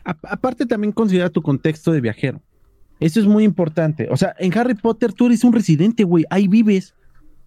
aparte 0.04 0.68
también 0.68 0.92
considera 0.92 1.32
tu 1.32 1.42
contexto 1.42 1.92
de 1.92 2.02
viajero. 2.02 2.42
Eso 3.04 3.20
es 3.20 3.26
muy 3.26 3.44
importante. 3.44 4.08
O 4.10 4.16
sea, 4.16 4.34
en 4.40 4.58
Harry 4.58 4.76
Potter 4.76 5.12
tú 5.12 5.26
eres 5.26 5.44
un 5.44 5.52
residente, 5.52 6.06
güey. 6.06 6.24
Ahí 6.30 6.48
vives. 6.48 6.94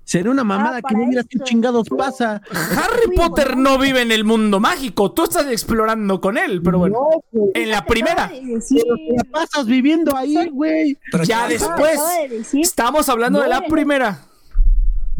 Sería 0.05 0.31
una 0.31 0.45
mamada 0.45 0.83
que 0.83 0.95
no 0.95 1.07
mira 1.07 1.25
qué 1.25 1.39
chingados 1.41 1.89
pasa. 1.89 2.43
Harry 2.53 3.17
Potter 3.17 3.57
no 3.57 3.79
vive 3.79 4.03
en 4.03 4.13
el 4.13 4.23
mundo 4.23 4.61
mágico. 4.61 5.11
Tú 5.13 5.25
estás 5.25 5.51
explorando 5.51 6.21
con 6.21 6.37
él, 6.37 6.63
pero 6.63 6.79
bueno. 6.79 7.09
en 7.55 7.71
la 7.71 7.85
primera. 7.85 8.31
Pero 8.31 9.31
pasas 9.33 9.67
viviendo 9.67 10.15
ahí, 10.15 10.49
güey. 10.51 10.99
Pero 11.11 11.25
ya 11.25 11.49
después. 11.49 11.99
estamos 12.53 13.09
hablando 13.09 13.41
de 13.41 13.49
la 13.49 13.63
primera. 13.63 14.21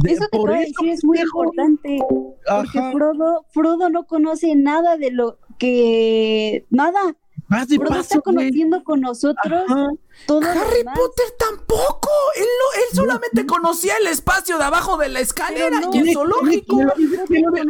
eso 0.05 0.29
que 0.31 0.39
te 0.39 0.53
decir 0.53 0.91
es 0.91 1.03
muy 1.03 1.19
importante. 1.19 1.99
Porque 2.47 2.93
Frodo, 2.93 3.47
Frodo 3.51 3.89
no 3.89 4.05
conoce 4.05 4.55
nada 4.55 4.99
de 4.99 5.11
lo 5.13 5.39
que. 5.59 6.67
Nada. 6.71 7.17
Más 7.49 7.69
de 7.69 7.79
paso, 7.79 8.01
está 8.01 8.21
conociendo 8.21 8.83
con 8.83 9.01
nosotros. 9.01 9.65
Harry 9.69 10.85
Potter 10.85 11.27
tampoco. 11.39 12.11
Él, 12.37 12.45
no, 12.45 12.81
él 12.81 12.97
solamente 12.97 13.47
conocía 13.47 13.95
el 14.01 14.09
espacio 14.09 14.59
de 14.59 14.65
abajo 14.65 14.97
de 14.97 15.09
la 15.09 15.21
escalera 15.21 15.81
y 15.93 15.99
el 15.99 16.13
zoológico. 16.13 16.79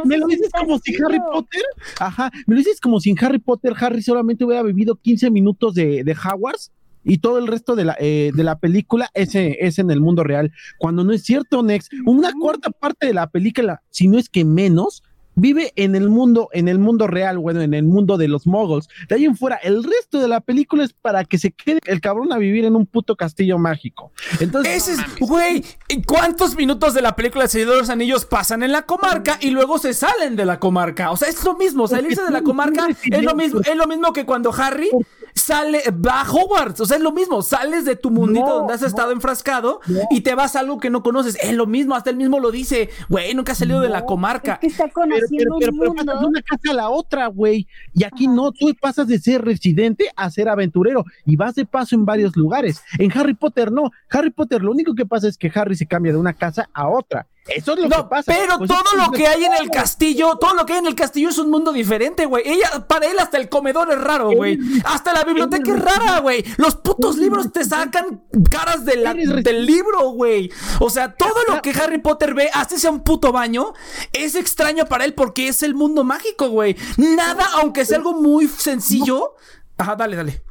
Me, 0.04 0.16
lo 0.16 0.26
dices 0.26 0.50
como 0.58 0.78
si 0.78 0.94
Harry 1.02 1.20
Potter. 1.20 1.62
Ajá. 2.00 2.30
Me 2.46 2.54
lo 2.54 2.58
dices 2.58 2.80
como 2.80 3.00
si 3.00 3.10
en 3.10 3.24
Harry 3.24 3.38
Potter 3.38 3.74
Harry 3.78 4.02
solamente 4.02 4.44
hubiera 4.44 4.62
vivido 4.62 4.96
15 4.96 5.30
minutos 5.30 5.74
de, 5.74 6.04
de 6.04 6.12
Hogwarts 6.12 6.72
y 7.06 7.18
todo 7.18 7.38
el 7.38 7.46
resto 7.46 7.76
de 7.76 7.84
la, 7.84 7.96
eh, 8.00 8.32
de 8.34 8.44
la 8.44 8.58
película 8.58 9.10
es, 9.14 9.30
es 9.34 9.78
en 9.78 9.90
el 9.90 10.00
mundo 10.00 10.24
real. 10.24 10.52
Cuando 10.78 11.04
no 11.04 11.12
es 11.12 11.22
cierto, 11.22 11.62
Nex, 11.62 11.88
una 12.04 12.32
cuarta 12.32 12.70
parte 12.70 13.06
de 13.06 13.14
la 13.14 13.28
película, 13.28 13.82
si 13.90 14.08
no 14.08 14.18
es 14.18 14.28
que 14.28 14.44
menos, 14.44 15.04
vive 15.36 15.72
en 15.76 15.94
el 15.94 16.10
mundo, 16.10 16.48
en 16.52 16.66
el 16.66 16.78
mundo 16.78 17.06
real, 17.06 17.38
bueno, 17.38 17.60
en 17.60 17.74
el 17.74 17.84
mundo 17.84 18.16
de 18.16 18.26
los 18.26 18.46
moguls. 18.46 18.88
De 19.08 19.14
ahí 19.14 19.24
en 19.24 19.36
fuera, 19.36 19.56
el 19.56 19.84
resto 19.84 20.20
de 20.20 20.28
la 20.28 20.40
película 20.40 20.82
es 20.82 20.92
para 20.92 21.24
que 21.24 21.38
se 21.38 21.52
quede 21.52 21.78
el 21.84 22.00
cabrón 22.00 22.32
a 22.32 22.38
vivir 22.38 22.64
en 22.64 22.74
un 22.74 22.86
puto 22.86 23.14
castillo 23.16 23.58
mágico. 23.58 24.10
Entonces, 24.40 24.88
ese 24.88 24.92
es, 24.92 24.98
güey, 25.20 25.64
¿cuántos 26.06 26.56
minutos 26.56 26.94
de 26.94 27.02
la 27.02 27.14
película 27.14 27.44
de 27.44 27.48
Señor 27.48 27.70
de 27.70 27.76
los 27.76 27.90
Anillos 27.90 28.24
pasan 28.24 28.62
en 28.62 28.72
la 28.72 28.82
comarca 28.82 29.38
y 29.40 29.50
luego 29.50 29.78
se 29.78 29.94
salen 29.94 30.34
de 30.34 30.46
la 30.46 30.58
comarca? 30.58 31.10
O 31.10 31.16
sea, 31.16 31.28
es 31.28 31.44
lo 31.44 31.56
mismo, 31.56 31.86
salirse 31.86 32.22
de 32.24 32.30
la 32.30 32.42
comarca 32.42 32.88
es 32.88 33.22
lo 33.22 33.34
mismo, 33.34 33.60
es 33.60 33.76
lo 33.76 33.86
mismo 33.86 34.12
que 34.12 34.24
cuando 34.24 34.52
Harry 34.52 34.90
sale, 35.36 35.82
va 35.90 36.22
a 36.22 36.30
Hogwarts. 36.30 36.80
O 36.80 36.86
sea, 36.86 36.96
es 36.96 37.02
lo 37.02 37.12
mismo. 37.12 37.42
Sales 37.42 37.84
de 37.84 37.94
tu 37.94 38.10
mundito 38.10 38.46
donde 38.46 38.74
has 38.74 38.82
estado 38.82 39.12
enfrascado 39.12 39.80
y 40.10 40.22
te 40.22 40.34
vas 40.34 40.56
a 40.56 40.60
algo 40.60 40.78
que 40.78 40.90
no 40.90 41.02
conoces. 41.02 41.38
Es 41.40 41.52
lo 41.52 41.66
mismo, 41.66 41.94
hasta 41.94 42.10
él 42.10 42.16
mismo 42.16 42.40
lo 42.40 42.50
dice. 42.50 42.90
Güey, 43.08 43.34
nunca 43.34 43.52
has 43.52 43.58
salido 43.58 43.80
de 43.80 43.88
la 43.88 44.04
comarca. 44.04 44.54
Es 44.54 44.58
que 44.60 44.66
está 44.66 44.88
conociendo 44.88 45.56
pero, 45.58 45.72
pero, 45.78 45.94
pero, 45.94 46.20
de 46.20 46.26
una 46.26 46.42
casa 46.42 46.70
a 46.70 46.74
la 46.74 46.88
otra, 46.88 47.26
güey. 47.28 47.66
Y 47.94 48.04
aquí 48.04 48.26
no, 48.26 48.52
tú 48.52 48.74
pasas 48.80 49.06
de 49.06 49.18
ser 49.18 49.44
residente 49.44 50.10
a 50.16 50.30
ser 50.30 50.48
aventurero 50.48 51.04
y 51.24 51.36
vas 51.36 51.54
de 51.54 51.66
paso 51.66 51.94
en 51.94 52.04
varios 52.04 52.36
lugares. 52.36 52.82
En 52.98 53.16
Harry 53.16 53.34
Potter 53.34 53.70
no. 53.70 53.90
Harry 54.10 54.30
Potter 54.30 54.62
lo 54.62 54.72
único 54.72 54.94
que 54.94 55.06
pasa 55.06 55.28
es 55.28 55.38
que 55.38 55.52
Harry 55.54 55.76
se 55.76 55.86
cambia 55.86 56.12
de 56.12 56.18
una 56.18 56.32
casa 56.32 56.68
a 56.72 56.88
otra 56.88 57.26
eso 57.48 57.72
es 57.74 57.78
lo 57.78 57.88
que 57.88 58.02
pasa. 58.08 58.32
Pero 58.32 58.58
pues 58.58 58.70
todo 58.70 58.96
lo 58.96 59.10
que 59.10 59.26
hay 59.26 59.44
en 59.44 59.54
el 59.54 59.70
castillo, 59.70 60.36
todo 60.36 60.54
lo 60.54 60.66
que 60.66 60.74
hay 60.74 60.78
en 60.80 60.86
el 60.86 60.94
castillo 60.94 61.28
es 61.28 61.38
un 61.38 61.50
mundo 61.50 61.72
diferente, 61.72 62.26
güey. 62.26 62.42
Ella, 62.46 62.86
para 62.86 63.06
él 63.06 63.18
hasta 63.18 63.38
el 63.38 63.48
comedor 63.48 63.92
es 63.92 64.00
raro, 64.00 64.30
güey. 64.30 64.58
Hasta 64.84 65.12
la 65.12 65.24
biblioteca 65.24 65.72
es 65.72 65.80
rara, 65.80 66.18
güey. 66.20 66.44
Los 66.56 66.76
putos 66.76 67.16
libros 67.16 67.52
te 67.52 67.64
sacan 67.64 68.22
caras 68.50 68.84
del 68.84 69.66
libro, 69.66 70.10
güey. 70.10 70.50
O 70.80 70.90
sea, 70.90 71.14
todo 71.14 71.36
lo 71.48 71.62
que 71.62 71.70
Harry 71.70 71.98
Potter 71.98 72.34
ve, 72.34 72.50
hasta 72.52 72.78
sea 72.78 72.90
un 72.90 73.02
puto 73.02 73.32
baño, 73.32 73.74
es 74.12 74.34
extraño 74.34 74.86
para 74.86 75.04
él 75.04 75.14
porque 75.14 75.48
es 75.48 75.62
el 75.62 75.74
mundo 75.74 76.04
mágico, 76.04 76.48
güey. 76.48 76.76
Nada, 76.96 77.46
aunque 77.54 77.84
sea 77.84 77.98
algo 77.98 78.14
muy 78.14 78.48
sencillo. 78.48 79.34
Ajá, 79.78 79.94
dale, 79.94 80.16
dale. 80.16 80.45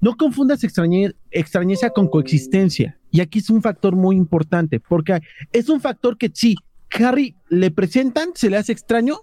No 0.00 0.16
confundas 0.16 0.62
extrañeza 0.62 1.90
con 1.90 2.08
coexistencia. 2.08 2.98
Y 3.10 3.20
aquí 3.20 3.38
es 3.38 3.50
un 3.50 3.62
factor 3.62 3.96
muy 3.96 4.16
importante, 4.16 4.80
porque 4.80 5.20
es 5.52 5.68
un 5.68 5.80
factor 5.80 6.18
que 6.18 6.30
sí, 6.32 6.56
Harry 6.92 7.34
le 7.48 7.70
presentan, 7.70 8.30
se 8.34 8.50
le 8.50 8.56
hace 8.56 8.72
extraño, 8.72 9.20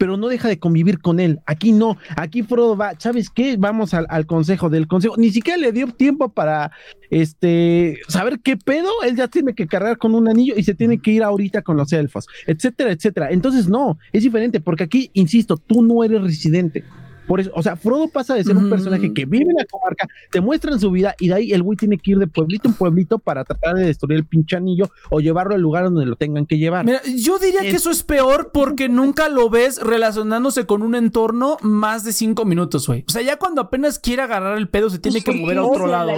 pero 0.00 0.16
no 0.16 0.28
deja 0.28 0.48
de 0.48 0.58
convivir 0.58 0.98
con 1.00 1.20
él. 1.20 1.40
Aquí 1.44 1.72
no, 1.72 1.98
aquí 2.16 2.42
Frodo 2.42 2.74
va, 2.74 2.94
¿sabes 2.98 3.28
qué? 3.28 3.58
Vamos 3.58 3.92
al, 3.92 4.24
consejo 4.24 4.70
del 4.70 4.88
consejo. 4.88 5.16
Ni 5.18 5.30
siquiera 5.30 5.58
le 5.58 5.72
dio 5.72 5.88
tiempo 5.88 6.30
para 6.30 6.72
este 7.10 7.98
saber 8.08 8.40
qué 8.40 8.56
pedo. 8.56 8.88
Él 9.04 9.14
ya 9.14 9.28
tiene 9.28 9.54
que 9.54 9.66
cargar 9.66 9.98
con 9.98 10.14
un 10.14 10.26
anillo 10.26 10.54
y 10.56 10.62
se 10.62 10.74
tiene 10.74 11.02
que 11.02 11.10
ir 11.10 11.22
ahorita 11.22 11.60
con 11.60 11.76
los 11.76 11.92
elfos, 11.92 12.26
etcétera, 12.46 12.92
etcétera. 12.92 13.30
Entonces, 13.30 13.68
no, 13.68 13.98
es 14.10 14.22
diferente, 14.22 14.58
porque 14.60 14.84
aquí, 14.84 15.10
insisto, 15.12 15.58
tú 15.58 15.82
no 15.82 16.02
eres 16.02 16.22
residente. 16.22 16.82
Por 17.30 17.38
eso, 17.38 17.52
o 17.54 17.62
sea, 17.62 17.76
Frodo 17.76 18.08
pasa 18.08 18.34
de 18.34 18.42
ser 18.42 18.56
un 18.56 18.68
personaje 18.68 19.14
que 19.14 19.24
vive 19.24 19.44
en 19.44 19.56
la 19.56 19.64
comarca, 19.64 20.08
te 20.32 20.40
muestran 20.40 20.80
su 20.80 20.90
vida 20.90 21.14
y 21.20 21.28
de 21.28 21.34
ahí 21.34 21.52
el 21.52 21.62
güey 21.62 21.76
tiene 21.76 21.96
que 21.96 22.10
ir 22.10 22.18
de 22.18 22.26
pueblito 22.26 22.66
en 22.66 22.74
pueblito 22.74 23.20
para 23.20 23.44
tratar 23.44 23.76
de 23.76 23.86
destruir 23.86 24.18
el 24.18 24.24
pinche 24.24 24.56
anillo 24.56 24.90
o 25.10 25.20
llevarlo 25.20 25.54
al 25.54 25.60
lugar 25.60 25.84
donde 25.84 26.06
lo 26.06 26.16
tengan 26.16 26.44
que 26.44 26.58
llevar. 26.58 26.84
Mira, 26.84 27.00
yo 27.04 27.38
diría 27.38 27.60
que 27.60 27.68
eso 27.68 27.92
es 27.92 28.02
peor 28.02 28.50
porque 28.52 28.88
nunca 28.88 29.28
lo 29.28 29.48
ves 29.48 29.80
relacionándose 29.80 30.66
con 30.66 30.82
un 30.82 30.96
entorno 30.96 31.56
más 31.62 32.02
de 32.02 32.12
cinco 32.12 32.44
minutos, 32.44 32.88
güey. 32.88 33.04
O 33.06 33.12
sea, 33.12 33.22
ya 33.22 33.36
cuando 33.36 33.60
apenas 33.60 34.00
quiere 34.00 34.22
agarrar 34.22 34.58
el 34.58 34.68
pedo 34.68 34.90
se 34.90 34.98
tiene 34.98 35.22
que 35.22 35.30
mover 35.30 35.58
a 35.58 35.64
otro 35.64 35.86
lado. 35.86 36.10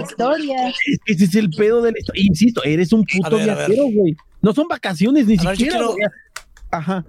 Ese 1.05 1.25
es 1.25 1.35
el 1.35 1.51
pedo 1.51 1.83
de 1.83 1.91
la 1.91 1.99
historia. 1.99 2.23
Insisto, 2.25 2.63
eres 2.63 2.91
un 2.91 3.05
puto 3.05 3.37
viajero, 3.37 3.83
güey. 3.83 4.17
No 4.41 4.51
son 4.51 4.67
vacaciones 4.67 5.27
ni 5.27 5.37
siquiera. 5.37 5.79
Ajá. 6.71 7.05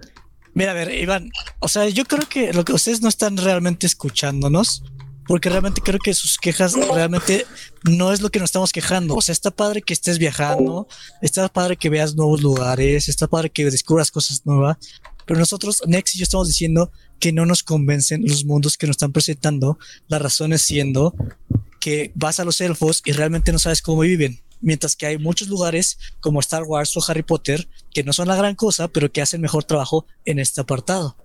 Mira, 0.55 0.71
a 0.71 0.73
ver, 0.73 0.91
Iván, 0.95 1.31
o 1.59 1.67
sea, 1.67 1.87
yo 1.89 2.05
creo 2.05 2.27
que 2.29 2.53
lo 2.53 2.63
que 2.63 2.71
ustedes 2.71 3.01
no 3.01 3.09
están 3.09 3.35
realmente 3.35 3.85
escuchándonos, 3.85 4.83
porque 5.27 5.49
realmente 5.49 5.81
creo 5.81 5.99
que 5.99 6.13
sus 6.13 6.37
quejas 6.37 6.73
realmente 6.73 7.45
no 7.83 8.13
es 8.13 8.21
lo 8.21 8.29
que 8.29 8.39
nos 8.39 8.47
estamos 8.47 8.71
quejando. 8.71 9.15
O 9.15 9.21
sea, 9.21 9.33
está 9.33 9.51
padre 9.51 9.81
que 9.81 9.93
estés 9.93 10.17
viajando, 10.17 10.87
está 11.21 11.49
padre 11.49 11.75
que 11.75 11.89
veas 11.89 12.15
nuevos 12.15 12.41
lugares, 12.41 13.09
está 13.09 13.27
padre 13.27 13.49
que 13.49 13.65
descubras 13.65 14.11
cosas 14.11 14.45
nuevas, 14.45 14.77
pero 15.25 15.37
nosotros, 15.37 15.83
Nex 15.87 16.15
y 16.15 16.19
yo 16.19 16.23
estamos 16.23 16.47
diciendo 16.47 16.89
que 17.19 17.33
no 17.33 17.45
nos 17.45 17.61
convencen 17.61 18.21
los 18.25 18.45
mundos 18.45 18.77
que 18.77 18.87
nos 18.87 18.95
están 18.95 19.11
presentando, 19.11 19.77
las 20.07 20.21
razones 20.21 20.61
siendo 20.61 21.15
que 21.81 22.13
vas 22.15 22.39
a 22.39 22.45
los 22.45 22.61
elfos 22.61 23.01
y 23.03 23.11
realmente 23.11 23.51
no 23.51 23.59
sabes 23.59 23.81
cómo 23.81 24.01
viven 24.01 24.39
mientras 24.61 24.95
que 24.95 25.05
hay 25.05 25.17
muchos 25.17 25.47
lugares 25.47 25.97
como 26.19 26.39
Star 26.39 26.63
Wars 26.63 26.95
o 26.97 27.03
Harry 27.07 27.23
Potter 27.23 27.67
que 27.93 28.03
no 28.03 28.13
son 28.13 28.27
la 28.27 28.35
gran 28.35 28.55
cosa, 28.55 28.87
pero 28.87 29.11
que 29.11 29.21
hacen 29.21 29.41
mejor 29.41 29.63
trabajo 29.63 30.05
en 30.25 30.39
este 30.39 30.61
apartado. 30.61 31.17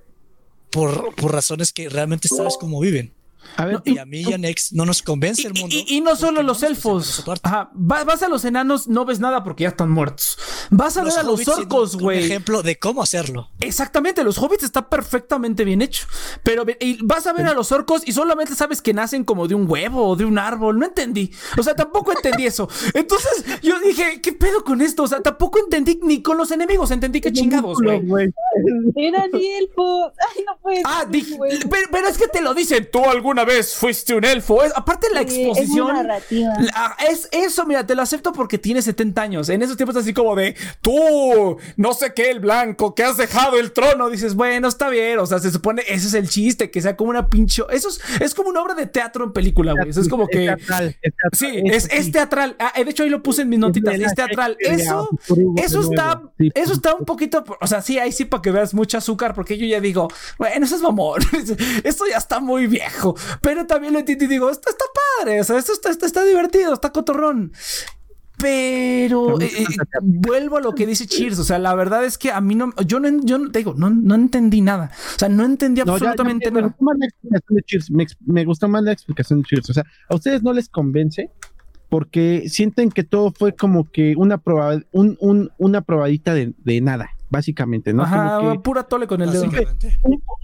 Por, 0.71 1.15
por 1.17 1.33
razones 1.33 1.73
que 1.73 1.89
realmente 1.89 2.29
sabes 2.29 2.57
cómo 2.59 2.81
viven. 2.81 3.13
A 3.57 3.65
ver, 3.65 3.83
y 3.85 3.99
a 3.99 4.07
mí 4.07 4.21
y 4.21 4.33
a 4.33 4.39
Nex 4.39 4.73
no 4.73 4.85
nos 4.85 5.03
convence 5.03 5.47
el 5.47 5.55
mundo. 5.55 5.75
Y, 5.75 6.01
no 6.01 6.17
solo 6.17 6.43
los 6.43 6.63
elfos. 6.63 7.25
Ajá. 7.43 7.71
Vas, 7.75 8.23
a 8.23 8.29
los 8.29 8.45
enanos, 8.45 8.89
no 8.89 9.05
ves 9.05 9.21
nada 9.21 9.45
porque 9.45 9.65
ya 9.65 9.71
están 9.71 9.91
muertos. 9.91 10.39
Vas 10.71 10.97
a 10.97 11.05
ver 11.05 11.19
a 11.19 11.23
los 11.23 11.47
orcos, 11.47 11.97
güey. 11.97 12.19
Un 12.19 12.25
ejemplo 12.25 12.63
de 12.63 12.79
cómo 12.79 13.03
hacerlo. 13.03 13.51
Exactamente, 13.61 14.25
los 14.25 14.39
hobbits 14.39 14.65
está 14.65 14.89
perfectamente 14.89 15.65
bien 15.65 15.83
hecho. 15.83 16.07
Pero 16.43 16.65
vas 17.03 17.27
a 17.27 17.33
ver 17.33 17.47
a 17.47 17.55
los 17.55 17.73
orcos 17.73 18.03
y 18.07 18.13
solamente 18.13 18.55
sabes 18.55 18.81
que 18.83 18.95
nacen 18.95 19.25
como 19.25 19.49
de 19.49 19.55
un 19.55 19.71
huevo 19.71 20.09
o 20.09 20.17
de 20.17 20.25
un 20.25 20.39
árbol. 20.39 20.79
No 20.79 20.87
entendí. 20.87 21.33
O 21.59 21.63
sea, 21.63 21.75
tampoco 21.75 22.13
entendí 22.13 22.47
eso. 22.47 22.69
Entonces 22.95 23.45
yo 23.63 23.79
dije, 23.81 24.21
¿qué 24.21 24.33
pedo 24.33 24.65
con 24.65 24.81
esto? 24.81 25.03
O 25.03 25.09
sea, 25.09 25.21
tampoco 25.21 25.59
entendí 25.59 26.01
ni 26.03 26.23
con 26.23 26.37
los 26.37 26.51
enemigos. 26.51 26.91
Entendí 26.91 27.21
que 27.21 27.33
chingados, 27.33 27.79
güey. 27.83 28.33
Eran 28.97 29.31
elfos. 29.35 30.13
Ay, 30.19 30.45
no 30.47 30.59
puede 30.61 30.83
Ah, 30.85 31.07
pero, 31.11 31.89
pero, 31.91 32.09
es 32.09 32.19
que 32.19 32.29
te 32.29 32.41
lo 32.41 32.55
dicen 32.55 32.89
tú 32.91 33.05
algún 33.05 33.30
alguna 33.31 33.45
vez 33.45 33.77
fuiste 33.77 34.15
un 34.15 34.25
elfo. 34.25 34.61
aparte 34.75 35.07
la 35.13 35.21
exposición. 35.21 36.09
Es, 36.11 36.29
es, 37.09 37.29
eso, 37.31 37.65
mira, 37.65 37.87
te 37.87 37.95
lo 37.95 38.03
acepto 38.03 38.33
porque 38.33 38.59
tiene 38.59 38.83
70 38.83 39.23
años. 39.23 39.49
En 39.49 39.63
esos 39.63 39.77
tiempos 39.77 39.97
así 39.97 40.13
como 40.13 40.35
de 40.35 40.57
tú, 40.81 41.57
no 41.77 41.93
sé 41.93 42.13
qué, 42.13 42.31
el 42.31 42.41
blanco, 42.41 42.95
que 42.95 43.05
has 43.05 43.17
dejado 43.17 43.59
el 43.59 43.71
trono. 43.73 44.11
Dices, 44.11 44.35
bueno, 44.35 44.67
está 44.67 44.89
bien. 44.89 45.21
O 45.21 45.27
sea, 45.27 45.39
se 45.39 45.51
supone, 45.53 45.83
ese 45.87 46.09
es 46.09 46.15
el 46.15 46.29
chiste, 46.29 46.71
que 46.71 46.83
sea 46.83 46.97
como 46.97 47.11
una 47.11 47.29
pincho. 47.29 47.71
Eso 47.71 47.89
es, 48.21 48.35
como 48.35 48.51
una 48.51 48.63
obra 48.63 48.75
de 48.75 48.87
teatro 48.87 49.25
en 49.25 49.33
película, 49.33 49.75
güey. 49.75 49.91
Eso 49.91 50.01
es 50.01 50.09
como 50.09 50.27
que. 50.27 50.57
sí, 51.33 51.63
es, 51.67 51.89
es 51.93 52.11
teatral. 52.11 52.57
Ah, 52.59 52.73
de 52.75 52.91
hecho, 52.91 53.05
ahí 53.05 53.11
lo 53.11 53.23
puse 53.23 53.43
en 53.43 53.49
mis 53.49 53.61
notitas. 53.61 53.95
Es 53.95 54.15
teatral. 54.15 54.57
Eso, 54.59 55.09
eso 55.57 55.81
está, 55.81 56.23
eso 56.55 56.73
está 56.73 56.95
un 56.95 57.05
poquito. 57.05 57.45
O 57.61 57.67
sea, 57.69 57.81
sí, 57.81 57.99
ahí 57.99 58.11
sí 58.11 58.25
para 58.25 58.43
que 58.43 58.51
veas 58.51 58.75
mucho 58.75 58.99
azúcar, 58.99 59.35
porque 59.35 59.57
yo 59.57 59.67
ya 59.67 59.81
digo, 59.81 60.09
bueno, 60.37 60.67
eso 60.67 60.75
es 60.75 60.83
mamón. 60.83 61.21
esto 61.85 62.05
ya 62.11 62.17
está 62.17 62.41
muy 62.41 62.67
viejo. 62.67 63.15
Pero 63.43 63.67
también 63.67 63.93
lo 63.93 63.99
entiendo 64.01 64.25
y 64.25 64.29
digo, 64.29 64.51
esto 64.51 64.71
está 64.71 64.85
padre. 65.19 65.41
O 65.41 65.45
sea, 65.45 65.59
esto 65.59 65.73
está, 65.73 65.91
está 65.91 66.25
divertido, 66.25 66.75
está 66.75 66.91
cotorrón. 66.91 67.53
Pero 68.39 69.39
eh, 69.41 69.51
eh, 69.59 69.67
vuelvo 70.01 70.57
a 70.57 70.61
lo 70.61 70.75
que 70.75 70.87
dice 70.87 71.07
Cheers. 71.07 71.39
O 71.39 71.45
sea, 71.45 71.59
la 71.59 71.75
verdad 71.75 72.05
es 72.05 72.17
que 72.17 72.31
a 72.33 72.41
mí 72.41 72.55
no, 72.55 72.73
yo 72.87 72.99
no, 73.01 73.23
yo 73.23 73.39
no, 73.39 73.51
te 73.51 73.59
digo, 73.59 73.75
no, 73.77 73.91
no 73.91 74.15
entendí 74.15 74.61
nada. 74.61 74.91
O 75.15 75.19
sea, 75.19 75.29
no 75.29 75.45
entendí 75.45 75.83
absolutamente 75.83 76.51
nada. 76.51 76.75
Me 78.27 78.45
gustó, 78.45 78.69
más 78.69 78.83
la 78.83 78.93
explicación 78.93 79.41
de 79.41 79.49
Cheers. 79.49 79.71
O 79.71 79.75
sea, 79.75 79.85
a 80.09 80.15
ustedes 80.15 80.43
no 80.43 80.53
les 80.53 80.69
convence 80.69 81.31
porque 81.89 82.49
sienten 82.49 82.91
que 82.91 83.03
todo 83.03 83.33
fue 83.33 83.55
como 83.55 83.91
que 83.91 84.15
una, 84.17 84.41
un, 84.93 85.17
un, 85.21 85.51
una 85.59 85.83
probadita 85.83 86.33
de, 86.33 86.55
de 86.65 86.81
nada 86.81 87.11
básicamente, 87.31 87.95
¿no? 87.95 88.03
Ajá, 88.03 88.61
pura 88.63 88.83
tole 88.83 89.07
con 89.07 89.23
el 89.23 89.31
dedo. 89.31 89.49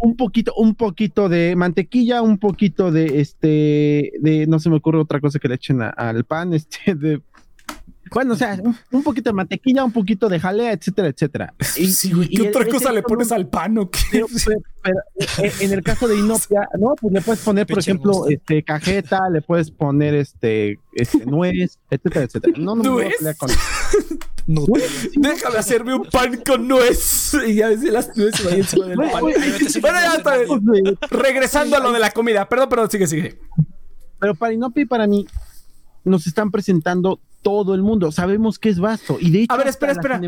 Un, 0.00 0.16
poquito, 0.16 0.54
un 0.56 0.74
poquito 0.74 1.28
de 1.28 1.54
mantequilla, 1.56 2.22
un 2.22 2.38
poquito 2.38 2.92
de 2.92 3.20
este, 3.20 4.12
de, 4.20 4.46
no 4.48 4.58
se 4.60 4.70
me 4.70 4.76
ocurre 4.76 4.98
otra 4.98 5.20
cosa 5.20 5.38
que 5.38 5.48
le 5.48 5.56
echen 5.56 5.82
al 5.82 6.24
pan, 6.24 6.54
este, 6.54 6.94
de 6.94 7.20
bueno, 8.12 8.34
o 8.34 8.36
sea, 8.36 8.60
un, 8.90 9.02
poquito 9.02 9.30
de 9.30 9.34
mantequilla, 9.34 9.84
un 9.84 9.92
poquito 9.92 10.28
de 10.28 10.38
jalea, 10.38 10.72
etcétera, 10.72 11.08
etcétera. 11.08 11.54
Y, 11.76 12.28
¿Qué 12.36 12.48
otra 12.48 12.66
cosa 12.66 12.92
le 12.92 13.02
pones 13.02 13.32
al 13.32 13.48
pan 13.48 13.78
o 13.78 13.90
qué? 13.90 14.24
Pero, 14.82 14.98
eh, 15.42 15.52
en 15.60 15.72
el 15.72 15.82
caso 15.82 16.06
de 16.06 16.16
Inopia, 16.16 16.68
no, 16.78 16.94
pues 17.00 17.12
le 17.12 17.20
puedes 17.20 17.42
poner, 17.42 17.66
por 17.66 17.78
ejemplo, 17.78 18.28
este 18.28 18.62
cajeta, 18.62 19.28
le 19.30 19.42
puedes 19.42 19.70
poner 19.70 20.14
este, 20.14 20.78
este 20.92 21.26
nuez, 21.26 21.78
etcétera, 21.90 22.24
etcétera. 22.24 22.54
No, 22.58 22.76
no 22.76 22.82
¿Nuez? 22.82 23.14
me 23.20 23.34
con 23.34 23.50
no, 24.46 24.64
Déjame 25.16 25.58
hacerme 25.58 25.94
un 25.94 26.04
pan 26.04 26.40
con 26.46 26.68
nuez. 26.68 27.34
Y 27.46 27.62
a 27.62 27.68
veces 27.68 27.92
las 27.92 28.16
nueces 28.16 28.44
van 28.44 28.54
encima 28.54 28.86
del 28.86 28.96
pan. 28.98 29.20
Bueno, 29.20 29.98
ya 30.00 30.14
está. 30.16 30.34
Regresando 31.10 31.76
a 31.76 31.80
lo 31.80 31.92
de 31.92 31.98
la 31.98 32.10
comida. 32.10 32.48
Perdón, 32.48 32.68
perdón, 32.68 32.90
sigue, 32.90 33.06
sigue. 33.06 33.38
Pero 34.18 34.34
para 34.34 34.52
Inopia 34.52 34.82
y 34.82 34.86
para 34.86 35.06
mí, 35.06 35.26
nos 36.04 36.26
están 36.26 36.50
presentando 36.50 37.20
todo 37.46 37.76
el 37.76 37.82
mundo. 37.82 38.10
Sabemos 38.10 38.58
que 38.58 38.70
es 38.70 38.80
vasto. 38.80 39.18
Y 39.20 39.30
de 39.30 39.42
hecho, 39.42 39.54
a 39.54 39.56
ver, 39.56 39.68
espera, 39.68 39.92
espera. 39.92 40.20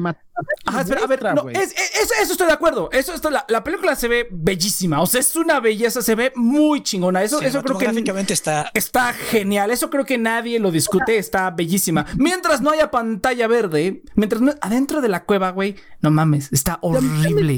Ajá, 0.67 0.83
espera, 0.83 1.01
a 1.03 1.07
ver, 1.09 1.21
no, 1.35 1.49
es, 1.49 1.75
eso 2.23 2.33
estoy 2.33 2.47
de 2.47 2.53
acuerdo. 2.53 2.89
Eso, 2.93 3.13
esto, 3.13 3.29
la, 3.29 3.45
la, 3.49 3.65
película 3.65 3.97
se 3.97 4.07
ve 4.07 4.29
bellísima. 4.31 5.03
O 5.03 5.07
sea, 5.07 5.19
es 5.19 5.35
una 5.35 5.59
belleza, 5.59 6.01
se 6.01 6.15
ve 6.15 6.33
muy 6.37 6.81
chingona. 6.85 7.25
Eso, 7.25 7.43
eso 7.43 7.61
creo 7.65 7.77
que 7.77 8.33
está... 8.33 8.71
está 8.73 9.13
genial. 9.13 9.73
Eso 9.73 9.91
creo 9.91 10.05
que 10.05 10.17
nadie 10.17 10.61
lo 10.61 10.71
discute. 10.71 11.19
Está 11.19 11.51
bellísima. 11.51 12.07
Mientras 12.17 12.61
no 12.61 12.71
haya 12.71 12.93
pantalla 12.93 13.49
verde, 13.49 14.05
mientras 14.15 14.41
no, 14.41 14.55
adentro 14.61 15.01
de 15.01 15.09
la 15.09 15.25
cueva, 15.25 15.51
güey, 15.51 15.75
no 16.01 16.13
mames, 16.13 16.53
está 16.53 16.79
horrible. 16.83 17.57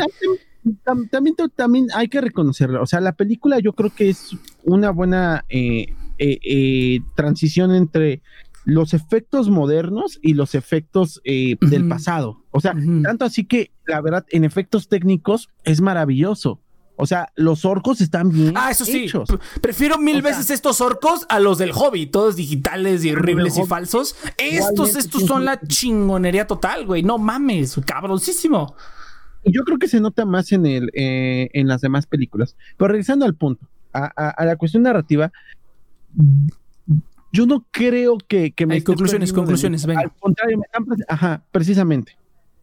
También, 1.11 1.37
también, 1.55 1.89
hay 1.95 2.09
que 2.09 2.23
reconocerlo. 2.23 2.83
O 2.83 2.87
sea, 2.87 3.01
la 3.01 3.13
película 3.13 3.59
yo 3.59 3.75
creo 3.75 3.91
que 3.95 4.09
es 4.09 4.31
una 4.65 4.91
buena 4.91 5.45
eh, 5.51 5.95
eh, 6.17 6.39
eh, 6.43 7.01
transición 7.15 7.75
entre 7.75 8.23
los 8.71 8.95
efectos 8.95 9.51
modernos 9.51 10.21
y 10.23 10.35
los 10.35 10.55
efectos 10.55 11.21
eh, 11.25 11.57
del 11.61 11.89
pasado. 11.89 12.45
O 12.53 12.61
sea, 12.61 12.73
tanto 13.03 13.25
así 13.25 13.45
que 13.45 13.73
la 13.85 14.01
verdad, 14.01 14.25
en 14.31 14.45
efectos 14.45 14.89
técnicos 14.89 15.51
es 15.65 15.81
maravilloso. 15.81 16.61
O 16.95 17.07
sea, 17.07 17.33
los 17.35 17.65
orcos 17.65 18.01
están 18.01 18.31
bien. 18.31 18.53
Ah, 18.55 18.71
eso 18.71 18.85
sí. 18.85 19.11
Prefiero 19.61 19.99
mil 19.99 20.23
veces 20.23 20.51
estos 20.51 20.81
orcos 20.81 21.27
a 21.31 21.41
los 21.41 21.59
del 21.59 21.73
hobby, 21.73 22.07
todos 22.07 22.37
digitales 22.37 23.05
y 23.05 23.11
horribles 23.11 23.59
y 23.59 23.65
falsos. 23.65 24.15
Estos, 24.39 24.95
estos 24.95 25.25
son 25.25 25.45
la 25.45 25.61
chingonería 25.61 26.47
total, 26.47 26.87
güey. 26.87 27.03
No 27.03 27.19
mames, 27.19 27.81
cabroncísimo. 27.85 28.77
Yo 29.45 29.65
creo 29.65 29.79
que 29.79 29.89
se 29.89 30.01
nota 30.01 30.27
más 30.27 30.53
en 30.53 30.67
el, 30.67 30.91
eh, 30.95 31.49
en 31.55 31.67
las 31.67 31.81
demás 31.81 32.07
películas. 32.07 32.55
Pero 32.77 32.89
regresando 32.89 33.25
al 33.25 33.35
punto, 33.35 33.67
a 33.93 34.45
la 34.45 34.55
cuestión 34.57 34.85
narrativa, 34.85 35.33
yo 37.33 37.47
no 37.47 37.67
creo 37.71 38.19
que, 38.19 38.53
que 38.53 38.67
me. 38.67 38.75
Hay 38.75 38.83
conclusiones, 38.83 39.33
conclusiones, 39.33 39.87
venga. 39.87 40.03
Al 40.03 40.13
contrario, 40.19 40.59
me 40.59 40.65
están. 40.65 40.85
Ajá, 41.09 41.45
precisamente. 41.51 42.17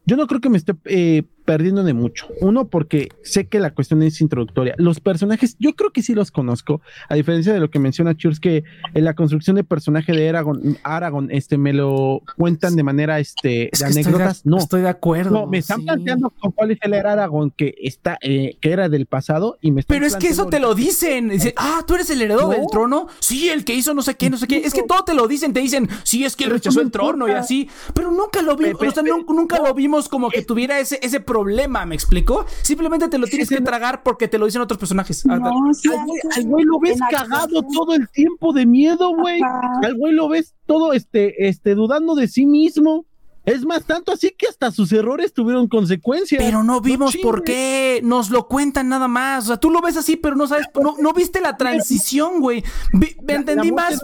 Yo 0.05 0.15
no 0.15 0.27
creo 0.27 0.39
que 0.39 0.49
me 0.49 0.57
esté 0.57 0.73
eh, 0.85 1.23
perdiendo 1.47 1.85
de 1.85 1.93
mucho. 1.93 2.27
Uno, 2.41 2.67
porque 2.67 3.07
sé 3.23 3.47
que 3.47 3.61
la 3.61 3.73
cuestión 3.73 4.03
es 4.03 4.19
introductoria. 4.19 4.75
Los 4.77 4.99
personajes, 4.99 5.55
yo 5.59 5.75
creo 5.75 5.91
que 5.91 6.03
sí 6.03 6.13
los 6.13 6.29
conozco, 6.29 6.81
a 7.07 7.15
diferencia 7.15 7.53
de 7.53 7.61
lo 7.61 7.71
que 7.71 7.79
menciona 7.79 8.17
Churs, 8.17 8.41
que 8.41 8.65
en 8.93 9.05
la 9.05 9.13
construcción 9.13 9.55
de 9.55 9.63
personaje 9.63 10.11
de 10.11 10.27
Aragorn, 10.27 10.77
Aragorn 10.83 11.29
este, 11.31 11.57
me 11.57 11.71
lo 11.71 12.21
cuentan 12.35 12.75
de 12.75 12.83
manera 12.83 13.19
este, 13.19 13.71
de 13.79 13.85
anécdotas. 13.85 14.45
no, 14.45 14.57
estoy 14.57 14.81
de 14.81 14.89
acuerdo. 14.89 15.31
No, 15.31 15.47
me 15.47 15.59
están 15.59 15.85
planteando 15.85 16.33
cuál 16.53 16.71
es 16.71 16.79
el 16.81 16.93
Aragorn 16.93 17.51
que 17.51 17.73
está, 17.81 18.17
eh, 18.19 18.57
que 18.59 18.71
era 18.71 18.89
del 18.89 19.05
pasado 19.05 19.57
y 19.61 19.71
me 19.71 19.83
Pero 19.83 20.05
es 20.05 20.17
que 20.17 20.27
eso 20.27 20.47
te 20.47 20.59
lo 20.59 20.75
dicen. 20.75 21.31
ah, 21.55 21.85
tú 21.87 21.95
eres 21.95 22.09
el 22.09 22.21
heredero 22.21 22.49
del 22.49 22.65
trono. 22.69 23.07
Sí, 23.19 23.47
el 23.47 23.63
que 23.63 23.73
hizo 23.73 23.93
no 23.93 24.01
sé 24.01 24.15
qué, 24.15 24.29
no 24.29 24.37
sé 24.37 24.47
qué. 24.47 24.57
Es 24.57 24.73
que 24.73 24.83
todo 24.83 25.05
te 25.05 25.13
lo 25.13 25.29
dicen. 25.29 25.53
Te 25.53 25.61
dicen, 25.61 25.87
sí, 26.03 26.25
es 26.25 26.35
que 26.35 26.43
él 26.43 26.49
rechazó 26.49 26.81
el 26.81 26.91
trono 26.91 27.25
y 27.29 27.31
así. 27.31 27.69
Pero 27.93 28.11
nunca 28.11 28.41
lo 28.41 28.57
vimos, 28.57 28.81
o 28.81 28.91
sea, 28.91 29.03
nunca 29.29 29.61
lo 29.61 29.73
vimos 29.73 30.09
como 30.09 30.29
que 30.29 30.41
tuviera 30.41 30.77
ese, 30.79 30.99
ese 31.01 31.21
problema, 31.21 31.36
¿me 31.43 31.95
explico? 31.95 32.45
Simplemente 32.61 33.07
te 33.07 33.17
lo 33.17 33.27
tienes 33.27 33.49
que 33.49 33.61
tragar 33.61 34.03
porque 34.03 34.27
te 34.27 34.37
lo 34.37 34.45
dicen 34.45 34.61
otros 34.61 34.77
personajes. 34.77 35.23
Ah, 35.29 35.35
al, 35.35 36.45
güey, 36.45 36.65
lo 36.65 36.79
ves 36.79 36.99
cagado 37.09 37.63
todo 37.73 37.93
el 37.93 38.09
tiempo 38.09 38.53
de 38.53 38.65
miedo, 38.65 39.15
güey. 39.15 39.41
Al 39.83 39.95
güey 39.95 40.13
lo 40.13 40.29
ves 40.29 40.53
todo 40.65 40.93
este, 40.93 41.47
este, 41.47 41.75
dudando 41.75 42.15
de 42.15 42.27
sí 42.27 42.45
mismo. 42.45 43.05
Es 43.47 43.65
más, 43.65 43.85
tanto 43.85 44.11
así 44.11 44.35
que 44.37 44.45
hasta 44.47 44.71
sus 44.71 44.91
errores 44.91 45.33
tuvieron 45.33 45.69
consecuencias. 45.69 46.43
Pero 46.43 46.63
no 46.63 46.81
vimos 46.81 47.15
por 47.23 47.45
qué. 47.45 48.01
Nos 48.03 48.29
lo 48.29 48.45
cuentan 48.49 48.89
nada 48.89 49.07
más. 49.07 49.45
O 49.45 49.47
sea, 49.47 49.57
tú 49.57 49.69
lo 49.69 49.79
ves 49.79 49.95
así, 49.95 50.17
pero 50.17 50.35
no 50.35 50.47
sabes, 50.47 50.67
no, 50.75 51.13
viste 51.13 51.39
la 51.39 51.55
transición, 51.55 52.41
güey. 52.41 52.61
Me 52.91 53.33
entendí 53.33 53.71
más. 53.71 54.03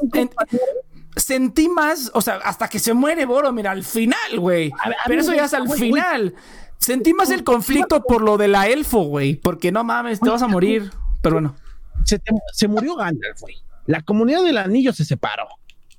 sentí 1.18 1.68
más, 1.68 2.10
o 2.14 2.22
sea, 2.22 2.36
hasta 2.38 2.70
que 2.70 2.80
se 2.80 2.94
muere 2.94 3.26
Boro, 3.26 3.52
mira, 3.52 3.72
al 3.72 3.84
final, 3.84 4.40
güey. 4.40 4.72
Pero 5.06 5.22
eso 5.22 5.34
ya 5.34 5.44
es 5.44 5.54
al 5.54 5.70
final. 5.70 6.36
Sentí 6.84 7.14
más 7.14 7.30
el 7.30 7.46
conflicto 7.46 8.04
por 8.04 8.22
lo 8.22 8.36
de 8.36 8.50
la 8.50 8.68
elfo, 8.68 9.04
güey. 9.04 9.36
Porque 9.36 9.72
no 9.72 9.86
mames, 9.86 10.20
te 10.20 10.30
vas 10.30 10.42
a 10.42 10.50
morir. 10.50 10.92
Pero 11.22 11.36
bueno. 11.36 11.56
Se, 12.04 12.68
murió 12.68 12.98
Gandalf, 12.98 13.40
güey. 13.40 13.56
La 13.86 14.02
comunidad 14.02 14.44
del 14.44 14.58
anillo 14.58 14.92
se 14.92 15.06
separó. 15.06 15.48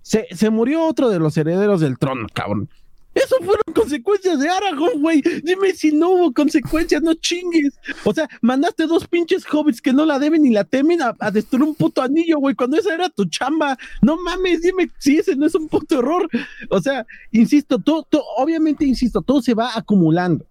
Se, 0.02 0.26
se 0.32 0.50
murió 0.50 0.84
otro 0.84 1.08
de 1.08 1.18
los 1.18 1.38
herederos 1.38 1.80
del 1.80 1.96
trono, 1.98 2.26
cabrón. 2.34 2.68
Eso 3.14 3.36
fueron 3.38 3.62
consecuencias 3.74 4.38
de 4.38 4.50
Aragorn, 4.50 5.00
güey. 5.00 5.22
Dime 5.42 5.72
si 5.72 5.90
no 5.92 6.10
hubo 6.10 6.34
consecuencias, 6.34 7.00
no 7.00 7.14
chingues. 7.14 7.72
O 8.04 8.12
sea, 8.12 8.28
mandaste 8.42 8.86
dos 8.86 9.06
pinches 9.06 9.46
hobbits 9.50 9.80
que 9.80 9.94
no 9.94 10.04
la 10.04 10.18
deben 10.18 10.42
ni 10.42 10.50
la 10.50 10.64
temen 10.64 10.98
a, 11.00 11.30
destruir 11.30 11.62
un 11.62 11.74
puto 11.74 12.02
anillo, 12.02 12.40
güey, 12.40 12.54
cuando 12.54 12.76
esa 12.76 12.92
era 12.92 13.08
tu 13.08 13.24
chamba. 13.24 13.78
No 14.02 14.18
mames, 14.20 14.60
dime 14.60 14.90
si 14.98 15.16
ese 15.16 15.34
no 15.34 15.46
es 15.46 15.54
un 15.54 15.66
puto 15.68 16.00
error. 16.00 16.28
O 16.68 16.78
sea, 16.82 17.06
insisto, 17.32 17.78
todo, 17.78 18.06
obviamente, 18.36 18.84
insisto, 18.84 19.22
todo 19.22 19.40
se 19.40 19.54
va 19.54 19.70
acumulando. 19.74 20.44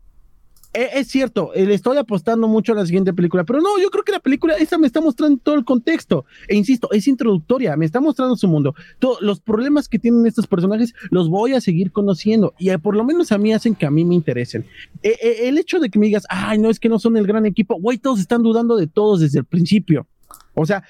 Eh, 0.74 0.89
es 0.93 1.07
cierto, 1.07 1.51
le 1.55 1.74
estoy 1.74 1.97
apostando 1.97 2.47
mucho 2.47 2.71
a 2.71 2.76
la 2.76 2.86
siguiente 2.86 3.13
película, 3.13 3.43
pero 3.43 3.61
no, 3.61 3.80
yo 3.80 3.89
creo 3.91 4.03
que 4.03 4.11
la 4.11 4.19
película 4.19 4.55
esta 4.55 4.78
me 4.78 4.88
está 4.88 5.01
mostrando 5.01 5.39
todo 5.41 5.55
el 5.55 5.63
contexto. 5.63 6.26
E 6.47 6.55
insisto, 6.55 6.91
es 6.91 7.07
introductoria, 7.07 7.78
me 7.78 7.86
está 7.86 7.99
mostrando 7.99 8.36
su 8.36 8.47
mundo. 8.47 8.74
Los 9.21 9.39
problemas 9.39 9.88
que 9.88 9.99
tienen 9.99 10.26
estos 10.26 10.47
personajes 10.47 10.93
los 11.11 11.30
voy 11.30 11.53
a 11.53 11.61
seguir 11.61 11.91
conociendo 11.91 12.53
y 12.57 12.69
eh, 12.69 12.80
por 12.80 12.95
lo 12.95 13.03
menos 13.03 13.32
a 13.32 13.38
mí 13.38 13.53
hacen 13.53 13.76
que 13.76 13.86
a 13.86 13.91
mí 13.91 14.03
me 14.03 14.15
interesen. 14.15 14.65
Eh, 15.03 15.47
el 15.47 15.57
hecho 15.57 15.80
de 15.80 15.89
que 15.89 15.99
me 15.99 16.07
digas, 16.07 16.26
ay, 16.30 16.57
no 16.57 16.69
es 16.69 16.80
que 16.80 16.89
no 16.89 16.97
son 16.97 17.17
el 17.17 17.28
gran 17.28 17.45
equipo, 17.45 17.76
güey, 17.80 17.99
todos 17.99 18.19
están 18.19 18.41
dudando 18.41 18.76
de 18.76 18.88
todos 18.88 19.19
desde 19.19 19.39
el 19.39 19.45
principio. 19.45 20.07
O 20.55 20.65
sea, 20.65 20.84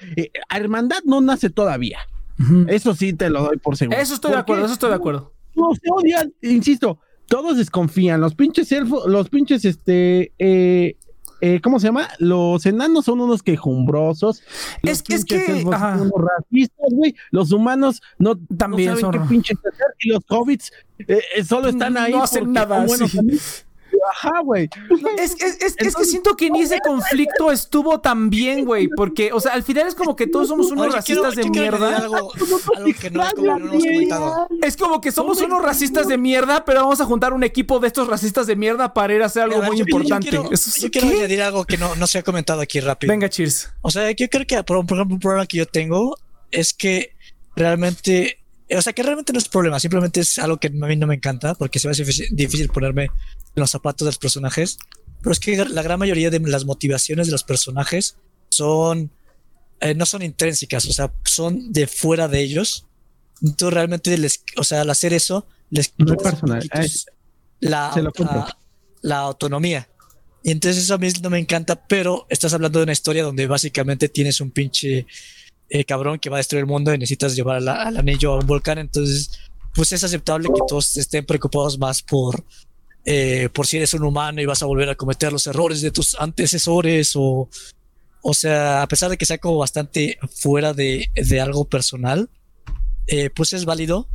Hermandad 0.50 1.02
no 1.04 1.20
nace 1.20 1.50
todavía. 1.50 1.98
Eso 2.68 2.94
sí 2.94 3.12
te 3.12 3.30
lo 3.30 3.42
doy 3.42 3.58
por 3.58 3.76
seguro. 3.76 3.98
Eso 3.98 4.14
estoy 4.14 4.32
de 4.32 4.38
acuerdo, 4.38 4.64
eso 4.64 4.74
estoy 4.74 4.90
de 4.90 4.96
acuerdo. 4.96 5.32
No 5.54 5.70
se 5.74 5.88
odian, 5.90 6.32
insisto, 6.42 6.98
todos 7.26 7.56
desconfían. 7.56 8.20
Los 8.20 8.34
pinches 8.34 8.70
elfos, 8.72 9.06
los 9.06 9.28
pinches, 9.28 9.64
este, 9.64 10.32
eh, 10.38 10.96
eh, 11.40 11.60
¿cómo 11.62 11.78
se 11.78 11.88
llama? 11.88 12.08
Los 12.18 12.64
enanos 12.66 13.04
son 13.04 13.20
unos 13.20 13.42
quejumbrosos. 13.42 14.42
Es, 14.82 15.02
que 15.02 15.14
es 15.14 15.24
que 15.24 15.62
son 15.62 16.00
unos 16.00 16.12
racistas, 16.16 16.86
güey. 16.90 17.14
Los 17.30 17.52
humanos 17.52 18.00
no, 18.18 18.38
También 18.56 18.96
saben 18.98 19.20
qué 19.20 19.28
pinches 19.28 19.58
hacer. 19.58 19.86
Y 20.00 20.08
los 20.08 20.22
hobbits 20.28 20.72
eh, 21.06 21.20
solo 21.46 21.68
están 21.68 21.96
ahí. 21.96 22.12
No 22.12 22.22
hacen 22.22 22.52
nada. 22.52 22.84
Bueno, 22.86 23.06
Ajá, 24.10 24.40
güey. 24.42 24.68
Es, 25.18 25.32
es, 25.40 25.60
es, 25.62 25.74
es, 25.78 25.94
que 25.96 26.04
siento 26.04 26.36
que 26.36 26.50
ni 26.50 26.62
ese 26.62 26.78
conflicto 26.80 27.50
estuvo 27.52 28.00
tan 28.00 28.30
bien, 28.30 28.64
güey, 28.64 28.88
porque, 28.88 29.32
o 29.32 29.40
sea, 29.40 29.52
al 29.54 29.62
final 29.62 29.86
es 29.86 29.94
como 29.94 30.14
que 30.16 30.26
todos 30.26 30.48
somos 30.48 30.70
unos 30.70 30.88
Oye, 30.94 31.02
quiero- 31.04 31.22
racistas 31.24 31.36
de 31.44 31.50
mierda. 31.50 31.86
añadir 31.88 32.02
Algo, 32.04 32.32
algo 32.76 32.90
que 33.00 33.10
no, 33.10 33.24
como 33.34 33.58
no 33.58 33.66
hemos 33.72 33.82
comentado. 33.84 34.48
Es 34.62 34.76
como 34.76 35.00
que 35.00 35.12
somos 35.12 35.40
unos 35.40 35.62
racistas 35.62 36.08
de 36.08 36.18
mierda, 36.18 36.64
pero 36.64 36.80
vamos 36.82 37.00
a 37.00 37.04
juntar 37.04 37.32
un 37.32 37.44
equipo 37.44 37.78
de 37.80 37.86
estos 37.88 38.08
racistas 38.08 38.46
de 38.46 38.56
mierda 38.56 38.92
para 38.94 39.14
ir 39.14 39.22
a 39.22 39.26
hacer 39.26 39.42
algo 39.44 39.60
ver, 39.60 39.68
muy 39.68 39.78
yo- 39.78 39.84
yo 39.84 39.90
importante. 39.96 40.28
quiero- 40.28 40.50
yo 40.50 40.90
quiero 40.90 41.08
añadir 41.08 41.42
algo 41.42 41.64
que 41.64 41.76
no, 41.78 41.94
no 41.96 42.06
se 42.06 42.18
ha 42.18 42.22
comentado 42.22 42.60
aquí 42.60 42.80
rápido. 42.80 43.10
Venga, 43.12 43.28
cheers. 43.28 43.70
O 43.82 43.90
sea, 43.90 44.10
yo 44.10 44.28
creo 44.28 44.46
que, 44.46 44.62
por, 44.64 44.84
por 44.86 44.96
ejemplo, 44.98 45.14
un 45.14 45.20
problema 45.20 45.46
que 45.46 45.58
yo 45.58 45.66
tengo 45.66 46.16
es 46.50 46.72
que 46.74 47.12
realmente, 47.56 48.38
o 48.76 48.82
sea, 48.82 48.92
que 48.92 49.02
realmente 49.02 49.32
no 49.32 49.38
es 49.38 49.48
problema, 49.48 49.78
simplemente 49.80 50.20
es 50.20 50.38
algo 50.38 50.58
que 50.58 50.68
a 50.68 50.70
mí 50.70 50.96
no 50.96 51.06
me 51.06 51.14
encanta 51.14 51.54
porque 51.54 51.78
se 51.78 51.88
me 51.88 51.92
hace 51.92 52.02
difícil, 52.02 52.26
difícil 52.32 52.68
ponerme 52.68 53.08
los 53.54 53.70
zapatos 53.70 54.06
de 54.06 54.10
los 54.10 54.18
personajes. 54.18 54.78
Pero 55.20 55.32
es 55.32 55.40
que 55.40 55.64
la 55.64 55.82
gran 55.82 55.98
mayoría 55.98 56.30
de 56.30 56.40
las 56.40 56.64
motivaciones 56.64 57.26
de 57.26 57.32
los 57.32 57.44
personajes 57.44 58.16
son, 58.50 59.10
eh, 59.80 59.94
no 59.94 60.06
son 60.06 60.22
intrínsecas, 60.22 60.86
o 60.86 60.92
sea, 60.92 61.12
son 61.24 61.72
de 61.72 61.86
fuera 61.86 62.28
de 62.28 62.40
ellos. 62.40 62.86
Entonces, 63.42 63.74
realmente, 63.74 64.16
les, 64.18 64.44
o 64.56 64.64
sea, 64.64 64.82
al 64.82 64.90
hacer 64.90 65.12
eso, 65.12 65.46
les 65.70 65.92
No 65.96 66.16
personal, 66.16 66.68
la, 67.60 67.92
la, 67.96 68.58
la 69.00 69.18
autonomía. 69.18 69.88
Y 70.42 70.50
entonces 70.50 70.84
eso 70.84 70.94
a 70.94 70.98
mí 70.98 71.08
no 71.22 71.30
me 71.30 71.38
encanta, 71.38 71.86
pero 71.86 72.26
estás 72.28 72.52
hablando 72.52 72.78
de 72.78 72.82
una 72.82 72.92
historia 72.92 73.24
donde 73.24 73.46
básicamente 73.46 74.10
tienes 74.10 74.42
un 74.42 74.50
pinche 74.50 75.06
eh, 75.70 75.84
cabrón 75.86 76.18
que 76.18 76.28
va 76.28 76.36
a 76.36 76.38
destruir 76.38 76.60
el 76.60 76.66
mundo 76.66 76.92
y 76.92 76.98
necesitas 76.98 77.34
llevar 77.34 77.56
al, 77.56 77.68
al 77.68 77.96
anillo 77.96 78.34
a 78.34 78.38
un 78.40 78.46
volcán. 78.46 78.78
Entonces, 78.78 79.30
pues 79.74 79.90
es 79.92 80.04
aceptable 80.04 80.48
que 80.54 80.60
todos 80.68 80.96
estén 80.98 81.24
preocupados 81.24 81.78
más 81.78 82.02
por, 82.02 82.44
eh, 83.04 83.48
por 83.52 83.66
si 83.66 83.76
eres 83.76 83.94
un 83.94 84.04
humano 84.04 84.40
y 84.40 84.46
vas 84.46 84.62
a 84.62 84.66
volver 84.66 84.88
a 84.90 84.94
cometer 84.94 85.32
los 85.32 85.46
errores 85.46 85.80
de 85.82 85.90
tus 85.90 86.14
antecesores 86.14 87.12
o, 87.16 87.48
o 88.22 88.34
sea, 88.34 88.82
a 88.82 88.88
pesar 88.88 89.10
de 89.10 89.18
que 89.18 89.26
sea 89.26 89.38
como 89.38 89.58
bastante 89.58 90.18
fuera 90.34 90.72
de, 90.72 91.10
de 91.14 91.40
algo 91.40 91.66
personal, 91.66 92.30
eh, 93.06 93.30
pues 93.30 93.52
es 93.52 93.64
válido. 93.64 94.08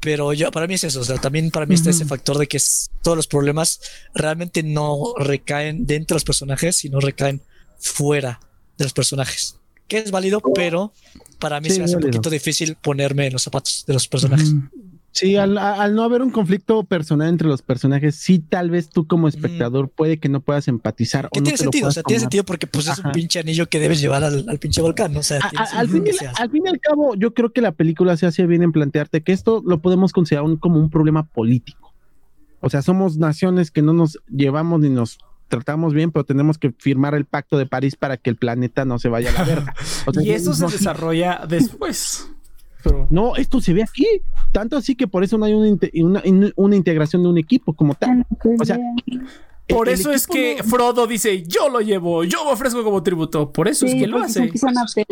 Pero 0.00 0.32
yo, 0.32 0.50
para 0.50 0.66
mí 0.66 0.74
es 0.74 0.82
eso, 0.82 1.00
o 1.00 1.04
sea, 1.04 1.18
también 1.18 1.52
para 1.52 1.64
mí 1.64 1.76
está 1.76 1.90
Ujú. 1.90 1.96
ese 1.98 2.04
factor 2.06 2.36
de 2.36 2.48
que 2.48 2.56
es- 2.56 2.90
todos 3.02 3.16
los 3.16 3.28
problemas 3.28 3.80
realmente 4.14 4.64
no 4.64 5.14
recaen 5.16 5.86
dentro 5.86 6.14
de 6.14 6.16
los 6.16 6.24
personajes, 6.24 6.74
sino 6.76 6.98
recaen 6.98 7.40
fuera 7.78 8.40
de 8.76 8.84
los 8.84 8.92
personajes. 8.92 9.56
Que 9.86 9.98
es 9.98 10.10
válido, 10.10 10.40
pero 10.54 10.92
para 11.38 11.60
mí 11.60 11.68
Sí, 11.68 11.74
se 11.74 11.78
me 11.80 11.84
hace 11.84 11.96
un 11.96 12.02
poquito 12.02 12.30
difícil 12.30 12.74
ponerme 12.82 13.26
en 13.28 13.32
los 13.34 13.42
zapatos 13.44 13.84
de 13.86 13.92
los 13.92 14.08
personajes. 14.08 14.52
Sí, 15.12 15.36
al, 15.36 15.54
no 15.94 16.02
haber 16.04 16.22
un 16.22 16.30
conflicto 16.30 16.82
personal 16.84 17.28
entre 17.28 17.46
los 17.46 17.60
personajes, 17.60 18.16
sí, 18.16 18.38
tal 18.38 18.70
vez 18.70 18.88
tú 18.88 19.06
como 19.06 19.28
espectador 19.28 19.90
puede 19.90 20.18
que 20.18 20.30
no 20.30 20.40
puedas 20.40 20.68
empatizar. 20.68 21.28
Que 21.30 21.38
o 21.38 21.42
no 21.42 21.44
tiene 21.44 21.58
te 21.58 21.64
lo 21.64 21.70
sentido, 21.70 21.82
o 21.82 21.84
puedas 21.88 21.94
sea, 21.94 22.02
tiene 22.04 22.18
tomar. 22.20 22.24
sentido 22.24 22.44
porque 22.44 22.66
pues 22.66 22.88
es 22.88 22.98
un 22.98 23.12
pinche 23.12 23.38
anillo 23.40 23.68
que 23.68 23.78
debes 23.78 24.00
llevar 24.00 24.24
al, 24.24 24.46
al 24.48 24.58
pinche 24.58 24.80
volcán, 24.80 25.12
¿no? 25.12 25.20
O 25.20 25.22
sea, 25.22 25.38
A- 25.42 25.78
al, 25.78 25.88
fin 25.90 26.02
al 26.38 26.50
fin 26.50 26.62
y 26.64 26.68
al 26.68 26.80
cabo, 26.80 27.14
yo 27.14 27.34
creo 27.34 27.52
que 27.52 27.60
la 27.60 27.72
película 27.72 28.16
se 28.16 28.24
hace 28.26 28.46
bien 28.46 28.62
en 28.62 28.72
plantearte 28.72 29.22
que 29.22 29.32
esto 29.32 29.62
lo 29.66 29.80
podemos 29.82 30.12
considerar 30.12 30.44
un- 30.46 30.56
como 30.56 30.80
un 30.80 30.88
problema 30.88 31.24
político. 31.24 31.92
O 32.60 32.70
sea, 32.70 32.80
somos 32.80 33.18
naciones 33.18 33.70
que 33.70 33.82
no 33.82 33.92
nos 33.92 34.18
llevamos 34.28 34.80
ni 34.80 34.88
nos 34.88 35.18
tratamos 35.48 35.92
bien, 35.92 36.10
pero 36.10 36.24
tenemos 36.24 36.56
que 36.56 36.72
firmar 36.78 37.14
el 37.14 37.26
pacto 37.26 37.58
de 37.58 37.66
París 37.66 37.96
para 37.96 38.16
que 38.16 38.30
el 38.30 38.36
planeta 38.36 38.86
no 38.86 38.98
se 38.98 39.10
vaya 39.10 39.28
a 39.28 39.32
la 39.34 39.44
verga. 39.44 39.74
O 40.06 40.12
sea, 40.14 40.22
Y 40.22 40.30
eso 40.30 40.54
se 40.54 40.66
desarrolla 40.68 41.42
después. 41.46 42.28
Pero- 42.82 43.06
No, 43.10 43.36
esto 43.36 43.60
se 43.60 43.72
ve 43.72 43.82
aquí. 43.82 44.06
Tanto 44.52 44.76
así 44.76 44.94
que 44.94 45.06
por 45.06 45.24
eso 45.24 45.38
no 45.38 45.44
hay 45.46 45.54
una, 45.54 45.76
una, 45.94 46.22
una 46.56 46.76
integración 46.76 47.22
de 47.22 47.28
un 47.28 47.38
equipo 47.38 47.72
como 47.74 47.94
tal. 47.94 48.26
O 48.60 48.64
sea, 48.64 48.78
Por 49.68 49.88
el 49.88 49.94
eso 49.94 50.10
es 50.12 50.26
que 50.26 50.56
no- 50.58 50.64
Frodo 50.64 51.06
dice, 51.06 51.42
yo 51.44 51.68
lo 51.68 51.80
llevo, 51.80 52.24
yo 52.24 52.44
me 52.44 52.50
ofrezco 52.52 52.82
como 52.84 53.02
tributo. 53.02 53.50
Por 53.52 53.68
eso 53.68 53.86
es 53.86 53.94
que 53.94 54.06
lo 54.06 54.18
se 54.28 54.42
hace. 54.44 55.06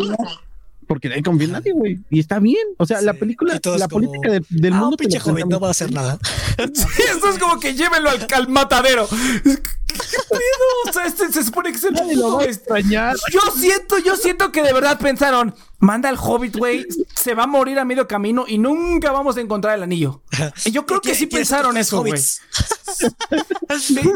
porque 0.87 1.09
no 1.09 1.15
hay 1.15 1.23
confía 1.23 1.47
en 1.47 1.53
nadie, 1.53 1.73
güey. 1.73 2.01
Y 2.11 2.19
está 2.19 2.41
bien. 2.41 2.67
O 2.77 2.85
sea, 2.85 3.01
la 3.01 3.15
película, 3.15 3.55
la 3.55 3.61
como, 3.61 3.89
política 3.89 4.33
de- 4.33 4.43
del 4.51 4.73
Ah, 4.73 4.77
un 4.77 4.81
mundo. 4.83 4.97
pinche 4.97 5.21
joven, 5.21 5.49
no 5.49 5.61
va 5.61 5.69
a 5.69 5.71
hacer 5.71 5.93
nada. 5.93 6.19
Sí, 6.75 7.03
esto 7.15 7.31
es 7.31 7.39
como 7.39 7.59
que 7.61 7.75
llévenlo 7.75 8.11
al, 8.11 8.27
al 8.35 8.49
matadero. 8.49 9.07
¿Qué 9.09 10.19
pedo? 10.29 10.89
O 10.89 10.93
sea, 10.93 11.07
este 11.07 11.31
se 11.33 11.45
supone 11.45 11.71
que 11.71 11.77
es 11.77 11.85
el 11.85 11.95
Nadie 11.95 12.17
lo 12.17 12.37
va 12.37 12.43
a 12.43 12.47
extrañar. 12.47 13.17
Yo 13.33 13.41
siento, 13.57 13.99
yo 13.99 14.17
siento 14.17 14.51
que 14.53 14.63
de 14.63 14.73
verdad 14.73 14.99
pensaron, 14.99 15.55
manda 15.81 16.09
al 16.09 16.17
hobbit, 16.19 16.57
güey, 16.57 16.87
se 17.15 17.35
va 17.35 17.45
a 17.45 17.47
morir 17.47 17.79
a 17.79 17.85
medio 17.85 18.07
camino 18.07 18.45
y 18.47 18.59
nunca 18.59 19.11
vamos 19.13 19.37
a 19.37 19.41
encontrar 19.41 19.77
el 19.77 19.83
anillo. 19.83 20.23
Y 20.65 20.71
yo 20.71 20.87
creo 20.87 21.01
que 21.01 21.15
sí 21.15 21.27
¿Quieres 21.29 21.49
pensaron 21.49 21.77
eso, 21.77 22.01
güey. 22.03 22.13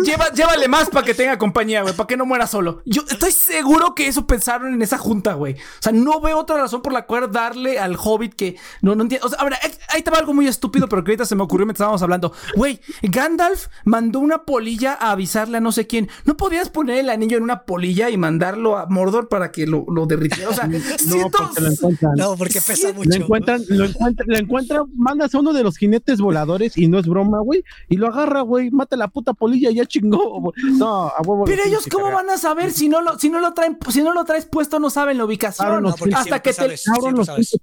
Lleva, 0.05 0.31
llévale 0.33 0.69
más 0.69 0.91
para 0.91 1.07
que 1.07 1.15
tenga 1.15 1.39
compañía, 1.39 1.83
güey, 1.83 1.95
para 1.95 2.07
que 2.07 2.17
no 2.17 2.27
muera 2.27 2.47
solo. 2.47 2.83
Yo 2.85 3.03
estoy 3.09 3.31
seguro 3.33 3.95
que 3.95 4.09
eso 4.09 4.27
pensaron 4.27 4.75
en 4.75 4.83
esa 4.83 4.99
junta, 4.99 5.35
güey. 5.35 5.55
O 5.55 5.59
sea, 5.81 5.93
no 5.93 6.21
veo 6.21 6.39
otra 6.39 6.57
razón 6.57 6.83
por 6.83 6.93
la 6.93 7.07
cual 7.07 7.31
darle 7.31 7.79
al 7.79 7.97
hobbit 7.97 8.35
que 8.35 8.57
no, 8.83 8.95
no 8.95 9.03
entiendo. 9.03 9.27
O 9.27 9.31
sea, 9.31 9.39
a 9.41 9.45
ver, 9.45 9.55
ahí- 9.55 9.71
ahí 9.91 9.99
estaba 9.99 10.19
algo 10.19 10.35
muy 10.35 10.47
estúpido, 10.49 10.89
pero 10.89 11.05
que 11.05 11.13
ahorita 11.13 11.25
se 11.25 11.37
me 11.37 11.43
ocurrió 11.45 11.67
mientras 11.67 11.83
estábamos 11.85 12.03
hablando. 12.03 12.33
Güey, 12.57 12.81
Gandalf 13.03 13.69
mandó 13.85 14.19
una 14.19 14.43
polilla 14.45 14.95
a 15.01 15.13
avisarle 15.13 15.59
a 15.59 15.61
no 15.61 15.73
sé 15.73 15.87
quién. 15.87 16.09
¿No 16.25 16.37
podías 16.37 16.69
poner 16.69 16.99
el 16.99 17.11
anillo 17.11 17.37
en 17.37 17.45
una 17.45 17.63
polilla 17.65 18.11
y 18.11 18.17
mandarlo 18.17 18.77
a 18.77 18.87
Mordor 18.87 19.29
para 19.29 19.53
que 19.53 19.67
lo, 19.67 19.87
lo 19.89 20.07
derritiera? 20.07 20.51
O 20.51 20.55
sea, 20.55 20.67
No, 20.69 20.79
siento. 20.81 21.51
Porque 21.55 21.61
lo 21.63 21.73
encuentran. 21.73 22.13
No, 22.17 22.37
porque 22.37 22.61
pesa 22.61 22.93
mucho. 22.93 23.09
Lo 23.11 23.15
encuentran, 23.25 23.63
lo 23.69 23.85
encuentran, 23.85 24.29
lo 24.29 24.37
encuentran, 24.39 24.83
mandas 24.95 25.35
a 25.35 25.39
uno 25.39 25.53
de 25.53 25.63
los 25.63 25.77
jinetes 25.77 26.21
voladores 26.21 26.77
y 26.77 26.89
no 26.89 26.99
es 26.99 27.07
broma, 27.07 27.41
güey, 27.41 27.63
y 27.89 27.97
lo 27.97 28.09
agarra, 28.09 28.41
güey, 28.43 28.71
mata 28.71 28.97
la 28.97 29.09
puta 29.09 29.33
polilla 29.35 29.71
y 29.71 29.75
ya 29.77 29.87
chingó. 29.87 30.41
güey. 30.41 30.55
No, 30.77 31.07
a 31.09 31.21
huevo. 31.25 31.45
Pero 31.45 31.63
lo 31.63 31.69
ellos 31.69 31.87
cómo 31.91 32.07
cagar. 32.07 32.25
van 32.27 32.35
a 32.35 32.39
saber 32.39 32.73
si 32.73 32.89
no 32.89 33.01
lo, 33.01 33.19
si 33.19 33.31
no 33.31 33.41
lo 33.41 33.55
traen, 33.55 33.79
si 33.91 34.03
no 34.03 34.13
lo 34.13 34.25
traes 34.25 34.47
puesto, 34.47 34.79
no 34.81 34.91
saben 34.91 35.19
la 35.19 35.25
ubicación. 35.25 35.67
Claro, 35.67 35.81
no, 35.81 35.89
hasta 35.91 36.05
siempre 36.05 36.43
que 36.43 36.51
te. 36.51 36.55
sabes. 36.55 36.83
Sauron 36.83 37.15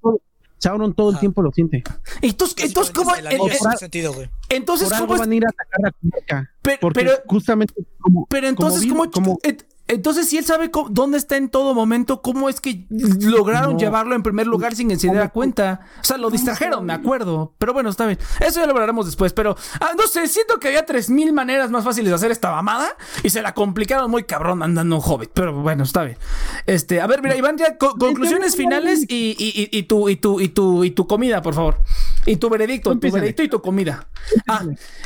todo, 0.01 0.21
Sauron 0.57 0.93
todo 0.93 1.09
el 1.09 1.17
tiempo 1.17 1.41
lo 1.41 1.51
siente. 1.51 1.83
Entonces, 2.21 2.65
entonces 2.65 2.93
¿cómo? 2.93 3.15
Eh, 3.15 3.19
hace 3.25 3.67
eh, 3.75 3.77
sentido, 3.79 4.13
güey. 4.13 4.29
entonces, 4.47 4.89
Por 4.89 4.93
algo 4.95 5.07
¿cómo 5.07 5.15
es- 5.15 5.19
van 5.21 5.31
a 5.31 5.35
ir 5.35 5.43
a 5.45 5.49
atacar 5.49 5.87
a 5.87 5.91
Kumarka. 5.91 6.51
Pero, 6.93 7.11
justamente 7.25 7.73
como, 7.99 8.27
pero 8.29 8.47
entonces, 8.47 8.81
como, 8.81 8.93
¿cómo, 8.93 9.05
vi- 9.05 9.11
como- 9.11 9.39
et- 9.41 9.65
entonces, 9.91 10.27
si 10.29 10.37
él 10.37 10.45
sabe 10.45 10.71
cómo- 10.71 10.89
dónde 10.89 11.17
está 11.17 11.37
en 11.37 11.49
todo 11.49 11.73
momento, 11.73 12.21
¿cómo 12.21 12.49
es 12.49 12.59
que 12.61 12.85
lograron 12.89 13.73
No. 13.73 13.79
llevarlo 13.79 14.15
en 14.15 14.23
primer 14.23 14.47
lugar 14.47 14.75
sin 14.75 14.89
que 14.89 14.95
se 14.97 15.07
diera 15.09 15.29
cuenta? 15.29 15.81
O 16.01 16.03
sea, 16.03 16.17
lo 16.17 16.29
distrajeron, 16.29 16.85
me 16.85 16.93
acuerdo. 16.93 17.53
Pero 17.57 17.73
bueno, 17.73 17.89
está 17.89 18.05
bien. 18.05 18.17
Eso 18.39 18.59
ya 18.59 18.65
lo 18.65 18.71
hablaremos 18.71 19.05
después. 19.05 19.33
Pero 19.33 19.55
ah, 19.79 19.91
no 19.97 20.07
sé, 20.07 20.27
siento 20.27 20.59
que 20.59 20.69
había 20.69 20.85
tres 20.85 21.09
mil 21.09 21.33
maneras 21.33 21.69
más 21.71 21.83
fáciles 21.83 22.09
de 22.09 22.15
hacer 22.15 22.31
esta 22.31 22.51
mamada 22.51 22.95
y 23.23 23.29
se 23.29 23.41
la 23.41 23.53
complicaron 23.53 24.09
muy 24.09 24.23
cabrón 24.23 24.59
mandando 24.59 24.95
un 24.97 25.01
hobbit. 25.05 25.31
Pero 25.33 25.53
bueno, 25.61 25.83
está 25.83 26.03
bien. 26.03 26.17
Este, 26.65 27.01
a 27.01 27.07
ver, 27.07 27.21
mira, 27.21 27.35
Iván, 27.35 27.57
ya 27.57 27.77
co- 27.77 27.95
conclusiones 27.97 28.55
finales 28.55 29.03
y, 29.07 29.35
y, 29.37 29.69
y, 29.71 29.77
y 29.77 29.83
tu, 29.83 30.09
y, 30.09 30.15
tu, 30.15 30.39
y, 30.39 30.47
tu, 30.49 30.83
y 30.83 30.91
tu 30.91 31.07
comida, 31.07 31.41
por 31.41 31.53
favor. 31.53 31.79
Y 32.25 32.35
tu 32.35 32.49
veredicto, 32.49 32.91
tu 32.97 33.11
veredicto 33.11 33.41
y 33.43 33.49
tu 33.49 33.61
comida. 33.61 34.07
Ah, 34.47 34.63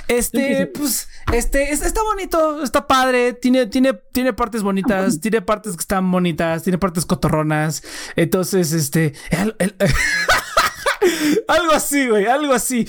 este, 0.08 0.68
pues, 0.68 1.08
este, 1.34 1.72
es- 1.72 1.82
está 1.82 2.02
bonito, 2.04 2.62
está 2.64 2.88
padre, 2.88 3.34
tiene, 3.34 3.68
tiene, 3.68 3.94
tiene 4.12 4.34
partes 4.34 4.64
bonitas, 4.64 5.20
tiene 5.22 5.42
partes 5.42 5.76
que 5.76 5.82
están 5.82 6.12
bonitas, 6.12 6.64
tiene 6.64 6.78
partes 6.78 7.06
cotorronas. 7.06 7.84
Entonces, 8.16 8.74
este, 8.74 9.14
el- 9.30 9.56
el- 9.60 9.76
algo 11.48 11.72
así, 11.74 12.08
güey, 12.08 12.26
algo 12.26 12.54
así. 12.54 12.88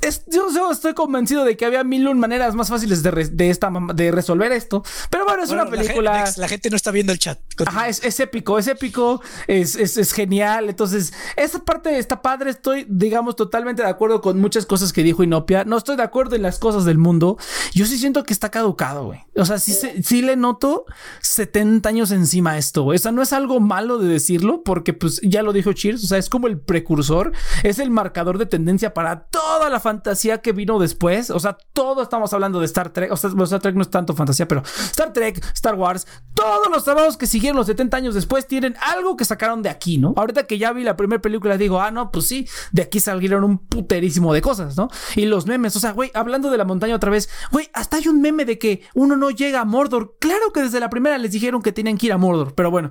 Es- 0.00 0.24
yo, 0.26 0.48
yo 0.54 0.70
estoy 0.70 0.94
convencido 0.94 1.44
de 1.44 1.56
que 1.56 1.64
había 1.64 1.84
mil 1.84 2.06
un 2.08 2.18
maneras 2.18 2.54
más 2.54 2.68
fáciles 2.68 3.02
de, 3.02 3.10
re- 3.10 3.28
de, 3.28 3.50
esta, 3.50 3.70
de 3.94 4.10
resolver 4.10 4.52
esto. 4.52 4.82
Pero 5.10 5.24
bueno, 5.24 5.42
es 5.42 5.48
Bueno, 5.48 5.62
una 5.64 5.70
la 5.76 5.76
película. 5.82 6.32
La, 6.36 6.48
gente 6.48 6.70
no 6.70 6.76
está 6.76 6.90
viendo 6.90 7.12
el 7.12 7.18
chat. 7.18 7.38
Continúa. 7.56 7.80
Ajá, 7.82 7.88
es, 7.88 8.02
es 8.04 8.18
épico, 8.20 8.58
es 8.58 8.66
épico, 8.68 9.20
es, 9.46 9.76
es, 9.76 9.96
es 9.96 10.12
genial. 10.12 10.68
Entonces, 10.68 11.12
esa 11.36 11.58
parte 11.64 11.98
está 11.98 12.22
padre. 12.22 12.50
Estoy, 12.50 12.86
digamos, 12.88 13.36
totalmente 13.36 13.82
de 13.82 13.88
acuerdo 13.88 14.20
con 14.20 14.40
muchas 14.40 14.66
cosas 14.66 14.92
que 14.92 15.02
dijo 15.02 15.22
Inopia. 15.22 15.64
No 15.64 15.76
estoy 15.78 15.96
de 15.96 16.02
acuerdo 16.02 16.36
en 16.36 16.42
las 16.42 16.58
cosas 16.58 16.84
del 16.84 16.98
mundo. 16.98 17.36
Yo 17.72 17.86
sí 17.86 17.98
siento 17.98 18.24
que 18.24 18.32
está 18.32 18.50
caducado, 18.50 19.04
güey. 19.04 19.20
O 19.36 19.44
sea, 19.44 19.58
sí, 19.58 19.74
sí 20.02 20.22
le 20.22 20.36
noto 20.36 20.84
70 21.22 21.88
años 21.88 22.10
encima 22.10 22.52
a 22.52 22.58
esto, 22.58 22.82
güey. 22.82 22.96
O 22.96 22.98
sea, 22.98 23.12
no 23.12 23.22
es 23.22 23.32
algo 23.32 23.60
malo 23.60 23.98
de 23.98 24.08
decirlo, 24.08 24.62
porque 24.64 24.92
pues 24.92 25.20
ya 25.22 25.42
lo 25.42 25.52
dijo 25.52 25.72
Cheers. 25.72 26.04
O 26.04 26.06
sea, 26.06 26.18
es 26.18 26.28
como 26.28 26.46
el 26.46 26.58
precursor, 26.58 27.32
es 27.62 27.78
el 27.78 27.90
marcador 27.90 28.38
de 28.38 28.46
tendencia 28.46 28.94
para 28.94 29.24
toda 29.26 29.70
la 29.70 29.80
fantasía 29.80 30.38
que 30.38 30.52
vino 30.52 30.78
después. 30.78 31.30
O 31.30 31.40
sea, 31.40 31.56
todo 31.72 32.02
estamos 32.02 32.32
hablando 32.32 32.60
de 32.60 32.66
Star 32.66 32.90
Trek. 32.90 33.12
O 33.12 33.16
sea, 33.16 33.30
Star 33.30 33.60
Trek 33.60 33.74
no 33.74 33.82
es 33.82 33.90
tanto 33.90 34.14
fantasía, 34.14 34.48
pero 34.48 34.62
Star 34.62 35.12
Trek, 35.12 35.44
Star 35.54 35.74
Wars, 35.74 36.06
todos 36.34 36.70
los 36.70 36.84
trabajos 36.84 37.16
que 37.16 37.26
siguieron 37.26 37.56
los 37.56 37.66
70 37.66 37.96
años 37.96 38.14
después 38.14 38.46
tienen 38.46 38.76
algo 38.80 39.16
que 39.16 39.24
sacaron 39.24 39.62
de 39.62 39.68
aquí, 39.68 39.98
¿no? 39.98 40.14
Ahorita 40.16 40.46
que 40.46 40.58
ya 40.58 40.72
vi 40.72 40.82
la 40.82 40.96
primera 40.96 41.20
película, 41.20 41.56
digo, 41.56 41.80
ah, 41.80 41.90
no, 41.90 42.10
pues 42.10 42.26
sí, 42.26 42.48
de 42.72 42.82
aquí 42.82 43.00
salieron 43.00 43.44
un 43.44 43.58
puterísimo 43.58 44.32
de 44.32 44.40
cosas, 44.40 44.76
¿no? 44.76 44.88
Y 45.16 45.26
los 45.26 45.46
memes, 45.46 45.76
o 45.76 45.80
sea, 45.80 45.92
güey, 45.92 46.10
hablando 46.14 46.50
de 46.50 46.58
la 46.58 46.64
montaña 46.64 46.94
otra 46.94 47.10
vez, 47.10 47.28
güey, 47.50 47.68
hasta 47.72 47.96
hay 47.96 48.08
un 48.08 48.20
meme 48.20 48.44
de 48.44 48.58
que 48.58 48.82
uno 48.94 49.16
no 49.16 49.30
llega 49.30 49.60
a 49.60 49.64
Mordor. 49.64 50.16
Claro 50.18 50.52
que 50.52 50.62
desde 50.62 50.80
la 50.80 50.90
primera 50.90 51.18
les 51.18 51.32
dijeron 51.32 51.62
que 51.62 51.72
tenían 51.72 51.98
que 51.98 52.06
ir 52.06 52.12
a 52.12 52.18
Mordor, 52.18 52.54
pero 52.54 52.70
bueno, 52.70 52.90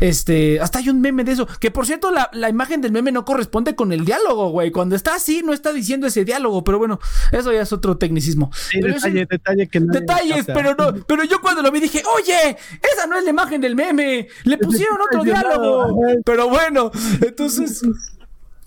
este, 0.00 0.60
hasta 0.60 0.78
hay 0.78 0.88
un 0.88 1.00
meme 1.00 1.24
de 1.24 1.32
eso. 1.32 1.46
Que 1.60 1.70
por 1.70 1.86
cierto, 1.86 2.10
la, 2.10 2.30
la 2.32 2.48
imagen 2.48 2.80
del 2.80 2.92
meme 2.92 3.12
no 3.12 3.24
corresponde 3.24 3.74
con 3.74 3.92
el 3.92 3.95
diálogo. 4.04 4.26
diálogo, 4.26 4.50
güey. 4.50 4.70
Cuando 4.70 4.96
está 4.96 5.14
así, 5.14 5.42
no 5.42 5.52
está 5.52 5.72
diciendo 5.72 6.06
ese 6.06 6.24
diálogo, 6.24 6.64
pero 6.64 6.78
bueno, 6.78 6.98
eso 7.32 7.52
ya 7.52 7.62
es 7.62 7.72
otro 7.72 7.96
tecnicismo. 7.96 8.50
detalle, 8.72 9.26
detalle 9.26 9.68
que 9.68 9.80
Detalles, 9.80 10.46
pero 10.46 10.74
no, 10.74 10.94
pero 11.06 11.24
yo 11.24 11.40
cuando 11.40 11.62
lo 11.62 11.70
vi 11.70 11.80
dije, 11.80 12.02
oye, 12.16 12.56
esa 12.92 13.06
no 13.06 13.16
es 13.16 13.24
la 13.24 13.30
imagen 13.30 13.60
del 13.60 13.74
meme, 13.74 14.28
le 14.44 14.58
pusieron 14.58 14.98
otro 15.00 15.22
diálogo. 15.22 16.00
Pero 16.24 16.48
bueno, 16.48 16.90
entonces... 17.20 17.82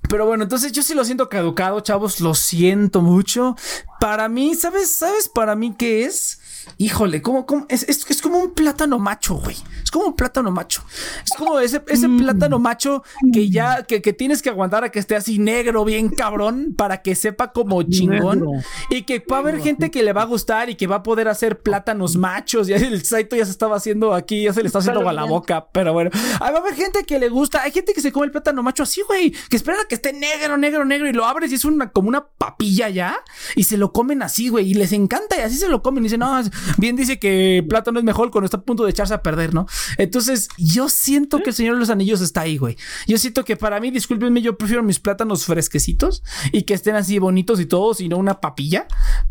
Pero 0.09 0.25
bueno, 0.25 0.43
entonces 0.43 0.71
yo 0.71 0.81
sí 0.81 0.95
lo 0.95 1.05
siento 1.05 1.29
caducado, 1.29 1.81
chavos, 1.81 2.19
lo 2.19 2.33
siento 2.33 3.01
mucho. 3.01 3.55
Para 3.99 4.27
mí, 4.27 4.55
¿sabes? 4.55 4.89
¿Sabes 4.95 5.29
para 5.29 5.55
mí 5.55 5.75
qué 5.77 6.05
es? 6.05 6.38
Híjole, 6.77 7.21
¿cómo, 7.21 7.45
cómo? 7.45 7.65
Es, 7.69 7.83
es, 7.83 8.21
como 8.21 8.39
un 8.39 8.53
plátano 8.53 8.99
macho, 8.99 9.35
güey. 9.35 9.55
Es 9.83 9.91
como 9.91 10.07
un 10.07 10.15
plátano 10.15 10.51
macho. 10.51 10.83
Es 11.23 11.31
como 11.37 11.59
ese, 11.59 11.81
ese 11.87 12.07
mm. 12.07 12.19
plátano 12.19 12.59
macho 12.59 13.03
que 13.33 13.49
ya, 13.49 13.83
que, 13.83 14.01
que, 14.01 14.13
tienes 14.13 14.41
que 14.41 14.49
aguantar 14.49 14.83
a 14.83 14.89
que 14.89 14.99
esté 14.99 15.15
así 15.15 15.39
negro, 15.39 15.83
bien 15.85 16.09
cabrón, 16.09 16.73
para 16.77 17.01
que 17.01 17.15
sepa 17.15 17.51
como 17.51 17.83
chingón. 17.83 18.45
Y 18.89 19.03
que 19.03 19.19
va 19.19 19.37
a 19.37 19.39
haber 19.39 19.61
gente 19.61 19.91
que 19.91 20.03
le 20.03 20.13
va 20.13 20.23
a 20.23 20.25
gustar 20.25 20.69
y 20.69 20.75
que 20.75 20.87
va 20.87 20.97
a 20.97 21.03
poder 21.03 21.27
hacer 21.27 21.59
plátanos 21.59 22.15
machos. 22.15 22.67
Ya 22.67 22.77
el 22.77 23.03
Saito 23.03 23.35
ya 23.35 23.45
se 23.45 23.51
estaba 23.51 23.75
haciendo 23.75 24.13
aquí, 24.13 24.43
ya 24.43 24.53
se 24.53 24.61
le 24.61 24.67
está 24.67 24.79
haciendo 24.79 25.07
a 25.07 25.13
la 25.13 25.25
boca. 25.25 25.67
Pero 25.71 25.93
bueno, 25.93 26.11
va 26.41 26.47
a 26.47 26.49
haber 26.49 26.75
gente 26.75 27.03
que 27.03 27.19
le 27.19 27.29
gusta. 27.29 27.63
Hay 27.63 27.71
gente 27.71 27.93
que 27.93 28.01
se 28.01 28.11
come 28.11 28.25
el 28.25 28.31
plátano 28.31 28.63
macho 28.63 28.83
así, 28.83 29.01
güey. 29.07 29.31
Que 29.49 29.55
espera 29.55 29.77
que 29.87 29.95
esté 29.95 30.13
negro, 30.13 30.57
negro, 30.57 30.85
negro. 30.85 31.07
Y 31.07 31.13
lo 31.13 31.25
abres 31.25 31.51
y 31.51 31.55
es 31.55 31.65
una, 31.65 31.91
como 31.91 32.09
una 32.09 32.27
papilla 32.27 32.89
ya. 32.89 33.17
Y 33.55 33.63
se 33.63 33.77
lo 33.77 33.91
comen 33.91 34.21
así, 34.21 34.49
güey. 34.49 34.69
Y 34.69 34.73
les 34.73 34.93
encanta 34.93 35.37
y 35.37 35.41
así 35.41 35.57
se 35.57 35.67
lo 35.67 35.81
comen. 35.81 36.03
Y 36.03 36.07
dicen, 36.07 36.19
no, 36.19 36.39
bien 36.77 36.95
dice 36.95 37.19
que 37.19 37.65
plátano 37.67 37.99
es 37.99 38.05
mejor 38.05 38.31
cuando 38.31 38.45
está 38.45 38.57
a 38.57 38.61
punto 38.61 38.83
de 38.83 38.91
echarse 38.91 39.13
a 39.13 39.21
perder, 39.21 39.53
¿no? 39.53 39.67
Entonces, 39.97 40.49
yo 40.57 40.89
siento 40.89 41.39
que 41.39 41.49
el 41.49 41.55
Señor 41.55 41.75
de 41.75 41.81
los 41.81 41.89
Anillos 41.89 42.21
está 42.21 42.41
ahí, 42.41 42.57
güey. 42.57 42.77
Yo 43.07 43.17
siento 43.17 43.45
que 43.45 43.55
para 43.55 43.79
mí, 43.79 43.91
discúlpenme, 43.91 44.41
yo 44.41 44.57
prefiero 44.57 44.83
mis 44.83 44.99
plátanos 44.99 45.45
fresquecitos 45.45 46.23
y 46.51 46.63
que 46.63 46.73
estén 46.73 46.95
así 46.95 47.19
bonitos 47.19 47.59
y 47.59 47.65
todos 47.65 48.01
y 48.01 48.09
no 48.09 48.17
una 48.17 48.41
papilla. 48.41 48.87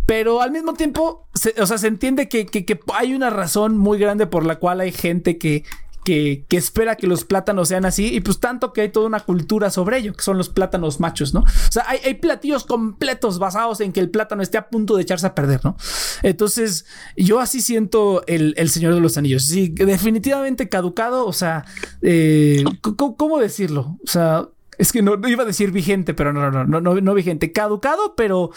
Pero 0.06 0.40
al 0.40 0.50
mismo 0.50 0.74
tiempo, 0.74 1.28
o 1.60 1.66
sea, 1.66 1.78
se 1.78 1.86
entiende 1.86 2.28
que, 2.28 2.46
que 2.46 2.80
hay 2.94 3.14
una 3.14 3.30
razón 3.30 3.76
muy 3.76 3.98
grande 3.98 4.26
por 4.26 4.44
la 4.44 4.58
cual 4.58 4.80
hay 4.80 4.92
gente 4.92 5.38
que 5.38 5.64
que, 6.08 6.56
espera 6.56 6.96
que 6.96 7.06
los 7.06 7.24
plátanos 7.24 7.68
sean 7.68 7.84
así 7.84 8.14
y 8.14 8.20
pues 8.20 8.40
tanto 8.40 8.72
que 8.72 8.80
hay 8.80 8.88
toda 8.88 9.06
una 9.06 9.20
cultura 9.20 9.70
sobre 9.70 9.98
ello, 9.98 10.14
que 10.14 10.22
son 10.22 10.38
los 10.38 10.48
plátanos 10.48 11.00
machos, 11.00 11.34
¿no? 11.34 11.40
O 11.40 11.72
sea, 11.72 11.84
hay, 11.86 12.14
platillos 12.14 12.64
completos 12.64 13.38
basados 13.38 13.80
en 13.80 13.92
que 13.92 14.00
el 14.00 14.08
plátano 14.08 14.42
esté 14.42 14.56
a 14.56 14.70
punto 14.70 14.96
de 14.96 15.02
echarse 15.02 15.26
a 15.26 15.34
perder, 15.34 15.60
¿no? 15.64 15.76
Entonces, 16.22 16.86
yo 17.14 17.40
así 17.40 17.60
siento 17.60 18.22
el, 18.26 18.54
Señor 18.70 18.94
de 18.94 19.00
los 19.00 19.18
Anillos. 19.18 19.44
Sí, 19.44 19.68
definitivamente 19.68 20.68
caducado, 20.70 21.26
o 21.26 21.32
sea, 21.34 21.66
eh, 22.00 22.64
¿cómo, 22.80 23.38
decirlo? 23.38 23.98
O 24.02 24.06
sea, 24.06 24.48
es 24.78 24.92
que 24.92 25.02
no, 25.02 25.16
iba 25.28 25.42
a 25.42 25.46
decir 25.46 25.72
vigente, 25.72 26.14
pero 26.14 26.32
no, 26.32 26.50
no, 26.50 26.64
no, 26.64 26.80
no, 26.80 27.00
no 27.00 27.14
vigente. 27.14 27.52
Caducado, 27.52 28.14
pero, 28.16 28.50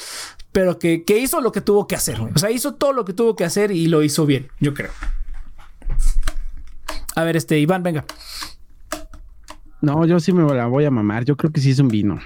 pero 0.53 0.79
que, 0.79 1.03
que 1.03 1.19
hizo 1.19 1.41
lo 1.41 1.51
que 1.51 1.61
tuvo 1.61 1.85
que 1.85 1.95
hacer. 1.95 2.19
O 2.21 2.39
sea, 2.39 2.49
hizo 2.49 2.75
todo 2.75 2.93
lo 2.93 3.03
que 3.03 3.13
tuvo 3.13 3.35
que 3.35 3.43
hacer 3.43 3.71
y 3.71 3.87
lo 3.87 4.03
hizo 4.03 4.25
bien, 4.25 4.47
yo 4.59 4.73
creo. 4.73 4.91
A 7.15 7.23
ver, 7.23 7.35
este, 7.35 7.59
Iván, 7.59 7.83
venga. 7.83 8.05
No, 9.81 10.05
yo 10.05 10.19
sí 10.19 10.31
me 10.31 10.43
la 10.53 10.67
voy 10.67 10.85
a 10.85 10.91
mamar. 10.91 11.25
Yo 11.25 11.35
creo 11.35 11.51
que 11.51 11.59
sí 11.59 11.71
es 11.71 11.79
un 11.79 11.87
vino. 11.87 12.19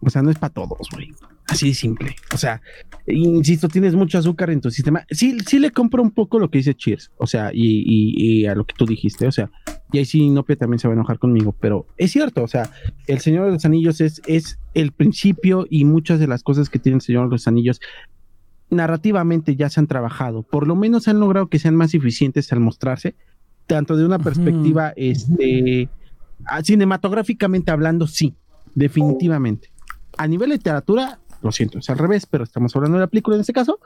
O 0.00 0.08
sea, 0.08 0.22
no 0.22 0.30
es 0.30 0.38
para 0.38 0.54
todos, 0.54 0.88
güey. 0.92 1.12
Así 1.48 1.68
de 1.68 1.74
simple. 1.74 2.14
O 2.32 2.38
sea, 2.38 2.62
insisto, 3.08 3.68
tienes 3.68 3.94
mucho 3.94 4.18
azúcar 4.18 4.50
en 4.50 4.60
tu 4.60 4.70
sistema. 4.70 5.04
Sí, 5.10 5.36
sí 5.46 5.58
le 5.58 5.72
compro 5.72 6.00
un 6.00 6.12
poco 6.12 6.38
lo 6.38 6.48
que 6.48 6.58
dice 6.58 6.74
Cheers. 6.74 7.10
O 7.18 7.26
sea, 7.26 7.50
y, 7.52 8.46
a 8.46 8.54
lo 8.54 8.64
que 8.64 8.74
tú 8.76 8.86
dijiste. 8.86 9.26
O 9.26 9.32
sea, 9.32 9.50
y 9.92 9.98
ahí 9.98 10.04
sí 10.04 10.30
Nopia 10.30 10.54
también 10.54 10.78
se 10.78 10.86
va 10.86 10.94
a 10.94 10.96
enojar 10.96 11.18
conmigo. 11.18 11.54
Pero 11.60 11.86
es 11.96 12.12
cierto, 12.12 12.44
o 12.44 12.48
sea, 12.48 12.70
el 13.08 13.18
Señor 13.18 13.46
de 13.46 13.52
los 13.52 13.64
Anillos 13.64 14.00
es, 14.00 14.22
es 14.26 14.60
el 14.74 14.92
principio 14.92 15.66
y 15.68 15.84
muchas 15.84 16.20
de 16.20 16.28
las 16.28 16.44
cosas 16.44 16.70
que 16.70 16.78
tiene 16.78 16.96
el 16.96 17.02
Señor 17.02 17.24
de 17.24 17.32
los 17.32 17.48
Anillos 17.48 17.80
narrativamente 18.70 19.56
ya 19.56 19.68
se 19.68 19.80
han 19.80 19.88
trabajado. 19.88 20.44
Por 20.44 20.68
lo 20.68 20.76
menos 20.76 21.08
han 21.08 21.18
logrado 21.18 21.48
que 21.48 21.58
sean 21.58 21.74
más 21.74 21.92
eficientes 21.94 22.52
al 22.52 22.60
mostrarse 22.60 23.16
tanto 23.70 23.96
de 23.96 24.04
una 24.04 24.18
perspectiva 24.18 24.92
este, 24.96 25.88
cinematográficamente 26.64 27.70
hablando, 27.70 28.08
sí, 28.08 28.34
definitivamente. 28.74 29.70
A 30.18 30.26
nivel 30.26 30.50
literatura, 30.50 31.20
lo 31.40 31.52
siento, 31.52 31.78
es 31.78 31.88
al 31.88 31.98
revés, 31.98 32.26
pero 32.26 32.42
estamos 32.42 32.74
hablando 32.74 32.98
de 32.98 33.04
la 33.04 33.06
película 33.06 33.36
en 33.36 33.42
este 33.42 33.52
caso. 33.52 33.78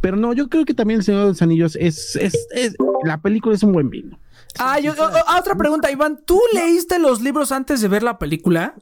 Pero 0.00 0.16
no, 0.16 0.32
yo 0.32 0.48
creo 0.48 0.64
que 0.64 0.74
también 0.74 1.00
El 1.00 1.04
Señor 1.04 1.22
de 1.22 1.28
los 1.28 1.42
Anillos 1.42 1.76
es, 1.80 2.14
es, 2.14 2.46
es 2.52 2.76
la 3.04 3.20
película 3.20 3.56
es 3.56 3.64
un 3.64 3.72
buen 3.72 3.90
vino. 3.90 4.16
Ah, 4.56 4.78
yo, 4.78 4.92
ah, 4.96 5.38
otra 5.40 5.56
pregunta, 5.56 5.90
Iván, 5.90 6.20
¿tú 6.24 6.40
leíste 6.54 7.00
los 7.00 7.20
libros 7.20 7.50
antes 7.50 7.80
de 7.80 7.88
ver 7.88 8.04
la 8.04 8.18
película? 8.18 8.74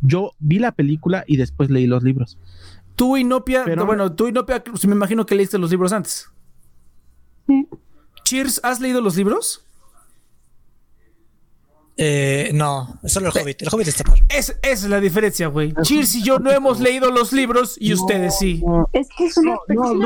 Yo 0.00 0.32
vi 0.40 0.58
la 0.58 0.72
película 0.72 1.22
y 1.28 1.36
después 1.36 1.70
leí 1.70 1.86
los 1.86 2.02
libros. 2.02 2.38
Tú, 2.96 3.16
Inopia, 3.16 3.62
pero, 3.64 3.86
bueno, 3.86 4.12
tú, 4.12 4.26
Inopia, 4.26 4.64
me 4.88 4.94
imagino 4.94 5.24
que 5.24 5.36
leíste 5.36 5.58
los 5.58 5.70
libros 5.70 5.92
antes. 5.92 6.28
Sí. 7.46 7.68
Cheers, 8.28 8.60
¿has 8.62 8.78
leído 8.78 9.00
los 9.00 9.16
libros? 9.16 9.64
Eh, 11.96 12.50
no, 12.52 13.00
solo 13.06 13.30
el 13.30 13.40
Hobbit. 13.40 13.62
El 13.62 13.68
Hobbit 13.72 13.88
está 13.88 14.04
Es, 14.28 14.50
esa 14.50 14.58
es 14.62 14.84
la 14.84 15.00
diferencia, 15.00 15.46
güey. 15.46 15.72
Cheers 15.80 16.16
y 16.16 16.22
yo 16.22 16.38
no 16.38 16.50
hemos 16.50 16.78
leído 16.78 17.10
los 17.10 17.32
libros 17.32 17.78
y 17.80 17.94
ustedes 17.94 18.36
sí. 18.38 18.62
Es 18.92 19.08
que 19.16 19.24
es 19.24 19.36
una, 19.38 19.56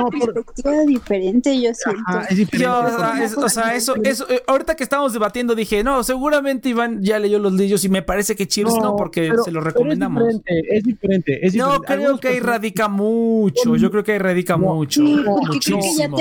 perspectiva 0.08 0.82
diferente, 0.86 1.60
yo 1.60 1.70
siento. 1.74 3.40
o 3.44 3.48
sea, 3.48 3.74
eso, 3.74 3.96
eso, 4.04 4.30
eh, 4.30 4.40
ahorita 4.46 4.76
que 4.76 4.84
estábamos 4.84 5.12
debatiendo 5.14 5.56
dije, 5.56 5.82
no, 5.82 6.04
seguramente 6.04 6.68
Iván 6.68 7.02
ya 7.02 7.18
leyó 7.18 7.40
los 7.40 7.54
libros 7.54 7.84
y 7.84 7.88
me 7.88 8.02
parece 8.02 8.36
que 8.36 8.46
Cheers 8.46 8.76
no, 8.76 8.94
porque 8.94 9.32
se 9.44 9.50
lo 9.50 9.60
recomendamos. 9.60 10.22
es 10.46 10.84
diferente, 10.84 11.44
es 11.44 11.54
diferente. 11.54 11.58
No, 11.58 11.80
creo 11.80 12.20
que 12.20 12.28
ahí 12.28 12.38
radica 12.38 12.86
mucho. 12.86 13.74
Yo 13.74 13.90
creo 13.90 14.04
que 14.04 14.12
ahí 14.12 14.18
radica 14.18 14.56
mucho. 14.56 15.02
muchísimo 15.02 16.16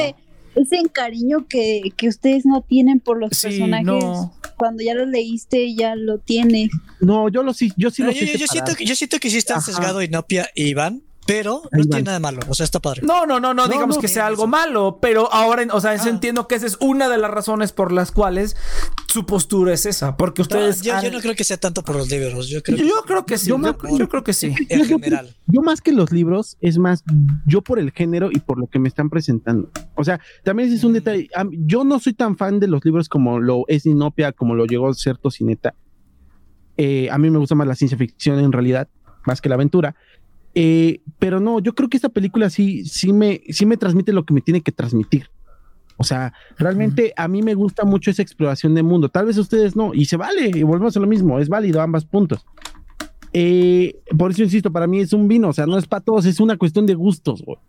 ese 0.55 0.77
cariño 0.91 1.47
que, 1.47 1.93
que, 1.95 2.07
ustedes 2.07 2.45
no 2.45 2.61
tienen 2.61 2.99
por 2.99 3.19
los 3.19 3.29
personajes 3.41 4.29
cuando 4.57 4.83
ya 4.83 4.93
lo 4.93 5.05
leíste 5.05 5.73
ya 5.75 5.95
lo 5.95 6.19
tienes. 6.19 6.69
No 6.99 7.29
yo 7.29 7.43
lo 7.43 7.53
sí 7.53 7.71
yo 7.77 7.89
sí 7.89 8.03
lo 8.03 8.11
yo, 8.11 8.25
yo, 8.25 8.47
siento 8.47 8.75
que 8.75 8.85
yo 8.85 8.95
siento 8.95 9.19
que 9.19 9.29
sí 9.29 9.37
están 9.37 9.61
sesgado 9.61 10.01
Inopia 10.01 10.49
y 10.53 10.65
Iván 10.65 11.01
pero 11.31 11.61
no 11.71 11.83
tiene 11.83 12.03
nada 12.03 12.17
de 12.17 12.21
malo, 12.21 12.39
o 12.47 12.53
sea, 12.53 12.63
está 12.63 12.79
padre. 12.79 13.01
No, 13.03 13.25
no, 13.25 13.39
no, 13.39 13.53
no, 13.53 13.67
digamos 13.67 13.97
que 13.97 14.07
sea 14.07 14.27
algo 14.27 14.47
malo, 14.47 14.99
pero 15.01 15.31
ahora, 15.31 15.65
o 15.71 15.79
sea, 15.79 15.91
ah. 15.91 16.09
entiendo 16.09 16.47
que 16.47 16.55
esa 16.55 16.65
es 16.65 16.77
una 16.79 17.09
de 17.09 17.17
las 17.17 17.31
razones 17.31 17.71
por 17.71 17.91
las 17.91 18.11
cuales 18.11 18.57
su 19.07 19.25
postura 19.25 19.73
es 19.73 19.85
esa, 19.85 20.17
porque 20.17 20.41
ustedes... 20.41 20.81
yo, 20.81 20.93
no 21.11 21.19
creo 21.19 21.35
que 21.35 21.43
sea 21.43 21.57
tanto 21.57 21.83
por 21.83 21.95
los 21.95 22.09
libros, 22.09 22.49
yo 22.49 22.61
creo, 22.61 22.77
yo 22.77 23.03
creo 23.05 23.25
que 23.25 23.37
sí, 23.37 23.47
yo, 23.47 24.09
creo 24.09 24.23
que 24.23 24.33
sí. 24.33 24.53
En 24.69 24.85
general. 24.85 25.35
Yo 25.47 25.61
más 25.61 25.81
que 25.81 25.91
los 25.91 26.11
libros, 26.11 26.57
es 26.61 26.77
más, 26.77 27.03
yo 27.45 27.61
por 27.61 27.79
el 27.79 27.91
género 27.91 28.29
y 28.31 28.39
por 28.39 28.57
lo 28.57 28.67
que 28.67 28.79
me 28.79 28.87
están 28.87 29.09
presentando. 29.09 29.69
O 29.95 30.03
sea, 30.03 30.19
también 30.43 30.71
es 30.71 30.83
un 30.83 30.91
mm. 30.91 30.95
detalle, 30.95 31.29
yo 31.51 31.83
no 31.83 31.99
soy 31.99 32.13
tan 32.13 32.37
fan 32.37 32.59
de 32.59 32.67
los 32.67 32.83
libros 32.83 33.09
como 33.09 33.39
lo 33.39 33.63
es 33.67 33.85
Inopia, 33.85 34.31
como 34.31 34.55
lo 34.55 34.65
llegó 34.65 34.89
a 34.89 34.93
ser 34.93 35.17
Tocineta. 35.17 35.75
Eh, 36.77 37.09
a 37.11 37.17
mí 37.17 37.29
me 37.29 37.37
gusta 37.37 37.55
más 37.55 37.67
la 37.67 37.75
ciencia 37.75 37.97
ficción 37.97 38.39
en 38.39 38.51
realidad, 38.51 38.87
más 39.25 39.41
que 39.41 39.49
la 39.49 39.55
aventura. 39.55 39.95
Eh, 40.53 41.01
pero 41.19 41.39
no, 41.39 41.59
yo 41.59 41.73
creo 41.73 41.89
que 41.89 41.97
esta 41.97 42.09
película 42.09 42.49
sí, 42.49 42.85
sí 42.85 43.13
me, 43.13 43.41
sí 43.49 43.65
me 43.65 43.77
transmite 43.77 44.13
lo 44.13 44.25
que 44.25 44.33
me 44.33 44.41
tiene 44.41 44.61
que 44.61 44.71
transmitir. 44.71 45.29
O 45.97 46.03
sea, 46.03 46.33
realmente 46.57 47.13
a 47.15 47.27
mí 47.27 47.41
me 47.43 47.53
gusta 47.53 47.85
mucho 47.85 48.09
esa 48.09 48.23
exploración 48.23 48.73
de 48.73 48.81
mundo. 48.81 49.09
Tal 49.09 49.27
vez 49.27 49.37
ustedes 49.37 49.75
no, 49.75 49.93
y 49.93 50.05
se 50.05 50.17
vale, 50.17 50.51
y 50.53 50.63
volvemos 50.63 50.97
a 50.97 50.99
lo 50.99 51.07
mismo, 51.07 51.39
es 51.39 51.47
válido 51.47 51.79
ambos 51.79 52.05
puntos. 52.05 52.45
Eh, 53.33 54.01
por 54.17 54.31
eso 54.31 54.41
insisto, 54.43 54.71
para 54.71 54.87
mí 54.87 54.99
es 54.99 55.13
un 55.13 55.27
vino, 55.27 55.49
o 55.49 55.53
sea, 55.53 55.67
no 55.67 55.77
es 55.77 55.87
para 55.87 56.01
todos, 56.01 56.25
es 56.25 56.39
una 56.39 56.57
cuestión 56.57 56.85
de 56.85 56.95
gustos, 56.95 57.43
güey 57.43 57.59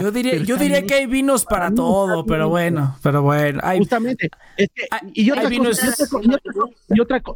yo 0.00 0.10
diría, 0.10 0.36
yo 0.36 0.56
diría 0.56 0.82
que 0.86 0.94
hay 0.94 1.06
vinos 1.06 1.44
para 1.44 1.72
todo, 1.74 2.24
pero 2.24 2.48
bueno, 2.48 2.96
pero 3.02 3.22
bueno. 3.22 3.60
Hay, 3.62 3.78
Justamente. 3.78 4.30
y, 5.14 5.30
otra 5.30 5.48
cosa, 5.48 5.90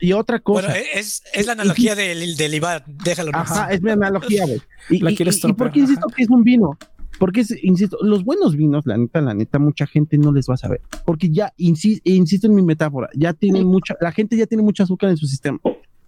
y, 0.01 0.13
otra, 0.13 0.39
cosa. 0.41 0.69
Bueno, 0.69 0.85
es, 0.95 1.23
es 1.33 1.47
la 1.47 1.53
analogía 1.53 1.95
del, 1.95 2.37
del 2.37 2.55
Iván, 2.55 2.83
déjalo. 2.87 3.31
Ajá, 3.35 3.73
es 3.73 3.83
mi 3.83 3.91
analogía, 3.91 4.45
güey. 4.45 4.61
Y, 4.91 4.97
y, 4.97 5.53
por 5.55 5.73
qué 5.73 5.81
insisto 5.81 6.07
que 6.09 6.23
es 6.25 6.31
un 6.31 6.43
vino? 6.43 6.79
Porque, 7.19 7.45
insisto, 7.63 7.99
los 8.03 8.25
buenos 8.25 8.57
vinos, 8.57 8.85
la 8.87 8.97
neta, 8.97 9.21
la 9.21 9.35
neta, 9.35 9.59
mucha 9.59 9.87
gente 9.87 10.19
no 10.19 10.33
les 10.33 10.49
va 10.49 10.55
a 10.55 10.59
saber. 10.59 10.81
Porque 11.05 11.31
ya, 11.31 11.53
insisto 11.57 12.47
en 12.47 12.55
mi 12.55 12.63
metáfora, 12.63 13.09
ya 13.15 13.33
tienen 13.33 13.67
mucha, 13.67 13.95
la 14.01 14.13
gente 14.13 14.37
ya 14.37 14.47
tiene 14.47 14.63
mucha 14.63 14.83
azúcar 14.83 15.11
en 15.11 15.17
su 15.17 15.27
sistema. 15.27 15.59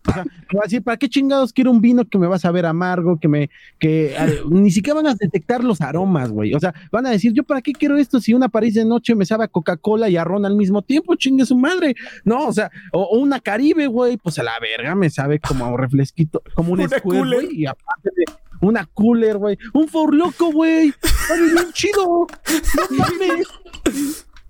O 0.08 0.12
sea, 0.12 0.24
así, 0.64 0.80
¿para 0.80 0.96
qué 0.96 1.08
chingados 1.08 1.52
quiero 1.52 1.70
un 1.70 1.80
vino 1.80 2.04
que 2.04 2.18
me 2.18 2.26
va 2.26 2.36
a 2.36 2.40
saber 2.40 2.66
amargo, 2.66 3.18
que 3.18 3.28
me, 3.28 3.50
que 3.78 4.14
ni 4.48 4.70
siquiera 4.70 5.00
van 5.00 5.08
a 5.08 5.14
detectar 5.14 5.64
los 5.64 5.80
aromas, 5.80 6.30
güey? 6.30 6.54
O 6.54 6.60
sea, 6.60 6.74
van 6.90 7.06
a 7.06 7.10
decir, 7.10 7.32
¿yo 7.32 7.42
para 7.44 7.62
qué 7.62 7.72
quiero 7.72 7.96
esto 7.96 8.20
si 8.20 8.34
una 8.34 8.48
París 8.48 8.74
de 8.74 8.84
noche 8.84 9.14
me 9.14 9.26
sabe 9.26 9.44
a 9.44 9.48
Coca-Cola 9.48 10.08
y 10.08 10.16
a 10.16 10.24
Ron 10.24 10.46
al 10.46 10.56
mismo 10.56 10.82
tiempo? 10.82 11.14
Chingue 11.16 11.46
su 11.46 11.56
madre. 11.56 11.94
No, 12.24 12.46
o 12.46 12.52
sea, 12.52 12.70
o, 12.92 13.18
una 13.18 13.40
Caribe, 13.40 13.86
güey, 13.86 14.16
pues 14.16 14.38
a 14.38 14.42
la 14.42 14.52
verga 14.60 14.94
me 14.94 15.10
sabe 15.10 15.40
como 15.40 15.64
a 15.64 15.68
un 15.68 15.78
refresquito, 15.78 16.42
como 16.54 16.72
un 16.72 16.80
escudo, 16.82 17.24
güey, 17.24 17.48
y 17.52 17.66
aparte 17.66 18.10
de 18.16 18.24
una 18.60 18.86
cooler, 18.86 19.36
güey, 19.38 19.58
un 19.74 19.88
for 19.88 20.14
loco, 20.14 20.52
güey, 20.52 20.92
está 21.02 21.34
bien 21.34 21.72
chido. 21.72 22.26
No 22.76 22.96
mames. 22.96 23.46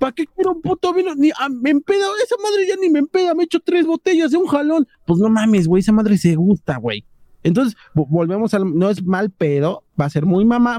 ¿Para 0.07 0.15
qué 0.15 0.27
quiero 0.29 0.53
un 0.53 0.63
puto 0.63 0.95
vino? 0.95 1.17
Ni, 1.17 1.31
ah, 1.31 1.49
me 1.49 1.71
empeda, 1.71 2.07
esa 2.25 2.37
madre 2.41 2.65
ya 2.69 2.77
ni 2.81 2.89
me 2.89 3.01
empeda, 3.01 3.35
me 3.35 3.43
echo 3.43 3.59
tres 3.59 3.85
botellas 3.85 4.31
de 4.31 4.37
un 4.37 4.47
jalón. 4.47 4.87
Pues 5.05 5.19
no 5.19 5.29
mames, 5.29 5.67
güey, 5.67 5.81
esa 5.81 5.91
madre 5.91 6.17
se 6.17 6.37
gusta, 6.37 6.77
güey. 6.77 7.05
Entonces, 7.43 7.77
volvemos 7.93 8.55
al, 8.55 8.79
no 8.79 8.89
es 8.89 9.03
mal 9.03 9.33
pedo, 9.33 9.83
va 10.01 10.05
a 10.05 10.11
ser 10.11 10.25
muy 10.25 10.45
mamá, 10.45 10.79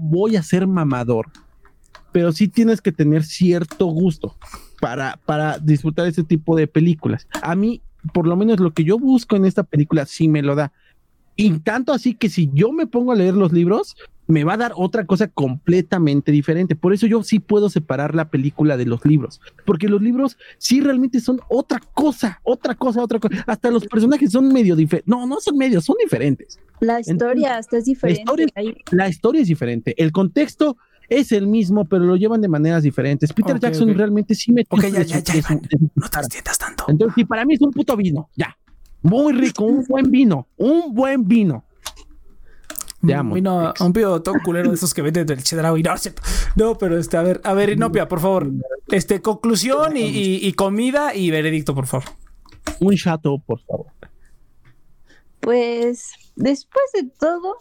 voy 0.00 0.36
a 0.36 0.42
ser 0.42 0.66
mamador, 0.66 1.26
pero 2.12 2.32
sí 2.32 2.48
tienes 2.48 2.80
que 2.80 2.92
tener 2.92 3.24
cierto 3.24 3.84
gusto 3.88 4.38
para, 4.80 5.20
para 5.26 5.58
disfrutar 5.58 6.06
ese 6.06 6.24
tipo 6.24 6.56
de 6.56 6.66
películas. 6.66 7.28
A 7.42 7.54
mí, 7.54 7.82
por 8.14 8.26
lo 8.26 8.36
menos 8.36 8.58
lo 8.58 8.70
que 8.70 8.84
yo 8.84 8.98
busco 8.98 9.36
en 9.36 9.44
esta 9.44 9.64
película, 9.64 10.06
sí 10.06 10.28
me 10.28 10.40
lo 10.40 10.54
da. 10.54 10.72
Y 11.36 11.58
tanto 11.58 11.92
así 11.92 12.14
que 12.14 12.30
si 12.30 12.48
yo 12.54 12.72
me 12.72 12.86
pongo 12.86 13.12
a 13.12 13.16
leer 13.16 13.34
los 13.34 13.52
libros, 13.52 13.96
me 14.32 14.44
va 14.44 14.54
a 14.54 14.56
dar 14.56 14.72
otra 14.76 15.04
cosa 15.04 15.28
completamente 15.28 16.32
diferente. 16.32 16.74
Por 16.74 16.92
eso 16.94 17.06
yo 17.06 17.22
sí 17.22 17.38
puedo 17.38 17.68
separar 17.68 18.14
la 18.14 18.30
película 18.30 18.76
de 18.76 18.86
los 18.86 19.04
libros, 19.04 19.40
porque 19.66 19.88
los 19.88 20.00
libros 20.00 20.38
sí 20.58 20.80
realmente 20.80 21.20
son 21.20 21.40
otra 21.48 21.80
cosa, 21.94 22.40
otra 22.42 22.74
cosa, 22.74 23.02
otra 23.02 23.20
cosa. 23.20 23.44
Hasta 23.46 23.70
los 23.70 23.86
personajes 23.86 24.32
son 24.32 24.48
medio 24.48 24.74
diferentes. 24.74 25.06
No, 25.06 25.26
no 25.26 25.38
son 25.40 25.56
medios, 25.58 25.84
son 25.84 25.96
diferentes. 26.02 26.58
La 26.80 26.98
historia 26.98 27.58
hasta 27.58 27.76
es 27.76 27.84
diferente. 27.84 28.24
La 28.90 29.08
historia, 29.08 29.42
es 29.42 29.48
diferente. 29.48 29.94
El 30.02 30.12
contexto 30.12 30.78
es 31.08 31.30
el 31.30 31.46
mismo, 31.46 31.84
pero 31.84 32.04
lo 32.04 32.16
llevan 32.16 32.40
de 32.40 32.48
maneras 32.48 32.82
diferentes. 32.82 33.32
Peter 33.34 33.60
Jackson 33.60 33.94
realmente 33.94 34.34
sí 34.34 34.50
me... 34.50 34.64
Ok, 34.68 34.84
ya, 34.84 35.02
ya, 35.02 35.20
ya, 35.20 35.34
no 35.94 36.08
te 36.08 36.42
tanto. 36.58 36.86
Entonces, 36.88 37.14
sí, 37.16 37.24
para 37.24 37.44
mí 37.44 37.54
es 37.54 37.60
un 37.60 37.70
puto 37.70 37.96
vino, 37.96 38.30
ya. 38.34 38.56
Muy 39.02 39.32
rico, 39.34 39.64
un 39.64 39.84
buen 39.84 40.10
vino, 40.10 40.48
un 40.56 40.94
buen 40.94 41.28
vino. 41.28 41.64
Te 43.04 43.14
amo. 43.14 43.34
Vino, 43.34 43.74
un 43.80 43.92
pido 43.92 44.22
todo 44.22 44.36
culero 44.44 44.68
de 44.68 44.76
esos 44.76 44.94
que 44.94 45.02
venden 45.02 45.26
del 45.26 45.42
cheddar 45.42 45.76
y 45.76 45.82
no, 45.82 45.94
no, 46.54 46.78
pero 46.78 46.98
este, 46.98 47.16
a 47.16 47.22
ver, 47.22 47.40
a 47.42 47.52
ver, 47.52 47.70
Inopia, 47.70 48.06
por 48.08 48.20
favor. 48.20 48.50
Este, 48.88 49.20
conclusión 49.20 49.94
y, 49.96 50.52
comida 50.52 51.14
y 51.14 51.30
veredicto, 51.30 51.74
por 51.74 51.86
favor. 51.86 52.06
Un 52.80 52.96
chato, 52.96 53.38
por 53.44 53.60
favor. 53.60 53.86
Pues 55.40 56.12
después 56.36 56.84
de 56.94 57.10
todo, 57.18 57.56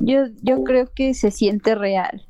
yo, 0.00 0.22
yo 0.42 0.64
creo 0.64 0.90
que 0.94 1.12
se 1.12 1.30
siente 1.30 1.74
real. 1.74 2.26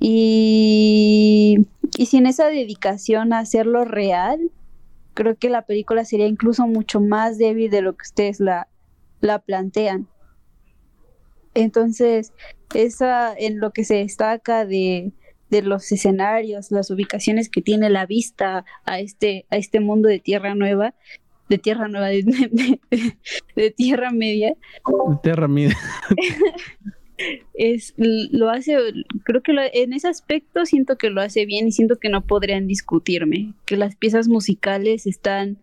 Y, 0.00 1.66
y 1.96 2.06
sin 2.06 2.26
esa 2.26 2.46
dedicación 2.48 3.32
a 3.32 3.38
hacerlo 3.38 3.84
real, 3.84 4.50
creo 5.14 5.36
que 5.36 5.48
la 5.48 5.62
película 5.62 6.04
sería 6.04 6.26
incluso 6.26 6.66
mucho 6.66 7.00
más 7.00 7.38
débil 7.38 7.70
de 7.70 7.82
lo 7.82 7.96
que 7.96 8.02
ustedes 8.02 8.40
la, 8.40 8.66
la 9.20 9.38
plantean. 9.38 10.08
Entonces, 11.56 12.32
esa 12.74 13.34
en 13.36 13.60
lo 13.60 13.70
que 13.72 13.84
se 13.84 13.96
destaca 13.96 14.66
de, 14.66 15.12
de, 15.48 15.62
los 15.62 15.90
escenarios, 15.90 16.70
las 16.70 16.90
ubicaciones 16.90 17.48
que 17.48 17.62
tiene 17.62 17.88
la 17.88 18.04
vista 18.04 18.66
a 18.84 19.00
este, 19.00 19.46
a 19.50 19.56
este 19.56 19.80
mundo 19.80 20.08
de 20.08 20.20
Tierra 20.20 20.54
Nueva, 20.54 20.94
de 21.48 21.56
Tierra 21.56 21.88
Nueva, 21.88 22.08
de, 22.08 22.80
de 23.56 23.70
Tierra 23.70 24.10
Media. 24.10 24.54
Tierra 25.22 25.48
Media. 25.48 25.76
es 27.54 27.94
lo 27.96 28.50
hace 28.50 28.76
creo 29.24 29.42
que 29.42 29.52
en 29.72 29.94
ese 29.94 30.06
aspecto 30.06 30.66
siento 30.66 30.98
que 30.98 31.08
lo 31.08 31.22
hace 31.22 31.46
bien 31.46 31.66
y 31.66 31.72
siento 31.72 31.96
que 31.96 32.10
no 32.10 32.26
podrían 32.26 32.66
discutirme 32.66 33.54
que 33.64 33.78
las 33.78 33.96
piezas 33.96 34.28
musicales 34.28 35.06
están 35.06 35.56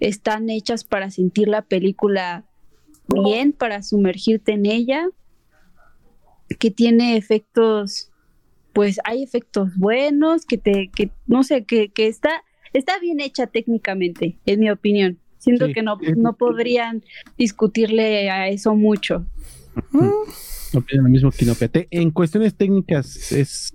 están 0.00 0.50
hechas 0.50 0.82
para 0.82 1.12
sentir 1.12 1.46
la 1.46 1.62
película 1.62 2.44
bien 3.08 3.52
para 3.52 3.82
sumergirte 3.82 4.52
en 4.52 4.66
ella 4.66 5.08
que 6.58 6.70
tiene 6.70 7.16
efectos 7.16 8.10
pues 8.72 8.98
hay 9.04 9.22
efectos 9.22 9.70
buenos 9.76 10.44
que 10.44 10.58
te 10.58 10.90
que 10.94 11.10
no 11.26 11.42
sé 11.44 11.64
que, 11.64 11.88
que 11.88 12.06
está 12.08 12.42
está 12.72 12.98
bien 12.98 13.20
hecha 13.20 13.46
técnicamente 13.46 14.38
en 14.46 14.60
mi 14.60 14.70
opinión. 14.70 15.18
Siento 15.38 15.68
que 15.72 15.82
no, 15.82 15.98
no 16.16 16.36
podrían 16.36 17.04
discutirle 17.38 18.30
a 18.30 18.48
eso 18.48 18.74
mucho. 18.74 19.24
Lo 20.72 21.02
mismo 21.08 21.30
que 21.30 21.86
En 21.90 22.10
cuestiones 22.10 22.54
técnicas 22.54 23.32
es. 23.32 23.72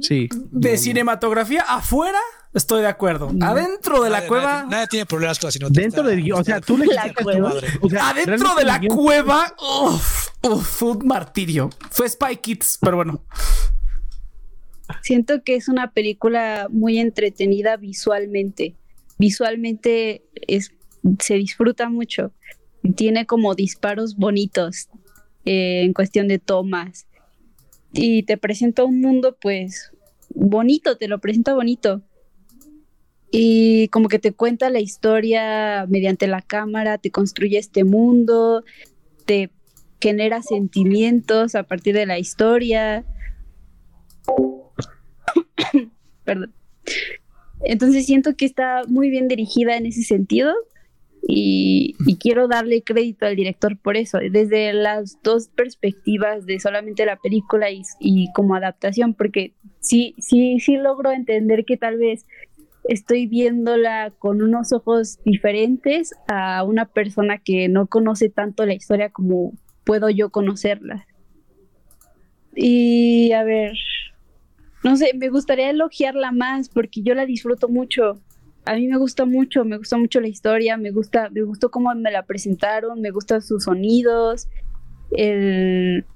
Sí. 0.00 0.28
De 0.50 0.78
cinematografía 0.78 1.62
afuera, 1.62 2.18
estoy 2.54 2.82
de 2.82 2.88
acuerdo. 2.88 3.30
Adentro 3.40 4.02
de 4.02 4.10
la 4.10 4.26
cueva. 4.26 4.64
Nadie, 4.68 4.86
tiene 4.86 5.06
problemas 5.06 5.38
con 5.38 5.50
la 5.60 5.68
Dentro 5.70 6.02
de. 6.02 6.32
O 6.32 6.44
sea, 6.44 6.60
tú 6.60 6.78
le 6.78 6.86
la 6.86 7.12
cueva. 7.12 7.52
Adentro 8.00 8.54
de 8.54 8.64
la 8.64 8.80
cueva. 8.80 9.54
Uf, 9.58 10.28
uf, 10.42 10.82
un 10.82 11.06
martirio. 11.06 11.70
Fue 11.90 12.08
Spy 12.08 12.36
Kids, 12.36 12.78
pero 12.80 12.96
bueno. 12.96 13.24
Siento 15.02 15.42
que 15.42 15.54
es 15.54 15.68
una 15.68 15.92
película 15.92 16.68
muy 16.70 16.98
entretenida 16.98 17.76
visualmente. 17.76 18.76
Visualmente 19.18 20.24
es, 20.34 20.72
se 21.18 21.34
disfruta 21.34 21.88
mucho. 21.88 22.32
Tiene 22.96 23.26
como 23.26 23.54
disparos 23.54 24.16
bonitos. 24.16 24.88
Eh, 25.44 25.82
en 25.82 25.94
cuestión 25.94 26.28
de 26.28 26.38
tomas. 26.38 27.06
Y 27.92 28.22
te 28.24 28.36
presenta 28.36 28.84
un 28.84 29.00
mundo 29.00 29.36
pues 29.40 29.92
bonito, 30.34 30.96
te 30.96 31.08
lo 31.08 31.20
presenta 31.20 31.54
bonito. 31.54 32.02
Y 33.30 33.88
como 33.88 34.08
que 34.08 34.18
te 34.18 34.32
cuenta 34.32 34.70
la 34.70 34.80
historia 34.80 35.86
mediante 35.88 36.26
la 36.26 36.40
cámara, 36.40 36.98
te 36.98 37.10
construye 37.10 37.58
este 37.58 37.84
mundo, 37.84 38.64
te 39.26 39.50
genera 40.00 40.42
sentimientos 40.42 41.54
a 41.54 41.64
partir 41.64 41.94
de 41.94 42.06
la 42.06 42.18
historia. 42.18 43.04
Perdón. 46.24 46.54
Entonces 47.60 48.06
siento 48.06 48.34
que 48.36 48.46
está 48.46 48.82
muy 48.86 49.10
bien 49.10 49.28
dirigida 49.28 49.76
en 49.76 49.86
ese 49.86 50.02
sentido 50.02 50.54
y, 51.30 51.94
quiero 52.18 52.48
darle 52.48 52.82
crédito 52.82 53.26
al 53.26 53.36
director 53.36 53.76
por 53.76 53.98
eso, 53.98 54.18
desde 54.18 54.72
las 54.72 55.22
dos 55.22 55.48
perspectivas 55.48 56.46
de 56.46 56.58
solamente 56.58 57.04
la 57.04 57.16
película 57.16 57.70
y, 57.70 57.82
y, 58.00 58.32
como 58.32 58.54
adaptación, 58.54 59.12
porque 59.12 59.52
sí, 59.80 60.14
sí, 60.18 60.58
sí 60.58 60.78
logro 60.78 61.12
entender 61.12 61.66
que 61.66 61.76
tal 61.76 61.98
vez 61.98 62.24
estoy 62.84 63.26
viéndola 63.26 64.10
con 64.18 64.40
unos 64.40 64.72
ojos 64.72 65.18
diferentes 65.22 66.14
a 66.28 66.64
una 66.64 66.86
persona 66.86 67.36
que 67.36 67.68
no 67.68 67.88
conoce 67.88 68.30
tanto 68.30 68.64
la 68.64 68.72
historia 68.72 69.10
como 69.10 69.52
puedo 69.84 70.08
yo 70.08 70.30
conocerla. 70.30 71.06
Y 72.56 73.32
a 73.32 73.44
ver, 73.44 73.72
no 74.82 74.96
sé, 74.96 75.12
me 75.14 75.28
gustaría 75.28 75.68
elogiarla 75.68 76.32
más 76.32 76.70
porque 76.70 77.02
yo 77.02 77.14
la 77.14 77.26
disfruto 77.26 77.68
mucho 77.68 78.22
a 78.68 78.74
mí 78.74 78.86
me 78.86 78.98
gusta 78.98 79.24
mucho, 79.24 79.64
me 79.64 79.78
gusta 79.78 79.96
mucho 79.96 80.20
la 80.20 80.28
historia, 80.28 80.76
me 80.76 80.90
gusta, 80.90 81.30
me 81.30 81.40
gustó 81.40 81.70
cómo 81.70 81.94
me 81.94 82.10
la 82.10 82.24
presentaron, 82.26 83.00
me 83.00 83.10
gustan 83.10 83.40
sus 83.40 83.64
sonidos, 83.64 84.48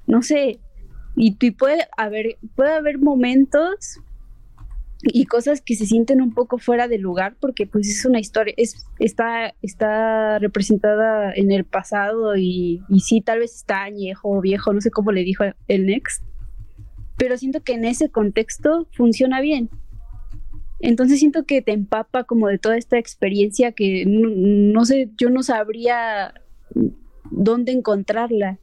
no 0.07 0.23
sé, 0.23 0.61
y, 1.17 1.51
puede 1.53 1.89
haber, 1.97 2.37
puede 2.55 2.75
haber 2.75 2.99
momentos 2.99 4.01
y 5.03 5.25
cosas 5.25 5.63
que 5.63 5.77
se 5.77 5.87
sienten 5.87 6.21
un 6.21 6.35
poco 6.35 6.59
fuera 6.59 6.89
de 6.89 6.99
lugar 6.99 7.37
porque 7.41 7.67
pues 7.67 7.89
es 7.89 8.05
una 8.05 8.21
historia, 8.21 8.53
es, 8.59 8.87
está, 8.99 9.55
está 9.63 10.39
representada 10.39 11.33
en 11.35 11.53
el 11.53 11.65
pasado 11.65 12.37
y, 12.37 12.83
y 12.91 13.01
sí, 13.01 13.23
tal 13.23 13.39
vez 13.39 13.55
está 13.57 13.83
añejo 13.83 14.29
o 14.29 14.43
viejo, 14.43 14.75
no 14.75 14.81
sé 14.83 14.91
cómo 14.91 15.11
le 15.11 15.25
dijo 15.25 15.45
el 15.69 15.87
Next, 15.87 16.23
pero 17.17 17.39
siento 17.39 17.63
que 17.63 17.73
en 17.73 17.87
ese 17.87 18.11
contexto 18.11 18.87
funciona 18.93 19.41
bien 19.41 19.71
entonces 20.83 21.21
siento 21.21 21.45
que 21.45 21.63
te 21.63 21.73
empapa 21.73 22.25
como 22.25 22.49
de 22.49 22.59
toda 22.59 22.77
esta 22.77 22.99
experiencia 22.99 23.71
que 23.73 24.05
no, 24.07 24.85
sé, 24.85 25.09
yo 25.17 25.31
no 25.31 25.43
sabría 25.45 26.35
dónde 27.31 27.73
encontrarla. 27.73 28.59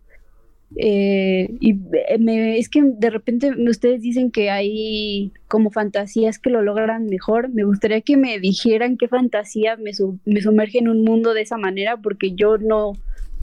Eh, 0.75 1.49
y 1.59 1.79
es 1.95 2.69
que 2.69 2.83
de 2.83 3.09
repente 3.09 3.51
ustedes 3.67 4.01
dicen 4.01 4.29
que 4.29 4.51
hay 4.51 5.31
como 5.47 5.71
fantasías 5.71 6.39
que 6.39 6.49
lo 6.49 6.61
logran 6.61 7.05
mejor. 7.05 7.49
Me 7.49 7.63
gustaría 7.63 8.01
que 8.01 8.17
me 8.17 8.37
dijeran 8.37 8.97
qué 8.97 9.07
fantasía 9.07 9.77
me, 9.77 9.91
me 10.25 10.41
sumerge 10.41 10.79
en 10.79 10.89
un 10.89 11.05
mundo 11.05 11.33
de 11.33 11.41
esa 11.41 11.57
manera, 11.57 11.97
porque 11.97 12.33
yo 12.33 12.57
no, 12.57 12.93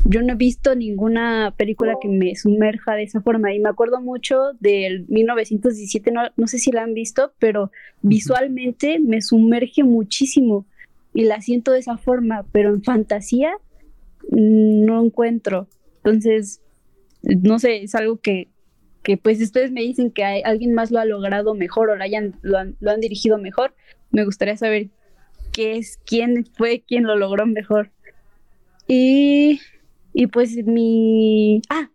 yo 0.09 0.23
no 0.23 0.33
he 0.33 0.37
visto 0.37 0.75
ninguna 0.75 1.55
película 1.57 1.95
que 2.01 2.09
me 2.09 2.35
sumerja 2.37 2.95
de 2.95 3.03
esa 3.03 3.21
forma 3.21 3.53
y 3.53 3.59
me 3.59 3.69
acuerdo 3.69 4.01
mucho 4.01 4.53
del 4.61 5.07
1917, 5.09 6.13
no, 6.13 6.23
no 6.37 6.47
sé 6.47 6.59
si 6.59 6.71
la 6.71 6.83
han 6.83 6.95
visto, 6.95 7.33
pero 7.39 7.71
visualmente 8.03 8.99
me 9.01 9.21
sumerge 9.21 9.83
muchísimo 9.85 10.67
y 11.13 11.25
la 11.25 11.41
siento 11.41 11.73
de 11.73 11.81
esa 11.81 11.97
forma, 11.97 12.45
pero 12.53 12.71
en 12.71 12.83
fantasía 12.83 13.53
no 14.31 15.05
encuentro. 15.05 15.69
Entonces, 15.97 16.61
no 17.23 17.59
sé, 17.59 17.83
es 17.83 17.95
algo 17.95 18.19
que, 18.19 18.49
que 19.03 19.17
pues 19.17 19.41
ustedes 19.41 19.73
me 19.73 19.81
dicen 19.81 20.11
que 20.11 20.25
hay, 20.25 20.43
alguien 20.45 20.75
más 20.75 20.91
lo 20.91 21.01
ha 21.01 21.05
logrado 21.05 21.55
mejor 21.55 21.91
o 21.91 21.97
lo, 21.97 22.03
hayan, 22.03 22.37
lo, 22.43 22.59
han, 22.59 22.77
lo 22.81 22.91
han 22.91 23.01
dirigido 23.01 23.39
mejor. 23.39 23.75
Me 24.11 24.25
gustaría 24.25 24.57
saber 24.57 24.89
qué 25.53 25.79
es, 25.79 25.99
quién 26.07 26.45
fue 26.45 26.85
quien 26.87 27.05
lo 27.05 27.17
logró 27.17 27.47
mejor. 27.47 27.91
Y 28.87 29.61
y 30.19 30.29
pues 30.29 30.57
mi... 30.65 31.61
Ah, 31.69 31.91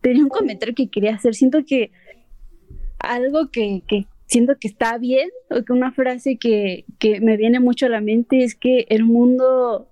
tenía 0.00 0.22
un 0.22 0.28
comentario 0.28 0.72
que 0.72 0.88
quería 0.88 1.16
hacer. 1.16 1.34
Siento 1.34 1.64
que 1.66 1.90
algo 3.00 3.50
que, 3.50 3.82
que 3.88 4.06
siento 4.26 4.54
que 4.60 4.68
está 4.68 4.96
bien, 4.98 5.28
o 5.50 5.64
que 5.64 5.72
una 5.72 5.90
frase 5.90 6.36
que, 6.38 6.84
que 7.00 7.20
me 7.20 7.36
viene 7.36 7.58
mucho 7.58 7.86
a 7.86 7.88
la 7.88 8.00
mente 8.00 8.44
es 8.44 8.54
que 8.54 8.86
el 8.88 9.04
mundo 9.04 9.90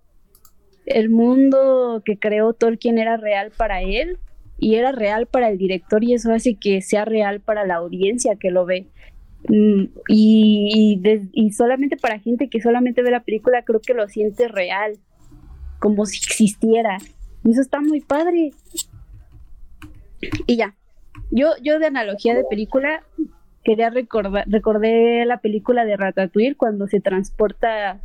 el 0.87 1.11
mundo 1.11 2.01
que 2.05 2.17
creó 2.17 2.53
Tolkien 2.53 2.99
era 2.99 3.17
real 3.17 3.51
para 3.57 3.83
él 3.83 4.19
y 4.61 4.77
era 4.77 4.93
real 4.93 5.27
para 5.27 5.49
el 5.49 5.59
director 5.59 6.05
y 6.05 6.15
eso 6.15 6.33
hace 6.33 6.55
que 6.55 6.81
sea 6.81 7.05
real 7.05 7.41
para 7.41 7.67
la 7.67 7.75
audiencia 7.75 8.37
que 8.37 8.53
lo 8.53 8.67
ve. 8.67 8.87
Mm, 9.49 9.87
y, 10.07 11.01
y, 11.33 11.51
solamente 11.51 11.97
para 11.97 12.21
gente 12.21 12.49
que 12.49 12.61
solamente 12.61 13.03
ve 13.03 13.11
la 13.11 13.25
película 13.25 13.65
creo 13.65 13.81
que 13.81 13.95
lo 13.95 14.09
siente 14.09 14.47
real, 14.47 14.93
como 15.81 16.07
si 16.07 16.19
existiera. 16.19 16.99
Eso 17.45 17.61
está 17.61 17.81
muy 17.81 18.01
padre. 18.01 18.53
Y 20.47 20.57
ya. 20.57 20.75
Yo, 21.31 21.49
yo 21.63 21.79
de 21.79 21.87
analogía 21.87 22.35
de 22.35 22.45
película 22.45 23.03
quería 23.63 23.91
recordar, 23.91 24.45
recordé 24.49 25.25
la 25.25 25.39
película 25.39 25.85
de 25.85 25.97
Ratatouille 25.97 26.57
cuando 26.57 26.87
se 26.87 27.01
transporta 27.01 28.01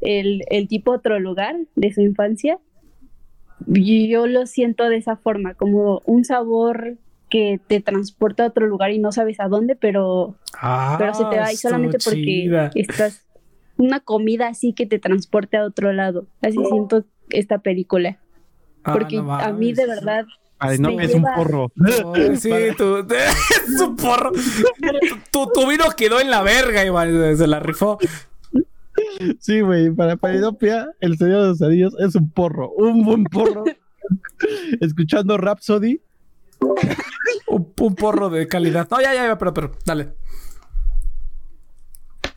el, 0.00 0.42
el 0.50 0.68
tipo 0.68 0.92
a 0.92 0.96
otro 0.96 1.18
lugar 1.18 1.56
de 1.74 1.92
su 1.92 2.00
infancia. 2.00 2.58
Y 3.66 4.08
yo 4.08 4.26
lo 4.26 4.46
siento 4.46 4.88
de 4.88 4.96
esa 4.96 5.16
forma, 5.16 5.54
como 5.54 6.02
un 6.04 6.24
sabor 6.24 6.98
que 7.28 7.60
te 7.66 7.80
transporta 7.80 8.44
a 8.44 8.48
otro 8.48 8.66
lugar 8.66 8.92
y 8.92 8.98
no 8.98 9.12
sabes 9.12 9.40
a 9.40 9.48
dónde, 9.48 9.76
pero, 9.76 10.36
pero 10.98 11.14
se 11.14 11.24
te 11.24 11.38
va 11.38 11.46
ahí 11.46 11.56
solamente 11.56 11.98
porque 12.04 12.70
estás 12.74 13.26
una 13.78 14.00
comida 14.00 14.48
así 14.48 14.72
que 14.72 14.86
te 14.86 14.98
transporte 14.98 15.56
a 15.56 15.64
otro 15.64 15.92
lado. 15.92 16.26
Así 16.42 16.58
siento 16.68 17.04
esta 17.30 17.58
película. 17.58 18.18
Ah, 18.86 18.92
porque 18.92 19.18
a 19.18 19.52
mí 19.52 19.72
de 19.72 19.84
verdad 19.86 20.24
Ay, 20.58 20.78
no, 20.78 20.98
es 21.00 21.14
un 21.14 21.22
porro. 21.22 21.70
sí, 22.36 22.50
tu, 22.78 22.96
es 23.10 23.80
un 23.80 23.96
porro. 23.96 24.32
Tu, 25.30 25.46
tu, 25.52 25.68
vino 25.68 25.84
quedó 25.96 26.18
en 26.20 26.30
la 26.30 26.42
verga, 26.42 26.84
Iván. 26.84 27.36
Se 27.36 27.46
la 27.46 27.60
rifó. 27.60 27.98
Sí, 29.38 29.60
güey. 29.60 29.90
Para 29.90 30.16
Paridopia, 30.16 30.88
el 31.00 31.18
Señor 31.18 31.42
de 31.42 31.48
los 31.48 31.62
Anillos 31.62 31.94
es 31.98 32.14
un 32.14 32.30
porro. 32.30 32.70
Un 32.70 33.04
buen 33.04 33.24
porro. 33.24 33.64
Escuchando 34.80 35.36
Rhapsody. 35.36 36.00
un, 37.48 37.74
un, 37.78 37.94
porro 37.94 38.30
de 38.30 38.48
calidad. 38.48 38.88
No, 38.90 39.00
ya, 39.00 39.12
ya, 39.12 39.26
ya, 39.26 39.38
pero, 39.38 39.52
pero, 39.52 39.72
dale. 39.84 40.14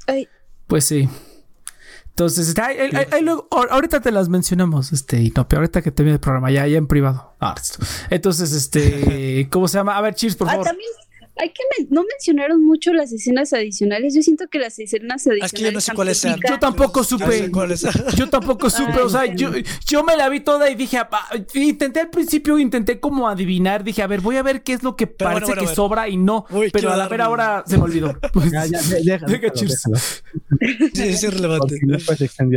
Ay. 0.08 0.28
Pues 0.68 0.84
sí. 0.84 1.08
Entonces, 2.20 2.50
este, 2.50 3.46
ahorita 3.72 4.02
te 4.02 4.12
las 4.12 4.28
mencionamos, 4.28 4.92
este, 4.92 5.22
y 5.22 5.32
no, 5.34 5.48
pero 5.48 5.62
ahorita 5.62 5.82
que 5.82 5.90
te 5.90 6.04
viene 6.04 6.16
el 6.16 6.20
programa, 6.20 6.52
ya, 6.52 6.68
ya 6.68 6.78
en 6.78 6.86
privado. 6.86 7.34
Ah, 7.40 7.56
entonces, 8.10 8.52
este, 8.52 9.48
¿cómo 9.52 9.70
se 9.70 9.78
llama? 9.78 9.98
A 9.98 10.02
ver, 10.02 10.16
Cheers, 10.16 10.36
por 10.36 10.50
ah, 10.50 10.52
favor. 10.52 10.66
también 10.66 10.90
hay 11.40 11.50
que 11.50 11.64
no 11.90 12.04
mencionaron 12.04 12.64
mucho 12.64 12.92
las 12.92 13.14
escenas 13.14 13.54
adicionales. 13.54 14.14
Yo 14.14 14.22
siento 14.22 14.48
que 14.50 14.60
las 14.60 14.78
escenas 14.78 15.26
adicionales. 15.26 15.62
yo 15.62 15.72
no 15.72 15.80
sé 15.80 15.94
cuáles 15.94 16.18
sean. 16.18 16.38
Yo 16.48 16.60
tampoco 16.60 17.04
supe. 17.04 17.50
Yo 18.18 18.30
tampoco 18.30 18.70
supe. 18.70 19.00
o 19.00 19.10
sea, 19.10 19.26
yo, 19.34 19.52
yo 19.88 20.04
me 20.04 20.18
la 20.18 20.28
vi 20.28 20.42
toda 20.42 20.70
y 20.70 20.76
dije, 20.76 20.98
ah, 20.98 21.30
intenté 21.54 22.02
al 22.02 22.10
principio, 22.10 22.60
intenté 22.60 23.00
como 23.00 23.30
adivinar. 23.30 23.86
Dije, 23.86 24.02
a 24.02 24.08
ver, 24.08 24.20
voy 24.20 24.36
a 24.36 24.44
ver 24.44 24.64
qué 24.64 24.74
es 24.74 24.84
lo 24.84 24.98
que 24.98 25.08
parece 25.08 25.54
que 25.54 25.68
sobra 25.68 26.10
y 26.10 26.18
no. 26.18 26.46
pero 26.74 26.92
a 26.92 26.98
la 26.98 27.08
ver 27.08 27.22
ahora 27.22 27.64
se 27.66 27.78
me 27.78 27.84
olvidó. 27.84 28.20
ya, 28.52 28.66
ya, 28.66 28.82
deja, 28.82 29.26
deja, 29.26 29.54
Sí, 29.56 31.04
es 31.04 31.34
relevante. 31.34 31.80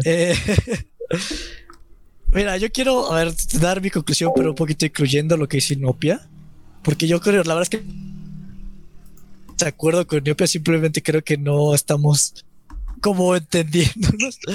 Eh, 0.05 0.35
mira, 2.35 2.57
yo 2.57 2.71
quiero, 2.73 3.13
a 3.13 3.25
ver, 3.25 3.35
dar 3.61 3.81
mi 3.81 3.91
conclusión, 3.91 4.33
pero 4.35 4.51
un 4.51 4.57
poquito 4.57 4.85
incluyendo 4.85 5.37
lo 5.37 5.47
que 5.47 5.59
dice 5.59 5.75
Inopia. 5.75 6.29
Porque 6.83 7.07
yo 7.07 7.21
creo, 7.21 7.45
la 7.45 7.55
verdad 7.55 7.63
es 7.63 7.69
que 7.69 8.12
de 9.63 9.69
acuerdo 9.69 10.07
con 10.07 10.23
Neopia, 10.23 10.47
simplemente 10.47 11.03
creo 11.03 11.23
que 11.23 11.37
no 11.37 11.75
estamos 11.75 12.45
como 13.01 13.37
entendiéndonos. 13.37 14.39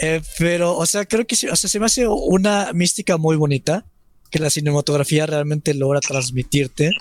Eh, 0.00 0.20
pero, 0.38 0.76
o 0.76 0.84
sea, 0.86 1.06
creo 1.06 1.26
que 1.26 1.34
o 1.50 1.56
sea, 1.56 1.68
se 1.68 1.80
me 1.80 1.86
hace 1.86 2.06
una 2.06 2.72
mística 2.74 3.16
muy 3.16 3.36
bonita 3.36 3.86
que 4.30 4.38
la 4.38 4.50
cinematografía 4.50 5.26
realmente 5.26 5.72
logra 5.74 5.98
transmitirte. 6.00 6.92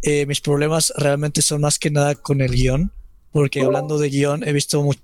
Eh, 0.00 0.24
mis 0.24 0.40
problemas 0.40 0.92
realmente 0.96 1.42
son 1.42 1.60
más 1.60 1.78
que 1.78 1.90
nada 1.90 2.14
con 2.14 2.40
el 2.40 2.52
guion, 2.52 2.92
porque 3.32 3.62
hablando 3.62 3.98
de 3.98 4.08
guion 4.08 4.46
he 4.46 4.52
visto 4.52 4.80
mucho. 4.80 5.00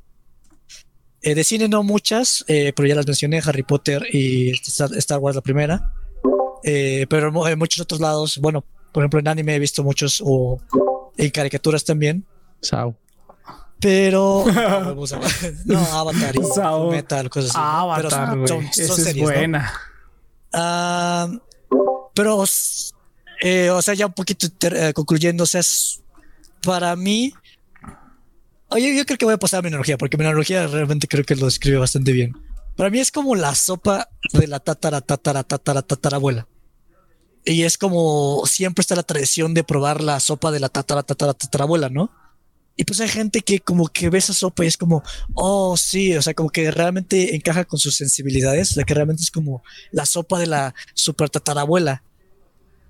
Eh, 1.20 1.34
de 1.34 1.44
cine 1.44 1.68
no 1.68 1.82
muchas, 1.82 2.44
pero 2.46 2.86
ya 2.86 2.94
las 2.94 3.06
mencioné, 3.06 3.42
Harry 3.44 3.64
Potter 3.64 4.06
y 4.10 4.52
Star 4.52 5.18
Wars 5.18 5.34
la 5.34 5.42
primera. 5.42 5.92
pero 6.62 7.48
en 7.48 7.58
muchos 7.58 7.80
otros 7.80 8.00
lados, 8.00 8.38
bueno, 8.38 8.64
por 8.92 9.02
ejemplo 9.02 9.18
en 9.18 9.28
anime 9.28 9.56
he 9.56 9.58
visto 9.58 9.82
muchos 9.82 10.22
o 10.24 10.58
en 11.24 11.30
caricaturas 11.30 11.84
también. 11.84 12.24
Sao. 12.60 12.96
Pero. 13.80 14.44
no, 15.64 15.78
Avatar 15.78 16.36
y 16.36 16.44
Sao. 16.54 16.90
Metal, 16.90 17.30
cosas 17.30 17.50
así. 17.50 17.58
Avatar, 17.60 18.30
pero 18.32 18.46
son, 18.46 18.72
son, 18.72 19.08
es 19.08 19.16
buena. 19.16 19.72
Ah, 20.52 21.28
pero, 22.14 22.44
eh, 23.42 23.70
o 23.70 23.82
sea, 23.82 23.94
ya 23.94 24.06
un 24.06 24.12
poquito 24.12 24.46
eh, 24.62 24.92
concluyendo, 24.92 25.44
o 25.44 25.46
sea, 25.46 25.62
para 26.62 26.94
mí. 26.96 27.32
Oye, 28.68 28.96
yo 28.96 29.04
creo 29.04 29.18
que 29.18 29.24
voy 29.24 29.34
a 29.34 29.38
pasar 29.38 29.58
a 29.58 29.62
mi 29.62 29.68
analogía, 29.68 29.98
porque 29.98 30.16
mi 30.16 30.24
analogía 30.24 30.66
realmente 30.66 31.08
creo 31.08 31.24
que 31.24 31.34
lo 31.34 31.46
describe 31.46 31.78
bastante 31.78 32.12
bien. 32.12 32.36
Para 32.76 32.90
mí 32.90 33.00
es 33.00 33.10
como 33.10 33.34
la 33.34 33.54
sopa 33.54 34.08
de 34.32 34.46
la 34.46 34.60
tatara, 34.60 35.00
tatara, 35.00 35.42
tatara, 35.42 35.82
tatarabuela. 35.82 36.46
Y 37.44 37.62
es 37.62 37.78
como 37.78 38.42
siempre 38.46 38.82
está 38.82 38.94
la 38.94 39.02
tradición 39.02 39.54
de 39.54 39.64
probar 39.64 40.02
la 40.02 40.20
sopa 40.20 40.50
de 40.50 40.60
la 40.60 40.68
tatara, 40.68 41.02
tatara, 41.02 41.34
tatarabuela, 41.34 41.88
¿no? 41.88 42.10
Y 42.76 42.84
pues 42.84 43.00
hay 43.00 43.08
gente 43.08 43.42
que 43.42 43.60
como 43.60 43.88
que 43.88 44.08
ve 44.08 44.18
esa 44.18 44.32
sopa 44.32 44.64
y 44.64 44.68
es 44.68 44.76
como, 44.76 45.02
oh, 45.34 45.76
sí, 45.76 46.16
o 46.16 46.22
sea, 46.22 46.32
como 46.32 46.50
que 46.50 46.70
realmente 46.70 47.34
encaja 47.34 47.64
con 47.64 47.78
sus 47.78 47.96
sensibilidades, 47.96 48.70
o 48.70 48.74
sea, 48.74 48.84
que 48.84 48.94
realmente 48.94 49.22
es 49.22 49.30
como 49.30 49.62
la 49.90 50.06
sopa 50.06 50.38
de 50.38 50.46
la 50.46 50.74
super 50.94 51.28
tatarabuela. 51.28 52.02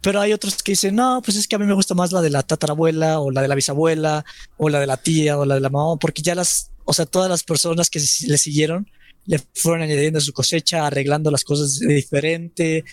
Pero 0.00 0.20
hay 0.20 0.32
otros 0.32 0.62
que 0.62 0.72
dicen, 0.72 0.94
no, 0.94 1.20
pues 1.24 1.36
es 1.36 1.46
que 1.46 1.56
a 1.56 1.58
mí 1.58 1.66
me 1.66 1.74
gusta 1.74 1.94
más 1.94 2.12
la 2.12 2.22
de 2.22 2.30
la 2.30 2.42
tatarabuela 2.42 3.20
o 3.20 3.30
la 3.30 3.42
de 3.42 3.48
la 3.48 3.54
bisabuela 3.54 4.24
o 4.56 4.68
la 4.68 4.80
de 4.80 4.86
la 4.86 4.96
tía 4.96 5.36
o 5.38 5.44
la 5.44 5.56
de 5.56 5.60
la 5.60 5.70
mamá, 5.70 5.96
porque 5.96 6.22
ya 6.22 6.34
las, 6.34 6.70
o 6.84 6.92
sea, 6.92 7.04
todas 7.04 7.28
las 7.28 7.42
personas 7.42 7.90
que 7.90 7.98
le 7.98 8.38
siguieron 8.38 8.88
le 9.26 9.40
fueron 9.54 9.82
añadiendo 9.82 10.20
su 10.20 10.32
cosecha, 10.32 10.86
arreglando 10.86 11.30
las 11.30 11.44
cosas 11.44 11.78
de 11.78 11.94
diferente, 11.94 12.84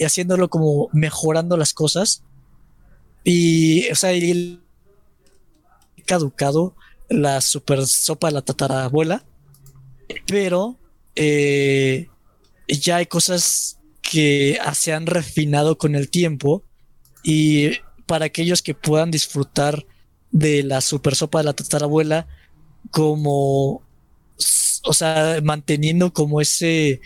y 0.00 0.04
haciéndolo 0.04 0.48
como 0.48 0.88
mejorando 0.94 1.58
las 1.58 1.74
cosas. 1.74 2.22
Y, 3.22 3.86
o 3.90 3.94
sea, 3.94 4.12
caducado 6.06 6.74
la 7.10 7.42
super 7.42 7.86
sopa 7.86 8.28
de 8.28 8.32
la 8.32 8.40
tatarabuela, 8.40 9.26
pero 10.26 10.78
eh, 11.16 12.08
ya 12.66 12.96
hay 12.96 13.06
cosas 13.06 13.78
que 14.00 14.58
se 14.72 14.94
han 14.94 15.04
refinado 15.04 15.76
con 15.76 15.94
el 15.94 16.08
tiempo 16.08 16.64
y 17.22 17.72
para 18.06 18.24
aquellos 18.24 18.62
que 18.62 18.74
puedan 18.74 19.10
disfrutar 19.10 19.84
de 20.30 20.62
la 20.62 20.80
super 20.80 21.14
sopa 21.14 21.40
de 21.40 21.44
la 21.44 21.52
tatarabuela 21.52 22.26
como, 22.90 23.82
o 24.84 24.92
sea, 24.94 25.40
manteniendo 25.42 26.10
como 26.14 26.40
ese 26.40 27.02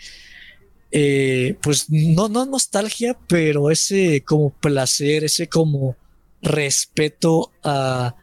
eh, 0.97 1.57
pues 1.61 1.89
no, 1.89 2.29
no 2.29 2.45
nostalgia, 2.45 3.19
pero 3.27 3.69
ese 3.69 4.23
como 4.23 4.51
placer, 4.51 5.25
ese 5.25 5.49
como 5.49 5.97
respeto 6.41 7.51
a, 7.65 8.15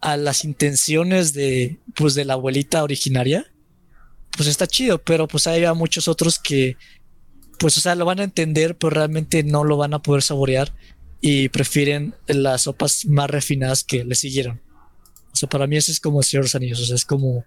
a 0.00 0.16
las 0.16 0.44
intenciones 0.44 1.32
de, 1.32 1.78
pues 1.94 2.16
de 2.16 2.24
la 2.24 2.32
abuelita 2.32 2.82
originaria, 2.82 3.52
pues 4.36 4.48
está 4.48 4.66
chido, 4.66 4.98
pero 4.98 5.28
pues 5.28 5.46
hay 5.46 5.64
muchos 5.76 6.08
otros 6.08 6.40
que, 6.40 6.76
pues, 7.60 7.78
o 7.78 7.80
sea, 7.80 7.94
lo 7.94 8.04
van 8.04 8.18
a 8.18 8.24
entender, 8.24 8.76
pero 8.76 8.90
realmente 8.90 9.44
no 9.44 9.62
lo 9.62 9.76
van 9.76 9.94
a 9.94 10.02
poder 10.02 10.22
saborear 10.22 10.74
y 11.20 11.50
prefieren 11.50 12.16
las 12.26 12.62
sopas 12.62 13.06
más 13.06 13.30
refinadas 13.30 13.84
que 13.84 14.04
le 14.04 14.16
siguieron. 14.16 14.60
O 15.32 15.36
sea, 15.36 15.48
para 15.48 15.68
mí 15.68 15.76
eso 15.76 15.92
es 15.92 16.00
como 16.00 16.18
el 16.18 16.24
Señor 16.24 16.48
de 16.50 16.68
los 16.70 16.80
o 16.80 16.84
sea, 16.84 16.96
es 16.96 17.04
como 17.04 17.44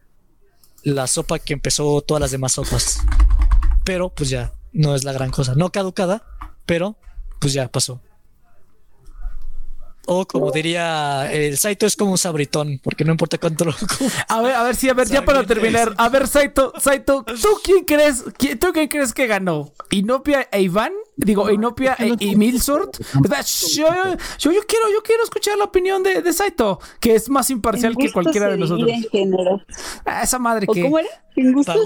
la 0.83 1.07
sopa 1.07 1.39
que 1.39 1.51
empezó 1.51 1.99
todas 1.99 2.21
las 2.21 2.31
demás 2.31 2.53
sopas 2.53 3.01
pero 3.83 4.09
pues 4.09 4.29
ya 4.29 4.53
no 4.71 4.95
es 4.95 5.03
la 5.03 5.13
gran 5.13 5.31
cosa. 5.31 5.53
No 5.55 5.71
caducada, 5.71 6.23
pero 6.65 6.97
pues 7.39 7.53
ya 7.53 7.71
pasó. 7.71 8.01
O 10.05 10.25
como 10.25 10.51
diría 10.51 11.31
el 11.31 11.57
Saito 11.57 11.85
es 11.85 11.95
como 11.95 12.11
un 12.11 12.17
sabritón, 12.17 12.79
porque 12.83 13.05
no 13.05 13.11
importa 13.11 13.37
cuánto 13.37 13.65
lo. 13.65 13.73
A 14.27 14.41
ver, 14.41 14.53
a 14.53 14.63
ver, 14.63 14.75
sí, 14.75 14.89
a 14.89 14.93
ver, 14.93 15.07
ya 15.07 15.23
para 15.23 15.45
terminar. 15.45 15.93
A 15.97 16.09
ver, 16.09 16.27
Saito, 16.27 16.73
Saito, 16.77 17.23
¿tú 17.23 17.47
quién 17.63 17.85
crees? 17.85 18.23
¿Tú 18.59 18.73
quién 18.73 18.89
crees 18.89 19.13
que 19.13 19.27
ganó? 19.27 19.71
¿Inopia 19.91 20.47
e 20.51 20.61
Iván? 20.61 20.91
Digo, 21.15 21.49
Inopia 21.49 21.95
e, 21.99 22.15
y 22.19 22.35
Milsort. 22.35 22.97
Yo, 23.73 23.87
yo, 24.39 24.51
yo, 24.51 24.61
quiero, 24.67 24.91
yo 24.91 25.03
quiero 25.03 25.23
escuchar 25.23 25.57
la 25.57 25.65
opinión 25.65 26.03
de, 26.03 26.21
de 26.21 26.33
Saito, 26.33 26.79
que 26.99 27.15
es 27.15 27.29
más 27.29 27.49
imparcial 27.49 27.95
que 27.95 28.11
cualquiera 28.11 28.49
de 28.49 28.57
nosotros. 28.57 28.91
Ah, 30.05 30.23
esa 30.23 30.39
madre 30.39 30.67
que. 30.67 30.81
¿Cómo 30.81 30.99
era? 30.99 31.09
En 31.35 31.53
gustos, 31.53 31.77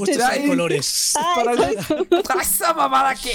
colores. 0.47 1.13
Para 1.35 1.53
esa 2.41 2.73
mamada 2.73 3.13
que. 3.15 3.31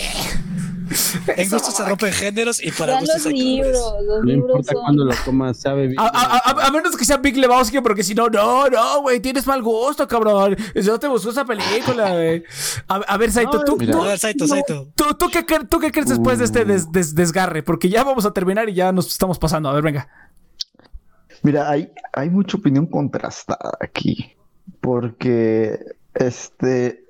En 1.36 1.48
gusto 1.51 1.70
se 1.70 1.85
rompen 1.85 2.12
géneros 2.12 2.62
y 2.62 2.70
para 2.70 2.98
gustos 3.01 3.16
los 3.16 3.27
hay 3.27 3.32
colores. 3.32 3.44
libros, 3.44 3.94
los 4.05 4.19
No 4.19 4.24
libros 4.24 4.48
importa 4.51 4.73
son. 4.73 4.82
cuándo 4.82 5.05
lo 5.05 5.14
comas, 5.24 5.56
sabe 5.59 5.86
bien. 5.89 6.01
A, 6.01 6.05
a- 6.06 6.39
a- 6.62 6.66
a 6.66 6.70
menos 6.70 6.97
que 6.97 7.05
sea 7.05 7.16
Big 7.19 7.36
Lebowski, 7.36 7.81
porque 7.81 8.02
si 8.02 8.14
no, 8.14 8.28
no, 8.28 8.69
no, 8.69 9.01
güey, 9.02 9.20
tienes 9.20 9.47
mal 9.47 9.62
gusto, 9.62 10.06
cabrón. 10.09 10.56
Yo 10.74 10.98
te 10.98 11.09
busco 11.09 11.31
esa 11.31 11.44
película, 11.44 12.12
güey. 12.12 12.44
A, 12.89 12.94
a 12.97 13.16
ver, 13.16 13.32
Saito, 13.32 13.62
tú, 13.64 13.77
mira. 13.77 13.93
tú, 13.93 14.02
A 14.02 14.09
ver, 14.09 14.19
Saito, 14.19 14.47
Saito. 14.47 14.89
tú- 14.94 15.14
tú 15.19 15.28
qué, 15.31 15.44
tú 15.69 15.78
qué 15.78 15.90
crees 15.90 16.09
después 16.09 16.39
de 16.39 16.44
este 16.44 16.64
des- 16.64 16.90
des- 16.93 17.14
desgarre? 17.14 17.62
Porque 17.62 17.89
ya 17.89 18.05
vamos 18.05 18.24
a 18.27 18.32
terminar 18.32 18.69
y 18.69 18.74
ya 18.74 18.93
nos 18.93 19.06
estamos 19.09 19.39
pasando. 19.39 19.69
A 19.69 19.73
ver, 19.74 19.82
venga. 19.82 20.09
Mira, 21.43 21.69
hay, 21.70 21.90
hay 22.12 22.31
mucha 22.31 22.56
opinión 22.56 22.86
contrastada 22.86 23.77
aquí. 23.81 24.32
Porque 24.81 25.78
este 26.14 27.05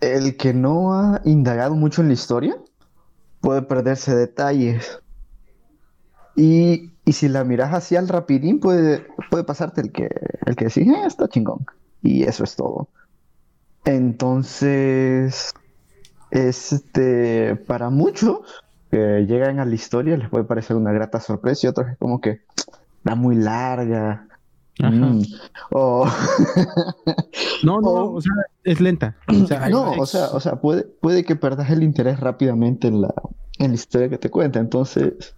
el 0.00 0.36
que 0.36 0.54
no 0.54 0.94
ha 0.94 1.20
indagado 1.24 1.74
mucho 1.74 2.00
en 2.02 2.08
la 2.08 2.14
historia 2.14 2.56
puede 3.40 3.62
perderse 3.62 4.14
detalles. 4.14 5.00
Y, 6.36 6.92
y 7.04 7.12
si 7.12 7.28
la 7.28 7.44
miras 7.44 7.74
así 7.74 7.96
al 7.96 8.08
rapidín, 8.08 8.60
puede, 8.60 9.06
puede 9.30 9.44
pasarte 9.44 9.80
el 9.80 9.92
que, 9.92 10.08
el 10.46 10.56
que 10.56 10.66
decís, 10.66 10.86
"Eh, 10.86 11.06
está 11.06 11.28
chingón. 11.28 11.66
Y 12.02 12.22
eso 12.24 12.44
es 12.44 12.54
todo. 12.54 12.88
Entonces, 13.84 15.52
este, 16.30 17.56
para 17.56 17.90
muchos 17.90 18.40
que 18.90 19.26
llegan 19.26 19.60
a 19.60 19.64
la 19.64 19.74
historia 19.74 20.16
les 20.16 20.28
puede 20.30 20.44
parecer 20.44 20.76
una 20.76 20.92
grata 20.92 21.20
sorpresa 21.20 21.66
y 21.66 21.70
otros 21.70 21.88
es 21.88 21.98
como 21.98 22.20
que 22.20 22.42
está 22.98 23.14
muy 23.14 23.36
larga. 23.36 24.27
Mm. 24.78 25.22
O, 25.72 26.06
No, 27.64 27.80
no, 27.80 27.88
o- 27.88 28.14
o 28.16 28.20
sea, 28.20 28.32
es 28.64 28.80
lenta. 28.80 29.16
O 29.28 29.46
sea, 29.46 29.64
hay- 29.64 29.72
no, 29.72 29.90
hay- 29.92 30.00
o 30.00 30.06
sea, 30.06 30.28
o 30.32 30.40
sea, 30.40 30.60
puede, 30.60 30.84
puede 30.84 31.24
que 31.24 31.36
perdas 31.36 31.70
el 31.70 31.82
interés 31.82 32.20
rápidamente 32.20 32.88
en 32.88 33.00
la, 33.02 33.12
en 33.58 33.68
la 33.70 33.74
historia 33.74 34.08
que 34.08 34.18
te 34.18 34.30
cuenta. 34.30 34.60
Entonces, 34.60 35.36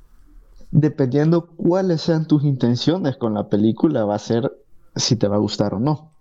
dependiendo 0.71 1.47
cuáles 1.57 2.03
sean 2.03 2.27
tus 2.27 2.45
intenciones 2.45 3.17
con 3.17 3.35
la 3.35 3.49
película, 3.49 4.05
va 4.05 4.15
a 4.17 4.19
ser 4.19 4.51
si 4.95 5.17
te 5.17 5.29
va 5.29 5.37
a 5.37 5.41
gustar 5.41 5.75
o 5.75 5.81
no. 5.81 6.15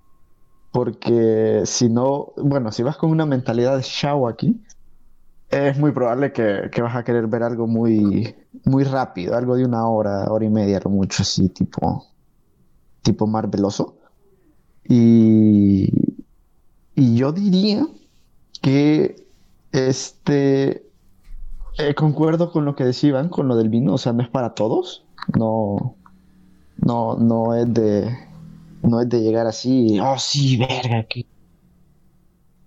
Porque 0.72 1.64
si 1.66 1.90
no, 1.90 2.34
bueno, 2.38 2.72
si 2.72 2.84
vas 2.84 2.96
con 2.98 3.10
una 3.10 3.26
mentalidad 3.26 3.76
de 3.76 3.84
Shao 3.84 4.28
aquí, 4.28 4.64
es 5.50 5.78
muy 5.80 5.92
probable 5.92 6.32
que, 6.32 6.70
que 6.72 6.82
vas 6.84 6.96
a 6.96 7.04
querer 7.04 7.26
ver 7.28 7.42
algo 7.42 7.66
muy, 7.66 8.36
muy 8.66 8.84
rápido, 8.84 9.36
algo 9.36 9.56
de 9.56 9.66
una 9.66 9.88
hora, 9.88 10.32
hora 10.32 10.46
y 10.46 10.50
media, 10.50 10.80
lo 10.84 10.92
mucho 10.92 11.24
así, 11.24 11.50
tipo, 11.50 12.06
tipo 13.02 13.28
marveloso. 13.28 13.98
Y, 14.88 15.92
y 16.96 17.16
yo 17.16 17.32
diría 17.32 17.88
que 18.62 19.28
este 19.72 20.90
eh, 21.78 21.96
concuerdo 21.96 22.52
con 22.52 22.66
lo 22.66 22.76
que 22.76 22.84
decían, 22.84 23.30
con 23.30 23.48
lo 23.48 23.56
del 23.56 23.70
vino, 23.70 23.94
o 23.94 23.98
sea, 23.98 24.14
no 24.14 24.22
es 24.24 24.30
para 24.30 24.54
todos. 24.54 25.06
No, 25.38 25.96
no, 26.78 27.16
no 27.18 27.56
es 27.56 27.74
de, 27.74 28.18
no 28.84 29.02
es 29.02 29.10
de 29.10 29.22
llegar 29.22 29.48
así, 29.48 30.00
oh 30.00 30.18
sí, 30.18 30.58
verga, 30.58 31.06
que, 31.06 31.26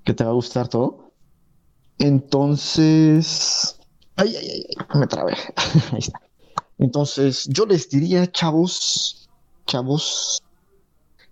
que 0.05 0.15
te 0.15 0.25
va 0.25 0.31
a 0.31 0.35
gustar 0.35 0.69
todo. 0.69 1.13
Entonces, 1.99 3.79
ay, 4.17 4.35
ay, 4.37 4.67
ay, 4.79 5.01
me 5.01 5.07
trabé. 5.07 5.33
Ahí 5.93 5.99
está. 5.99 6.21
Entonces, 6.79 7.49
yo 7.49 7.67
les 7.67 7.91
diría, 7.91 8.31
chavos, 8.31 9.22
chavos, 9.67 10.43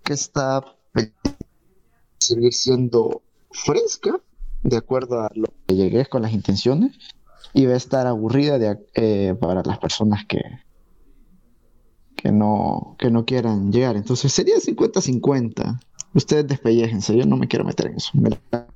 que 0.02 0.12
esta 0.12 0.65
película 0.93 1.36
seguir 2.19 2.52
siendo 2.52 3.23
fresca, 3.51 4.20
de 4.62 4.77
acuerdo 4.77 5.20
a 5.20 5.31
lo 5.35 5.47
que 5.66 5.74
llegué 5.74 6.07
con 6.07 6.23
las 6.23 6.32
intenciones, 6.32 6.97
y 7.52 7.66
va 7.66 7.74
a 7.74 7.77
estar 7.77 8.07
aburrida 8.07 8.78
eh, 8.94 9.35
para 9.40 9.62
las 9.62 9.78
personas 9.78 10.24
que, 10.27 10.40
que, 12.16 12.31
no, 12.31 12.97
que 12.98 13.11
no 13.11 13.24
quieran 13.24 13.73
llegar. 13.73 13.97
Entonces 13.97 14.32
sería 14.32 14.57
50-50. 14.57 15.81
Ustedes 16.15 16.47
despelléjense, 16.47 17.16
yo 17.16 17.24
no 17.27 17.36
me 17.36 17.48
quiero 17.48 17.65
meter 17.65 17.86
en 17.86 17.97
eso. 17.97 18.11
Me 18.15 18.31
la- 18.31 18.66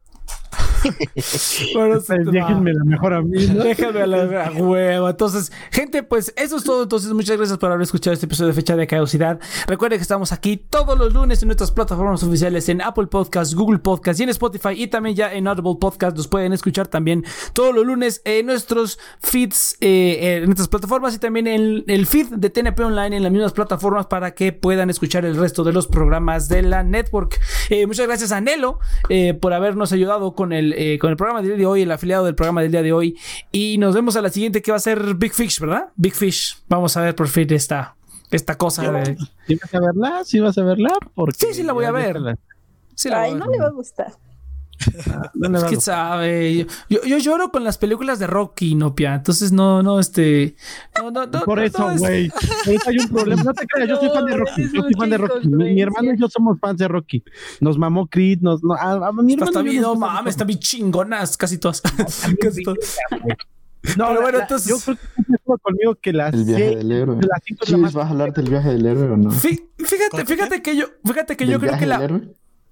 Bueno, 1.74 2.00
Pues 2.06 2.26
déjenme 2.26 2.72
la 2.72 2.84
mejor 2.84 3.14
a 3.14 3.22
mí, 3.22 3.46
¿no? 3.46 3.64
Déjame 3.64 4.02
a 4.02 4.06
la 4.06 4.46
a 4.46 4.52
huevo. 4.52 5.08
Entonces, 5.08 5.52
gente, 5.70 6.02
pues 6.02 6.32
eso 6.36 6.56
es 6.56 6.64
todo. 6.64 6.82
Entonces, 6.82 7.12
muchas 7.12 7.36
gracias 7.36 7.58
por 7.58 7.70
haber 7.70 7.82
escuchado 7.82 8.12
este 8.14 8.26
episodio 8.26 8.48
de 8.48 8.54
Fecha 8.54 8.76
de 8.76 8.86
Caducidad. 8.86 9.38
Recuerden 9.66 9.98
que 9.98 10.02
estamos 10.02 10.32
aquí 10.32 10.56
todos 10.56 10.98
los 10.98 11.12
lunes 11.12 11.42
en 11.42 11.48
nuestras 11.48 11.70
plataformas 11.70 12.22
oficiales 12.22 12.68
en 12.68 12.82
Apple 12.82 13.06
Podcast, 13.06 13.54
Google 13.54 13.78
Podcast 13.78 14.20
y 14.20 14.24
en 14.24 14.28
Spotify 14.30 14.70
y 14.74 14.86
también 14.88 15.16
ya 15.16 15.32
en 15.32 15.46
Audible 15.46 15.76
Podcast. 15.80 16.16
Nos 16.16 16.28
pueden 16.28 16.52
escuchar 16.52 16.88
también 16.88 17.24
todos 17.52 17.74
los 17.74 17.86
lunes 17.86 18.22
en 18.24 18.46
nuestros 18.46 18.98
feeds, 19.20 19.76
eh, 19.80 20.38
en 20.38 20.44
nuestras 20.46 20.68
plataformas 20.68 21.14
y 21.14 21.18
también 21.18 21.46
en 21.46 21.84
el 21.86 22.06
feed 22.06 22.28
de 22.36 22.50
TNP 22.50 22.80
Online 22.84 23.16
en 23.16 23.22
las 23.22 23.32
mismas 23.32 23.52
plataformas 23.52 24.06
para 24.06 24.34
que 24.34 24.52
puedan 24.52 24.90
escuchar 24.90 25.24
el 25.24 25.36
resto 25.36 25.64
de 25.64 25.72
los 25.72 25.86
programas 25.86 26.48
de 26.48 26.62
la 26.62 26.82
network. 26.82 27.40
Eh, 27.70 27.86
muchas 27.86 28.06
gracias 28.06 28.32
a 28.32 28.40
Nelo 28.40 28.78
eh, 29.08 29.34
por 29.34 29.52
habernos 29.52 29.92
ayudado 29.92 30.34
con 30.34 30.52
el, 30.52 30.73
eh, 30.76 30.98
con 30.98 31.10
el 31.10 31.16
programa 31.16 31.40
del 31.40 31.50
día 31.50 31.58
de 31.58 31.66
hoy, 31.66 31.82
el 31.82 31.90
afiliado 31.92 32.24
del 32.24 32.34
programa 32.34 32.62
del 32.62 32.70
día 32.70 32.82
de 32.82 32.92
hoy. 32.92 33.16
Y 33.52 33.78
nos 33.78 33.94
vemos 33.94 34.16
a 34.16 34.22
la 34.22 34.30
siguiente 34.30 34.62
que 34.62 34.70
va 34.70 34.76
a 34.76 34.80
ser 34.80 35.14
Big 35.14 35.32
Fish, 35.32 35.60
¿verdad? 35.60 35.88
Big 35.96 36.14
Fish. 36.14 36.62
Vamos 36.68 36.96
a 36.96 37.02
ver 37.02 37.14
por 37.14 37.28
fin 37.28 37.52
esta, 37.52 37.96
esta 38.30 38.56
cosa 38.58 38.90
de... 38.90 39.16
¿Sí 39.46 39.54
vas 39.56 39.74
a 39.74 39.80
verla? 39.80 40.20
¿Sí 40.24 40.40
vas 40.40 40.58
a 40.58 40.64
verla? 40.64 40.92
Porque 41.14 41.36
Sí, 41.46 41.54
sí 41.54 41.62
la 41.62 41.72
voy 41.72 41.84
a 41.84 41.90
ver. 41.92 42.20
la- 42.20 42.38
Sí, 42.96 43.08
la 43.08 43.22
Ay, 43.22 43.32
voy 43.32 43.40
a 43.40 43.44
no 43.44 43.50
ver. 43.50 43.56
le 43.58 43.62
va 43.64 43.68
a 43.68 43.72
gustar. 43.72 44.12
no 45.34 45.48
¿Quién 45.60 45.74
gustar. 45.74 45.80
sabe? 45.80 46.66
Yo, 46.88 47.02
yo 47.04 47.18
lloro 47.18 47.50
con 47.50 47.64
las 47.64 47.78
películas 47.78 48.18
de 48.18 48.26
Rocky, 48.26 48.74
Nopia. 48.74 49.14
Entonces 49.14 49.52
no, 49.52 49.82
no, 49.82 50.00
este... 50.00 50.56
No, 50.98 51.10
no, 51.10 51.26
no, 51.26 51.40
Por 51.44 51.58
no, 51.58 51.64
eso, 51.64 51.78
no, 51.78 51.90
es- 51.92 52.00
güey. 52.00 52.28
Por 52.30 52.74
eso 52.74 52.90
hay 52.90 52.98
un 52.98 53.08
problema. 53.08 53.42
No 53.42 53.54
te 53.54 53.66
creas, 53.66 53.88
yo 53.88 53.96
soy 53.96 54.08
fan 54.10 54.24
de 54.26 54.36
Rocky. 54.36 54.62
es 54.62 54.72
Yo 54.72 54.82
soy 54.82 54.92
fan 54.94 55.10
de 55.10 55.18
Rocky. 55.18 55.48
Mi, 55.48 55.74
mi 55.74 55.80
hermano 55.82 56.12
y 56.14 56.18
yo 56.20 56.28
somos 56.28 56.58
fans 56.60 56.78
de 56.78 56.88
Rocky. 56.88 57.22
Nos 57.60 57.78
mamó 57.78 58.06
Creed, 58.06 58.40
nos. 58.40 58.62
No, 58.62 58.74
a, 58.74 58.92
a 59.08 59.12
mi 59.12 59.32
Está, 59.32 59.44
hermano 59.44 59.50
está 59.50 59.62
bien, 59.62 59.82
no 59.82 59.94
mames, 59.96 60.30
están 60.34 60.46
bien 60.46 60.58
chingonas 60.58 61.36
casi 61.36 61.58
todas. 61.58 61.80
Casi 62.40 62.62
todas. 62.62 62.96
No, 63.98 64.06
Pero 64.08 64.22
bueno, 64.22 64.38
la- 64.38 64.44
entonces- 64.44 64.68
Yo 64.68 64.78
creo 64.78 64.96
que 64.96 65.62
conmigo 65.62 65.94
que 65.96 66.12
las 66.12 66.32
el 66.32 66.44
viaje 66.44 66.64
seis- 66.68 66.76
del 66.78 66.92
héroe. 66.92 67.16
las 67.16 67.40
cinco 67.44 67.60
es 67.64 67.66
Sí, 67.66 67.72
la 67.72 67.78
más- 67.78 67.92
¿Vas 67.92 68.06
a 68.06 68.10
hablar 68.10 68.32
del 68.32 68.48
viaje 68.48 68.68
del 68.70 68.86
héroe 68.86 69.10
o 69.10 69.16
no? 69.16 69.30
Fí- 69.30 69.62
Fíjate, 69.76 70.08
¿Con 70.10 70.26
fíjate 70.26 70.62
que 70.62 70.76
yo, 70.76 70.86
fíjate 71.04 71.36
que 71.36 71.44
yo 71.46 71.58
¿Del 71.58 71.60
creo 71.68 71.78
que 71.78 71.86
la... 71.86 72.02
héroe 72.02 72.22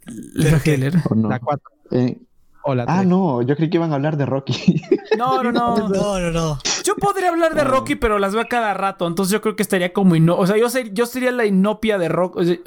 ¿El 0.06 0.32
viaje 0.34 0.70
del 0.72 0.82
héroe? 0.84 1.02
¿O 1.10 1.14
no? 1.14 1.28
la 1.28 1.38
cuatro 1.38 1.70
Eh, 1.90 2.18
o 2.64 2.74
la 2.74 2.84
ah, 2.88 3.04
no, 3.04 3.42
yo 3.42 3.56
creí 3.56 3.68
que 3.70 3.76
iban 3.78 3.92
a 3.92 3.96
hablar 3.96 4.16
de 4.16 4.26
Rocky. 4.26 4.82
No, 5.18 5.42
no, 5.42 5.52
no. 5.52 5.76
No, 5.90 6.18
no, 6.18 6.30
no. 6.30 6.58
Yo 6.84 6.96
podría 6.96 7.28
hablar 7.28 7.54
de 7.54 7.62
Rocky, 7.64 7.96
pero 7.96 8.18
las 8.18 8.32
veo 8.32 8.40
a 8.42 8.46
cada 8.46 8.72
rato. 8.72 9.06
Entonces 9.06 9.30
yo 9.30 9.40
creo 9.42 9.54
que 9.56 9.62
estaría 9.62 9.92
como 9.92 10.16
ino... 10.16 10.36
O 10.38 10.46
sea, 10.46 10.56
yo, 10.56 10.68
ser- 10.70 10.92
yo 10.94 11.04
sería 11.06 11.30
la 11.32 11.44
inopia 11.44 11.98
de 11.98 12.08
Rocky. 12.08 12.60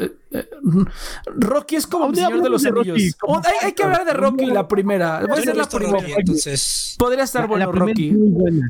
Rocky 1.35 1.75
es 1.75 1.87
como 1.87 2.05
Un 2.05 2.11
el 2.11 2.15
señor 2.17 2.41
de 2.43 2.49
los 2.49 2.61
de 2.61 2.69
Rocky, 2.71 2.89
anillos. 2.91 3.15
como 3.15 3.35
Oh, 3.37 3.41
hay, 3.43 3.53
hay 3.67 3.71
que 3.73 3.83
hablar 3.83 4.05
de 4.05 4.13
Rocky 4.13 4.45
la 4.45 4.67
primera. 4.67 5.21
Voy 5.27 5.39
a 5.39 5.41
ser 5.41 5.57
la 5.57 5.65
primera. 5.67 5.99
Rocky, 5.99 6.13
entonces. 6.17 6.95
Podría 6.97 7.23
estar 7.23 7.41
La- 7.43 7.47
bueno 7.47 7.65
la 7.65 7.71
Rocky. 7.79 8.13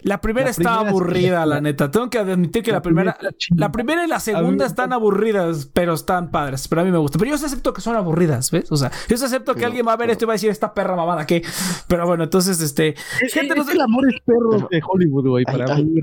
La 0.03 0.21
primera 0.21 0.45
La 0.45 0.51
está 0.51 0.61
primera 0.63 0.81
es- 0.83 0.89
aburrida, 0.89 1.45
la 1.45 1.61
neta. 1.61 1.91
Tengo 1.91 2.09
que 2.09 2.17
admitir 2.19 2.63
que 2.63 2.71
la, 2.71 2.77
La 2.77 2.81
primera, 2.81 3.17
la 3.55 3.71
primera 3.71 4.03
y 4.03 4.07
la 4.07 4.19
segunda 4.19 4.65
están 4.65 4.93
aburridas, 4.93 5.69
pero 5.73 5.93
están 5.93 6.31
padres. 6.31 6.67
Pero 6.67 6.81
a 6.81 6.85
mí 6.85 6.91
me 6.91 6.97
gusta. 6.97 7.17
Pero 7.19 7.29
yo 7.29 7.35
acepto 7.35 7.73
que 7.73 7.81
son 7.81 7.95
aburridas, 7.95 8.51
¿ves? 8.51 8.71
O 8.71 8.77
sea, 8.77 8.91
yo 9.09 9.17
sí 9.17 9.25
acepto 9.25 9.53
que 9.55 9.65
alguien 9.65 9.85
va 9.87 9.93
a 9.93 9.97
ver 9.97 10.05
pero- 10.07 10.13
esto 10.13 10.25
y 10.25 10.27
va 10.27 10.33
a 10.33 10.35
decir 10.35 10.49
esta 10.49 10.73
perra 10.73 10.95
mamada 11.15 11.27
que. 11.27 11.43
Pero 11.87 12.05
bueno, 12.07 12.23
entonces, 12.25 12.61
este. 12.61 12.95
Es, 13.21 13.33
Gente, 13.33 13.53
es 13.53 13.57
no 13.57 13.63
sé- 13.65 13.71
el 13.73 13.81
amor 13.81 14.07
es 14.13 14.21
perro 14.21 14.49
Pero- 14.51 14.67
de 14.71 14.81
Hollywood, 14.87 15.27
güey. 15.27 15.45
Ay, 15.47 15.57
Para 15.57 15.73
ay. 15.75 15.83
mí. 15.85 16.01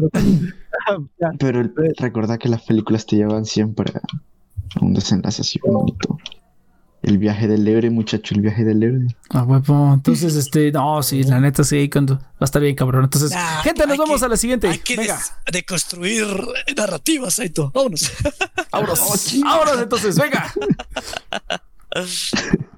Ah, 0.89 0.99
ya. 1.21 1.31
Pero 1.39 1.61
el- 1.61 1.73
recordá 1.99 2.39
que 2.39 2.49
las 2.49 2.63
películas 2.63 3.07
te 3.07 3.17
llevan 3.17 3.45
siempre 3.45 3.93
a 3.95 4.85
un 4.85 4.95
desenlace 4.95 5.43
así 5.43 5.59
bonito. 5.63 6.19
El 7.03 7.19
viaje 7.19 7.49
del 7.49 7.67
héroe, 7.67 7.91
muchacho, 7.91 8.33
el 8.33 8.43
viaje 8.43 8.65
del 8.65 8.81
héroe. 8.81 9.07
Ah, 9.31 9.43
huevo. 9.43 9.93
Entonces, 9.93 10.37
este, 10.37 10.71
no, 10.71 11.03
sí, 11.03 11.25
la 11.25 11.41
neta 11.41 11.65
sí, 11.65 11.91
cuando 11.91 12.15
va 12.15 12.23
a 12.39 12.45
estar 12.45 12.63
bien 12.63 12.77
cabrón. 12.77 13.03
Entonces, 13.03 13.33
Nah, 13.33 13.61
gente, 13.63 13.85
nos 13.89 13.99
vamos 13.99 14.21
que- 14.21 14.27
a 14.27 14.29
la 14.29 14.37
siguiente. 14.37 14.69
Hay 14.69 14.79
que 14.79 14.97
Venga, 14.97 15.17
des- 15.17 15.33
deconstruir 15.53 16.25
narrativas, 16.77 17.35
Saito. 17.35 17.73
Vámonos. 17.75 18.09
vámonos. 18.71 19.35
Vámonos, 19.43 19.83
entonces, 19.83 20.17
venga. 20.17 20.47